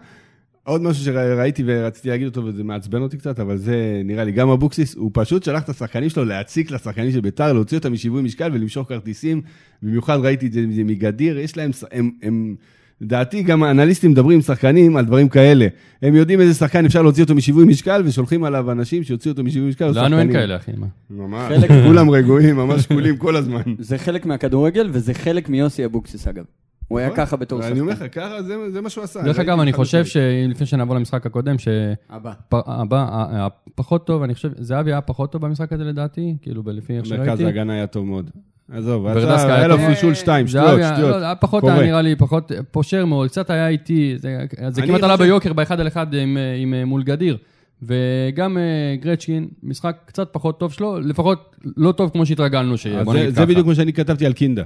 עוד 0.64 0.82
משהו 0.82 1.06
שראיתי 1.06 1.64
ורציתי 1.66 2.10
להגיד 2.10 2.28
אותו, 2.28 2.46
וזה 2.46 2.64
מעצבן 2.64 3.02
אותי 3.02 3.18
קצת, 3.18 3.40
אבל 3.40 3.58
זה 3.58 4.02
נראה 4.06 4.24
לי, 4.24 4.32
גם 4.32 4.50
אבוקסיס, 4.50 4.96
הוא 4.96 5.12
פשוט 5.14 5.44
שלח 5.44 5.64
את 5.64 5.70
השחקנים 5.70 6.10
שלו 6.10 6.26
להציק 6.26 6.72
לשחקנים 6.72 7.12
של 7.12 7.22
ביתר, 7.22 7.54
להוציא 7.54 7.78
אותם 7.78 7.94
משיווי 7.94 8.22
משקל 8.22 8.50
ולמשוך 8.54 8.90
כרטיסים. 8.90 9.42
במיוחד 9.84 10.18
ראיתי 10.24 10.48
את 10.48 10.54
זה 10.54 10.62
זה 10.76 10.84
מגדיר, 10.84 11.40
יש 11.40 11.58
להם, 11.58 11.72
הם, 11.92 12.12
הם, 12.24 12.56
לדעתי 13.02 13.44
גם 13.44 13.64
האנליסטים 13.64 14.12
מדברים 14.12 14.36
עם 14.36 14.42
שחקנים 14.42 14.98
על 14.98 15.06
דברים 15.06 15.30
כאלה. 15.30 15.68
הם 16.02 16.16
יודעים 16.16 16.42
איזה 16.42 16.54
שחקן 16.54 16.86
אפשר 16.86 17.02
להוציא 17.02 17.24
אותו 17.24 17.36
משיווי 17.36 17.66
משקל, 17.66 18.02
ושולחים 18.06 18.44
עליו 18.44 18.72
אנשים 18.72 19.04
שיוציאו 19.04 19.32
אותו 19.32 19.44
משיווי 19.44 19.70
משקל. 19.70 19.92
לנו 19.96 20.20
אין. 20.20 20.32
כאלה, 20.32 20.56
אחי. 20.56 20.72
מה? 20.78 20.88
ממש, 21.10 21.52
חלק- 21.54 21.72
כולם 21.88 22.10
רגועים, 22.10 22.56
ממש 22.56 22.82
שקולים 22.82 23.18
כל 23.18 23.36
הזמן. 23.36 23.62
זה 23.80 23.98
חלק 23.98 24.26
מהכדורגל, 24.26 24.90
וזה 24.92 25.14
חלק 25.14 25.50
מיוסי 25.50 25.86
אבוקסיס 25.86 26.28
אגב. 26.28 26.44
הוא 26.92 27.00
היה 27.00 27.10
ככה 27.16 27.36
בתור 27.36 27.60
נכון. 27.60 27.72
אני 27.72 27.80
אומר 27.80 27.94
שחקן. 27.96 28.06
לך, 28.06 28.14
ככה 28.16 28.42
זה 28.44 28.72
זה 28.72 28.82
מה 28.82 28.90
שהוא 28.90 29.04
עשה. 29.04 29.22
דרך 29.22 29.40
אגב, 29.40 29.60
אני 29.60 29.74
חושב. 29.74 30.06
שלפני 30.06 30.66
שנעבור 30.66 30.96
למשחק 30.96 31.26
הקודם, 31.26 31.56
הבא. 32.10 32.32
שהבא, 32.52 33.08
הפחות 33.32 34.08
טוב, 34.08 34.24
אני 34.24 34.34
חושב, 34.36 34.50
זהבי 34.58 34.92
היה 34.92 35.02
פחות 35.02 35.32
טוב 35.32 35.42
במשחק 35.42 35.74
הזה 35.74 35.84
לדעתי, 35.84 36.36
כאילו, 36.42 36.64
לפי 36.66 36.94
איך 36.98 37.12
מרכז 37.12 37.26
שראיתי. 37.26 37.46
ההגנה 37.46 37.74
היה 37.74 37.88
טוב 37.88 38.06
מאוד. 38.06 38.30
עזוב, 38.72 39.08
היה 39.08 39.68
לו 39.68 39.78
טוב. 39.78 39.86
פרישול 39.86 40.14
שתיים, 40.14 40.48
זהבי 40.48 40.66
שטויות, 40.68 40.80
היה- 40.80 40.96
שטויות. 40.98 41.16
לא, 41.16 41.26
היה 41.26 41.36
פחות. 41.36 41.64
היה 41.64 41.82
נראה 41.82 42.02
לי 42.02 42.16
פחות 42.16 42.52
פושר 42.72 43.06
מאוד, 43.06 43.30
קצת 43.30 43.50
היה 43.50 43.68
איטי, 43.68 44.16
זה 44.70 44.82
כמעט 44.88 45.04
עלה 45.04 45.18
ביוקר 45.18 45.54
באחד 45.54 45.80
על 45.80 45.88
אחד 45.88 46.14
עם, 46.14 46.38
אה, 46.38 46.78
אה, 46.80 46.86
מול 46.86 47.04
גדיר. 47.04 47.38
וגם 47.84 48.58
אה, 48.58 48.64
גרצ'קין, 49.02 49.48
משחק 49.64 49.98
קצת 50.06 50.30
פחות 50.32 50.60
טוב 50.60 50.74
שלו, 50.74 51.00
לפחות 51.00 51.56
לא 51.78 51.92
טוב 51.92 52.10
כמו 52.10 52.26
שהתרגלנו 52.26 52.78
שיהיה, 52.78 53.04
בוא 53.04 53.16
זה-. 53.30 53.46
בדיוק 53.46 53.68
מה 53.68 53.76
שאני 53.76 53.94
כתבתי 53.94 54.26
על 54.26 54.34
קינדה. 54.34 54.64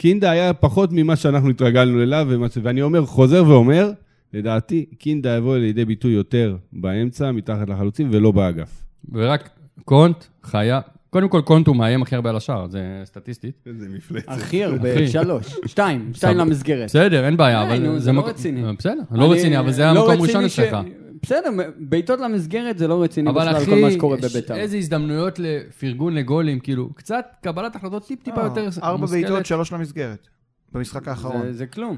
קינדה 0.00 0.30
היה 0.30 0.52
פחות 0.54 0.90
ממה 0.92 1.16
שאנחנו 1.16 1.50
התרגלנו 1.50 2.02
אליו, 2.02 2.26
ואני 2.62 2.82
אומר, 2.82 3.06
חוזר 3.06 3.44
ואומר, 3.48 3.90
לדעתי, 4.34 4.84
קינדה 4.98 5.36
יבוא 5.36 5.56
לידי 5.56 5.84
ביטוי 5.84 6.12
יותר 6.12 6.56
באמצע, 6.72 7.32
מתחת 7.32 7.68
לחלוצים, 7.68 8.08
ולא 8.12 8.30
באגף. 8.32 8.84
ורק 9.12 9.48
קונט, 9.84 10.24
חיה, 10.42 10.80
קודם 11.10 11.28
כל 11.28 11.40
קונט 11.44 11.66
הוא 11.66 11.76
מאיים 11.76 12.02
הכי 12.02 12.14
הרבה 12.14 12.30
על 12.30 12.36
השער, 12.36 12.66
זה 12.68 12.80
סטטיסטית. 13.04 13.54
איזה 13.66 13.86
מפלצת. 13.88 14.28
הכי 14.28 14.64
הרבה. 14.64 15.08
שלוש. 15.08 15.54
שתיים, 15.66 16.10
שתיים. 16.14 16.38
למסגרת. 16.38 16.84
בסדר, 16.84 17.26
אין 17.26 17.36
בעיה, 17.36 17.64
די, 17.66 17.72
אבל 17.76 17.92
זה 17.92 17.98
זה 17.98 18.12
לא 18.12 18.26
רציני. 18.26 18.62
בסדר, 18.78 18.92
לא 19.10 19.32
רציני, 19.32 19.58
אבל 19.58 19.72
זה 19.72 19.82
לא 19.82 19.88
המקום 19.88 20.10
רציני 20.24 20.26
ראשון 20.44 20.48
ש- 20.48 20.58
אצלך. 20.58 20.76
בסדר, 21.22 21.48
בעיטות 21.78 22.20
למסגרת 22.20 22.78
זה 22.78 22.88
לא 22.88 23.02
רציני 23.02 23.30
אבל 23.30 23.40
בכלל, 23.48 23.64
כל 23.64 23.74
מה 23.80 23.86
אחי, 23.86 23.94
שקורה 23.94 24.16
יש 24.18 24.24
בביתר. 24.24 24.54
איזה 24.56 24.76
הזדמנויות 24.76 25.38
לפרגון 25.38 26.14
לגולים, 26.14 26.60
כאילו, 26.60 26.94
קצת 26.94 27.26
קבלת 27.42 27.76
החלטות 27.76 28.06
טיפ-טיפה 28.06 28.40
יותר 28.42 28.60
אה, 28.64 28.68
ארבע 28.82 29.00
מושכלת. 29.00 29.20
בעיטות, 29.22 29.46
שלוש 29.46 29.72
למסגרת. 29.72 30.28
במשחק 30.72 31.08
האחרון. 31.08 31.42
זה- 31.42 31.52
זה 31.52 31.66
כלום. 31.66 31.96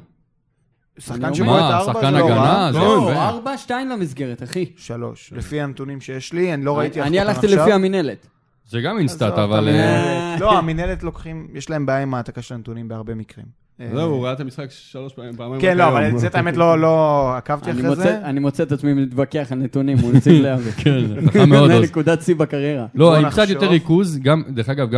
שחקן 0.99 1.25
אני 1.25 1.35
שבועט 1.35 1.63
ארבע 1.73 1.93
שחקן 1.93 2.13
זה 2.13 2.19
לא 2.19 2.29
רע. 2.29 2.71
לא. 2.75 3.13
ארבע, 3.13 3.57
שתיים 3.59 3.89
למסגרת, 3.89 4.43
אחי. 4.43 4.67
שלוש. 4.77 5.33
לפי 5.37 5.61
הנתונים 5.61 6.01
שיש 6.01 6.33
לי, 6.33 6.55
אני 6.55 6.65
לא 6.65 6.79
ראיתי 6.79 7.03
אני 7.03 7.19
אותם 7.21 7.29
הלכתי. 7.31 7.47
לפי 7.47 7.73
המינהלת. 7.73 8.27
זה 8.69 8.81
גם 8.81 8.99
אינסטאט, 8.99 9.33
אבל... 9.39 9.69
אה, 9.69 10.37
לא, 10.41 10.59
המינהלת 10.59 11.03
לוקחים, 11.03 11.49
יש 11.55 11.71
להם 11.71 11.87
בעיה 11.87 12.03
עם 12.03 12.15
העתקה 12.15 12.43
של 12.43 12.55
הנתונים 12.55 12.89
בהרבה 12.89 13.15
מקרים. 13.15 13.47
עזוב, 13.91 14.13
הוא 14.13 14.25
ראה 14.25 14.33
את 14.33 14.41
המשחק 14.41 14.71
שלוש 14.71 15.13
פעמים, 15.13 15.37
פעמיים. 15.37 15.61
כן, 15.61 15.77
לא. 15.77 15.89
אבל 15.89 16.19
זה 16.19 16.29
האמת 16.33 16.57
לא 16.57 16.79
לא 16.79 17.29
עקבתי 17.37 17.71
אחרי 17.71 17.97
זה. 17.97 18.19
אני 18.25 18.41
מוצא 18.41 18.63
את 18.63 18.73
עצמי 18.73 18.95
מתווכח 18.95 19.49
על 19.51 19.59
נתונים 19.59 19.99
מול 19.99 20.17
נציג 20.17 20.41
לאבי. 20.45 20.73
כן, 20.73 21.07
זה 21.07 21.15
חכם 21.27 21.49
מאוד. 21.49 21.71
זה. 21.71 21.81
נקודת 21.81 22.23
שיא 22.23 22.35
בקריירה. 22.35 22.87
לא, 22.95 23.17
עם 23.17 23.31
קצת. 23.31 23.49
יותר 23.49 23.69
ריכוז, 23.71 24.19
גם, 24.19 24.43
דרך 24.49 24.69
אגב, 24.69 24.89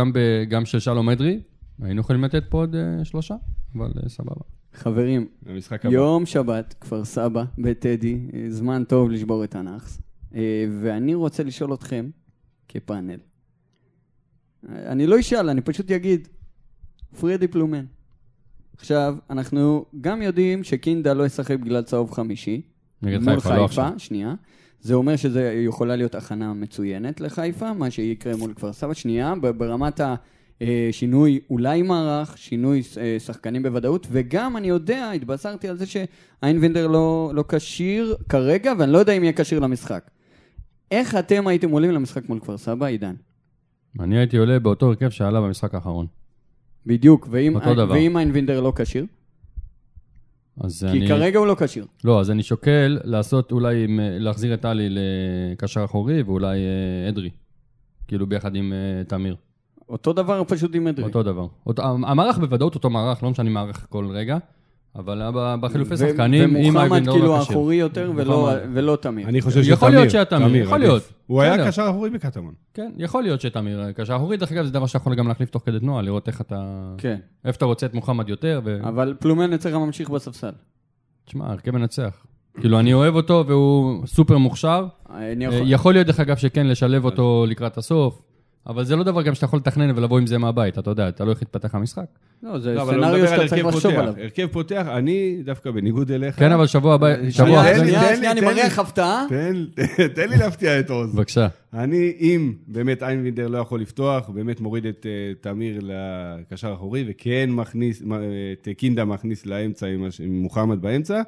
גם 0.49 0.65
של 0.65 0.79
שלום 0.79 1.09
אדרי, 1.09 1.39
היינו 1.81 2.01
יכולים 2.01 2.23
לתת 2.23 2.43
פה 2.49 2.57
עוד 2.57 2.75
אה, 2.75 3.05
שלושה, 3.05 3.35
אבל 3.75 3.91
אה, 4.03 4.09
סבבה. 4.09 4.41
חברים. 4.73 5.27
יום 5.83 6.25
שבת, 6.25 6.75
כפר 6.81 7.05
סבא, 7.05 7.43
בטדי, 7.57 8.19
אה, 8.33 8.45
זמן 8.49 8.83
טוב 8.83 9.11
לשבור 9.11 9.43
את 9.43 9.55
הנאחס. 9.55 10.01
אה, 10.35 10.41
ואני 10.81 11.13
רוצה 11.13 11.43
לשאול 11.43 11.73
אתכם, 11.73 12.09
כפאנל, 12.67 13.19
אה, 14.69 14.91
אני 14.91 15.07
לא 15.07 15.19
אשאל, 15.19 15.49
אני 15.49 15.61
פשוט 15.61 15.91
אגיד, 15.91 16.27
פרדי 17.19 17.47
פלומן. 17.47 17.85
עכשיו, 18.77 19.15
אנחנו 19.29 19.85
גם 20.01 20.21
יודעים 20.21 20.63
שקינדה 20.63 21.13
לא 21.13 21.25
ישחק 21.25 21.59
בגלל 21.59 21.81
צהוב 21.81 22.11
חמישי. 22.11 22.61
נגד 23.01 23.19
חיפה, 23.19 23.55
לא 23.55 23.65
עכשיו. 23.65 23.91
שנייה. 23.97 24.33
זה 24.81 24.93
אומר 24.93 25.15
שזה 25.15 25.63
יכולה 25.65 25.95
להיות 25.95 26.15
הכנה 26.15 26.53
מצוינת 26.53 27.21
לחיפה, 27.21 27.73
מה 27.73 27.91
שיקרה 27.91 28.35
מול 28.35 28.53
כפר 28.53 28.73
סבא. 28.73 28.93
שנייה, 28.93 29.33
ברמת 29.57 30.01
השינוי 30.61 31.39
אולי 31.49 31.81
מערך, 31.81 32.37
שינוי 32.37 32.81
אה, 32.97 33.15
שחקנים 33.19 33.63
בוודאות, 33.63 34.07
וגם 34.11 34.57
אני 34.57 34.67
יודע, 34.67 35.11
התבשרתי 35.11 35.67
על 35.67 35.77
זה 35.77 35.85
שאיינבינדר 35.85 36.87
לא, 36.87 37.31
לא 37.33 37.43
כשיר 37.47 38.15
כרגע, 38.29 38.73
ואני 38.79 38.91
לא 38.91 38.97
יודע 38.97 39.13
אם 39.13 39.23
יהיה 39.23 39.33
כשיר 39.33 39.59
למשחק. 39.59 40.09
איך 40.91 41.15
אתם 41.15 41.47
הייתם 41.47 41.69
עולים 41.69 41.91
למשחק 41.91 42.29
מול 42.29 42.39
כפר 42.39 42.57
סבא, 42.57 42.85
עידן? 42.85 43.15
אני 43.99 44.17
הייתי 44.17 44.37
עולה 44.37 44.59
באותו 44.59 44.85
הרכב 44.85 45.09
שעלה 45.09 45.41
במשחק 45.41 45.75
האחרון. 45.75 46.07
בדיוק, 46.85 47.27
ואם, 47.31 47.55
אותו 47.55 47.73
דבר. 47.73 47.93
ואם 47.93 48.17
איינבינדר 48.17 48.61
לא 48.61 48.73
כשיר? 48.75 49.05
אז 50.61 50.87
כי 50.91 50.97
אני... 50.97 51.07
כרגע 51.07 51.39
הוא 51.39 51.47
לא 51.47 51.55
כשיר. 51.59 51.85
לא, 52.03 52.19
אז 52.19 52.31
אני 52.31 52.43
שוקל 52.43 52.99
לעשות 53.03 53.51
אולי, 53.51 53.75
אה, 53.75 53.87
להחזיר 54.19 54.53
את 54.53 54.61
טלי 54.61 54.87
לקשר 54.89 55.85
אחורי, 55.85 56.21
ואולי 56.21 56.57
אה, 56.57 57.09
אדרי. 57.09 57.29
כאילו 58.07 58.27
ביחד 58.27 58.55
עם 58.55 58.73
אה, 58.73 59.03
תמיר. 59.03 59.35
אותו 59.89 60.13
דבר 60.13 60.43
פשוט 60.47 60.75
עם 60.75 60.87
אדרי. 60.87 61.05
אותו 61.05 61.23
דבר. 61.23 61.47
אותו, 61.67 61.83
המערך 61.83 62.37
בוודאות 62.37 62.75
אותו 62.75 62.89
מערך, 62.89 63.23
לא 63.23 63.29
משנה 63.29 63.49
מערך 63.49 63.85
כל 63.89 64.07
רגע, 64.11 64.37
אבל 64.95 65.21
בחילופי 65.61 65.97
שחקנים, 65.97 66.55
אם 66.55 66.75
ומוחמד 66.75 67.09
כאילו 67.09 67.17
לא 67.17 67.21
כשיר. 67.21 67.33
האחורי 67.33 67.75
יותר 67.75 68.11
ולא, 68.73 68.97
תמיר. 69.01 69.27
אני 69.27 69.41
חושב 69.41 69.59
יכול 69.59 69.75
שתמיר. 69.75 69.99
להיות 69.99 70.11
שהיה 70.11 70.25
תמיר, 70.25 70.63
יכול. 70.63 70.79
להיות. 70.79 71.03
הוא 71.27 71.41
היה. 71.41 71.67
קשר 71.67 71.87
אחורי 71.89 72.09
בקטמון. 72.09 72.53
כן, 72.73 72.91
יכול 72.97 73.23
להיות 73.23 73.41
שתמיר 73.41 73.83
אה, 73.83 73.93
קשר 73.93 74.15
אחורי, 74.15 74.37
דרך 74.37 74.51
אגב, 74.51 74.65
זה 74.65 74.71
דבר 74.71 74.85
שיכול 74.85 75.15
גם 75.15 75.27
להחליף 75.27 75.49
תוך 75.49 75.63
כדי 75.65 75.79
תנועה, 75.79 76.01
לראות 76.01 76.27
איך 76.27 76.41
אתה... 76.41 76.93
כן, 76.97 77.17
איפה 77.45 77.57
אתה 77.57 77.65
רוצה 77.65 77.85
את 77.85 77.93
מוחמד 77.93 78.29
יותר. 78.29 78.61
אבל 78.83 79.15
פלומן 79.19 79.53
אצלך 79.53 79.73
ממשיך 79.73 80.09
בספסל. 80.09 80.51
תשמע, 81.25 81.45
הרכב 81.51 81.71
מנצח. 81.71 82.25
כאילו, 82.59 82.79
אני 82.79 82.93
אוהב 82.93 83.15
אותו 83.15 83.43
והוא 83.47 84.07
סופר 84.07 84.37
מוכשר. 84.37 84.85
אה, 85.09 85.33
יכול... 85.39 85.61
יכול 85.65 85.93
להיות, 85.93 86.07
דרך 86.07 86.19
אגב, 86.19 86.37
שכן, 86.37 86.67
לשלב 86.67 87.05
אותו 87.05 87.45
לקראת 87.47 87.77
הסוף, 87.77 88.21
אבל 88.67 88.83
זה 88.83 88.95
לא 88.95 89.03
דבר 89.03 89.21
גם 89.21 89.35
שאתה 89.35 89.45
יכול 89.45 89.59
לתכנן 89.59 89.97
ולבוא 89.97 90.19
עם 90.19 90.27
זה 90.27 90.37
מהבית, 90.37 90.77
אתה 90.79 90.89
יודע, 90.89 91.09
אתה 91.09 91.25
לא 91.25 91.31
איך 91.31 91.41
יתפתח 91.41 91.75
המשחק. 91.75 92.05
לא, 92.43 92.59
זה 92.59 92.73
לא, 92.73 92.85
סצנריו 92.85 93.21
על 93.21 93.27
שאתה 93.27 93.47
צריך 93.47 93.65
לחשוב 93.65 93.81
פותח. 93.91 93.97
עליו. 93.97 94.13
הרכב 94.17 94.47
פותח, 94.51 94.85
אני 94.97 95.37
דווקא 95.45 95.71
בניגוד 95.71 96.11
אליך. 96.11 96.39
כן, 96.39 96.51
אבל 96.51 96.67
שבוע 96.67 96.93
הבא, 96.93 97.29
שבוע 97.29 97.61
אחרי... 97.61 97.75
שנייה, 97.77 98.31
אני 98.31 98.41
לי. 98.41 98.47
מריח 98.47 98.79
הפתעה. 98.79 99.25
תן, 99.29 99.65
תן 100.15 100.29
לי 100.29 100.37
להפתיע 100.37 100.79
את 100.79 100.89
עוז. 100.89 101.15
בבקשה. 101.15 101.47
אני, 101.73 102.13
אם 102.19 102.53
באמת 102.67 103.03
איינבינדר 103.03 103.47
לא 103.47 103.57
יכול 103.57 103.81
לפתוח, 103.81 104.29
באמת 104.29 104.61
מוריד 104.61 104.85
את 104.85 105.05
אה, 105.05 105.11
תמיר 105.41 105.79
לקשר 105.83 106.71
האחורי, 106.71 107.05
וכן 107.07 107.49
מכניס, 107.51 108.01
מ- 108.01 108.13
אה, 108.13 108.19
את 108.61 108.67
קינדה 108.77 109.05
מכניס 109.05 109.45
לאמצע 109.45 109.87
עם 109.87 110.05
מוחמד 110.41 110.81
באמצע, 110.81 111.21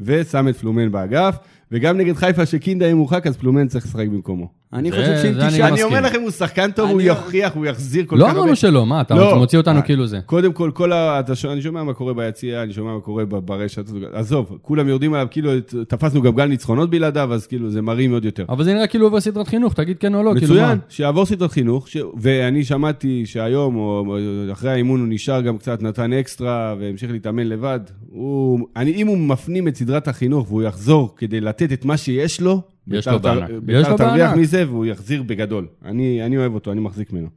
ושם 0.00 0.48
את 0.48 0.56
פלומן 0.56 0.92
באגף, 0.92 1.36
וגם 1.72 1.96
נגד 1.98 2.14
חיפה 2.16 2.46
שקינדה 2.46 2.84
יהיה 2.84 2.94
מורחק, 2.94 3.26
אז 3.26 3.36
פלומן 3.36 3.68
צריך 3.68 3.84
לשחק 3.84 4.06
במקומו. 4.08 4.61
אני 4.72 4.90
זה- 4.90 4.96
חושב 4.96 5.16
שאם 5.22 5.32
תשאל... 5.34 5.46
מסכים. 5.46 5.64
אני 5.64 5.82
אומר 5.82 6.00
לכם, 6.00 6.20
הוא 6.22 6.30
שחקן 6.30 6.70
טוב, 6.70 6.90
הוא 6.90 7.00
יוכיח, 7.00 7.54
הוא 7.54 7.66
יחזיר 7.66 8.04
כל 8.06 8.16
כך 8.16 8.22
לא 8.22 8.26
הרבה. 8.28 8.38
אמרנו 8.40 8.56
שלא, 8.56 8.86
מה, 8.86 9.00
אתה 9.00 9.14
לא. 9.14 9.36
מוציא 9.38 9.58
אותנו 9.58 9.76
אה, 9.76 9.82
כאילו 9.82 10.06
זה. 10.06 10.20
קודם 10.26 10.52
כל, 10.52 10.70
כל 10.74 10.92
ה... 10.92 11.20
אני 11.52 11.62
שומע 11.62 11.82
מה 11.82 11.92
קורה 11.94 12.14
ביציאה, 12.14 12.62
אני 12.62 12.72
שומע 12.72 12.94
מה 12.94 13.00
קורה 13.00 13.24
ברשת, 13.24 13.84
עזוב, 14.12 14.58
כולם 14.62 14.88
יורדים 14.88 15.14
עליו, 15.14 15.26
כאילו 15.30 15.50
תפסנו 15.88 16.22
גם 16.22 16.34
גל 16.34 16.46
ניצחונות 16.46 16.90
בלעדיו, 16.90 17.32
אז 17.34 17.46
כאילו 17.46 17.70
זה 17.70 17.82
מראים 17.82 18.12
עוד 18.12 18.24
יותר. 18.24 18.44
אבל 18.48 18.64
זה 18.64 18.74
נראה 18.74 18.86
כאילו 18.86 19.06
עובר 19.06 19.20
סדרת 19.20 19.48
חינוך, 19.48 19.74
תגיד 19.74 19.98
כן 19.98 20.14
או 20.14 20.22
לא, 20.22 20.32
כאילו 20.38 20.54
מה. 20.54 20.60
מצוין, 20.62 20.78
שיעבור 20.88 21.26
סדרת 21.26 21.50
חינוך, 21.52 21.88
ש... 21.88 21.96
ואני 22.20 22.64
שמעתי 22.64 23.26
שהיום, 23.26 23.76
או 23.76 24.16
אחרי 24.52 24.70
האימון, 24.70 25.00
הוא 25.00 25.08
נשאר 25.10 25.40
גם 25.40 25.58
קצת, 25.58 25.82
נתן 25.82 26.12
אקסטרה 26.12 26.74
והמשיך 26.80 27.10
להתאמן 27.10 27.46
לבד. 27.46 27.80
הוא... 28.10 28.66
אני, 28.76 28.90
אם 28.94 29.06
הוא 29.06 29.18
מפנים 29.18 29.68
את 29.68 29.76
סדרת 29.76 30.08
החינוך 30.08 30.46
והוא 30.48 30.62
יחזור 30.62 31.14
כדי 31.16 31.40
לתת 31.40 31.72
את 31.72 31.84
מה 31.84 31.96
שיש 31.96 32.40
לו, 32.40 32.60
יש 32.88 33.08
בית"ר 33.08 33.12
לו 33.12 33.20
בענק. 33.20 33.50
יש 33.50 33.56
בית"ר 33.62 33.90
לו 33.90 33.96
תרוויח 33.96 34.30
בענק. 34.30 34.42
מזה 34.42 34.68
והוא 34.68 34.86
יחזיר 34.86 35.22
בגדול. 35.22 35.66
אני, 35.84 36.26
אני 36.26 36.36
אוהב 36.36 36.54
אותו, 36.54 36.72
אני 36.72 36.80
מחזיק 36.80 37.12
ממנו. 37.12 37.28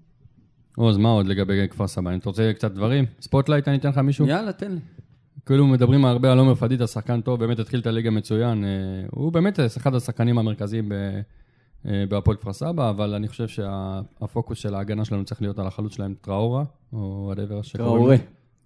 עוז, 0.76 0.98
מה 0.98 1.10
עוד 1.10 1.28
לגבי 1.28 1.68
כפר 1.70 1.88
סבא? 1.88 2.16
אתה 2.16 2.30
רוצה 2.30 2.52
קצת 2.56 2.72
דברים? 2.72 3.06
spotlight, 3.22 3.68
אני 3.68 3.78
אתן 3.78 3.90
לך 3.90 3.98
מישהו? 3.98 4.28
יאללה, 4.28 4.52
תן 4.52 4.72
לי. 4.72 4.80
כאילו 5.46 5.68
מדברים 5.68 6.06
הרבה 6.06 6.32
על 6.32 6.40
עומר 6.40 6.56
פדידה, 6.56 6.88
שחקן 6.88 7.22
טוב, 7.22 7.40
באמת 7.40 7.60
התחיל 7.60 7.80
את 7.80 7.88
הליגה 7.88 8.10
מצוין. 8.10 8.64
אה, 8.64 8.70
הוא 9.12 9.32
באמת 9.32 9.60
אחד 9.78 9.96
השחקנים 9.96 10.38
המרכזיים 10.38 10.92
אה, 10.92 12.04
בהפועל 12.10 12.38
כפר 12.38 12.54
סבא, 12.54 12.90
אבל 12.90 13.14
אני 13.14 13.28
חושב 13.28 13.48
שהפוקוס 13.48 14.58
של 14.58 14.76
ההגנה 14.76 15.06
שלנו 15.06 15.26
צריך 15.26 15.42
להיות 15.42 15.60
על 15.60 15.68
החלוץ 15.68 15.96
שלהם, 15.96 16.14
טראורה, 16.22 16.64
או 16.94 17.34
whatever 17.34 17.64
שקוראים 17.64 17.88
לו. 17.88 17.96
טראורי. 17.96 18.18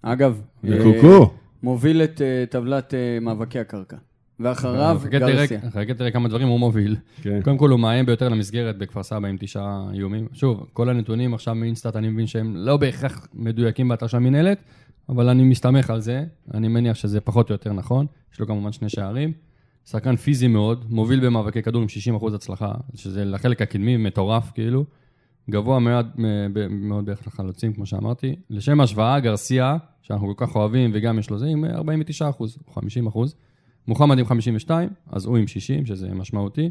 אגב, 0.02 0.42
אה. 0.66 1.26
מוביל 1.64 2.04
את 2.04 2.22
אה, 2.22 2.44
טבלת 2.50 2.94
אה, 2.94 3.20
מאבקי 3.22 3.60
הקרקע. 3.60 3.98
ואחריו, 4.40 5.02
תראה- 5.12 5.20
גרסיה. 5.36 5.60
חכה 5.72 5.94
תראה 5.94 6.12
כמה 6.12 6.28
דברים 6.30 6.48
הוא 6.48 6.60
מוביל. 6.60 6.96
כן. 7.22 7.42
קודם 7.44 7.58
כל 7.58 7.70
הוא 7.70 7.80
מאיים 7.80 8.06
ביותר 8.06 8.30
למסגרת 8.30 8.78
בכפר 8.78 9.04
סבא 9.04 9.28
עם 9.28 9.38
תשעה 9.40 9.88
איומים. 9.94 10.28
שוב, 10.34 10.66
כל 10.74 10.90
הנתונים 10.90 11.34
עכשיו 11.34 11.56
מאינסטאט 11.56 11.96
אני 11.96 12.10
מבין 12.10 12.28
שהם 12.28 12.56
לא 12.56 12.78
בהכרח 12.78 13.28
מדויקים 13.34 13.88
באתר 13.88 14.08
של 14.08 14.18
המינהלת, 14.18 14.58
אבל 15.10 15.30
אני 15.30 15.44
מסתמך 15.44 15.90
על 15.90 16.00
זה, 16.00 16.24
אני 16.54 16.68
מניח 16.68 16.96
שזה 16.96 17.22
פחות 17.22 17.50
או 17.50 17.54
יותר 17.54 17.74
נכון. 17.74 18.06
יש 18.34 18.40
לו 18.40 18.48
כמובן 18.48 18.72
שני 18.72 18.90
שערים. 18.90 19.32
שחקן 19.86 20.16
פיזי 20.16 20.48
מאוד, 20.48 20.86
מוביל 20.90 21.26
במאבקי 21.26 21.62
כדור 21.62 21.82
עם 21.82 21.88
60% 21.88 22.34
הצלחה, 22.36 22.72
שזה 22.96 23.26
לחלק 23.26 23.62
הקדמי 23.62 23.98
מטורף 23.98 24.52
כאילו. 24.54 24.86
גבוה 25.50 25.80
מאוד, 25.80 26.08
מאוד 26.70 27.06
ביחס 27.06 27.28
לחלוצים, 27.28 27.74
כמו 27.74 27.86
שאמרתי. 27.86 28.36
לשם 28.50 28.82
השוואה, 28.82 29.20
גרסיה, 29.20 29.78
שאנחנו 30.02 30.36
כל 30.36 30.46
כך 30.46 30.56
אוהבים 30.56 30.92
וגם 30.94 31.20
יש 31.20 31.30
לו 31.30 31.38
זה, 31.38 31.46
עם 31.46 31.66
49% 31.66 32.22
או 32.68 32.74
50%. 32.74 33.36
מוחמד 33.90 34.20
עם 34.20 34.26
52, 34.26 34.90
אז 35.12 35.26
הוא 35.26 35.38
עם 35.38 35.48
60, 35.48 35.86
שזה 35.86 36.10
משמעותי. 36.10 36.70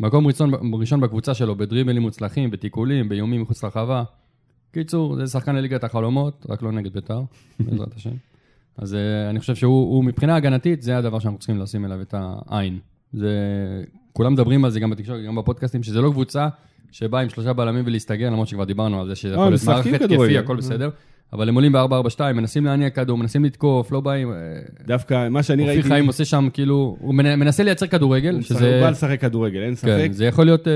מקום 0.00 0.26
ראשון, 0.26 0.50
ראשון 0.72 1.00
בקבוצה 1.00 1.34
שלו 1.34 1.56
בדריבלים 1.56 2.02
מוצלחים, 2.02 2.50
בתיקולים, 2.50 3.08
באיומים 3.08 3.42
מחוץ 3.42 3.64
לרחבה. 3.64 4.04
קיצור, 4.72 5.16
זה 5.16 5.26
שחקן 5.26 5.56
לליגת 5.56 5.84
החלומות, 5.84 6.46
רק 6.48 6.62
לא 6.62 6.72
נגד 6.72 6.92
בית"ר, 6.92 7.22
בעזרת 7.60 7.94
השם. 7.96 8.10
אז 8.76 8.92
uh, 8.92 9.30
אני 9.30 9.40
חושב 9.40 9.54
שהוא 9.54 9.94
הוא, 9.94 10.04
מבחינה 10.04 10.36
הגנתית, 10.36 10.82
זה 10.82 10.98
הדבר 10.98 11.18
שאנחנו 11.18 11.38
צריכים 11.38 11.58
לשים 11.58 11.84
אליו 11.84 12.02
את 12.02 12.14
העין. 12.18 12.78
זה, 13.12 13.32
כולם 14.12 14.32
מדברים 14.32 14.64
על 14.64 14.70
זה 14.70 14.80
גם 14.80 14.90
בתקשורת, 14.90 15.24
גם 15.26 15.36
בפודקאסטים, 15.36 15.82
שזה 15.82 16.00
לא 16.00 16.10
קבוצה 16.10 16.48
שבאה 16.92 17.20
עם 17.20 17.28
שלושה 17.28 17.52
בלמים 17.52 17.84
ולהסתגר, 17.86 18.30
למרות 18.30 18.48
שכבר 18.48 18.64
דיברנו 18.64 19.00
על 19.00 19.08
זה 19.08 19.14
שזה 19.14 19.28
אה, 19.28 19.34
יכול 19.34 19.50
להיות 19.50 19.84
התקפי, 19.94 19.98
כדורגל. 19.98 20.38
הכל 20.38 20.56
בסדר. 20.56 20.90
אבל 21.32 21.48
הם 21.48 21.54
עולים 21.54 21.72
ב-4-4-2, 21.72 22.20
מנסים 22.34 22.64
להניע 22.64 22.90
כדור, 22.90 23.18
מנסים 23.18 23.44
לתקוף, 23.44 23.92
לא 23.92 24.00
באים. 24.00 24.32
אה, 24.32 24.36
דווקא 24.86 25.28
מה 25.28 25.42
שאני 25.42 25.62
אופיר 25.62 25.74
ראיתי... 25.74 25.88
חיים 25.88 26.06
עושה 26.06 26.24
שם, 26.24 26.48
כאילו, 26.52 26.96
הוא 27.00 27.14
מנ- 27.14 27.36
מנסה 27.36 27.62
לייצר 27.62 27.86
כדורגל, 27.86 28.34
הוא 28.34 28.42
שזה... 28.42 28.74
הוא 28.74 28.84
בא 28.84 28.90
לשחק 28.90 29.20
כדורגל, 29.20 29.62
אין 29.62 29.74
ספק. 29.74 29.88
כן, 30.06 30.12
זה 30.12 30.24
יכול 30.24 30.44
להיות... 30.44 30.68
אה, 30.68 30.72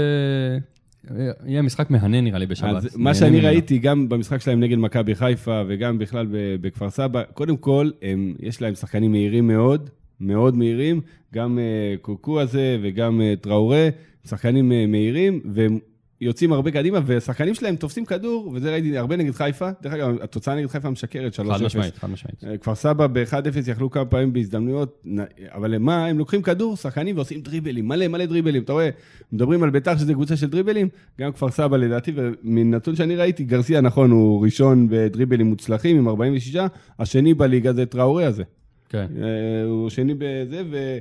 יהיה 1.46 1.62
משחק 1.62 1.90
מהנה 1.90 2.20
נראה 2.20 2.38
לי 2.38 2.46
בשבת. 2.46 2.76
אז 2.76 2.96
מה 2.96 3.14
שאני. 3.14 3.40
ראיתי 3.40 3.78
גם 3.78 4.08
במשחק 4.08 4.40
שלהם 4.40 4.60
נגד 4.60 4.78
מכבי 4.78 5.14
חיפה 5.14 5.62
וגם 5.68 5.98
בכלל 5.98 6.26
בכפר 6.60 6.90
סבא, 6.90 7.22
קודם 7.34 7.56
כל, 7.56 7.90
הם, 8.02 8.34
יש 8.40 8.62
להם 8.62 8.74
שחקנים 8.74 9.12
מהירים 9.12 9.46
מאוד, 9.46 9.90
מאוד 10.20 10.56
מהירים, 10.56 11.00
גם 11.34 11.58
קוקו 12.02 12.40
הזה 12.40 12.78
וגם 12.82 13.20
טראורה, 13.40 13.88
שחקנים 14.28 14.72
מהירים, 14.88 15.40
והם 15.52 15.78
יוצאים 16.22 16.52
הרבה 16.52 16.70
קדימה, 16.70 16.98
והשחקנים 17.06 17.54
שלהם 17.54 17.76
תופסים 17.76 18.04
כדור, 18.04 18.52
וזה 18.54 18.70
ראיתי 18.72 18.98
הרבה 18.98 19.16
נגד 19.16 19.32
חיפה. 19.32 19.70
דרך 19.82 19.92
אגב, 19.92 20.22
התוצאה 20.22 20.54
נגד 20.54 20.66
חיפה 20.66 20.90
משקרת, 20.90 21.34
3-0. 21.34 21.36
חד 21.36 21.62
משמעית, 21.62 21.96
חד 21.96 22.10
משמעית. 22.10 22.44
אה, 22.44 22.58
כפר 22.58 22.74
סבא 22.74 23.06
ב-1-0 23.06 23.70
יכלו 23.70 23.90
כמה 23.90 24.04
פעמים 24.04 24.32
בהזדמנויות, 24.32 25.04
אבל 25.48 25.78
מה, 25.78 26.06
הם 26.06 26.18
לוקחים 26.18 26.42
כדור, 26.42 26.76
שחקנים 26.76 27.16
ועושים 27.16 27.40
דריבלים, 27.40 27.88
מלא 27.88 28.08
מלא 28.08 28.26
דריבלים. 28.26 28.62
אתה 28.62 28.72
רואה, 28.72 28.90
מדברים 29.32 29.62
על 29.62 29.70
ביתר 29.70 29.96
שזה 29.96 30.14
קבוצה 30.14 30.36
של 30.36 30.46
דריבלים, 30.46 30.88
גם 31.20 31.32
כפר 31.32 31.50
סבא 31.50 31.76
לדעתי, 31.76 32.12
ומנתון 32.14 32.96
שאני 32.96 33.16
ראיתי, 33.16 33.44
גרסיה 33.44 33.80
נכון, 33.80 34.10
הוא 34.10 34.44
ראשון 34.44 34.86
בדריבלים 34.90 35.46
מוצלחים 35.46 35.98
עם 35.98 36.08
46, 36.08 36.56
השני 36.98 37.34
בליגה 37.34 37.72
זה 37.72 37.86
טראורי 37.86 38.24
הזה. 38.24 38.42
כן. 38.88 39.06
אה, 39.22 39.64
הוא 39.64 39.90
שני 39.90 40.14
בזה, 40.14 40.62
ו... 40.70 40.98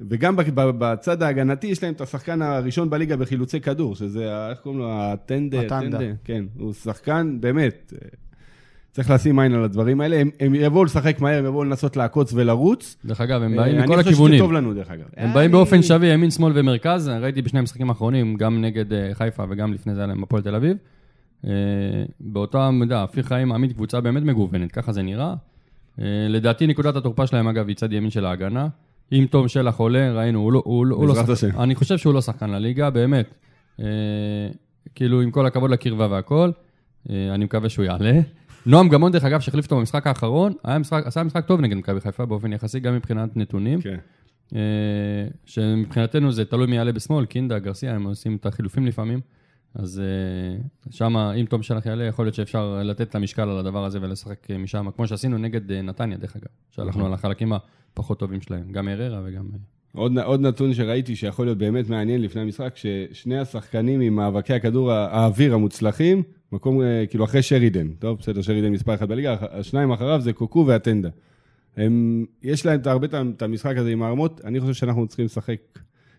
וגם 0.00 0.36
בצד 0.56 1.22
ההגנתי 1.22 1.66
יש 1.66 1.82
להם 1.82 1.92
את 1.94 2.00
השחקן 2.00 2.42
הראשון 2.42 2.90
בליגה 2.90 3.16
בחילוצי 3.16 3.60
כדור, 3.60 3.94
שזה, 3.94 4.48
איך 4.50 4.58
קוראים 4.58 4.80
לו? 4.80 4.88
הטנדה. 4.92 5.60
הטנדה. 5.60 5.98
כן, 6.24 6.44
הוא 6.58 6.72
שחקן, 6.72 7.36
באמת, 7.40 7.92
אה, 8.02 8.08
צריך 8.90 9.10
לשים 9.10 9.38
עין 9.38 9.54
על 9.54 9.64
הדברים 9.64 10.00
האלה. 10.00 10.16
הם, 10.16 10.30
הם 10.40 10.54
יבואו 10.54 10.84
לשחק 10.84 11.20
מהר, 11.20 11.38
הם 11.38 11.46
יבואו 11.46 11.64
לנסות 11.64 11.96
לעקוץ 11.96 12.32
ולרוץ. 12.32 12.96
דרך 13.04 13.20
אגב, 13.20 13.42
הם 13.42 13.52
אה, 13.52 13.56
באים 13.56 13.76
אני 13.76 13.84
מכל 13.84 13.96
חושב 13.96 14.08
הכיוונים. 14.08 14.38
שזה 14.38 14.44
טוב 14.44 14.52
לנו, 14.52 14.74
דרך 14.74 14.90
אגב. 14.90 15.06
הם 15.16 15.34
באים 15.34 15.50
באופן 15.50 15.82
שווה, 15.82 16.08
ימין, 16.08 16.30
שמאל 16.30 16.52
ומרכז. 16.54 17.08
ראיתי 17.08 17.42
בשני 17.42 17.58
המשחקים 17.58 17.88
האחרונים, 17.88 18.36
גם 18.36 18.60
נגד 18.60 18.92
אה, 18.92 19.10
חיפה 19.12 19.44
וגם 19.50 19.72
לפני 19.72 19.94
זה 19.94 20.00
היה 20.00 20.06
להם 20.06 20.22
הפועל 20.22 20.42
תל 20.42 20.54
אביב. 20.54 20.76
באותה 22.20 22.70
מידה, 22.70 23.02
אופיר 23.02 23.22
חיים 23.22 23.48
מעמיד 23.48 23.72
קבוצה 23.72 24.00
באמת 24.00 24.22
מגוונת, 24.22 24.72
ככה 24.72 24.92
זה 24.92 25.02
נראה. 25.02 25.34
אה, 26.00 26.04
לדעתי 26.28 26.66
נקודת 26.66 26.96
התורפה 26.96 27.26
שלהם, 27.26 27.48
אגב, 27.48 27.68
היא 27.68 27.76
צד 27.76 27.92
ימין 27.92 28.10
של 28.10 28.26
ההגנה. 28.26 28.68
אם 29.12 29.26
תום 29.30 29.48
שלח 29.48 29.76
עולה, 29.76 30.12
ראינו, 30.12 30.38
הוא 30.40 30.52
לא... 30.52 30.62
הוא, 30.64 30.86
לא- 30.86 30.96
הוא 30.96 31.08
לא 31.08 31.14
שחק- 31.14 31.28
השם. 31.28 31.60
אני 31.60 31.74
חושב 31.74 31.98
שהוא 31.98 32.14
לא 32.14 32.20
שחקן 32.20 32.50
לליגה, 32.50 32.90
באמת. 32.90 33.34
אה, 33.80 33.86
כאילו, 34.94 35.20
עם 35.20 35.30
כל 35.30 35.46
הכבוד 35.46 35.70
לקרבה 35.70 36.06
והכל, 36.10 36.50
אה, 37.10 37.34
אני 37.34 37.44
מקווה 37.44 37.68
שהוא 37.68 37.84
יעלה. 37.84 38.20
נועם 38.66 38.88
גמון, 38.88 39.12
דרך 39.12 39.24
אגב, 39.24 39.40
שהחליף 39.40 39.64
אותו 39.64 39.76
במשחק 39.76 40.06
האחרון, 40.06 40.52
משחק, 40.80 41.02
עשה 41.06 41.22
משחק 41.22 41.46
טוב 41.46 41.60
נגד 41.60 41.76
מכבי 41.76 42.00
חיפה 42.00 42.26
באופן 42.26 42.52
יחסי, 42.52 42.80
גם 42.80 42.94
מבחינת 42.94 43.36
נתונים. 43.36 43.80
כן. 43.80 43.96
אה, 44.54 44.60
שמבחינתנו 45.46 46.32
זה 46.32 46.44
תלוי 46.44 46.66
מי 46.66 46.76
יעלה 46.76 46.92
בשמאל, 46.92 47.24
קינדה, 47.26 47.58
גרסיה, 47.58 47.94
הם 47.94 48.04
עושים 48.04 48.36
את 48.36 48.46
החילופים 48.46 48.86
לפעמים. 48.86 49.20
אז 49.74 50.02
שם, 50.90 51.16
אם 51.16 51.44
תום 51.48 51.62
שלח 51.62 51.86
יעלה, 51.86 52.04
יכול 52.04 52.24
להיות 52.24 52.34
שאפשר 52.34 52.80
לתת 52.84 53.08
את 53.08 53.14
המשקל 53.14 53.42
על 53.48 53.58
הדבר 53.58 53.84
הזה 53.84 53.98
ולשחק 54.02 54.50
אה, 54.50 54.58
משם, 54.58 54.86
כמו 54.96 55.06
שעשינו 55.06 55.38
נגד 55.38 55.72
אה, 55.72 55.82
נתניה, 55.82 56.16
דרך 56.16 56.36
אגב. 56.36 56.46
שהלכנו 56.70 57.06
על 57.06 57.14
החלקים 57.14 57.52
הפחות 57.92 58.18
טובים 58.18 58.40
שלהם, 58.40 58.72
גם 58.72 58.88
הררה 58.88 59.22
וגם... 59.24 59.46
אה, 59.54 59.58
עוד, 59.94 60.18
עוד 60.18 60.40
נתון 60.40 60.74
שראיתי 60.74 61.16
שיכול 61.16 61.46
להיות 61.46 61.58
באמת 61.58 61.88
מעניין 61.88 62.22
לפני 62.22 62.42
המשחק, 62.42 62.74
ששני 62.76 63.38
השחקנים 63.38 64.00
עם 64.00 64.16
מאבקי 64.16 64.54
הכדור 64.54 64.92
האוויר 64.92 65.54
המוצלחים, 65.54 66.22
מקום, 66.52 66.82
אה, 66.82 67.04
כאילו 67.10 67.24
אחרי 67.24 67.42
שרידן, 67.42 67.88
טוב, 67.88 68.18
בסדר, 68.18 68.42
שרידן 68.42 68.68
מספר 68.68 68.94
אחת 68.94 69.08
בליגה, 69.08 69.36
השניים 69.40 69.90
אחריו 69.90 70.20
זה 70.20 70.32
קוקו 70.32 70.64
ואטנדה. 70.66 71.08
הם, 71.76 72.24
יש 72.42 72.66
להם 72.66 72.80
הרבה 72.84 73.06
את 73.36 73.42
המשחק 73.42 73.76
הזה 73.76 73.90
עם 73.90 74.02
הערמות, 74.02 74.40
אני 74.44 74.60
חושב 74.60 74.72
שאנחנו 74.72 75.06
צריכים 75.06 75.24
לשחק 75.24 75.58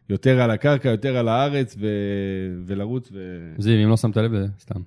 יותר 0.09 0.41
על 0.41 0.51
הקרקע, 0.51 0.89
יותר 0.89 1.17
על 1.17 1.27
הארץ, 1.27 1.75
ו, 1.79 1.87
ולרוץ, 2.65 3.09
ו... 3.13 3.17
זיו, 3.57 3.83
אם 3.83 3.89
לא 3.89 3.97
שמת 3.97 4.17
לב, 4.17 4.31
זה 4.31 4.47
סתם. 4.59 4.79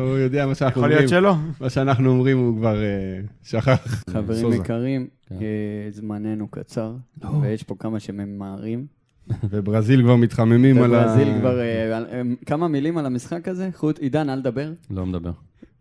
הוא 0.00 0.18
יודע 0.18 0.46
מה 0.46 0.54
שאנחנו 0.54 0.80
יכול 0.80 0.82
אומרים, 0.82 0.98
להיות 0.98 1.10
שלא. 1.10 1.34
מה 1.60 1.70
שאנחנו 1.70 2.10
אומרים 2.10 2.38
הוא 2.38 2.56
כבר 2.58 2.82
אה, 2.82 3.20
שכח. 3.42 4.04
חברים. 4.10 4.52
יקרים, 4.52 5.06
כן. 5.28 5.34
אה, 5.34 5.90
זמננו 5.90 6.48
קצר, 6.48 6.92
ויש 7.42 7.62
פה 7.62 7.74
כמה 7.78 8.00
שממהרים. 8.00 8.86
וברזיל 9.50 10.02
כבר 10.02 10.16
מתחממים 10.16 10.82
על 10.82 10.94
ה... 10.94 11.02
בברזיל 11.02 11.28
כבר... 11.38 11.60
אה, 11.60 11.98
אה, 11.98 12.22
כמה 12.46 12.68
מילים 12.68 12.98
על 12.98 13.06
המשחק 13.06 13.48
הזה? 13.48 13.68
חוט, 13.74 13.98
עידן, 13.98 14.30
אל 14.30 14.40
תדבר. 14.40 14.72
לא 14.90 15.06
מדבר. 15.06 15.30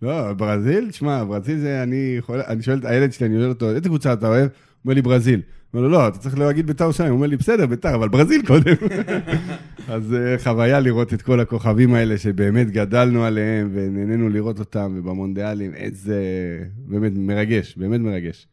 לא, 0.01 0.33
ברזיל, 0.33 0.91
שמע, 0.91 1.23
ברזיל 1.23 1.57
זה, 1.57 1.83
אני 1.83 2.15
יכול, 2.17 2.41
אני 2.47 2.61
שואל 2.61 2.77
את 2.77 2.85
הילד 2.85 3.13
שלי, 3.13 3.27
אני 3.27 3.35
שואל 3.35 3.49
אותו, 3.49 3.69
איזה 3.69 3.89
קבוצה 3.89 4.13
אתה 4.13 4.27
אוהב? 4.27 4.41
הוא 4.41 4.49
אומר 4.85 4.95
לי, 4.95 5.01
ברזיל. 5.01 5.41
אומר 5.75 5.87
לו, 5.87 5.93
לא, 5.93 6.07
אתה 6.07 6.17
צריך 6.17 6.37
להגיד 6.37 6.67
בית"ר 6.67 6.83
ירושלים. 6.83 7.09
הוא 7.09 7.15
אומר 7.15 7.27
לי, 7.27 7.37
בסדר, 7.37 7.65
בית"ר, 7.65 7.95
אבל 7.95 8.07
ברזיל 8.09 8.41
קודם. 8.45 8.75
אז 9.87 10.13
אה, 10.13 10.35
חוויה 10.43 10.79
לראות 10.79 11.13
את 11.13 11.21
כל 11.21 11.39
הכוכבים 11.39 11.93
האלה 11.93 12.17
שבאמת 12.17 12.71
גדלנו 12.71 13.23
עליהם 13.23 13.69
ונהנינו 13.73 14.29
לראות 14.29 14.59
אותם, 14.59 14.93
ובמונדיאלים, 14.97 15.73
איזה... 15.73 16.19
באמת 16.77 17.11
מרגש, 17.15 17.77
באמת 17.77 17.99
מרגש. 17.99 18.47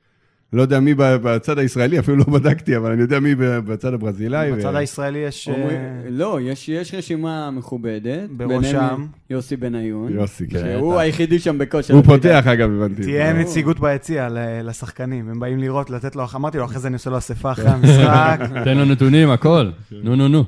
לא 0.52 0.62
יודע 0.62 0.80
מי 0.80 0.94
בצד 0.96 1.58
הישראלי, 1.58 1.98
אפילו 1.98 2.16
לא 2.16 2.24
בדקתי, 2.24 2.76
אבל 2.76 2.92
אני 2.92 3.02
יודע 3.02 3.20
מי 3.20 3.34
בצד 3.38 3.94
הברזילאי. 3.94 4.52
בצד 4.52 4.70
ו- 4.74 4.76
הישראלי 4.76 5.18
יש... 5.18 5.48
אה, 5.48 5.54
אומרים- 5.54 5.80
לא, 6.08 6.38
יש 6.42 6.68
יש 6.68 6.94
רשימה 6.94 7.50
מכובדת. 7.50 8.30
בראשם? 8.30 9.06
יוסי 9.30 9.56
בניון. 9.56 10.12
יוסי, 10.12 10.46
כן. 10.48 10.58
שהוא 10.58 10.98
היחידי 10.98 11.38
שם 11.38 11.58
בכושר. 11.58 11.94
הוא. 11.94 12.02
פותח, 12.04 12.44
אגב, 12.46 12.70
הבנתי. 12.70 13.02
תהיה. 13.02 13.32
נציגות 13.32 13.80
ביציע 13.80 14.28
ל- 14.28 14.38
לשחקנים, 14.68 15.28
הם 15.28 15.40
באים 15.40 15.58
לראות, 15.58 15.90
לתת 15.90 16.16
לו, 16.16 16.24
אמרתי 16.34 16.58
לו, 16.58 16.64
אחרי 16.64 16.78
זה 16.78 16.88
אני 16.88 16.94
עושה 16.94 17.10
לו 17.10 17.18
אספה 17.18 17.52
אחרי 17.52 17.64
כן. 17.64 17.70
המשחק. 17.70 18.40
תן 18.64 18.78
לו 18.78 18.84
נתונים, 18.84 19.30
הכל. 19.30 19.70
נו, 20.02 20.16
נו, 20.16 20.28
נו. 20.28 20.44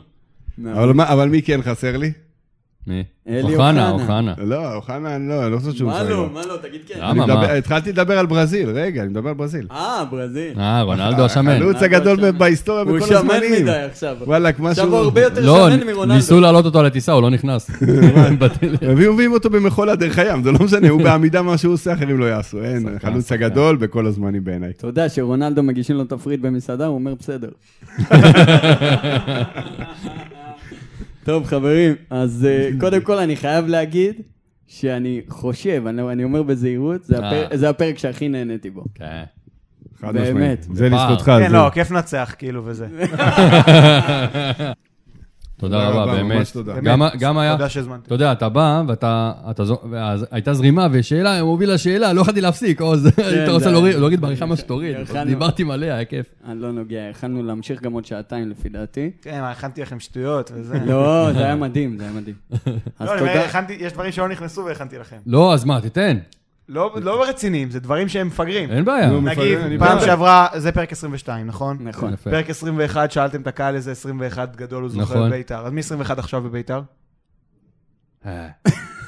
אבל 0.73 0.93
מה- 0.93 1.13
אבל 1.13 1.29
מי 1.29 1.43
כן 1.43 1.63
חסר 1.63 1.97
לי? 1.97 2.13
מי? 2.87 3.05
אלי 3.29 3.43
אוחנה, 3.43 3.91
אוחנה. 3.91 4.03
אוחנה. 4.03 4.35
לא, 4.39 4.75
אוחנה, 4.75 5.17
אני 5.17 5.29
לא, 5.29 5.45
אני 5.45 5.53
לא 5.53 5.59
חושב 5.59 5.73
שהוא 5.73 5.91
מה 5.91 5.99
משחק. 5.99 6.11
לא, 6.11 6.29
מה 6.35 6.47
לא, 6.47 6.57
תגיד 6.63 6.81
כן. 6.87 6.95
למה? 7.01 7.27
מה? 7.27 7.53
התחלתי 7.53 7.93
לדבר 7.93 8.19
על 8.19 8.27
ברזיל, 8.27 8.71
רגע, 8.71 9.03
אני 9.03 9.11
מדבר 9.11 9.29
על 9.29 9.35
ברזיל. 9.35 9.67
אה, 9.71 10.05
ברזיל. 10.11 10.59
אה, 10.59 10.83
רונלדו 10.83 11.25
השמן. 11.25 11.53
החלוץ 11.53 11.83
הגדול 11.83 12.17
שמן. 12.17 12.39
בהיסטוריה 12.39 12.83
הוא 12.83 12.97
בכל 12.97 13.07
שמן 13.07 13.17
הזמנים. 13.17 13.63
מדי 13.63 13.71
עכשיו. 13.71 14.17
וואלכ, 14.21 14.55
משהו... 14.59 14.71
עכשיו 14.71 14.89
הוא 14.89 14.97
הרבה 14.97 15.23
יותר 15.23 15.47
לא, 15.47 15.71
שמן 15.71 15.87
מרונלדו. 15.87 16.15
ניסו 16.15 16.41
להעלות 16.41 16.65
אותו 16.65 16.83
לטיסה, 16.83 17.13
הוא 17.13 17.23
לא 17.23 17.31
נכנס. 17.31 17.71
הביאו 18.93 19.15
מביאים 19.15 19.33
אותו 19.33 19.51
במחולה 19.51 19.97
דרך 19.97 20.19
הים, 20.19 20.43
זה 20.43 20.53
לא 20.53 20.59
משנה, 20.59 20.89
הוא 20.89 21.03
בעמידה 21.05 21.43
מה 21.43 21.59
שהוא 21.59 21.75
עושה, 21.75 21.93
אחרים 21.93 22.19
לא 22.19 22.25
יעשו. 22.25 22.65
אין, 22.65 22.89
החלוץ 22.97 23.33
הגדול 23.33 23.77
בכל 23.77 24.07
הזמנים 24.07 24.45
בעיניי. 24.45 24.71
אתה 24.71 24.87
יודע 24.87 25.09
שרונלדו 25.09 25.63
מגישים 25.63 25.97
לו 25.97 26.05
תפריט 26.05 26.41
במסעדה, 26.41 26.87
הוא 26.87 26.95
אומר 26.95 27.15
בסדר. 27.15 27.49
טוב, 31.25 31.45
חברים, 31.45 31.95
אז 32.11 32.47
אה, 32.51 32.71
קודם 32.81 33.01
כל 33.01 33.19
אני 33.19 33.37
חייב 33.37 33.67
להגיד 33.67 34.15
שאני 34.67 35.21
חושב, 35.29 35.83
אני 35.87 36.03
אני 36.13 36.25
אומר 36.25 36.43
בזהירות, 36.43 37.05
זה 37.05 37.17
הפר- 37.19 37.47
אה. 37.53 37.57
זה 37.57 37.69
הפרק 37.71 37.99
שהכי 37.99 38.29
נהניתי 38.29 38.71
בו. 38.71 38.85
כן. 38.95 39.23
חד 40.01 40.15
באמת. 40.15 40.27
משמעית. 40.29 40.63
זה 40.73 40.89
פער. 40.91 41.11
לזכותך. 41.11 41.27
כן, 41.27 41.49
זה- 41.49 41.55
לא, 41.55 41.71
כיף 41.73 41.91
לנצח, 41.91 42.35
כאילו, 42.39 42.63
וזה. 42.65 42.87
תודה 45.57 45.89
רבה, 45.89 46.13
באמת. 46.15 46.37
ממש 46.39 46.51
תודה. 46.51 46.81
גם- 46.81 47.03
גם 47.19 47.39
היה, 47.39 47.53
תודה 47.53 47.69
שהזמנתי. 47.69 48.07
אתה 48.07 48.15
יודע, 48.15 48.33
אתה 48.33 48.49
בא, 48.49 48.83
ואתה, 48.89 49.33
הייתה 50.31 50.55
זרימה 50.55 50.87
ושאלה, 50.93 51.45
מוביל 51.45 51.73
לשאלה, 51.75 52.13
לא 52.13 52.21
יכולתי 52.21 52.41
להפסיק, 52.41 52.81
או 52.81 52.97
זה, 52.97 53.11
היית 53.27 53.49
רוצה 53.49 53.71
להוריד 53.71 54.21
בעריכה 54.21 54.47
מה 54.47 54.57
שתוריד. 54.57 54.97
דיברתי 55.27 55.65
מלא, 55.65 55.87
היה 55.87 56.05
כיף. 56.05 56.27
אני 56.49 56.61
לא 56.61 56.73
נוגע, 56.73 57.01
יכלנו 57.11 57.43
להמשיך 57.43 57.83
גם 57.83 57.93
עוד 57.93 58.05
שעתיים 58.05 58.51
לפי 58.51 58.69
דעתי. 58.69 59.11
כן, 59.23 59.41
הכנתי 59.45 59.83
לכם 59.83 60.01
שטויות 60.01 60.51
וזה. 60.55 60.79
לא, 60.87 61.33
זה 61.33 61.45
היה 61.45 61.57
מדהים, 61.57 61.99
זה 61.99 62.05
היה 62.05 62.13
מדהים. 62.13 62.35
לא, 63.01 63.13
יש 63.81 63.93
דברים 63.93 64.13
שלא 64.13 64.29
נכנסו 64.29 64.65
והכנתי 64.65 64.99
לכם. 64.99 65.17
לא, 65.27 65.55
אז 65.55 65.65
מה, 65.65 65.81
תיתן. 65.81 66.17
לא 66.69 66.95
לא 67.03 67.25
רציניים, 67.29 67.71
זה 67.71 67.81
דברים 67.81 68.09
שהם 68.09 68.27
מפגרים. 68.27 68.71
אין 68.71 68.85
בעיה. 68.85 69.11
נגיד, 69.11 69.59
פעם. 69.79 70.01
שעברה, 70.01 70.49
זה 70.57 70.73
פרק 70.73 70.93
22, 70.93 71.47
נכון? 71.47 71.77
נכון. 71.81 72.17
פרק 72.17 72.51
21, 72.51 73.11
שאלתם 73.11 73.41
את 73.41 73.47
הקהל 73.47 73.75
איזה 73.75 73.93
21 73.93 74.57
גדול 74.57 74.83
הוא 74.83 74.91
זוכר 74.91 75.15
נכון. 75.15 75.31
בביתר. 75.31 75.67
אז 75.67 75.73
מי 75.73 75.81
21 75.81 76.19
עכשיו 76.19 76.43
בביתר? 76.43 76.83
אה, 78.27 78.49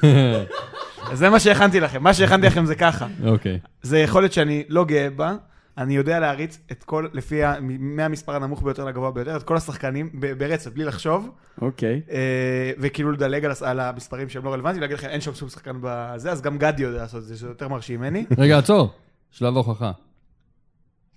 אז 1.11 1.17
זה 1.19 1.29
מה 1.29 1.39
שהכנתי 1.39 1.79
לכם. 1.79 2.03
מה 2.03 2.13
שהכנתי 2.13 2.47
לכם 2.47 2.65
זה 2.65 2.75
ככה. 2.75 3.07
אוקיי. 3.25 3.59
זה 3.81 3.99
יכול 3.99 4.21
להיות 4.21 4.33
שאני 4.33 4.63
לא 4.69 4.85
גאה 4.85 5.09
בה, 5.09 5.35
אני 5.77 5.95
יודע 5.95 6.19
להריץ 6.19 6.59
את 6.71 6.83
כל, 6.83 7.07
לפי, 7.13 7.43
ה- 7.43 7.59
מ- 7.61 7.95
מהמספר 7.95 8.35
הנמוך 8.35 8.63
ביותר 8.63 8.85
לגבוה 8.85 9.11
ביותר, 9.11 9.37
את 9.37 9.43
כל 9.43 9.57
השחקנים 9.57 10.09
ב- 10.19 10.33
ברצף, 10.33 10.71
בלי 10.73 10.83
לחשוב, 10.85 11.29
אוקיי. 11.61 12.01
אה, 12.11 12.71
וכאילו 12.79 13.11
לדלג 13.11 13.45
על, 13.45 13.51
הס- 13.51 13.61
על 13.63 13.79
המספרים 13.79 14.29
שהם 14.29 14.45
לא 14.45 14.53
רלוונטיים, 14.53 14.81
להגיד 14.81 14.97
לכם, 14.97 15.07
אין 15.07 15.21
שם 15.21 15.33
שום 15.33 15.49
שחקן 15.49 15.77
בזה, 15.81 16.31
אז 16.31 16.41
גם 16.41 16.57
גדי 16.57 16.83
יודע 16.83 16.97
לעשות 16.97 17.21
את 17.23 17.27
זה, 17.27 17.35
שזה 17.37 17.47
יותר 17.47 17.67
מרשים 17.67 17.99
ממני. 17.99 18.25
רגע, 18.37 18.57
עצור. 18.57 18.89
שלב 19.31 19.53
ההוכחה. 19.53 19.91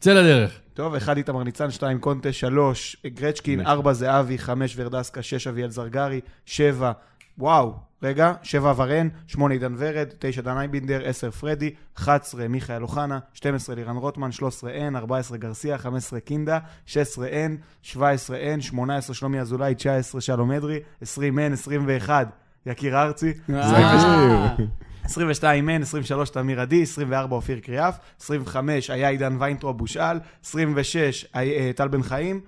צא 0.00 0.12
לדרך. 0.12 0.60
טוב, 0.74 0.94
אחד 0.94 1.16
איתמר 1.16 1.42
ניצן, 1.44 1.70
שתיים 1.70 1.98
קונטה, 1.98 2.32
שלוש 2.32 2.96
גרצ'קין, 3.06 3.66
ארבע 3.66 3.92
זהבי, 3.92 4.38
חמש 4.38 4.74
ורדסקה, 4.76 5.22
שש 5.22 5.46
אביאל 5.46 5.70
זרגרי, 5.70 6.20
שבע, 6.46 6.92
וואו, 7.38 7.74
רגע, 8.02 8.32
שבע 8.42 8.72
ורן, 8.76 9.08
שמונה 9.26 9.54
עידן 9.54 9.74
ורד, 9.78 10.08
תשע 10.18 10.42
דן 10.42 10.56
אייבינדר, 10.56 11.00
עשר 11.04 11.30
פרדי, 11.30 11.74
11 11.98 12.48
מיכאל 12.48 12.82
אוחנה, 12.82 13.18
12 13.34 13.74
לירן 13.74 13.96
רוטמן, 13.96 14.32
13 14.32 14.70
אין, 14.70 14.96
14 14.96 15.38
גרסיה, 15.38 15.78
15 15.78 16.20
קינדה, 16.20 16.58
16 16.86 17.26
אין, 17.26 17.56
17 17.82 18.36
אין, 18.36 18.60
18 18.60 19.14
שלומי 19.14 19.40
אזולאי, 19.40 19.74
19 19.74 20.20
שלום 20.20 20.52
אדרי, 20.52 20.80
20 21.02 21.38
אין, 21.38 21.52
21 21.52 22.28
יקיר 22.66 23.02
ארצי, 23.02 23.32
אה, 23.54 24.56
22 25.04 25.66
מן, 25.66 25.82
23 25.82 26.30
תמיר 26.30 26.60
עדי, 26.60 26.82
24 26.82 27.36
אופיר 27.36 27.58
קריאף, 27.58 27.98
25 28.20 28.90
היה 28.90 29.08
עידן 29.08 29.36
ויינטרופ 29.38 29.76
מושאל, 29.76 30.18
26 30.44 31.26
היה, 31.34 31.58
אה, 31.58 31.70
טל 31.72 31.88
בן 31.88 32.02
חיים, 32.02 32.40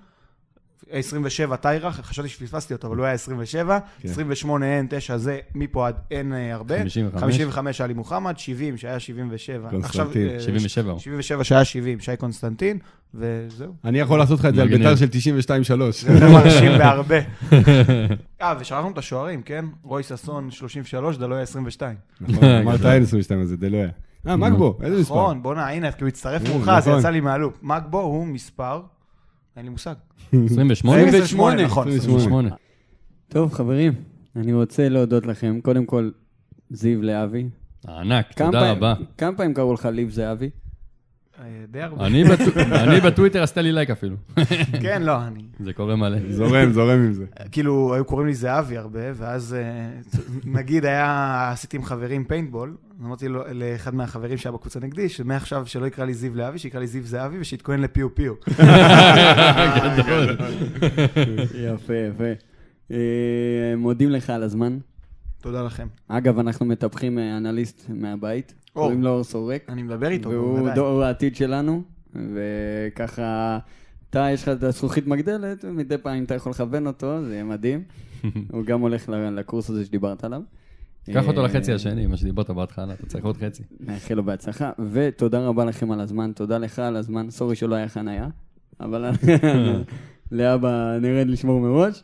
27 0.92 1.56
טיירה, 1.56 1.92
חשבתי 1.92 2.28
שפספסתי 2.28 2.74
אותו, 2.74 2.88
אבל 2.88 2.96
הוא 2.96 3.04
היה 3.04 3.14
27, 3.14 3.78
כן. 4.00 4.08
28 4.08 4.66
אין, 4.66 4.86
9 4.90 5.16
זה, 5.16 5.38
מפה 5.54 5.88
עד 5.88 5.94
אין 6.10 6.32
אה, 6.32 6.54
הרבה, 6.54 6.78
55. 6.78 7.20
55 7.20 7.80
עלי 7.80 7.94
מוחמד, 7.94 8.38
70 8.38 8.76
שהיה 8.76 9.00
77, 9.00 9.70
קונסטנטין. 9.70 10.28
אה, 10.28 10.40
77 10.40 10.90
הוא. 10.90 11.00
77 11.00 11.44
שהיה 11.44 11.64
70, 11.64 12.00
שי 12.00 12.16
קונסטנטין, 12.16 12.78
וזהו. 13.14 13.72
אני 13.84 13.98
יכול 13.98 14.18
לעשות 14.18 14.38
לך 14.38 14.46
את 14.46 14.54
זה 14.54 14.62
על. 14.62 14.68
ביתר 14.68 14.96
של 14.96 15.06
92-3. 15.06 15.08
זה 15.92 16.28
מרשים 16.28 16.78
בהרבה. 16.78 17.18
אה, 18.42 18.54
ושכחנו 18.60 18.90
את 18.90 18.98
השוערים, 18.98 19.42
כן? 19.42 19.64
רוי 19.82 20.02
ששון 20.02 20.50
33, 20.50 21.16
דלויה 21.16 21.42
22. 21.42 21.96
נכון, 22.20 22.44
אמרת 22.62 22.84
אין 22.84 23.02
22 23.02 23.40
הזה, 23.40 23.56
זה 23.60 23.70
לא 23.70 23.76
היה. 23.76 23.88
אה, 24.26 24.36
מגבו, 24.36 24.78
איזה 24.82 25.00
מספר? 25.00 25.14
נכון, 25.14 25.42
בוא'נה, 25.42 25.68
הנה, 25.68 25.92
כי 25.92 26.04
הוא 26.04 26.08
הצטרף 26.08 26.46
אה, 26.46 26.50
מאוחר, 26.50 26.80
זה 26.80 26.90
נכון. 26.90 27.00
יצא 27.00 27.10
לי 27.10 27.20
מהלופ. 27.20 27.54
מגבו 27.62 28.00
הוא 28.00 28.26
מספר, 28.26 28.80
אין 29.56 29.64
לי 29.64 29.70
מושג. 29.70 29.94
28? 30.44 31.02
28, 31.02 31.64
נכון. 31.64 31.88
28. 31.88 32.48
טוב, 33.28 33.52
חברים, 33.52 33.92
אני 34.36 34.52
רוצה 34.52 34.88
להודות 34.88 35.26
לכם. 35.26 35.60
קודם 35.62 35.86
כל, 35.86 36.10
זיו 36.70 37.02
להבי. 37.02 37.48
ענק, 37.88 38.34
כמה 38.36 38.46
תודה 38.46 38.70
רבה. 38.70 38.94
כמה 39.18 39.36
פעמים 39.36 39.54
קראו 39.54 39.74
לך 39.74 39.88
ליב 39.92 40.10
זהבי? 40.10 40.50
די 41.70 41.80
הרבה. 41.82 42.06
אני 42.06 42.24
בטו- 42.24 42.60
אני 42.84 43.00
בטוויטר 43.00 43.42
עשתה 43.42 43.60
לי 43.62 43.72
לייק 43.72 43.90
אפילו. 43.90 44.16
כן, 44.82 45.02
לא, 45.02 45.22
אני... 45.26 45.42
זה 45.60 45.72
קורה 45.72 45.96
מלא. 45.96 46.18
זורם, 46.30 46.72
זורם 46.72 46.98
עם 46.98 47.12
זה. 47.12 47.24
כאילו, 47.52 47.94
היו 47.94 48.04
קוראים 48.04 48.26
לי 48.26 48.34
זהבי 48.34 48.76
הרבה, 48.76 49.00
ואז 49.14 49.54
אה, 49.54 49.90
נגיד 50.58 50.84
היה, 50.84 51.48
עשיתי 51.52 51.76
עם 51.76 51.84
חברים 51.84 52.24
פיינטבול, 52.24 52.76
אמרתי 53.04 53.28
לו, 53.28 53.42
לאחד 53.54 53.94
מהחברים 53.94 54.36
שהיה 54.38 54.52
בקבוצה 54.52 54.80
נגדי, 54.80 55.08
שמעכשיו 55.08 55.66
שלא 55.66 55.86
יקרא 55.86 56.04
לי 56.04 56.14
זיו 56.14 56.34
להבי, 56.34 56.58
שיקרא 56.58 56.80
לי 56.80 56.86
זיו 56.86 57.02
זהבי 57.04 57.38
ושיתכונן 57.40 57.80
לפיו 57.80 58.14
פיו. 58.14 58.32
גדול. 59.98 60.36
יפה, 61.54 61.94
יפה. 61.94 62.24
אה, 62.90 62.96
מודים 63.76 64.10
לך 64.10 64.30
על 64.30 64.42
הזמן. 64.42 64.78
תודה 65.40 65.62
לכם. 65.62 65.86
אגב, 66.08 66.38
אנחנו 66.38 66.66
מטפחים 66.66 67.18
אה, 67.18 67.36
אנליסט 67.36 67.86
מהבית. 67.88 68.54
קוראים 68.72 69.02
לו 69.02 69.24
סורק, 69.24 69.62
אני 69.68 69.82
מדבר 69.82 70.08
איתו, 70.08 70.30
והוא 70.30 70.58
בוודאי. 70.58 70.74
דור 70.74 71.02
העתיד 71.02 71.36
שלנו, 71.36 71.82
וככה, 72.14 73.58
אתה, 74.10 74.26
יש 74.32 74.42
לך 74.42 74.48
את 74.48 74.62
הזכוכית 74.62 75.06
מגדלת, 75.06 75.64
ומדי 75.64 75.98
פעם 75.98 76.24
אתה 76.24 76.34
יכול 76.34 76.50
לכוון 76.52 76.86
אותו, 76.86 77.24
זה 77.24 77.32
יהיה 77.32 77.44
מדהים. 77.44 77.82
הוא 78.52 78.64
גם 78.64 78.80
הולך 78.80 79.08
לקורס 79.08 79.70
הזה 79.70 79.84
שדיברת 79.84 80.24
עליו. 80.24 80.42
קח 81.12 81.28
אותו 81.28 81.40
אה, 81.40 81.46
לחצי 81.46 81.72
השני, 81.72 82.06
מה 82.06 82.16
שדיברת 82.16 82.50
בהתחלה, 82.50 82.94
אתה 82.94 83.06
צריך 83.06 83.24
עוד 83.24 83.36
חצי. 83.36 83.62
נאחל 83.80 84.14
לו 84.14 84.24
בהצלחה, 84.24 84.70
ותודה 84.92 85.46
רבה 85.46 85.64
לכם 85.64 85.90
על 85.90 86.00
הזמן, 86.00 86.32
תודה 86.34 86.58
לך 86.58 86.78
על 86.78 86.96
הזמן, 86.96 87.30
סורי 87.30 87.56
שלא 87.56 87.74
היה 87.74 87.88
חנייה, 87.88 88.28
אבל 88.80 89.10
לאבא 90.32 90.98
נרד 91.00 91.26
לשמור 91.26 91.60
מראש, 91.60 92.02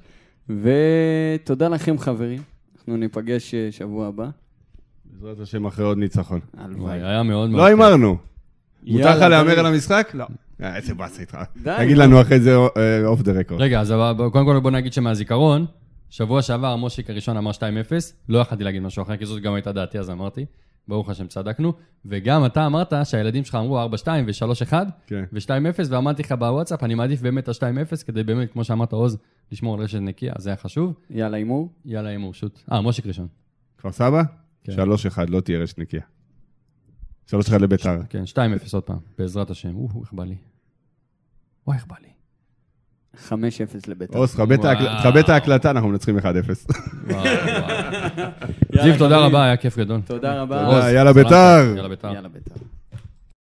ותודה 0.49 1.69
לכם 1.69 1.99
חברים, 1.99 2.43
אנחנו 2.77 2.97
ניפגש 2.97 3.55
אה, 3.55 3.73
שבוע 3.73 4.07
הבא. 4.07 4.31
בעזרת 5.12 5.40
השם 5.40 5.66
אחרי 5.66 5.85
עוד 5.85 5.98
ניצחון. 5.98 6.40
הלוואי. 6.56 6.80
וואי, 6.80 7.02
היה 7.02 7.22
מאוד 7.22 7.51
מאוד... 7.51 7.60
לא 7.60 7.66
הימרנו. 7.66 8.16
מותר 8.82 9.16
לך 9.16 9.22
להמר. 9.22 9.59
על 9.59 9.66
המשחק? 9.66 10.10
לא. 10.14 10.26
אה, 10.62 10.76
איזה 10.76 10.94
באסה 10.94 11.20
איתך. 11.20 11.39
די, 11.62 11.74
תגיד 11.78 11.97
נו. 11.97 12.02
לנו 12.02 12.20
אחרי 12.20 12.40
זה 12.40 12.56
אוף 13.05 13.22
דה 13.22 13.32
רקורד. 13.32 13.60
רגע, 13.60 13.80
אז 13.80 13.94
קודם 14.32 14.47
כל 14.47 14.60
בוא 14.60 14.70
נגיד 14.70 14.93
שמהזיכרון, 14.93 15.66
שבוע 16.10 16.43
שעבר 16.43 16.76
מושיק 16.76 17.10
הראשון 17.10 17.36
אמר 17.36 17.51
2-0, 17.51 17.55
לא 18.28 18.39
יכולתי 18.39 18.64
להגיד 18.64 18.82
משהו 18.82 19.02
אחר, 19.02 19.16
כי 19.16 19.26
זאת 19.26 19.43
גם 19.43 19.55
הייתה 19.55 19.72
דעתי, 19.72 19.98
אז 19.98 20.10
אמרתי. 20.10 20.44
ברוך 20.89 21.10
השם 21.10 21.26
צדקנו. 21.26 21.72
וגם 22.06 22.47
אתה 22.47 22.66
אמרת 22.66 22.93
שהילדים 23.05 23.44
שלך 23.44 23.55
אמרו 23.55 23.86
4-2 24.05 24.09
ו-3-1 24.26 24.72
כן. 25.06 25.24
ו-2-0, 25.32 25.80
ואמרתי 25.89 26.22
לך 26.22 26.32
בוואטסאפ, 26.32 26.85
אני 26.85 26.94
מעדיף 26.94 27.20
באמת 27.20 27.48
את 27.48 27.62
ה-2-0, 27.62 28.05
כדי 28.06 28.24
באמת, 28.24 28.52
כמו 28.52 28.64
שאמרת 28.64 28.93
עוז, 28.93 29.18
לשמור 29.52 29.74
על 29.74 29.80
רשת 29.80 29.98
נקייה, 29.98 30.32
אז 30.36 30.43
זה 30.43 30.51
היה 30.51 30.56
חשוב. 30.56 30.94
יאללה, 31.10 31.36
הימור. 31.36 31.72
יאללה, 31.85 32.09
הימור, 32.09 32.35
שוט. 32.35 32.59
אה, 32.72 32.80
מושיק 32.80 33.06
ראשון. 33.06 33.26
כפר 33.78 33.93
סבא? 33.93 34.22
כן. 34.77 34.82
3-1, 34.82 35.24
לא 35.28 35.40
תהיה 35.40 35.59
רשת 35.59 35.78
נקייה. 35.78 36.03
3-1 37.31 37.35
לביתר. 37.61 37.99
כן, 38.09 38.23
2-0 38.27 38.39
עוד 38.73 38.82
פעם, 38.82 38.99
בעזרת 39.19 39.51
השם. 39.51 39.77
או, 39.77 39.89
איך 40.03 40.12
בא 40.12 40.24
לי. 40.24 40.36
וואי, 41.66 41.77
איך 41.77 41.86
בא 41.86 41.97
לי. 42.03 42.09
5-0 43.28 43.31
לביתר. 43.89 44.19
עוז, 44.19 44.32
תכבד 44.32 45.19
את 45.19 45.28
ההקלטה, 45.28 45.70
אנחנו 45.70 45.89
מנצחים 45.89 46.19
1-0. 46.19 46.23
וואו, 46.23 46.35
וואו. 47.09 47.24
יאללה, 48.73 48.82
זיו, 48.82 48.99
תודה. 48.99 49.19
רבה, 49.19 49.45
היה 49.45 49.57
כיף 49.57 49.78
גדול. 49.78 50.01
תודה 50.01 50.43
רבה. 50.43 50.90
יאללה 50.95 51.12
ביתר. 51.12 51.74
יאללה 51.77 52.28
ביתר. 52.28 52.55